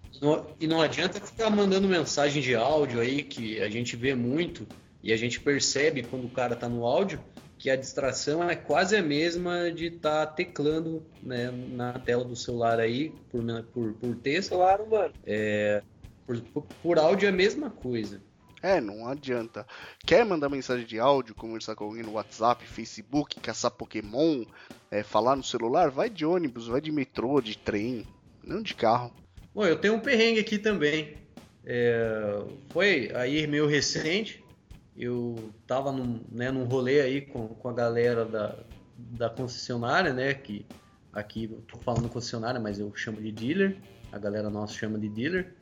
e 0.59 0.67
não 0.67 0.81
adianta 0.81 1.19
ficar 1.19 1.49
mandando 1.49 1.87
mensagem 1.87 2.41
de 2.41 2.55
áudio 2.55 3.01
aí, 3.01 3.23
que 3.23 3.59
a 3.59 3.69
gente 3.69 3.95
vê 3.95 4.13
muito, 4.13 4.67
e 5.03 5.11
a 5.11 5.17
gente 5.17 5.39
percebe 5.39 6.03
quando 6.03 6.25
o 6.25 6.29
cara 6.29 6.55
tá 6.55 6.69
no 6.69 6.85
áudio 6.85 7.19
que 7.61 7.69
a 7.69 7.75
distração 7.75 8.49
é 8.49 8.55
quase 8.55 8.95
a 8.95 9.03
mesma 9.03 9.71
de 9.71 9.85
estar 9.85 10.25
tá 10.25 10.31
teclando 10.31 11.05
né, 11.21 11.51
na 11.51 11.93
tela 11.93 12.23
do 12.23 12.35
celular 12.35 12.79
aí 12.79 13.13
por, 13.29 13.43
por, 13.65 13.93
por 13.93 14.15
texto. 14.15 14.55
Claro, 14.55 14.89
mano. 14.89 15.13
É, 15.23 15.83
por, 16.25 16.41
por 16.81 16.97
áudio 16.97 17.27
é 17.27 17.29
a 17.29 17.31
mesma 17.31 17.69
coisa. 17.69 18.19
É, 18.61 18.79
não 18.79 19.07
adianta. 19.07 19.65
Quer 20.05 20.23
mandar 20.23 20.49
mensagem 20.49 20.85
de 20.85 20.99
áudio, 20.99 21.33
conversar 21.33 21.75
com 21.75 21.85
alguém 21.85 22.03
no 22.03 22.13
WhatsApp, 22.13 22.65
Facebook, 22.67 23.39
caçar 23.39 23.71
Pokémon, 23.71 24.45
é, 24.91 25.01
falar 25.01 25.35
no 25.35 25.43
celular? 25.43 25.89
Vai 25.89 26.09
de 26.09 26.25
ônibus, 26.25 26.67
vai 26.67 26.79
de 26.79 26.91
metrô, 26.91 27.41
de 27.41 27.57
trem, 27.57 28.05
não 28.43 28.61
de 28.61 28.75
carro. 28.75 29.11
Bom, 29.53 29.65
eu 29.65 29.77
tenho 29.77 29.95
um 29.95 29.99
perrengue 29.99 30.39
aqui 30.39 30.59
também. 30.59 31.15
É, 31.65 32.43
foi 32.69 33.11
aí 33.15 33.47
meio 33.47 33.67
recente. 33.67 34.43
Eu 34.95 35.51
tava 35.65 35.91
num, 35.91 36.21
né, 36.31 36.51
num 36.51 36.65
rolê 36.65 37.01
aí 37.01 37.21
com, 37.21 37.47
com 37.47 37.69
a 37.69 37.73
galera 37.73 38.25
da, 38.25 38.55
da 38.95 39.29
concessionária, 39.29 40.13
né? 40.13 40.33
Que 40.33 40.65
aqui 41.11 41.49
eu 41.51 41.61
tô 41.67 41.77
falando 41.79 42.09
concessionária, 42.09 42.59
mas 42.59 42.79
eu 42.79 42.93
chamo 42.95 43.21
de 43.21 43.31
dealer. 43.31 43.77
A 44.11 44.19
galera 44.19 44.49
nossa 44.49 44.73
chama 44.73 44.99
de 44.99 45.09
dealer. 45.09 45.53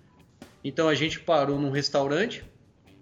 Então 0.64 0.88
a 0.88 0.96
gente 0.96 1.20
parou 1.20 1.58
num 1.60 1.70
restaurante, 1.70 2.44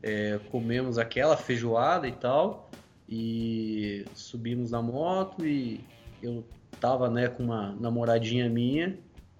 é, 0.02 0.40
comemos 0.52 0.98
aquela 0.98 1.36
feijoada 1.36 2.07
e 2.07 2.11
tal, 2.11 2.69
e 3.10 4.06
subimos 4.14 4.72
na 4.72 4.82
moto 4.82 5.45
e 5.45 5.80
eu 6.22 6.44
tava 6.80 7.10
né, 7.10 7.28
com 7.28 7.44
uma 7.44 7.76
namoradinha 7.80 8.49
minha 8.49 8.98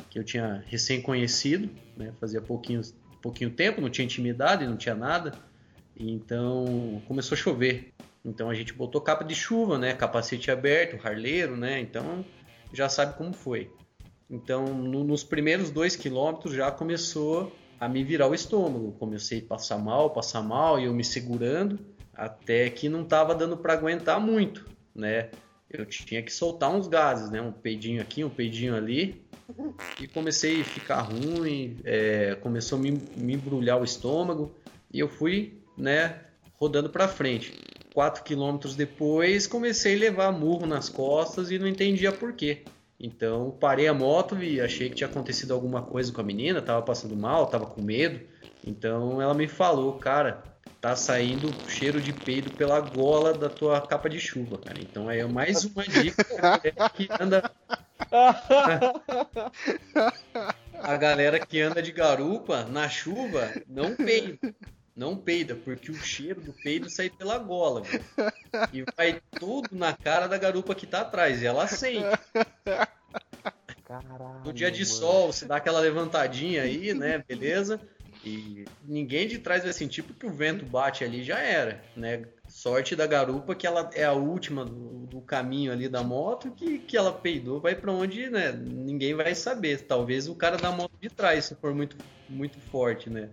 que 0.10 0.18
eu 0.18 0.24
tinha 0.24 0.64
recém 0.68 1.02
conhecido, 1.02 1.70
né, 1.96 2.14
fazia 2.20 2.42
pouquinho, 2.42 2.82
pouquinho 3.22 3.50
tempo, 3.50 3.82
não 3.82 3.90
tinha 3.90 4.06
intimidade, 4.06 4.66
não 4.66 4.78
tinha 4.78 4.96
nada. 4.96 5.34
Então 6.00 7.02
começou 7.08 7.36
a 7.36 7.40
chover. 7.40 7.94
Então 8.24 8.50
a 8.50 8.54
gente 8.54 8.74
botou 8.74 9.02
capa 9.02 9.24
de 9.24 9.34
chuva, 9.34 9.78
né? 9.78 9.94
Capacete 9.94 10.52
aberto, 10.52 11.06
harleiro, 11.08 11.56
né? 11.56 11.80
Então 11.80 12.26
já 12.74 12.88
sabe 12.90 13.18
como 13.18 13.34
foi. 13.34 13.72
Então 14.30 14.66
no, 14.66 15.04
nos 15.04 15.24
primeiros 15.24 15.72
dois 15.72 15.96
quilômetros 15.96 16.54
já 16.54 16.72
começou 16.72 17.52
a 17.80 17.88
me 17.88 18.04
virar 18.04 18.28
o 18.28 18.34
estômago. 18.34 18.96
Comecei 19.00 19.40
a 19.40 19.46
passar 19.46 19.78
mal, 19.78 20.10
passar 20.10 20.42
mal 20.42 20.80
e 20.80 20.86
eu 20.86 20.94
me 20.94 21.04
segurando 21.04 21.80
até 22.14 22.70
que 22.70 22.90
não 22.90 23.04
estava 23.04 23.36
dando 23.36 23.56
para 23.58 23.74
aguentar 23.74 24.20
muito, 24.20 24.66
né? 24.96 25.30
Eu 25.70 25.86
tinha 25.86 26.24
que 26.24 26.32
soltar 26.32 26.72
uns 26.72 26.88
gases, 26.88 27.30
né? 27.30 27.42
Um 27.42 27.52
peidinho 27.52 28.02
aqui, 28.02 28.24
um 28.24 28.30
peidinho 28.30 28.76
ali. 28.76 29.22
E 30.00 30.08
comecei 30.08 30.62
a 30.62 30.66
ficar 30.66 31.02
ruim, 31.02 31.78
é, 31.84 32.36
começou 32.36 32.78
a 32.78 32.82
me, 32.82 32.92
me 33.16 33.34
embrulhar 33.34 33.80
o 33.80 33.84
estômago 33.84 34.52
e 34.92 35.00
eu 35.00 35.08
fui 35.08 35.62
né, 35.78 36.20
rodando 36.56 36.90
para 36.90 37.08
frente. 37.08 37.54
Quatro 37.94 38.24
quilômetros 38.24 38.76
depois, 38.76 39.48
comecei 39.48 39.96
a 39.96 40.00
levar 40.00 40.32
murro 40.32 40.66
nas 40.66 40.90
costas 40.90 41.50
e 41.52 41.58
não 41.58 41.68
entendia 41.68 42.12
por 42.12 42.34
quê. 42.34 42.64
Então 43.00 43.52
parei 43.60 43.88
a 43.88 43.94
moto 43.94 44.42
e 44.42 44.60
achei 44.60 44.90
que 44.90 44.96
tinha 44.96 45.10
acontecido 45.10 45.54
alguma 45.54 45.84
coisa 45.84 46.12
com 46.12 46.20
a 46.20 46.24
menina, 46.24 46.62
tava 46.62 46.82
passando 46.82 47.16
mal, 47.16 47.48
tava 47.48 47.66
com 47.66 47.82
medo. 47.82 48.20
Então 48.66 49.22
ela 49.22 49.34
me 49.34 49.48
falou, 49.48 50.00
cara, 50.00 50.44
tá 50.82 50.96
saindo 50.96 51.50
cheiro 51.68 52.02
de 52.02 52.12
peido 52.12 52.52
pela 52.52 52.80
gola 52.80 53.34
da 53.34 53.50
tua 53.50 53.80
capa 53.82 54.10
de 54.10 54.20
chuva, 54.20 54.58
cara. 54.58 54.80
Então 54.82 55.10
é 55.10 55.24
mais 55.26 55.64
uma 55.64 55.84
dica 55.84 56.26
que 56.96 57.08
anda 57.20 57.50
a 60.74 60.98
galera 60.98 61.40
que 61.40 61.62
anda 61.62 61.82
de 61.82 61.92
garupa 61.92 62.64
na 62.64 62.90
chuva 62.90 63.52
não 63.68 63.96
peida 63.96 64.38
não 64.98 65.16
peida, 65.16 65.56
porque 65.56 65.92
o 65.92 65.96
cheiro 65.96 66.42
do 66.42 66.52
peido 66.52 66.90
sai 66.90 67.08
pela 67.10 67.38
gola. 67.38 67.84
E 68.74 68.84
vai 68.98 69.22
tudo 69.40 69.70
na 69.72 69.94
cara 69.94 70.26
da 70.28 70.38
garupa 70.38 70.74
que 70.74 70.88
tá 70.88 71.02
atrás, 71.02 71.42
e 71.42 71.46
ela 71.46 71.68
sente. 71.68 72.04
Caralho, 73.86 74.44
no 74.44 74.52
dia 74.52 74.72
de 74.72 74.84
mano. 74.84 74.94
sol, 74.94 75.32
você 75.32 75.46
dá 75.46 75.58
aquela 75.58 75.80
levantadinha 75.80 76.64
aí, 76.64 76.94
né, 76.94 77.24
beleza? 77.26 77.80
E 78.26 78.66
ninguém 78.84 79.28
de 79.28 79.38
trás 79.38 79.64
vai 79.64 79.72
sentir 79.72 80.02
porque 80.02 80.26
o 80.26 80.34
vento 80.34 80.66
bate 80.66 81.04
ali 81.04 81.24
já 81.24 81.40
era, 81.40 81.82
né? 81.96 82.26
Sorte 82.50 82.96
da 82.96 83.06
garupa 83.06 83.56
que 83.56 83.68
ela 83.68 83.90
é 83.94 84.04
a 84.04 84.14
última 84.14 84.66
do, 84.66 85.06
do 85.06 85.22
caminho 85.22 85.72
ali 85.72 85.88
da 85.88 86.04
moto 86.04 86.52
que, 86.52 86.80
que 86.80 86.98
ela 86.98 87.14
peidou, 87.14 87.62
vai 87.62 87.76
para 87.76 87.92
onde, 87.92 88.30
né? 88.30 88.52
Ninguém 88.52 89.14
vai 89.14 89.36
saber. 89.36 89.82
Talvez 89.84 90.28
o 90.28 90.36
cara 90.36 90.58
da 90.58 90.72
moto 90.72 90.94
de 91.00 91.08
trás, 91.08 91.46
se 91.46 91.56
for 91.56 91.74
muito, 91.74 91.96
muito 92.28 92.60
forte, 92.60 93.10
né? 93.10 93.30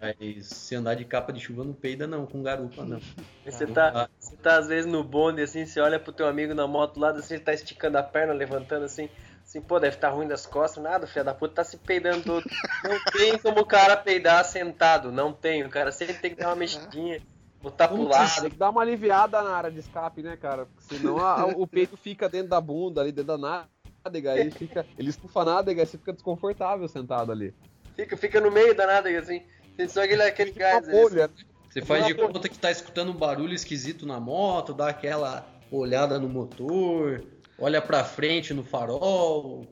Mas 0.00 0.46
se 0.46 0.74
andar 0.74 0.94
de 0.94 1.04
capa 1.04 1.32
de 1.32 1.40
chuva 1.40 1.64
não 1.64 1.72
peida 1.72 2.06
não, 2.06 2.26
com 2.26 2.42
garupa 2.42 2.84
não. 2.84 3.00
Você 3.44 3.66
tá, 3.66 4.08
você 4.20 4.36
tá 4.36 4.56
às 4.56 4.68
vezes 4.68 4.90
no 4.90 5.02
bonde 5.02 5.42
assim, 5.42 5.66
você 5.66 5.80
olha 5.80 5.98
pro 5.98 6.12
teu 6.12 6.28
amigo 6.28 6.54
na 6.54 6.64
moto 6.64 7.00
lá, 7.00 7.10
assim, 7.10 7.34
ele 7.34 7.42
tá 7.42 7.52
esticando 7.52 7.98
a 7.98 8.02
perna, 8.02 8.32
levantando 8.32 8.84
assim, 8.84 9.08
assim, 9.44 9.60
pô, 9.60 9.80
deve 9.80 9.96
estar 9.96 10.10
tá 10.10 10.14
ruim 10.14 10.28
das 10.28 10.46
costas, 10.46 10.82
nada, 10.82 11.08
filho 11.08 11.24
da 11.24 11.34
puta 11.34 11.56
tá 11.56 11.64
se 11.64 11.76
peidando 11.76 12.22
todo. 12.22 12.44
Não 12.84 12.98
tem 13.12 13.36
como 13.38 13.60
o 13.60 13.66
cara 13.66 13.96
peidar 13.96 14.44
sentado, 14.44 15.10
não 15.10 15.32
tem, 15.32 15.64
o 15.64 15.68
cara 15.68 15.90
sempre 15.90 16.14
tem 16.14 16.34
que 16.34 16.40
dar 16.40 16.50
uma 16.50 16.56
mexidinha. 16.56 17.20
Botar 17.60 17.88
pro 17.88 18.02
lado. 18.02 18.40
Tem 18.40 18.50
que 18.50 18.56
dar 18.56 18.70
uma 18.70 18.82
aliviada 18.82 19.40
na 19.40 19.50
área 19.50 19.70
de 19.70 19.78
escape, 19.78 20.22
né, 20.22 20.36
cara? 20.36 20.66
Porque 20.66 20.94
senão 20.94 21.18
a, 21.18 21.46
o 21.46 21.66
peito 21.66 21.96
fica 21.96 22.28
dentro 22.28 22.48
da 22.48 22.60
bunda, 22.60 23.00
ali 23.00 23.12
dentro 23.12 23.38
da 23.38 23.66
nádega, 24.04 24.32
aí 24.32 24.50
fica, 24.54 24.84
ele 24.98 25.10
estufa 25.10 25.42
a 25.42 25.44
nádega, 25.44 25.86
você 25.86 25.96
fica 25.96 26.12
desconfortável 26.12 26.88
sentado 26.88 27.30
ali. 27.30 27.54
Fica, 27.94 28.16
fica 28.16 28.40
no 28.40 28.50
meio 28.50 28.74
da 28.74 28.86
nada, 28.86 29.08
assim. 29.18 29.42
Sente 29.76 29.92
só 29.92 30.02
aquele, 30.02 30.22
aquele 30.22 30.52
gás. 30.52 30.86
Bolha, 30.88 31.28
né? 31.28 31.34
Você 31.70 31.80
faz 31.80 32.06
de 32.06 32.14
conta 32.14 32.48
que 32.48 32.58
tá 32.58 32.70
escutando 32.70 33.10
um 33.10 33.16
barulho 33.16 33.54
esquisito 33.54 34.04
na 34.04 34.20
moto, 34.20 34.74
dá 34.74 34.88
aquela 34.88 35.46
olhada 35.70 36.18
no 36.18 36.28
motor, 36.28 37.24
olha 37.58 37.80
pra 37.80 38.04
frente 38.04 38.52
no 38.52 38.62
farol. 38.62 39.66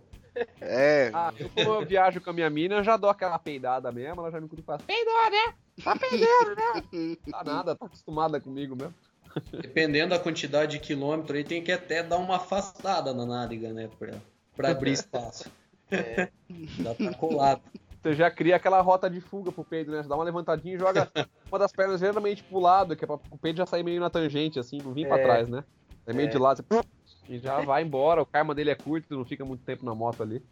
É. 0.63 1.11
Ah, 1.13 1.31
eu, 1.39 1.51
como 1.51 1.75
eu 1.75 1.85
viajo 1.85 2.21
com 2.23 2.31
a 2.31 2.33
minha 2.33 2.49
mina, 2.49 2.77
eu 2.77 2.85
já 2.85 2.97
dou 2.97 3.11
aquela 3.11 3.39
peidada 3.39 3.93
mesmo, 3.93 4.23
ela 4.23 4.31
já 4.31 4.41
me 4.41 4.49
cuida 4.49 4.63
e 4.63 4.65
fala, 4.65 4.79
peidou, 4.79 5.31
né? 5.31 5.55
Tá 5.85 5.95
peidando, 5.95 6.57
né? 6.57 7.17
Tá 7.31 7.45
nada, 7.45 7.77
tá 7.77 7.85
acostumada 7.85 8.41
comigo 8.41 8.75
mesmo. 8.75 8.95
Dependendo 9.53 10.11
da 10.11 10.19
quantidade 10.19 10.73
de 10.73 10.79
quilômetro 10.79 11.37
aí, 11.37 11.45
tem 11.45 11.63
que 11.63 11.71
até 11.71 12.03
dar 12.03 12.17
uma 12.17 12.37
afastada 12.37 13.13
na 13.13 13.27
nádega, 13.27 13.75
né? 13.75 13.91
Pra, 13.99 14.15
pra 14.57 14.71
abrir 14.71 14.93
espaço. 14.93 15.51
É. 15.91 16.29
Dá 16.79 16.95
pra 16.95 17.13
colado. 17.15 17.61
Você 18.03 18.15
já 18.15 18.31
cria 18.31 18.57
aquela 18.57 18.81
rota 18.81 19.11
de 19.11 19.21
fuga 19.21 19.53
pro 19.53 19.65
peido, 19.65 19.93
né? 19.93 20.03
Você 20.03 20.09
dá 20.09 20.15
uma 20.15 20.25
levantadinha 20.25 20.75
e 20.75 20.79
joga 20.79 21.11
uma 21.51 21.59
das 21.59 21.73
pernas 21.73 22.01
geralmente 22.01 22.43
pro 22.43 22.59
lado, 22.59 22.97
que 22.97 23.05
é 23.05 23.07
pra 23.07 23.17
o 23.31 23.39
peido 23.39 23.59
já 23.59 23.67
sair 23.67 23.83
meio 23.83 24.01
na 24.01 24.09
tangente, 24.09 24.59
assim, 24.59 24.79
não 24.79 24.93
vir 24.93 25.05
é. 25.05 25.09
pra 25.09 25.19
trás, 25.19 25.49
né? 25.49 25.65
É 26.07 26.13
meio 26.13 26.29
é. 26.29 26.31
de 26.31 26.39
lado, 26.39 26.65
você... 26.67 26.83
e 27.29 27.39
já 27.39 27.61
vai 27.61 27.83
embora, 27.83 28.23
o 28.23 28.27
karma 28.27 28.55
dele 28.55 28.71
é 28.71 28.75
curto, 28.75 29.15
não 29.15 29.25
fica 29.25 29.45
muito 29.45 29.63
tempo 29.65 29.85
na 29.85 29.95
moto 29.95 30.23
ali. 30.23 30.43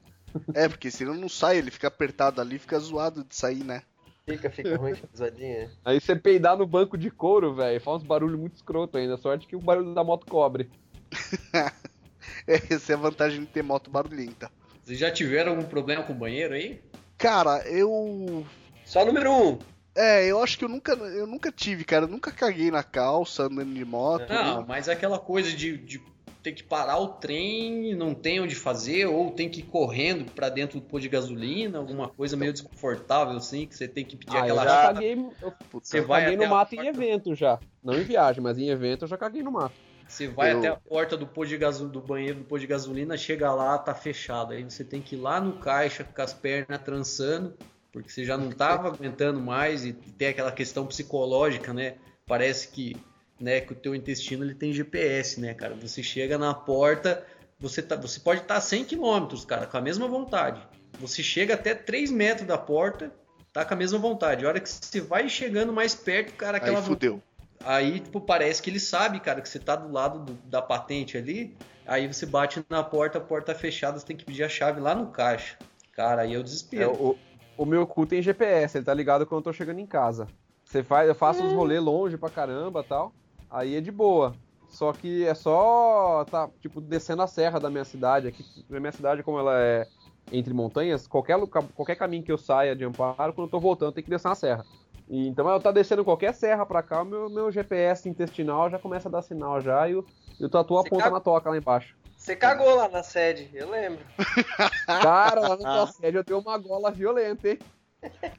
É, 0.52 0.68
porque 0.68 0.90
senão 0.90 1.14
não 1.14 1.28
sai, 1.28 1.56
ele 1.56 1.70
fica 1.70 1.88
apertado 1.88 2.40
ali, 2.40 2.58
fica 2.58 2.78
zoado 2.78 3.24
de 3.24 3.34
sair, 3.34 3.64
né? 3.64 3.82
Fica, 4.26 4.50
fica 4.50 4.76
ruim, 4.76 4.94
zoadinha. 5.16 5.70
Aí 5.82 5.98
você 5.98 6.14
peidar 6.14 6.56
no 6.56 6.66
banco 6.66 6.98
de 6.98 7.10
couro, 7.10 7.54
velho, 7.54 7.80
faz 7.80 8.02
uns 8.02 8.06
barulhos 8.06 8.38
muito 8.38 8.56
escroto 8.56 8.98
ainda. 8.98 9.16
Sorte 9.16 9.46
que 9.46 9.56
o 9.56 9.60
barulho 9.60 9.94
da 9.94 10.04
moto 10.04 10.26
cobre. 10.26 10.68
Essa 12.46 12.92
é 12.92 12.94
a 12.94 12.98
vantagem 12.98 13.40
de 13.40 13.46
ter 13.46 13.62
moto 13.62 13.90
barulhenta. 13.90 14.50
Vocês 14.84 14.98
já 14.98 15.10
tiveram 15.10 15.52
algum 15.52 15.64
problema 15.64 16.02
com 16.02 16.12
o 16.12 16.16
banheiro 16.16 16.54
aí? 16.54 16.82
Cara, 17.18 17.68
eu. 17.68 18.46
Só 18.84 19.04
número 19.04 19.32
um. 19.32 19.58
É, 19.94 20.24
eu 20.30 20.40
acho 20.40 20.56
que 20.56 20.64
eu 20.64 20.68
nunca, 20.68 20.92
eu 20.92 21.26
nunca 21.26 21.50
tive, 21.50 21.84
cara. 21.84 22.04
Eu 22.04 22.08
nunca 22.08 22.30
caguei 22.30 22.70
na 22.70 22.84
calça 22.84 23.42
andando 23.42 23.74
de 23.74 23.84
moto. 23.84 24.28
Não, 24.28 24.60
né? 24.60 24.64
mas 24.66 24.86
é 24.86 24.92
aquela 24.92 25.18
coisa 25.18 25.50
de, 25.50 25.76
de 25.76 26.00
ter 26.40 26.52
que 26.52 26.62
parar 26.62 26.98
o 26.98 27.08
trem, 27.08 27.96
não 27.96 28.14
tem 28.14 28.40
onde 28.40 28.54
fazer, 28.54 29.06
ou 29.06 29.32
tem 29.32 29.48
que 29.48 29.58
ir 29.58 29.64
correndo 29.64 30.30
para 30.30 30.48
dentro 30.48 30.78
do 30.78 30.86
pôr 30.86 31.00
de 31.00 31.08
gasolina, 31.08 31.78
alguma 31.78 32.08
coisa 32.08 32.36
meio 32.36 32.52
desconfortável 32.52 33.36
assim, 33.36 33.66
que 33.66 33.74
você 33.74 33.88
tem 33.88 34.04
que 34.04 34.16
pedir 34.16 34.36
ah, 34.36 34.42
aquela. 34.42 34.62
Eu 34.62 34.68
já 34.68 34.82
caguei, 34.82 35.12
eu, 35.42 35.52
você 35.72 35.98
eu 35.98 36.06
vai 36.06 36.22
caguei 36.22 36.36
no 36.36 36.46
mato 36.46 36.74
em 36.76 36.86
evento 36.86 37.34
já. 37.34 37.58
Não 37.82 37.94
em 37.94 38.04
viagem, 38.04 38.40
mas 38.40 38.56
em 38.56 38.68
evento 38.68 39.04
eu 39.04 39.08
já 39.08 39.18
caguei 39.18 39.42
no 39.42 39.50
mato. 39.50 39.74
Você 40.08 40.26
vai 40.26 40.54
eu... 40.54 40.58
até 40.58 40.68
a 40.68 40.76
porta 40.76 41.16
do, 41.16 41.26
pôr 41.26 41.46
de 41.46 41.56
gasolina, 41.58 41.92
do 41.92 42.00
banheiro 42.00 42.38
do 42.38 42.44
pôr 42.44 42.58
de 42.58 42.66
gasolina, 42.66 43.16
chega 43.16 43.52
lá, 43.52 43.76
tá 43.76 43.94
fechado. 43.94 44.54
Aí 44.54 44.64
você 44.64 44.82
tem 44.82 45.02
que 45.02 45.14
ir 45.14 45.18
lá 45.18 45.38
no 45.40 45.58
caixa 45.58 46.02
com 46.02 46.22
as 46.22 46.32
pernas 46.32 46.80
trançando, 46.82 47.54
porque 47.92 48.10
você 48.10 48.24
já 48.24 48.36
não 48.36 48.50
tava 48.50 48.88
aguentando 48.94 49.38
mais 49.38 49.84
e 49.84 49.92
tem 49.92 50.28
aquela 50.28 50.50
questão 50.50 50.86
psicológica, 50.86 51.74
né? 51.74 51.96
Parece 52.26 52.68
que, 52.68 52.96
né, 53.38 53.60
que 53.60 53.72
o 53.72 53.76
teu 53.76 53.94
intestino 53.94 54.44
ele 54.44 54.54
tem 54.54 54.72
GPS, 54.72 55.38
né, 55.40 55.52
cara? 55.52 55.74
Você 55.74 56.02
chega 56.02 56.38
na 56.38 56.54
porta, 56.54 57.24
você, 57.60 57.82
tá, 57.82 57.94
você 57.94 58.18
pode 58.18 58.40
estar 58.40 58.54
tá 58.54 58.58
a 58.58 58.62
100 58.62 58.86
km, 58.86 59.28
cara, 59.46 59.66
com 59.66 59.76
a 59.76 59.80
mesma 59.80 60.08
vontade. 60.08 60.60
Você 60.98 61.22
chega 61.22 61.52
até 61.52 61.74
3 61.74 62.10
metros 62.10 62.46
da 62.46 62.56
porta, 62.56 63.12
tá 63.52 63.62
com 63.62 63.74
a 63.74 63.76
mesma 63.76 63.98
vontade. 63.98 64.44
A 64.44 64.48
hora 64.48 64.60
que 64.60 64.68
você 64.68 65.02
vai 65.02 65.28
chegando 65.28 65.70
mais 65.70 65.94
perto, 65.94 66.32
cara, 66.34 66.56
aquela 66.56 66.78
Aí 66.78 66.84
fudeu. 66.84 67.22
Aí, 67.64 68.00
tipo, 68.00 68.20
parece 68.20 68.62
que 68.62 68.70
ele 68.70 68.80
sabe, 68.80 69.20
cara, 69.20 69.40
que 69.40 69.48
você 69.48 69.58
tá 69.58 69.76
do 69.76 69.92
lado 69.92 70.20
do, 70.20 70.32
da 70.48 70.62
patente 70.62 71.16
ali. 71.16 71.56
Aí 71.86 72.06
você 72.06 72.26
bate 72.26 72.64
na 72.68 72.82
porta, 72.82 73.18
a 73.18 73.20
porta 73.20 73.54
fechada, 73.54 73.98
você 73.98 74.06
tem 74.06 74.16
que 74.16 74.24
pedir 74.24 74.44
a 74.44 74.48
chave 74.48 74.80
lá 74.80 74.94
no 74.94 75.08
caixa. 75.08 75.56
Cara, 75.92 76.22
aí 76.22 76.34
eu 76.34 76.42
desespero. 76.42 76.82
É, 76.82 76.86
o, 76.86 77.16
o 77.56 77.64
meu 77.66 77.86
cu 77.86 78.06
tem 78.06 78.22
GPS, 78.22 78.78
ele 78.78 78.84
tá 78.84 78.94
ligado 78.94 79.26
quando 79.26 79.40
eu 79.40 79.44
tô 79.44 79.52
chegando 79.52 79.80
em 79.80 79.86
casa. 79.86 80.26
Você 80.64 80.82
faz, 80.82 81.08
eu 81.08 81.14
faço 81.14 81.42
hum. 81.42 81.46
uns 81.46 81.52
rolês 81.52 81.82
longe 81.82 82.16
pra 82.16 82.28
caramba 82.28 82.84
tal. 82.84 83.12
Aí 83.50 83.74
é 83.74 83.80
de 83.80 83.90
boa. 83.90 84.34
Só 84.68 84.92
que 84.92 85.24
é 85.24 85.34
só 85.34 86.26
tá 86.30 86.48
tipo 86.60 86.80
descendo 86.80 87.22
a 87.22 87.26
serra 87.26 87.58
da 87.58 87.70
minha 87.70 87.84
cidade 87.84 88.28
aqui. 88.28 88.44
A 88.70 88.78
minha 88.78 88.92
cidade 88.92 89.22
como 89.22 89.38
ela 89.38 89.58
é 89.58 89.88
entre 90.30 90.52
montanhas, 90.52 91.06
qualquer 91.06 91.38
qualquer 91.74 91.96
caminho 91.96 92.22
que 92.22 92.30
eu 92.30 92.36
saia 92.36 92.76
de 92.76 92.84
Amparo, 92.84 93.32
quando 93.32 93.46
eu 93.46 93.50
tô 93.50 93.58
voltando, 93.58 93.92
tem 93.92 94.04
que 94.04 94.10
descer 94.10 94.28
uma 94.28 94.34
serra. 94.34 94.64
E, 95.08 95.26
então 95.26 95.48
eu 95.48 95.60
tá 95.60 95.72
descendo 95.72 96.04
qualquer 96.04 96.34
serra 96.34 96.66
pra 96.66 96.82
cá, 96.82 97.04
meu, 97.04 97.30
meu 97.30 97.50
GPS 97.50 98.08
intestinal 98.08 98.68
já 98.68 98.78
começa 98.78 99.08
a 99.08 99.12
dar 99.12 99.22
sinal 99.22 99.60
já 99.60 99.88
e 99.88 99.94
o, 99.94 100.04
e 100.38 100.44
o 100.44 100.48
tatu 100.48 100.76
aponta 100.76 101.04
cag... 101.04 101.12
na 101.12 101.20
toca 101.20 101.50
lá 101.50 101.56
embaixo. 101.56 101.96
Você 102.16 102.36
cagou 102.36 102.74
lá 102.74 102.88
na 102.88 103.02
sede, 103.02 103.48
eu 103.54 103.70
lembro. 103.70 104.04
Cara, 104.86 105.40
lá 105.40 105.56
na 105.56 105.56
tua 105.56 105.86
sede 105.86 106.16
eu 106.16 106.24
tenho 106.24 106.40
uma 106.40 106.58
gola 106.58 106.90
violenta, 106.90 107.48
hein? 107.48 107.58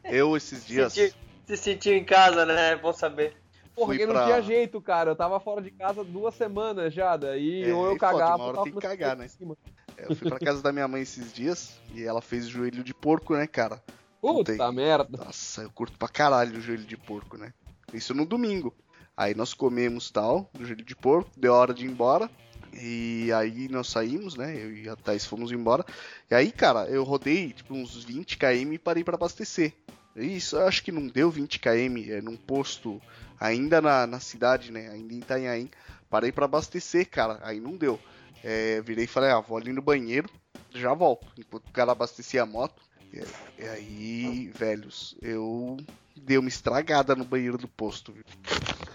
Eu 0.04 0.36
esses 0.38 0.66
dias. 0.66 0.94
Se, 0.94 1.14
se 1.48 1.58
sentiu 1.58 1.94
em 1.94 2.04
casa, 2.04 2.46
né? 2.46 2.74
É 2.74 2.76
bom 2.76 2.94
saber. 2.94 3.36
Porque 3.74 4.06
pra... 4.06 4.14
não 4.14 4.26
tinha 4.26 4.41
jeito, 4.41 4.82
cara. 4.82 5.12
Eu 5.12 5.16
tava 5.16 5.40
fora 5.40 5.62
de 5.62 5.72
casa 5.72 6.04
duas 6.04 6.36
semanas 6.36 6.94
já, 6.94 7.16
daí 7.16 7.70
é, 7.70 7.74
ou 7.74 7.88
eu 7.88 7.98
cagava. 7.98 8.36
Uma 8.36 8.46
hora 8.46 8.64
tem 8.64 8.74
que 8.74 8.80
cagar, 8.80 9.16
né? 9.16 9.28
É, 9.98 10.06
eu 10.10 10.16
fui 10.16 10.30
pra 10.30 10.40
casa 10.40 10.62
da 10.62 10.72
minha 10.72 10.88
mãe 10.88 11.02
esses 11.02 11.34
dias 11.34 11.80
e 11.94 12.04
ela 12.04 12.22
fez 12.22 12.48
joelho 12.48 12.84
de 12.84 12.94
porco, 12.94 13.34
né, 13.36 13.48
cara? 13.48 13.82
Puta 14.22 14.52
Puta 14.52 14.72
merda. 14.72 15.18
Nossa, 15.18 15.62
eu 15.62 15.72
curto 15.72 15.98
pra 15.98 16.08
caralho 16.08 16.58
o 16.58 16.62
joelho 16.62 16.86
de 16.86 16.98
porco, 16.98 17.38
né? 17.38 17.54
Isso 17.94 18.14
no 18.14 18.26
domingo. 18.26 18.74
Aí 19.16 19.36
nós 19.36 19.54
comemos 19.54 20.10
tal, 20.12 20.50
do 20.54 20.66
joelho 20.66 20.86
de 20.86 20.96
porco, 20.96 21.30
deu 21.38 21.54
hora 21.54 21.74
de 21.74 21.86
ir 21.86 21.90
embora. 21.90 22.30
E 22.74 23.32
aí 23.34 23.68
nós 23.68 23.88
saímos, 23.88 24.36
né? 24.36 24.56
Eu 24.56 24.76
e 24.76 24.88
a 24.88 24.96
Thais 24.96 25.26
fomos 25.26 25.52
embora. 25.52 25.86
E 26.30 26.36
aí, 26.36 26.52
cara, 26.52 26.86
eu 26.86 27.04
rodei 27.04 27.52
tipo 27.52 27.74
uns 27.74 28.04
20 28.04 28.38
km 28.38 28.74
e 28.74 28.78
parei 28.80 29.04
para 29.04 29.16
abastecer. 29.16 29.74
Isso, 30.16 30.56
eu 30.56 30.68
acho 30.68 30.84
que 30.84 30.91
não 30.91 31.08
deu 31.08 31.30
20 31.32 31.60
km, 31.60 32.10
é 32.10 32.22
num 32.22 32.36
posto 32.36 33.02
ainda 33.40 33.82
na, 33.82 34.06
na 34.06 34.20
cidade, 34.20 34.72
né? 34.72 34.90
Ainda 34.90 35.14
em 35.14 35.20
Itanhaém. 35.20 35.72
Parei 36.10 36.32
para 36.32 36.46
abastecer, 36.46 37.10
cara. 37.10 37.40
Aí 37.41 37.60
não 37.60 37.76
deu. 37.78 38.00
É, 38.44 38.82
virei 38.82 39.06
e 39.06 39.08
falei, 39.08 39.32
ah, 39.32 39.40
vou 39.40 39.58
ali 39.58 39.72
no 39.72 39.82
banheiro, 39.82 40.30
já 40.74 40.94
volto. 40.94 41.28
Enquanto 41.38 41.68
o 41.68 41.72
cara 41.72 41.91
abastecia 41.91 42.44
a 42.44 42.46
moto. 42.46 42.82
E, 43.14 43.64
e 43.64 43.68
aí, 43.68 44.48
velhos, 44.49 45.15
eu 45.22 45.77
dei 46.15 46.38
uma 46.38 46.49
estragada 46.49 47.15
no 47.15 47.26
banheiro 47.26 47.57
do 47.57 47.68
posto, 47.68 48.14
viu? 48.14 48.23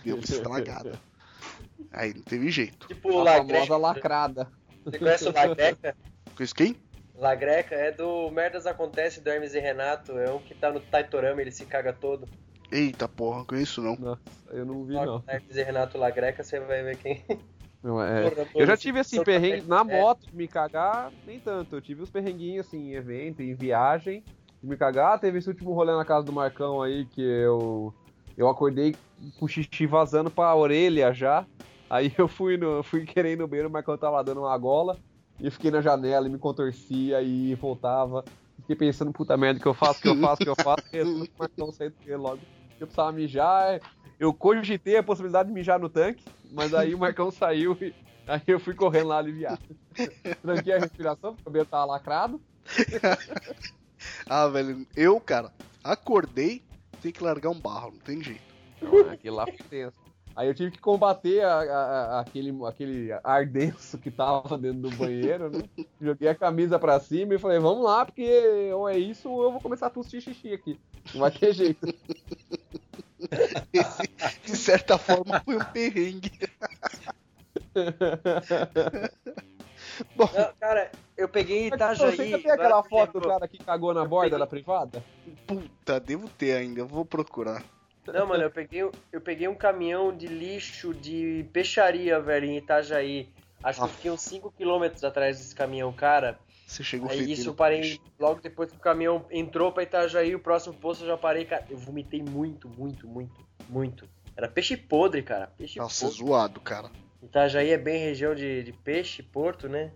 Deu 0.05 0.17
uma 0.17 0.25
estragada. 0.25 1.01
Aí 1.91 2.13
não 2.13 2.23
teve 2.23 2.51
jeito. 2.51 2.89
Tipo, 2.89 3.21
a 3.21 3.37
famosa 3.37 3.77
lacrada. 3.77 4.51
Você 4.85 4.99
conhece 4.99 5.29
o 5.29 5.33
Lagreca? 5.33 5.97
Conhece 6.35 6.55
quem? 6.55 6.77
Lagreca 7.15 7.75
é 7.77 7.93
do 7.93 8.31
Merdas 8.33 8.67
Acontece 8.67 9.21
do 9.21 9.31
Hermes 9.31 9.55
e 9.55 9.61
Renato. 9.61 10.19
É 10.19 10.33
um 10.33 10.41
que 10.41 10.55
tá 10.55 10.73
no 10.73 10.81
Taitorama, 10.81 11.41
ele 11.41 11.53
se 11.53 11.65
caga 11.65 11.93
todo. 11.93 12.29
Eita 12.73 13.07
porra, 13.07 13.45
conheço 13.45 13.81
não. 13.81 13.95
Nossa, 13.97 14.21
eu 14.51 14.67
não 14.67 14.85
vi 14.85 14.95
não. 14.95 15.23
Hermes 15.29 15.57
e 15.57 15.63
Renato 15.63 15.97
Lagreca, 15.97 16.43
você 16.43 16.59
vai 16.59 16.83
ver 16.83 16.99
quem. 16.99 17.25
Não, 17.85 18.03
é... 18.03 18.31
Porra, 18.31 18.49
eu 18.55 18.67
já 18.67 18.79
tive 18.79 18.99
assim, 18.99 19.23
perrengue 19.23 19.67
na 19.69 19.85
moto, 19.85 20.27
me 20.33 20.49
cagar, 20.49 21.13
nem 21.27 21.39
tanto. 21.39 21.77
Eu 21.77 21.83
tive 21.83 22.03
os 22.03 22.09
perrenguinhos 22.09 22.67
assim, 22.67 22.79
em 22.79 22.95
evento, 22.95 23.43
em 23.43 23.55
viagem, 23.55 24.25
de 24.63 24.67
me 24.67 24.75
cagar. 24.75 25.21
Teve 25.21 25.37
esse 25.37 25.49
último 25.49 25.75
rolê 25.75 25.95
na 25.95 26.05
casa 26.05 26.25
do 26.25 26.33
Marcão 26.33 26.81
aí 26.81 27.05
que 27.05 27.21
eu 27.21 27.93
eu 28.39 28.49
acordei 28.49 28.97
com 29.39 29.47
xixi 29.47 29.87
vazando 29.87 30.31
pra 30.31 30.55
orelha 30.55 31.13
já. 31.13 31.47
Aí 31.91 32.11
eu 32.17 32.27
fui, 32.27 32.57
no, 32.57 32.83
fui 32.83 33.05
querer 33.05 33.33
ir 33.33 33.39
no 33.39 33.47
banheiro, 33.47 33.69
o 33.69 33.73
Marcão 33.73 33.99
tava 33.99 34.25
dando 34.25 34.41
uma 34.41 34.57
gola. 34.57 34.99
E 35.39 35.51
fiquei 35.51 35.71
na 35.71 35.83
janela 35.83 36.27
e 36.27 36.31
me 36.31 36.39
contorcia 36.39 37.21
e 37.21 37.55
voltava. 37.57 38.25
Fiquei 38.61 38.77
pensando, 38.77 39.13
puta 39.13 39.37
merda, 39.37 39.61
que 39.61 39.67
eu 39.67 39.75
faço, 39.75 40.01
que 40.01 40.09
eu 40.09 40.17
faço, 40.17 40.39
que 40.39 40.49
eu 40.49 40.57
faço. 40.57 40.85
E 40.95 41.03
o 41.03 41.29
Marcão 41.39 41.71
saiu 41.71 41.91
do 41.91 42.17
logo. 42.17 42.41
Eu 42.81 42.87
precisava 42.87 43.13
mijar. 43.13 43.81
Eu 44.19 44.33
cogitei 44.33 44.97
a 44.97 45.03
possibilidade 45.03 45.49
de 45.49 45.55
mijar 45.55 45.79
no 45.79 45.91
tanque, 45.91 46.25
mas 46.51 46.75
aí 46.75 46.95
o 46.95 46.99
Marcão 46.99 47.31
saiu 47.31 47.77
e 47.81 47.95
aí 48.27 48.43
eu 48.47 48.61
fui 48.61 48.75
correndo 48.75 49.09
lá 49.09 49.19
aliviar. 49.19 49.59
Tranquei 50.43 50.75
a 50.75 50.79
respiração, 50.79 51.35
porque 51.35 51.43
o 51.43 51.45
cabelo 51.45 51.67
tava 51.67 51.85
lacrado. 51.85 52.41
ah, 54.29 54.49
velho, 54.49 54.87
eu, 54.97 55.21
cara, 55.21 55.53
acordei, 55.83 56.63
tem 57.01 57.13
que 57.13 57.23
largar 57.23 57.51
um 57.51 57.61
barro, 57.61 57.93
não 57.93 58.01
tem 58.01 58.23
jeito. 58.23 58.43
Não, 58.81 59.11
aquele 59.11 59.35
lá 59.35 59.45
foi 59.47 59.59
tenso. 59.69 60.05
Aí 60.37 60.49
eu 60.49 60.55
tive 60.55 60.73
que 60.73 60.81
combater 60.81 61.43
a, 61.43 61.61
a, 61.61 61.85
a, 62.17 62.21
aquele, 62.21 62.53
aquele 62.67 63.13
ar 63.23 63.47
denso 63.47 63.97
que 63.99 64.11
tava 64.11 64.59
dentro 64.59 64.81
do 64.81 64.91
banheiro, 64.91 65.49
né? 65.49 65.63
Joguei 66.01 66.29
a 66.29 66.35
camisa 66.35 66.77
pra 66.77 66.99
cima 66.99 67.35
e 67.35 67.39
falei, 67.39 67.61
vamos 67.61 67.85
lá, 67.85 68.05
porque 68.05 68.73
ou 68.73 68.89
é 68.89 68.99
isso 68.99 69.31
ou 69.31 69.45
eu 69.45 69.53
vou 69.53 69.61
começar 69.61 69.87
a 69.87 69.91
tossir 69.91 70.21
xixi 70.21 70.53
aqui. 70.53 70.79
Não 71.13 71.21
vai 71.21 71.31
ter 71.31 71.53
jeito. 71.53 71.87
Esse, 73.73 74.03
de 74.45 74.57
certa 74.57 74.99
forma, 74.99 75.41
foi 75.41 75.57
um 75.57 75.65
perrengue. 75.65 76.33
Bom, 80.17 80.29
cara, 80.59 80.91
eu 81.17 81.29
peguei 81.29 81.69
Itajaí. 81.69 82.17
Você 82.17 82.39
tem 82.39 82.51
aquela 82.51 82.83
foto 82.83 83.21
do 83.21 83.29
cara 83.29 83.47
que 83.47 83.59
cagou 83.59 83.95
na 83.95 84.05
borda 84.05 84.31
peguei... 84.31 84.39
da 84.39 84.47
privada? 84.47 85.05
Puta, 85.47 86.01
devo 86.01 86.29
ter 86.29 86.57
ainda, 86.57 86.81
eu 86.81 86.87
vou 86.87 87.05
procurar. 87.05 87.63
Não, 88.07 88.27
mano, 88.27 88.43
eu 88.43 88.51
peguei, 88.51 88.83
eu 88.83 89.21
peguei 89.21 89.49
um 89.49 89.55
caminhão 89.55 90.15
de 90.15 90.27
lixo 90.27 90.93
de 90.93 91.47
peixaria, 91.53 92.21
velho, 92.21 92.47
em 92.47 92.59
Itajaí. 92.59 93.29
Acho 93.63 93.81
que 93.81 93.85
eu 93.85 93.89
fiquei 93.89 94.11
uns 94.11 94.21
5km 94.21 95.05
atrás 95.05 95.39
desse 95.39 95.55
caminhão, 95.55 95.93
cara. 95.93 96.39
Você 96.75 96.83
chegou 96.83 97.09
Aí 97.09 97.31
isso 97.31 97.51
eu 97.51 97.55
parei 97.55 98.01
logo 98.19 98.41
depois 98.41 98.71
que 98.71 98.77
o 98.77 98.81
caminhão 98.81 99.25
entrou 99.31 99.71
pra 99.71 99.85
Itajaí, 99.85 100.35
o 100.35 100.41
próximo 100.41 100.75
posto 100.75 101.05
eu 101.05 101.09
já 101.09 101.17
parei, 101.17 101.45
cara. 101.45 101.65
Eu 101.71 101.77
vomitei 101.77 102.21
muito, 102.21 102.69
muito, 102.69 103.07
muito, 103.07 103.47
muito. 103.69 104.09
Era 104.37 104.49
peixe 104.49 104.77
podre, 104.77 105.23
cara. 105.23 105.47
Peixe 105.47 105.79
Nossa, 105.79 106.07
podre. 106.07 106.19
zoado, 106.19 106.61
cara. 106.61 106.91
Itajaí 107.23 107.71
é 107.71 107.79
bem 107.79 108.01
região 108.01 108.35
de, 108.35 108.65
de 108.65 108.73
peixe, 108.73 109.23
porto, 109.23 109.69
né? 109.69 109.93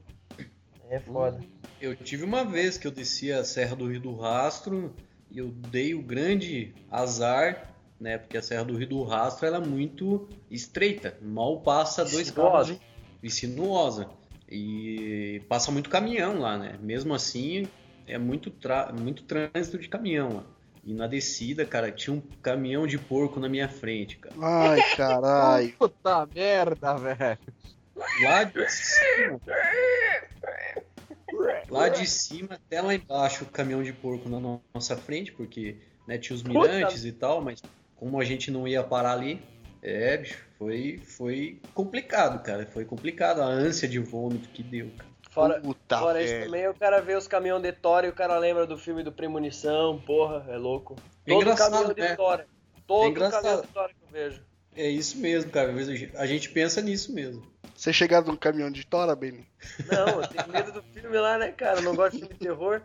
É 0.88 1.00
foda. 1.00 1.40
Eu 1.80 1.96
tive 1.96 2.24
uma 2.24 2.44
vez 2.44 2.78
que 2.78 2.86
eu 2.86 2.92
desci 2.92 3.32
a 3.32 3.44
Serra 3.44 3.74
do 3.74 3.88
Rio 3.88 4.00
do 4.00 4.16
Rastro 4.16 4.94
e 5.30 5.38
eu 5.38 5.48
dei 5.48 5.94
o 5.94 6.02
grande 6.02 6.72
azar 6.90 7.74
né? 8.00 8.18
Porque 8.18 8.36
a 8.36 8.42
Serra 8.42 8.64
do 8.64 8.76
Rio 8.76 8.88
do 8.88 9.02
Rastro 9.02 9.46
ela 9.46 9.56
é 9.56 9.66
muito 9.66 10.28
estreita, 10.50 11.18
mal 11.20 11.60
passa 11.60 12.04
dois 12.04 12.30
carros 12.30 12.76
e 13.22 13.30
sinuosa. 13.30 14.08
E 14.50 15.42
passa 15.48 15.70
muito 15.70 15.90
caminhão 15.90 16.40
lá, 16.40 16.56
né? 16.56 16.78
Mesmo 16.80 17.14
assim, 17.14 17.68
é 18.06 18.16
muito, 18.16 18.52
muito 18.98 19.22
trânsito 19.24 19.78
de 19.78 19.88
caminhão 19.88 20.36
lá. 20.36 20.44
E 20.84 20.94
na 20.94 21.06
descida, 21.06 21.66
cara, 21.66 21.92
tinha 21.92 22.14
um 22.14 22.22
caminhão 22.42 22.86
de 22.86 22.98
porco 22.98 23.38
na 23.38 23.48
minha 23.48 23.68
frente, 23.68 24.16
cara. 24.16 24.34
Ai, 24.40 24.80
caralho. 24.96 25.72
Puta 25.78 26.26
merda, 26.34 26.96
velho. 26.96 27.38
Lá 28.22 28.44
de 28.44 28.70
cima. 28.70 29.40
Lá 31.68 31.88
de 31.90 32.06
cima 32.06 32.54
até 32.54 32.80
lá 32.80 32.94
embaixo 32.94 33.44
o 33.44 33.48
caminhão 33.48 33.82
de 33.82 33.92
porco 33.92 34.30
na 34.30 34.58
nossa 34.72 34.96
frente, 34.96 35.30
porque 35.32 35.76
né, 36.06 36.16
tinha 36.16 36.34
os 36.34 36.42
mirantes 36.42 36.96
Puta. 36.96 37.08
e 37.08 37.12
tal, 37.12 37.42
mas 37.42 37.62
como 37.96 38.18
a 38.18 38.24
gente 38.24 38.50
não 38.50 38.66
ia 38.66 38.82
parar 38.82 39.12
ali, 39.12 39.42
é, 39.82 40.16
bicho, 40.16 40.47
foi, 40.58 41.00
foi 41.04 41.60
complicado, 41.72 42.42
cara. 42.42 42.66
Foi 42.66 42.84
complicado 42.84 43.40
a 43.40 43.46
ânsia 43.46 43.88
de 43.88 43.98
vômito 43.98 44.48
que 44.48 44.62
deu, 44.62 44.90
cara. 44.96 45.08
Fora, 45.30 45.60
Puta 45.60 45.98
fora 45.98 46.22
isso 46.22 46.44
também, 46.44 46.66
o 46.66 46.74
cara 46.74 47.00
vê 47.00 47.14
os 47.14 47.28
caminhões 47.28 47.62
de 47.62 47.70
Tora 47.70 48.06
e 48.06 48.10
o 48.10 48.14
cara 48.14 48.38
lembra 48.38 48.66
do 48.66 48.76
filme 48.76 49.04
do 49.04 49.12
Premonição, 49.12 50.00
porra, 50.04 50.44
é 50.48 50.56
louco. 50.56 50.96
É 51.24 51.32
Todo 51.32 51.54
caminhão 51.54 51.92
de 51.92 52.00
né? 52.00 52.16
Tora. 52.16 52.46
Todo 52.86 53.24
é 53.24 53.30
caminhão 53.30 53.60
de 53.60 53.68
Tora 53.68 53.88
que 53.88 54.02
eu 54.02 54.08
vejo. 54.10 54.42
É 54.74 54.88
isso 54.88 55.18
mesmo, 55.18 55.50
cara. 55.50 55.72
A 56.14 56.26
gente 56.26 56.50
pensa 56.50 56.80
nisso 56.80 57.12
mesmo. 57.12 57.46
Você 57.74 57.92
chegar 57.92 58.24
num 58.24 58.36
caminhão 58.36 58.70
de 58.70 58.84
Tora, 58.84 59.14
Benny? 59.14 59.46
Não, 59.86 60.22
eu 60.22 60.28
tenho 60.28 60.48
medo 60.48 60.72
do 60.72 60.82
filme 60.82 61.16
lá, 61.18 61.38
né, 61.38 61.52
cara? 61.52 61.78
Eu 61.78 61.82
não 61.82 61.94
gosto 61.94 62.14
de 62.14 62.20
filme 62.20 62.34
de 62.34 62.40
terror. 62.40 62.82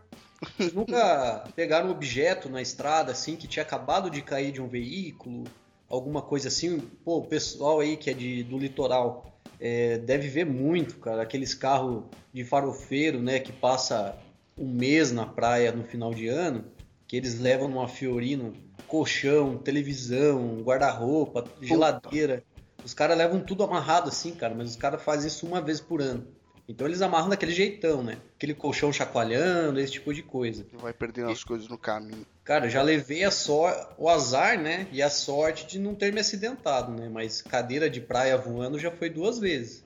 Vocês 0.58 0.74
nunca 0.74 1.46
pegaram 1.56 1.88
um 1.88 1.92
objeto 1.92 2.50
na 2.50 2.62
estrada, 2.62 3.12
assim, 3.12 3.36
que 3.36 3.48
tinha 3.48 3.64
acabado 3.64 4.10
de 4.10 4.22
cair 4.22 4.52
de 4.52 4.62
um 4.62 4.68
veículo? 4.68 5.46
Alguma 5.94 6.24
coisa 6.24 6.48
assim? 6.48 6.80
Pô, 7.06 7.18
o 7.18 7.28
pessoal 7.28 7.80
aí 7.80 7.96
que 7.96 8.10
é 8.10 8.14
de, 8.16 8.42
do 8.42 8.58
litoral 8.58 9.32
é, 9.60 10.00
deve 10.00 10.28
ver 10.28 10.44
muito, 10.44 10.98
cara. 10.98 11.22
Aqueles 11.22 11.54
carros 11.54 12.06
de 12.34 12.44
farofeiro, 12.44 13.22
né, 13.22 13.40
que 13.40 13.52
passa 13.52 14.18
um 14.58 14.68
mês 14.68 15.12
na 15.12 15.24
praia 15.24 15.72
no 15.72 15.84
final 15.84 16.12
de 16.12 16.28
ano, 16.28 16.66
que 17.08 17.16
eles 17.16 17.40
levam 17.40 17.68
numa 17.68 17.88
Fiorino 17.88 18.54
colchão, 18.88 19.56
televisão, 19.56 20.64
guarda-roupa, 20.64 21.46
geladeira. 21.62 22.44
Os 22.84 22.96
caras 22.96 23.16
levam 23.16 23.40
tudo 23.40 23.64
amarrado 23.64 24.10
assim, 24.10 24.34
cara, 24.34 24.56
mas 24.56 24.72
os 24.72 24.76
caras 24.76 25.04
fazem 25.04 25.28
isso 25.28 25.46
uma 25.46 25.62
vez 25.62 25.80
por 25.80 26.02
ano. 26.02 26.26
Então 26.68 26.88
eles 26.88 27.04
amarram 27.04 27.30
daquele 27.30 27.52
jeitão, 27.52 28.02
né? 28.02 28.18
Aquele 28.36 28.56
colchão 28.56 28.92
chacoalhando, 28.92 29.80
esse 29.80 29.94
tipo 29.94 30.12
de 30.12 30.24
coisa. 30.24 30.66
Vai 30.74 30.92
perdendo 30.92 31.30
e, 31.30 31.34
as 31.34 31.44
coisas 31.44 31.68
no 31.68 31.78
caminho. 31.78 32.26
Cara, 32.44 32.70
já 32.70 32.82
levei 32.82 33.24
a 33.24 33.32
sor 33.32 33.72
o 33.98 34.10
azar, 34.10 34.60
né? 34.60 34.88
E 34.92 35.02
a 35.02 35.10
sorte 35.10 35.66
de 35.66 35.80
não 35.80 35.96
ter 35.96 36.12
me 36.12 36.20
acidentado, 36.20 36.92
né? 36.92 37.08
Mas 37.10 37.42
cadeira 37.42 37.90
de 37.90 38.02
praia 38.02 38.38
voando 38.38 38.78
já 38.78 38.92
foi 38.92 39.10
duas 39.10 39.40
vezes. 39.40 39.84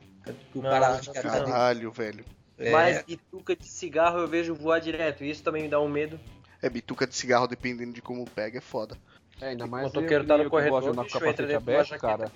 O 0.54 0.62
cara 0.62 1.00
Caralho, 1.14 1.92
velho. 1.92 2.26
É... 2.58 2.72
Mas 2.72 3.04
bituca 3.04 3.56
de 3.56 3.68
cigarro 3.68 4.20
eu 4.20 4.28
vejo 4.28 4.56
voar 4.56 4.80
direto. 4.80 5.24
Isso 5.24 5.44
também 5.44 5.64
me 5.64 5.70
dá 5.70 5.80
um 5.80 5.88
medo. 5.88 6.20
É, 6.62 6.70
bituca 6.70 7.06
de 7.06 7.16
cigarro, 7.16 7.48
dependendo 7.48 7.94
de 7.94 8.02
como 8.02 8.26
pega, 8.28 8.58
é 8.58 8.62
foda. 8.62 8.98
É, 9.40 9.50
ainda 9.50 9.68
mais 9.68 9.86
o 9.86 9.88
motoqueiro 9.94 10.26
tá 10.26 10.38
no 10.38 10.50
corredor, 10.50 10.84
capacete 10.96 11.20
dentro 11.20 11.46
de 11.46 11.54
uma 11.54 11.58
aberto, 11.58 12.00
cara. 12.00 12.32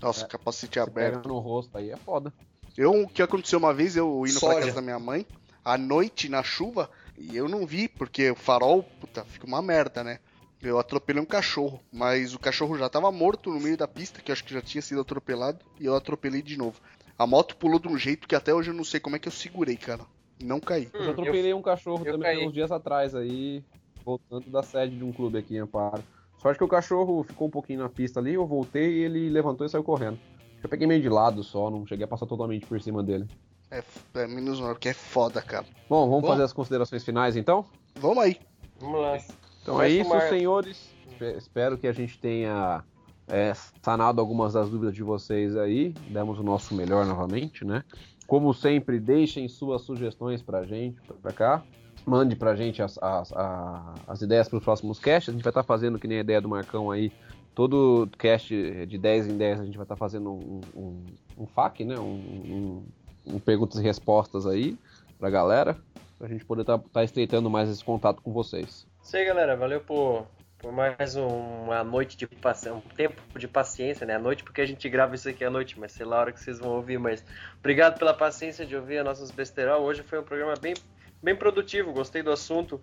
Nossa, 0.00 0.24
É. 0.24 0.28
capacete 0.28 0.80
aberto. 0.80 1.28
no 1.28 1.38
rosto 1.38 1.76
aí 1.76 1.90
é 1.90 1.96
foda. 1.98 2.32
Eu, 2.76 3.02
o 3.02 3.08
que 3.08 3.20
aconteceu 3.22 3.58
uma 3.58 3.74
vez, 3.74 3.94
eu 3.96 4.24
indo 4.26 4.40
pra 4.40 4.54
Soja. 4.54 4.60
casa 4.60 4.72
da 4.76 4.80
minha 4.80 4.98
mãe, 4.98 5.26
à 5.62 5.76
noite 5.76 6.30
na 6.30 6.42
chuva, 6.42 6.88
e 7.20 7.36
eu 7.36 7.48
não 7.48 7.66
vi, 7.66 7.88
porque 7.88 8.30
o 8.30 8.34
farol, 8.34 8.82
puta, 8.82 9.24
fica 9.24 9.46
uma 9.46 9.60
merda, 9.62 10.02
né? 10.02 10.18
Eu 10.62 10.78
atropelei 10.78 11.22
um 11.22 11.26
cachorro, 11.26 11.80
mas 11.92 12.34
o 12.34 12.38
cachorro 12.38 12.76
já 12.76 12.88
tava 12.88 13.10
morto 13.10 13.50
no 13.50 13.60
meio 13.60 13.76
da 13.76 13.88
pista, 13.88 14.20
que 14.20 14.30
eu 14.30 14.32
acho 14.32 14.44
que 14.44 14.52
já 14.52 14.60
tinha 14.60 14.82
sido 14.82 15.00
atropelado, 15.00 15.58
e 15.78 15.86
eu 15.86 15.94
atropelei 15.94 16.42
de 16.42 16.56
novo. 16.56 16.80
A 17.18 17.26
moto 17.26 17.56
pulou 17.56 17.78
de 17.78 17.88
um 17.88 17.96
jeito 17.98 18.26
que 18.28 18.34
até 18.34 18.52
hoje 18.54 18.70
eu 18.70 18.74
não 18.74 18.84
sei 18.84 19.00
como 19.00 19.16
é 19.16 19.18
que 19.18 19.28
eu 19.28 19.32
segurei, 19.32 19.76
cara. 19.76 20.02
Não 20.42 20.58
caí. 20.60 20.88
Eu 20.92 21.00
Hum, 21.00 21.04
já 21.04 21.10
atropelei 21.12 21.54
um 21.54 21.62
cachorro 21.62 22.04
eu 22.04 22.12
também 22.12 22.36
caí. 22.36 22.46
uns 22.46 22.52
dias 22.52 22.72
atrás 22.72 23.14
aí, 23.14 23.62
voltando 24.04 24.50
da 24.50 24.62
sede 24.62 24.96
de 24.96 25.04
um 25.04 25.12
clube 25.12 25.38
aqui 25.38 25.54
em 25.56 25.60
Amparo. 25.60 26.02
Sorte 26.40 26.56
que 26.58 26.64
o 26.64 26.68
cachorro 26.68 27.22
ficou 27.22 27.48
um 27.48 27.50
pouquinho 27.50 27.80
na 27.80 27.88
pista 27.88 28.18
ali, 28.20 28.34
eu 28.34 28.46
voltei 28.46 29.00
e 29.00 29.02
ele 29.04 29.28
levantou 29.28 29.66
e 29.66 29.70
saiu 29.70 29.84
correndo. 29.84 30.18
Eu 30.62 30.68
peguei 30.68 30.86
meio 30.86 31.02
de 31.02 31.08
lado 31.08 31.42
só, 31.42 31.70
não 31.70 31.86
cheguei 31.86 32.04
a 32.04 32.08
passar 32.08 32.26
totalmente 32.26 32.66
por 32.66 32.80
cima 32.80 33.02
dele. 33.02 33.26
É, 33.70 33.82
é 34.14 34.26
menos 34.26 34.58
uma, 34.60 34.74
que 34.74 34.88
é 34.88 34.94
foda, 34.94 35.40
cara. 35.40 35.64
Bom, 35.88 36.08
vamos 36.08 36.22
Bom. 36.22 36.28
fazer 36.28 36.42
as 36.42 36.52
considerações 36.52 37.04
finais 37.04 37.36
então? 37.36 37.64
Vamos 37.96 38.18
aí. 38.18 38.36
Vamos 38.80 39.00
lá. 39.00 39.16
Então 39.62 39.74
Começa 39.76 39.92
é 39.94 40.00
isso, 40.00 40.10
Mar- 40.10 40.28
senhores. 40.28 40.90
Espe- 41.10 41.36
Espero 41.36 41.78
que 41.78 41.86
a 41.86 41.92
gente 41.92 42.18
tenha 42.18 42.82
é, 43.28 43.52
sanado 43.82 44.20
algumas 44.20 44.54
das 44.54 44.68
dúvidas 44.70 44.94
de 44.94 45.02
vocês 45.02 45.56
aí. 45.56 45.90
Demos 46.08 46.38
o 46.38 46.42
nosso 46.42 46.74
melhor 46.74 47.06
novamente, 47.06 47.64
né? 47.64 47.84
Como 48.26 48.52
sempre, 48.54 48.98
deixem 48.98 49.48
suas 49.48 49.82
sugestões 49.82 50.42
pra 50.42 50.64
gente, 50.64 51.00
pra 51.22 51.32
cá. 51.32 51.62
Mande 52.06 52.34
pra 52.34 52.56
gente 52.56 52.82
as, 52.82 52.96
as, 53.02 53.32
a- 53.34 53.94
as 54.08 54.22
ideias 54.22 54.48
para 54.48 54.58
os 54.58 54.64
próximos 54.64 54.98
casts. 54.98 55.28
A 55.28 55.32
gente 55.32 55.42
vai 55.44 55.50
estar 55.50 55.62
fazendo, 55.62 55.98
que 55.98 56.08
nem 56.08 56.18
a 56.18 56.22
ideia 56.22 56.40
do 56.40 56.48
Marcão 56.48 56.90
aí, 56.90 57.12
todo 57.54 58.08
cast 58.18 58.86
de 58.86 58.98
10 58.98 59.26
em 59.28 59.36
10 59.36 59.60
a 59.60 59.64
gente 59.64 59.76
vai 59.76 59.84
estar 59.84 59.96
fazendo 59.96 60.32
um, 60.32 60.60
um, 60.74 61.04
um 61.38 61.46
FAQ, 61.46 61.84
né? 61.84 61.98
Um, 61.98 62.02
um- 62.04 62.84
um 63.26 63.38
perguntas 63.38 63.78
e 63.78 63.82
respostas 63.82 64.46
aí 64.46 64.76
pra 65.18 65.30
galera. 65.30 65.76
Pra 66.18 66.28
gente 66.28 66.44
poder 66.44 66.62
estar 66.62 67.02
estreitando 67.04 67.48
mais 67.48 67.68
esse 67.70 67.82
contato 67.84 68.20
com 68.22 68.32
vocês. 68.32 68.86
Isso 69.02 69.16
aí, 69.16 69.24
galera. 69.24 69.56
Valeu 69.56 69.80
por, 69.80 70.26
por 70.58 70.70
mais 70.70 71.16
um- 71.16 71.26
uma 71.64 71.82
noite 71.82 72.14
de 72.16 72.26
paciência, 72.26 72.74
um 72.74 72.80
tempo 72.94 73.38
de 73.38 73.48
paciência, 73.48 74.06
né? 74.06 74.16
A 74.16 74.18
noite 74.18 74.44
porque 74.44 74.60
a 74.60 74.66
gente 74.66 74.86
grava 74.90 75.14
isso 75.14 75.28
aqui 75.28 75.42
à 75.44 75.48
noite, 75.50 75.80
mas 75.80 75.92
sei 75.92 76.04
lá 76.04 76.16
a 76.16 76.20
hora 76.20 76.32
que 76.32 76.40
vocês 76.40 76.58
vão 76.58 76.72
ouvir. 76.72 76.98
Mas 76.98 77.24
obrigado 77.58 77.98
pela 77.98 78.12
paciência 78.12 78.66
de 78.66 78.76
ouvir 78.76 78.98
as 78.98 79.04
nossas 79.06 79.30
besterol. 79.30 79.82
Hoje 79.82 80.02
foi 80.02 80.20
um 80.20 80.22
programa 80.22 80.52
bem, 80.60 80.74
bem 81.22 81.34
produtivo, 81.34 81.90
gostei 81.92 82.22
do 82.22 82.30
assunto. 82.30 82.78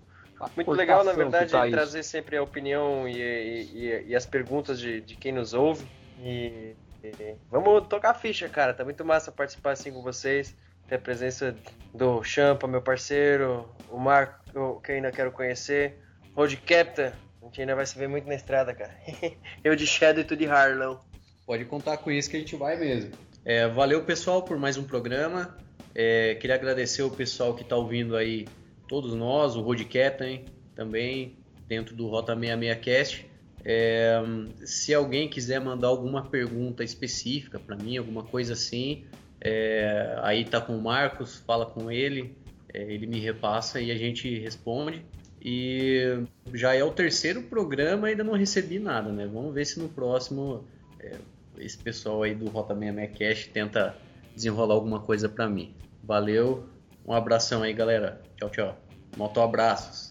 Muito 0.55 0.71
legal, 0.71 1.03
na 1.03 1.13
verdade, 1.13 1.51
tá 1.51 1.65
isso. 1.67 1.75
trazer 1.75 2.03
sempre 2.03 2.37
a 2.37 2.43
opinião 2.43 3.07
e, 3.07 3.19
e- 3.19 3.71
e- 3.75 4.05
e 4.09 4.15
as 4.15 4.25
perguntas 4.25 4.79
de, 4.79 5.01
de 5.01 5.15
quem 5.15 5.31
nos 5.31 5.53
ouve. 5.53 5.85
E, 6.19 6.73
vamos 7.49 7.87
tocar 7.87 8.11
a 8.11 8.13
ficha, 8.13 8.47
cara. 8.49 8.73
Tá 8.73 8.83
muito 8.83 9.03
massa 9.05 9.31
participar 9.31 9.71
assim 9.71 9.91
com 9.91 10.01
vocês. 10.01 10.55
Ter 10.87 10.95
a 10.95 10.99
presença 10.99 11.55
do 11.93 12.23
Champa, 12.23 12.67
meu 12.67 12.81
parceiro, 12.81 13.69
o 13.89 13.97
Marco, 13.97 14.81
que 14.81 14.93
ainda 14.93 15.11
quero 15.11 15.31
conhecer, 15.31 15.99
Road 16.33 16.55
Captain. 16.57 17.11
A 17.41 17.45
gente 17.45 17.61
ainda 17.61 17.75
vai 17.75 17.85
se 17.85 17.97
ver 17.97 18.07
muito 18.07 18.27
na 18.27 18.35
estrada, 18.35 18.73
cara. 18.73 18.95
eu 19.63 19.75
de 19.75 19.85
Shadow 19.85 20.21
e 20.21 20.23
tu 20.23 20.35
de 20.35 20.45
Harlow. 20.45 21.01
Pode 21.45 21.65
contar 21.65 21.97
com 21.97 22.11
isso 22.11 22.29
que 22.29 22.37
a 22.37 22.39
gente 22.39 22.55
vai 22.55 22.77
mesmo. 22.77 23.11
É, 23.43 23.67
valeu, 23.67 24.03
pessoal, 24.03 24.43
por 24.43 24.57
mais 24.57 24.77
um 24.77 24.83
programa. 24.83 25.57
É, 25.95 26.35
queria 26.35 26.55
agradecer 26.55 27.01
o 27.01 27.09
pessoal 27.09 27.55
que 27.55 27.63
está 27.63 27.75
ouvindo 27.75 28.15
aí, 28.15 28.47
todos 28.87 29.13
nós, 29.13 29.55
o 29.55 29.61
Road 29.61 29.83
Captain 29.85 30.45
também, 30.75 31.37
dentro 31.67 31.95
do 31.95 32.07
Rota 32.07 32.35
66 32.35 32.77
Cast. 32.79 33.26
É, 33.69 34.23
se 34.63 34.93
alguém 34.93 35.27
quiser 35.27 35.59
mandar 35.59 35.89
alguma 35.89 36.23
pergunta 36.23 36.85
específica 36.85 37.59
para 37.59 37.75
mim, 37.75 37.97
alguma 37.97 38.23
coisa 38.23 38.53
assim, 38.53 39.03
é, 39.41 40.17
aí 40.21 40.45
tá 40.45 40.61
com 40.61 40.77
o 40.77 40.81
Marcos, 40.81 41.43
fala 41.45 41.65
com 41.65 41.91
ele, 41.91 42.33
é, 42.73 42.81
ele 42.81 43.05
me 43.05 43.19
repassa 43.19 43.81
e 43.81 43.91
a 43.91 43.95
gente 43.97 44.39
responde. 44.39 45.05
E 45.41 46.23
já 46.53 46.73
é 46.75 46.81
o 46.81 46.91
terceiro 46.91 47.43
programa, 47.43 48.07
ainda 48.07 48.23
não 48.23 48.35
recebi 48.35 48.79
nada, 48.79 49.11
né? 49.11 49.27
Vamos 49.27 49.53
ver 49.53 49.65
se 49.65 49.77
no 49.79 49.89
próximo 49.89 50.65
é, 50.97 51.17
esse 51.57 51.77
pessoal 51.77 52.23
aí 52.23 52.33
do 52.33 52.49
Rota 52.49 52.73
66 52.73 53.17
Cash 53.17 53.47
tenta 53.47 53.97
desenrolar 54.33 54.75
alguma 54.75 55.01
coisa 55.01 55.27
pra 55.27 55.49
mim. 55.49 55.75
Valeu, 56.01 56.69
um 57.05 57.11
abração 57.11 57.63
aí, 57.63 57.73
galera. 57.73 58.21
Tchau, 58.37 58.49
tchau. 58.49 58.77
Moto 59.17 59.41
abraços. 59.41 60.06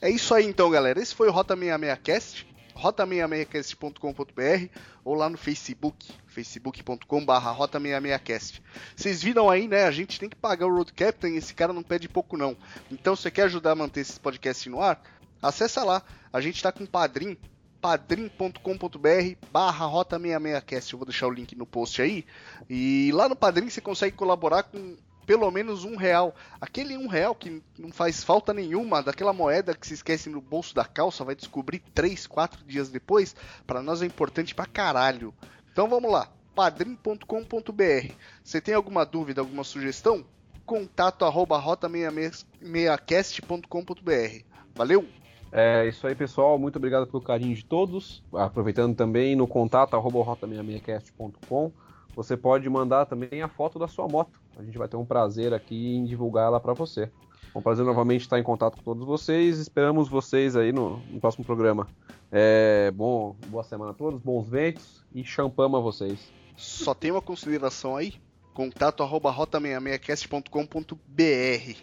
É 0.00 0.10
isso 0.10 0.34
aí 0.34 0.46
então, 0.46 0.70
galera. 0.70 1.00
Esse 1.00 1.14
foi 1.14 1.28
o 1.28 1.32
Rota 1.32 1.56
66cast, 1.56 2.46
rota66cast.com.br 2.74 4.78
ou 5.04 5.14
lá 5.14 5.28
no 5.28 5.36
Facebook, 5.36 6.12
facebook.com.br 6.26 7.32
rota66cast. 7.56 8.62
Vocês 8.96 9.22
viram 9.22 9.50
aí, 9.50 9.68
né? 9.68 9.84
A 9.84 9.90
gente 9.90 10.18
tem 10.18 10.28
que 10.28 10.36
pagar 10.36 10.66
o 10.66 10.74
Road 10.74 10.92
Captain, 10.92 11.36
esse 11.36 11.54
cara 11.54 11.72
não 11.72 11.82
pede 11.82 12.08
pouco 12.08 12.36
não. 12.36 12.56
Então, 12.90 13.14
se 13.14 13.22
você 13.22 13.30
quer 13.30 13.44
ajudar 13.44 13.72
a 13.72 13.76
manter 13.76 14.00
esse 14.00 14.18
podcast 14.18 14.68
no 14.68 14.80
ar, 14.80 15.00
acessa 15.42 15.84
lá. 15.84 16.02
A 16.32 16.40
gente 16.40 16.62
tá 16.62 16.72
com 16.72 16.84
um 16.84 16.86
padrim, 16.86 17.36
padrim.com.br 17.80 19.36
barra 19.52 19.86
rota 19.86 20.18
66cast. 20.18 20.92
Eu 20.92 20.98
vou 20.98 21.06
deixar 21.06 21.26
o 21.26 21.32
link 21.32 21.56
no 21.56 21.66
post 21.66 22.00
aí. 22.02 22.24
E 22.68 23.10
lá 23.12 23.28
no 23.28 23.36
Padrim 23.36 23.68
você 23.68 23.80
consegue 23.80 24.16
colaborar 24.16 24.64
com 24.64 24.96
pelo 25.30 25.48
menos 25.52 25.84
um 25.84 25.94
real. 25.94 26.34
Aquele 26.60 26.98
um 26.98 27.06
real 27.06 27.36
que 27.36 27.62
não 27.78 27.92
faz 27.92 28.24
falta 28.24 28.52
nenhuma, 28.52 29.00
daquela 29.00 29.32
moeda 29.32 29.76
que 29.76 29.86
se 29.86 29.94
esquece 29.94 30.28
no 30.28 30.40
bolso 30.40 30.74
da 30.74 30.84
calça, 30.84 31.24
vai 31.24 31.36
descobrir 31.36 31.78
3, 31.94 32.26
4 32.26 32.64
dias 32.64 32.88
depois, 32.88 33.36
para 33.64 33.80
nós 33.80 34.02
é 34.02 34.06
importante 34.06 34.56
pra 34.56 34.66
caralho. 34.66 35.32
Então 35.70 35.88
vamos 35.88 36.10
lá, 36.10 36.28
padrim.com.br. 36.52 38.12
Você 38.42 38.60
tem 38.60 38.74
alguma 38.74 39.06
dúvida, 39.06 39.40
alguma 39.40 39.62
sugestão? 39.62 40.24
Contato 40.66 41.24
arroba 41.24 41.62
rota66cast.com.br. 41.62 44.44
Valeu! 44.74 45.06
É 45.52 45.86
isso 45.86 46.08
aí, 46.08 46.16
pessoal. 46.16 46.58
Muito 46.58 46.74
obrigado 46.74 47.06
pelo 47.06 47.22
carinho 47.22 47.54
de 47.54 47.64
todos. 47.64 48.20
Aproveitando 48.34 48.96
também 48.96 49.36
no 49.36 49.46
contato 49.46 49.94
arroba 49.94 50.24
rota66cast.com. 50.24 51.70
Você 52.16 52.36
pode 52.36 52.68
mandar 52.68 53.06
também 53.06 53.42
a 53.42 53.48
foto 53.48 53.78
da 53.78 53.86
sua 53.86 54.08
moto. 54.08 54.40
A 54.60 54.62
gente 54.62 54.76
vai 54.76 54.86
ter 54.86 54.98
um 54.98 55.06
prazer 55.06 55.54
aqui 55.54 55.96
em 55.96 56.04
divulgar 56.04 56.44
ela 56.44 56.60
para 56.60 56.74
você. 56.74 57.10
É 57.54 57.58
um 57.58 57.62
prazer 57.62 57.82
novamente 57.82 58.20
estar 58.20 58.38
em 58.38 58.42
contato 58.42 58.76
com 58.76 58.82
todos 58.82 59.06
vocês. 59.06 59.58
Esperamos 59.58 60.06
vocês 60.06 60.54
aí 60.54 60.70
no, 60.70 60.98
no 60.98 61.18
próximo 61.18 61.46
programa. 61.46 61.88
É, 62.30 62.90
bom, 62.90 63.34
boa 63.46 63.64
semana 63.64 63.92
a 63.92 63.94
todos, 63.94 64.20
bons 64.20 64.46
ventos 64.46 65.02
e 65.14 65.24
champama 65.24 65.78
a 65.78 65.80
vocês. 65.80 66.30
Só 66.58 66.92
tem 66.92 67.10
uma 67.10 67.22
consideração 67.22 67.96
aí? 67.96 68.20
Contato 68.52 69.02
arroba 69.02 69.34
rota66cast.com.br. 69.34 71.80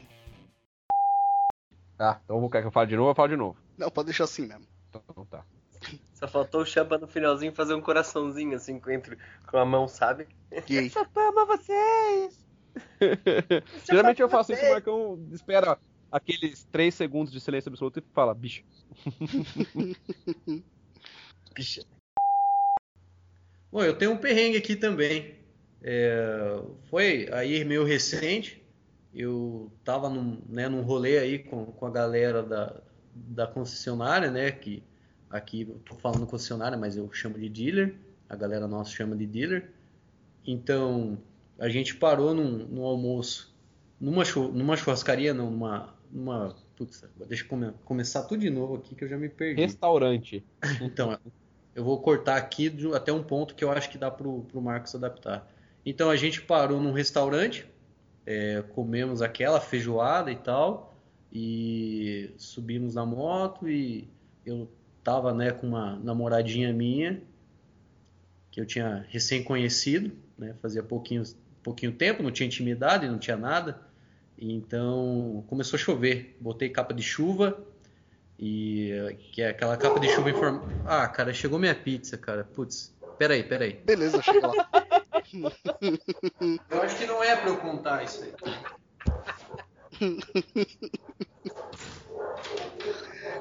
Ah, 1.99 2.19
então 2.23 2.39
vou 2.39 2.47
quer 2.47 2.61
que 2.61 2.67
eu 2.67 2.71
fale 2.71 2.89
de 2.89 2.95
novo? 2.95 3.09
Eu 3.09 3.15
falo 3.15 3.29
de 3.29 3.37
novo. 3.37 3.57
Não, 3.75 3.89
pode 3.89 4.05
deixar 4.05 4.25
assim 4.25 4.45
mesmo. 4.45 4.67
Então 4.89 5.25
tá. 5.25 5.43
Só 6.13 6.27
faltou 6.27 6.61
o 6.61 6.65
Champa 6.65 6.99
no 6.99 7.07
finalzinho 7.07 7.55
fazer 7.55 7.73
um 7.73 7.81
coraçãozinho 7.81 8.55
assim 8.55 8.79
com, 8.79 8.91
entre, 8.91 9.17
com 9.47 9.57
a 9.57 9.65
mão, 9.65 9.87
sabe? 9.87 10.27
E 10.69 10.77
aí? 10.77 10.89
Champama 10.91 11.43
vocês! 11.45 12.46
Geralmente 13.89 14.21
eu 14.21 14.29
faço 14.29 14.53
isso, 14.53 14.65
o 14.65 14.69
Marcão 14.69 15.27
espera 15.31 15.77
aqueles 16.11 16.63
3 16.71 16.93
segundos 16.93 17.31
de 17.31 17.39
silêncio 17.39 17.69
absoluto 17.69 17.99
e 17.99 18.03
fala, 18.13 18.33
bicho. 18.33 18.63
Bicha. 21.53 21.83
Bom, 23.71 23.83
eu 23.83 23.97
tenho 23.97 24.11
um 24.11 24.17
perrengue 24.17 24.57
aqui 24.57 24.75
também. 24.75 25.35
É, 25.81 26.61
foi 26.89 27.29
aí 27.31 27.63
meio 27.65 27.83
recente. 27.83 28.63
Eu 29.13 29.71
tava 29.83 30.09
num, 30.09 30.41
né, 30.47 30.69
num 30.69 30.81
rolê 30.81 31.17
aí 31.17 31.39
com, 31.39 31.65
com 31.65 31.85
a 31.85 31.91
galera 31.91 32.43
da, 32.43 32.81
da 33.13 33.47
concessionária, 33.47 34.31
né? 34.31 34.51
Que 34.51 34.83
aqui 35.29 35.61
eu 35.61 35.79
tô 35.79 35.95
falando 35.95 36.25
concessionária, 36.25 36.77
mas 36.77 36.95
eu 36.95 37.11
chamo 37.11 37.37
de 37.37 37.49
dealer. 37.49 37.95
A 38.29 38.35
galera 38.35 38.67
nossa 38.67 38.91
chama 38.91 39.15
de 39.15 39.25
dealer. 39.25 39.71
Então 40.45 41.17
a 41.59 41.69
gente 41.69 41.95
parou 41.95 42.33
num, 42.33 42.65
num 42.67 42.83
almoço, 42.83 43.55
numa, 43.99 44.23
chu- 44.25 44.51
numa 44.51 44.75
churrascaria, 44.75 45.33
não, 45.33 45.49
numa. 45.51 45.93
numa 46.11 46.55
putz, 46.75 47.03
deixa 47.27 47.43
eu 47.43 47.47
come- 47.49 47.73
começar 47.85 48.23
tudo 48.23 48.41
de 48.41 48.49
novo 48.49 48.75
aqui 48.75 48.95
que 48.95 49.03
eu 49.03 49.09
já 49.09 49.17
me 49.17 49.29
perdi. 49.29 49.61
Restaurante. 49.61 50.43
Então, 50.81 51.17
eu 51.73 51.83
vou 51.83 51.99
cortar 52.01 52.37
aqui 52.37 52.71
até 52.93 53.11
um 53.11 53.23
ponto 53.23 53.55
que 53.55 53.63
eu 53.63 53.71
acho 53.71 53.89
que 53.89 53.97
dá 53.97 54.11
pro, 54.11 54.41
pro 54.43 54.61
Marcos 54.61 54.93
adaptar. 54.95 55.51
Então 55.85 56.09
a 56.09 56.15
gente 56.15 56.41
parou 56.41 56.81
num 56.81 56.91
restaurante, 56.91 57.65
é, 58.25 58.61
comemos 58.73 59.21
aquela 59.21 59.59
feijoada 59.61 60.31
e 60.31 60.35
tal, 60.35 60.95
e 61.31 62.31
subimos 62.37 62.95
na 62.95 63.05
moto 63.05 63.69
e 63.69 64.07
eu 64.45 64.69
tava 65.03 65.33
né, 65.33 65.51
com 65.51 65.67
uma 65.67 65.95
namoradinha 65.97 66.73
minha, 66.73 67.21
que 68.51 68.59
eu 68.59 68.65
tinha 68.65 69.05
recém 69.09 69.43
conhecido, 69.43 70.11
né, 70.37 70.53
fazia 70.61 70.83
pouquinho, 70.83 71.23
pouquinho 71.67 71.91
tempo, 71.91 72.23
não 72.23 72.31
tinha 72.31 72.47
intimidade, 72.47 73.09
não 73.09 73.19
tinha 73.19 73.35
nada. 73.35 73.81
Então 74.39 75.43
começou 75.47 75.75
a 75.75 75.79
chover, 75.79 76.37
botei 76.39 76.69
capa 76.69 76.93
de 76.93 77.03
chuva, 77.03 77.59
E 78.39 79.17
que 79.33 79.41
é 79.41 79.49
aquela 79.49 79.75
capa 79.75 79.99
de 79.99 80.07
chuva 80.09 80.29
em 80.29 80.33
forma. 80.33 80.63
Ah, 80.85 81.07
cara, 81.09 81.33
chegou 81.33 81.59
minha 81.59 81.75
pizza, 81.75 82.17
cara. 82.17 82.45
Putz, 82.45 82.95
peraí, 83.17 83.43
peraí. 83.43 83.81
Beleza, 83.83 84.21
chega 84.21 84.47
lá. 84.47 84.69
Eu 86.69 86.81
acho 86.83 86.97
que 86.97 87.05
não 87.05 87.21
é 87.21 87.35
pra 87.35 87.49
eu 87.49 87.57
contar 87.57 88.03
isso 88.03 88.23
aí. 88.23 88.31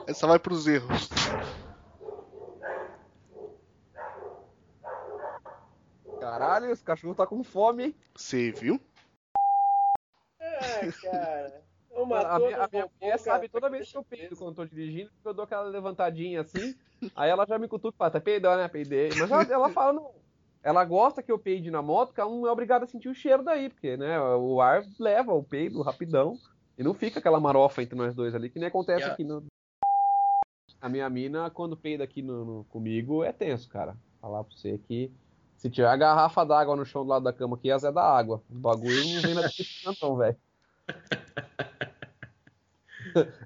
Essa 0.08 0.26
vai 0.26 0.38
pros 0.40 0.66
erros. 0.66 1.08
Caralho, 6.30 6.72
esse 6.72 6.82
cachorro 6.82 7.14
tá 7.14 7.24
com 7.24 7.44
fome, 7.44 7.84
hein? 7.84 7.94
Você 8.16 8.50
viu? 8.50 8.80
Ah, 10.40 10.80
cara. 11.00 11.64
A 11.94 12.38
minha, 12.38 12.64
a 12.64 12.68
minha 12.68 12.90
mulher 13.00 13.18
sabe 13.18 13.48
toda 13.48 13.70
vez 13.70 13.90
que 13.90 13.96
eu 13.96 14.04
peido 14.04 14.36
quando 14.36 14.50
eu 14.50 14.54
tô 14.54 14.64
dirigindo, 14.66 15.10
eu 15.24 15.32
dou 15.32 15.44
aquela 15.44 15.62
levantadinha 15.62 16.40
assim, 16.40 16.74
aí 17.14 17.30
ela 17.30 17.46
já 17.46 17.58
me 17.60 17.68
cutuca 17.68 17.94
e 17.94 17.98
fala, 17.98 18.10
tá 18.10 18.20
peidando, 18.20 18.56
né? 18.60 18.68
Peidei. 18.68 19.10
Mas 19.16 19.30
ela, 19.30 19.42
ela 19.44 19.70
fala, 19.70 19.92
não. 19.92 20.10
Ela 20.64 20.84
gosta 20.84 21.22
que 21.22 21.30
eu 21.30 21.38
peide 21.38 21.70
na 21.70 21.80
moto, 21.80 22.08
porque 22.08 22.20
ela 22.20 22.30
não 22.30 22.44
é 22.44 22.50
obrigada 22.50 22.84
a 22.84 22.88
sentir 22.88 23.08
o 23.08 23.14
cheiro 23.14 23.44
daí, 23.44 23.68
porque, 23.70 23.96
né, 23.96 24.18
o 24.20 24.60
ar 24.60 24.82
leva 24.98 25.32
o 25.32 25.44
peido 25.44 25.80
rapidão. 25.80 26.36
E 26.76 26.82
não 26.82 26.92
fica 26.92 27.20
aquela 27.20 27.38
marofa 27.38 27.82
entre 27.82 27.96
nós 27.96 28.16
dois 28.16 28.34
ali, 28.34 28.50
que 28.50 28.58
nem 28.58 28.66
acontece 28.68 29.02
Yeah. 29.02 29.14
aqui 29.14 29.22
no. 29.22 29.46
A 30.80 30.88
minha 30.88 31.08
mina, 31.08 31.48
quando 31.50 31.76
peida 31.76 32.02
aqui 32.02 32.20
no, 32.20 32.44
no- 32.44 32.64
comigo, 32.64 33.22
é 33.22 33.32
tenso, 33.32 33.68
cara. 33.68 33.96
Falar 34.20 34.42
pra 34.42 34.54
você 34.54 34.76
que 34.76 35.10
se 35.56 35.70
tiver 35.70 35.88
a 35.88 35.96
garrafa 35.96 36.44
d'água 36.44 36.76
no 36.76 36.84
chão 36.84 37.02
do 37.02 37.08
lado 37.08 37.24
da 37.24 37.32
cama 37.32 37.56
aqui, 37.56 37.70
as 37.70 37.84
é 37.84 37.92
da 37.92 38.02
água. 38.02 38.42
O 38.50 38.54
bagulho 38.54 39.14
não 39.14 39.22
vem 39.22 39.34
na 39.34 39.42
descrição, 39.42 39.96
não, 40.00 40.16
velho. 40.16 40.36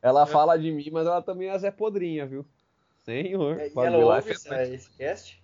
Ela 0.03 0.27
fala 0.27 0.59
de 0.59 0.73
mim, 0.73 0.91
mas 0.91 1.07
ela 1.07 1.23
também 1.23 1.49
é 1.49 1.57
Zé 1.57 1.71
Podrinha, 1.71 2.27
viu? 2.27 2.45
Senhor. 3.05 3.61
E 3.61 3.71
bagulho 3.71 4.03
ela 4.03 4.17
ouve 4.17 4.31
é 4.31 4.75
esse 4.75 4.91
cast? 4.91 5.41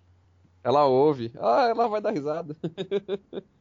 Ela 0.63 0.85
ouve. 0.85 1.31
Ah, 1.39 1.67
ela 1.69 1.87
vai 1.87 2.01
dar 2.01 2.11
risada. 2.11 2.55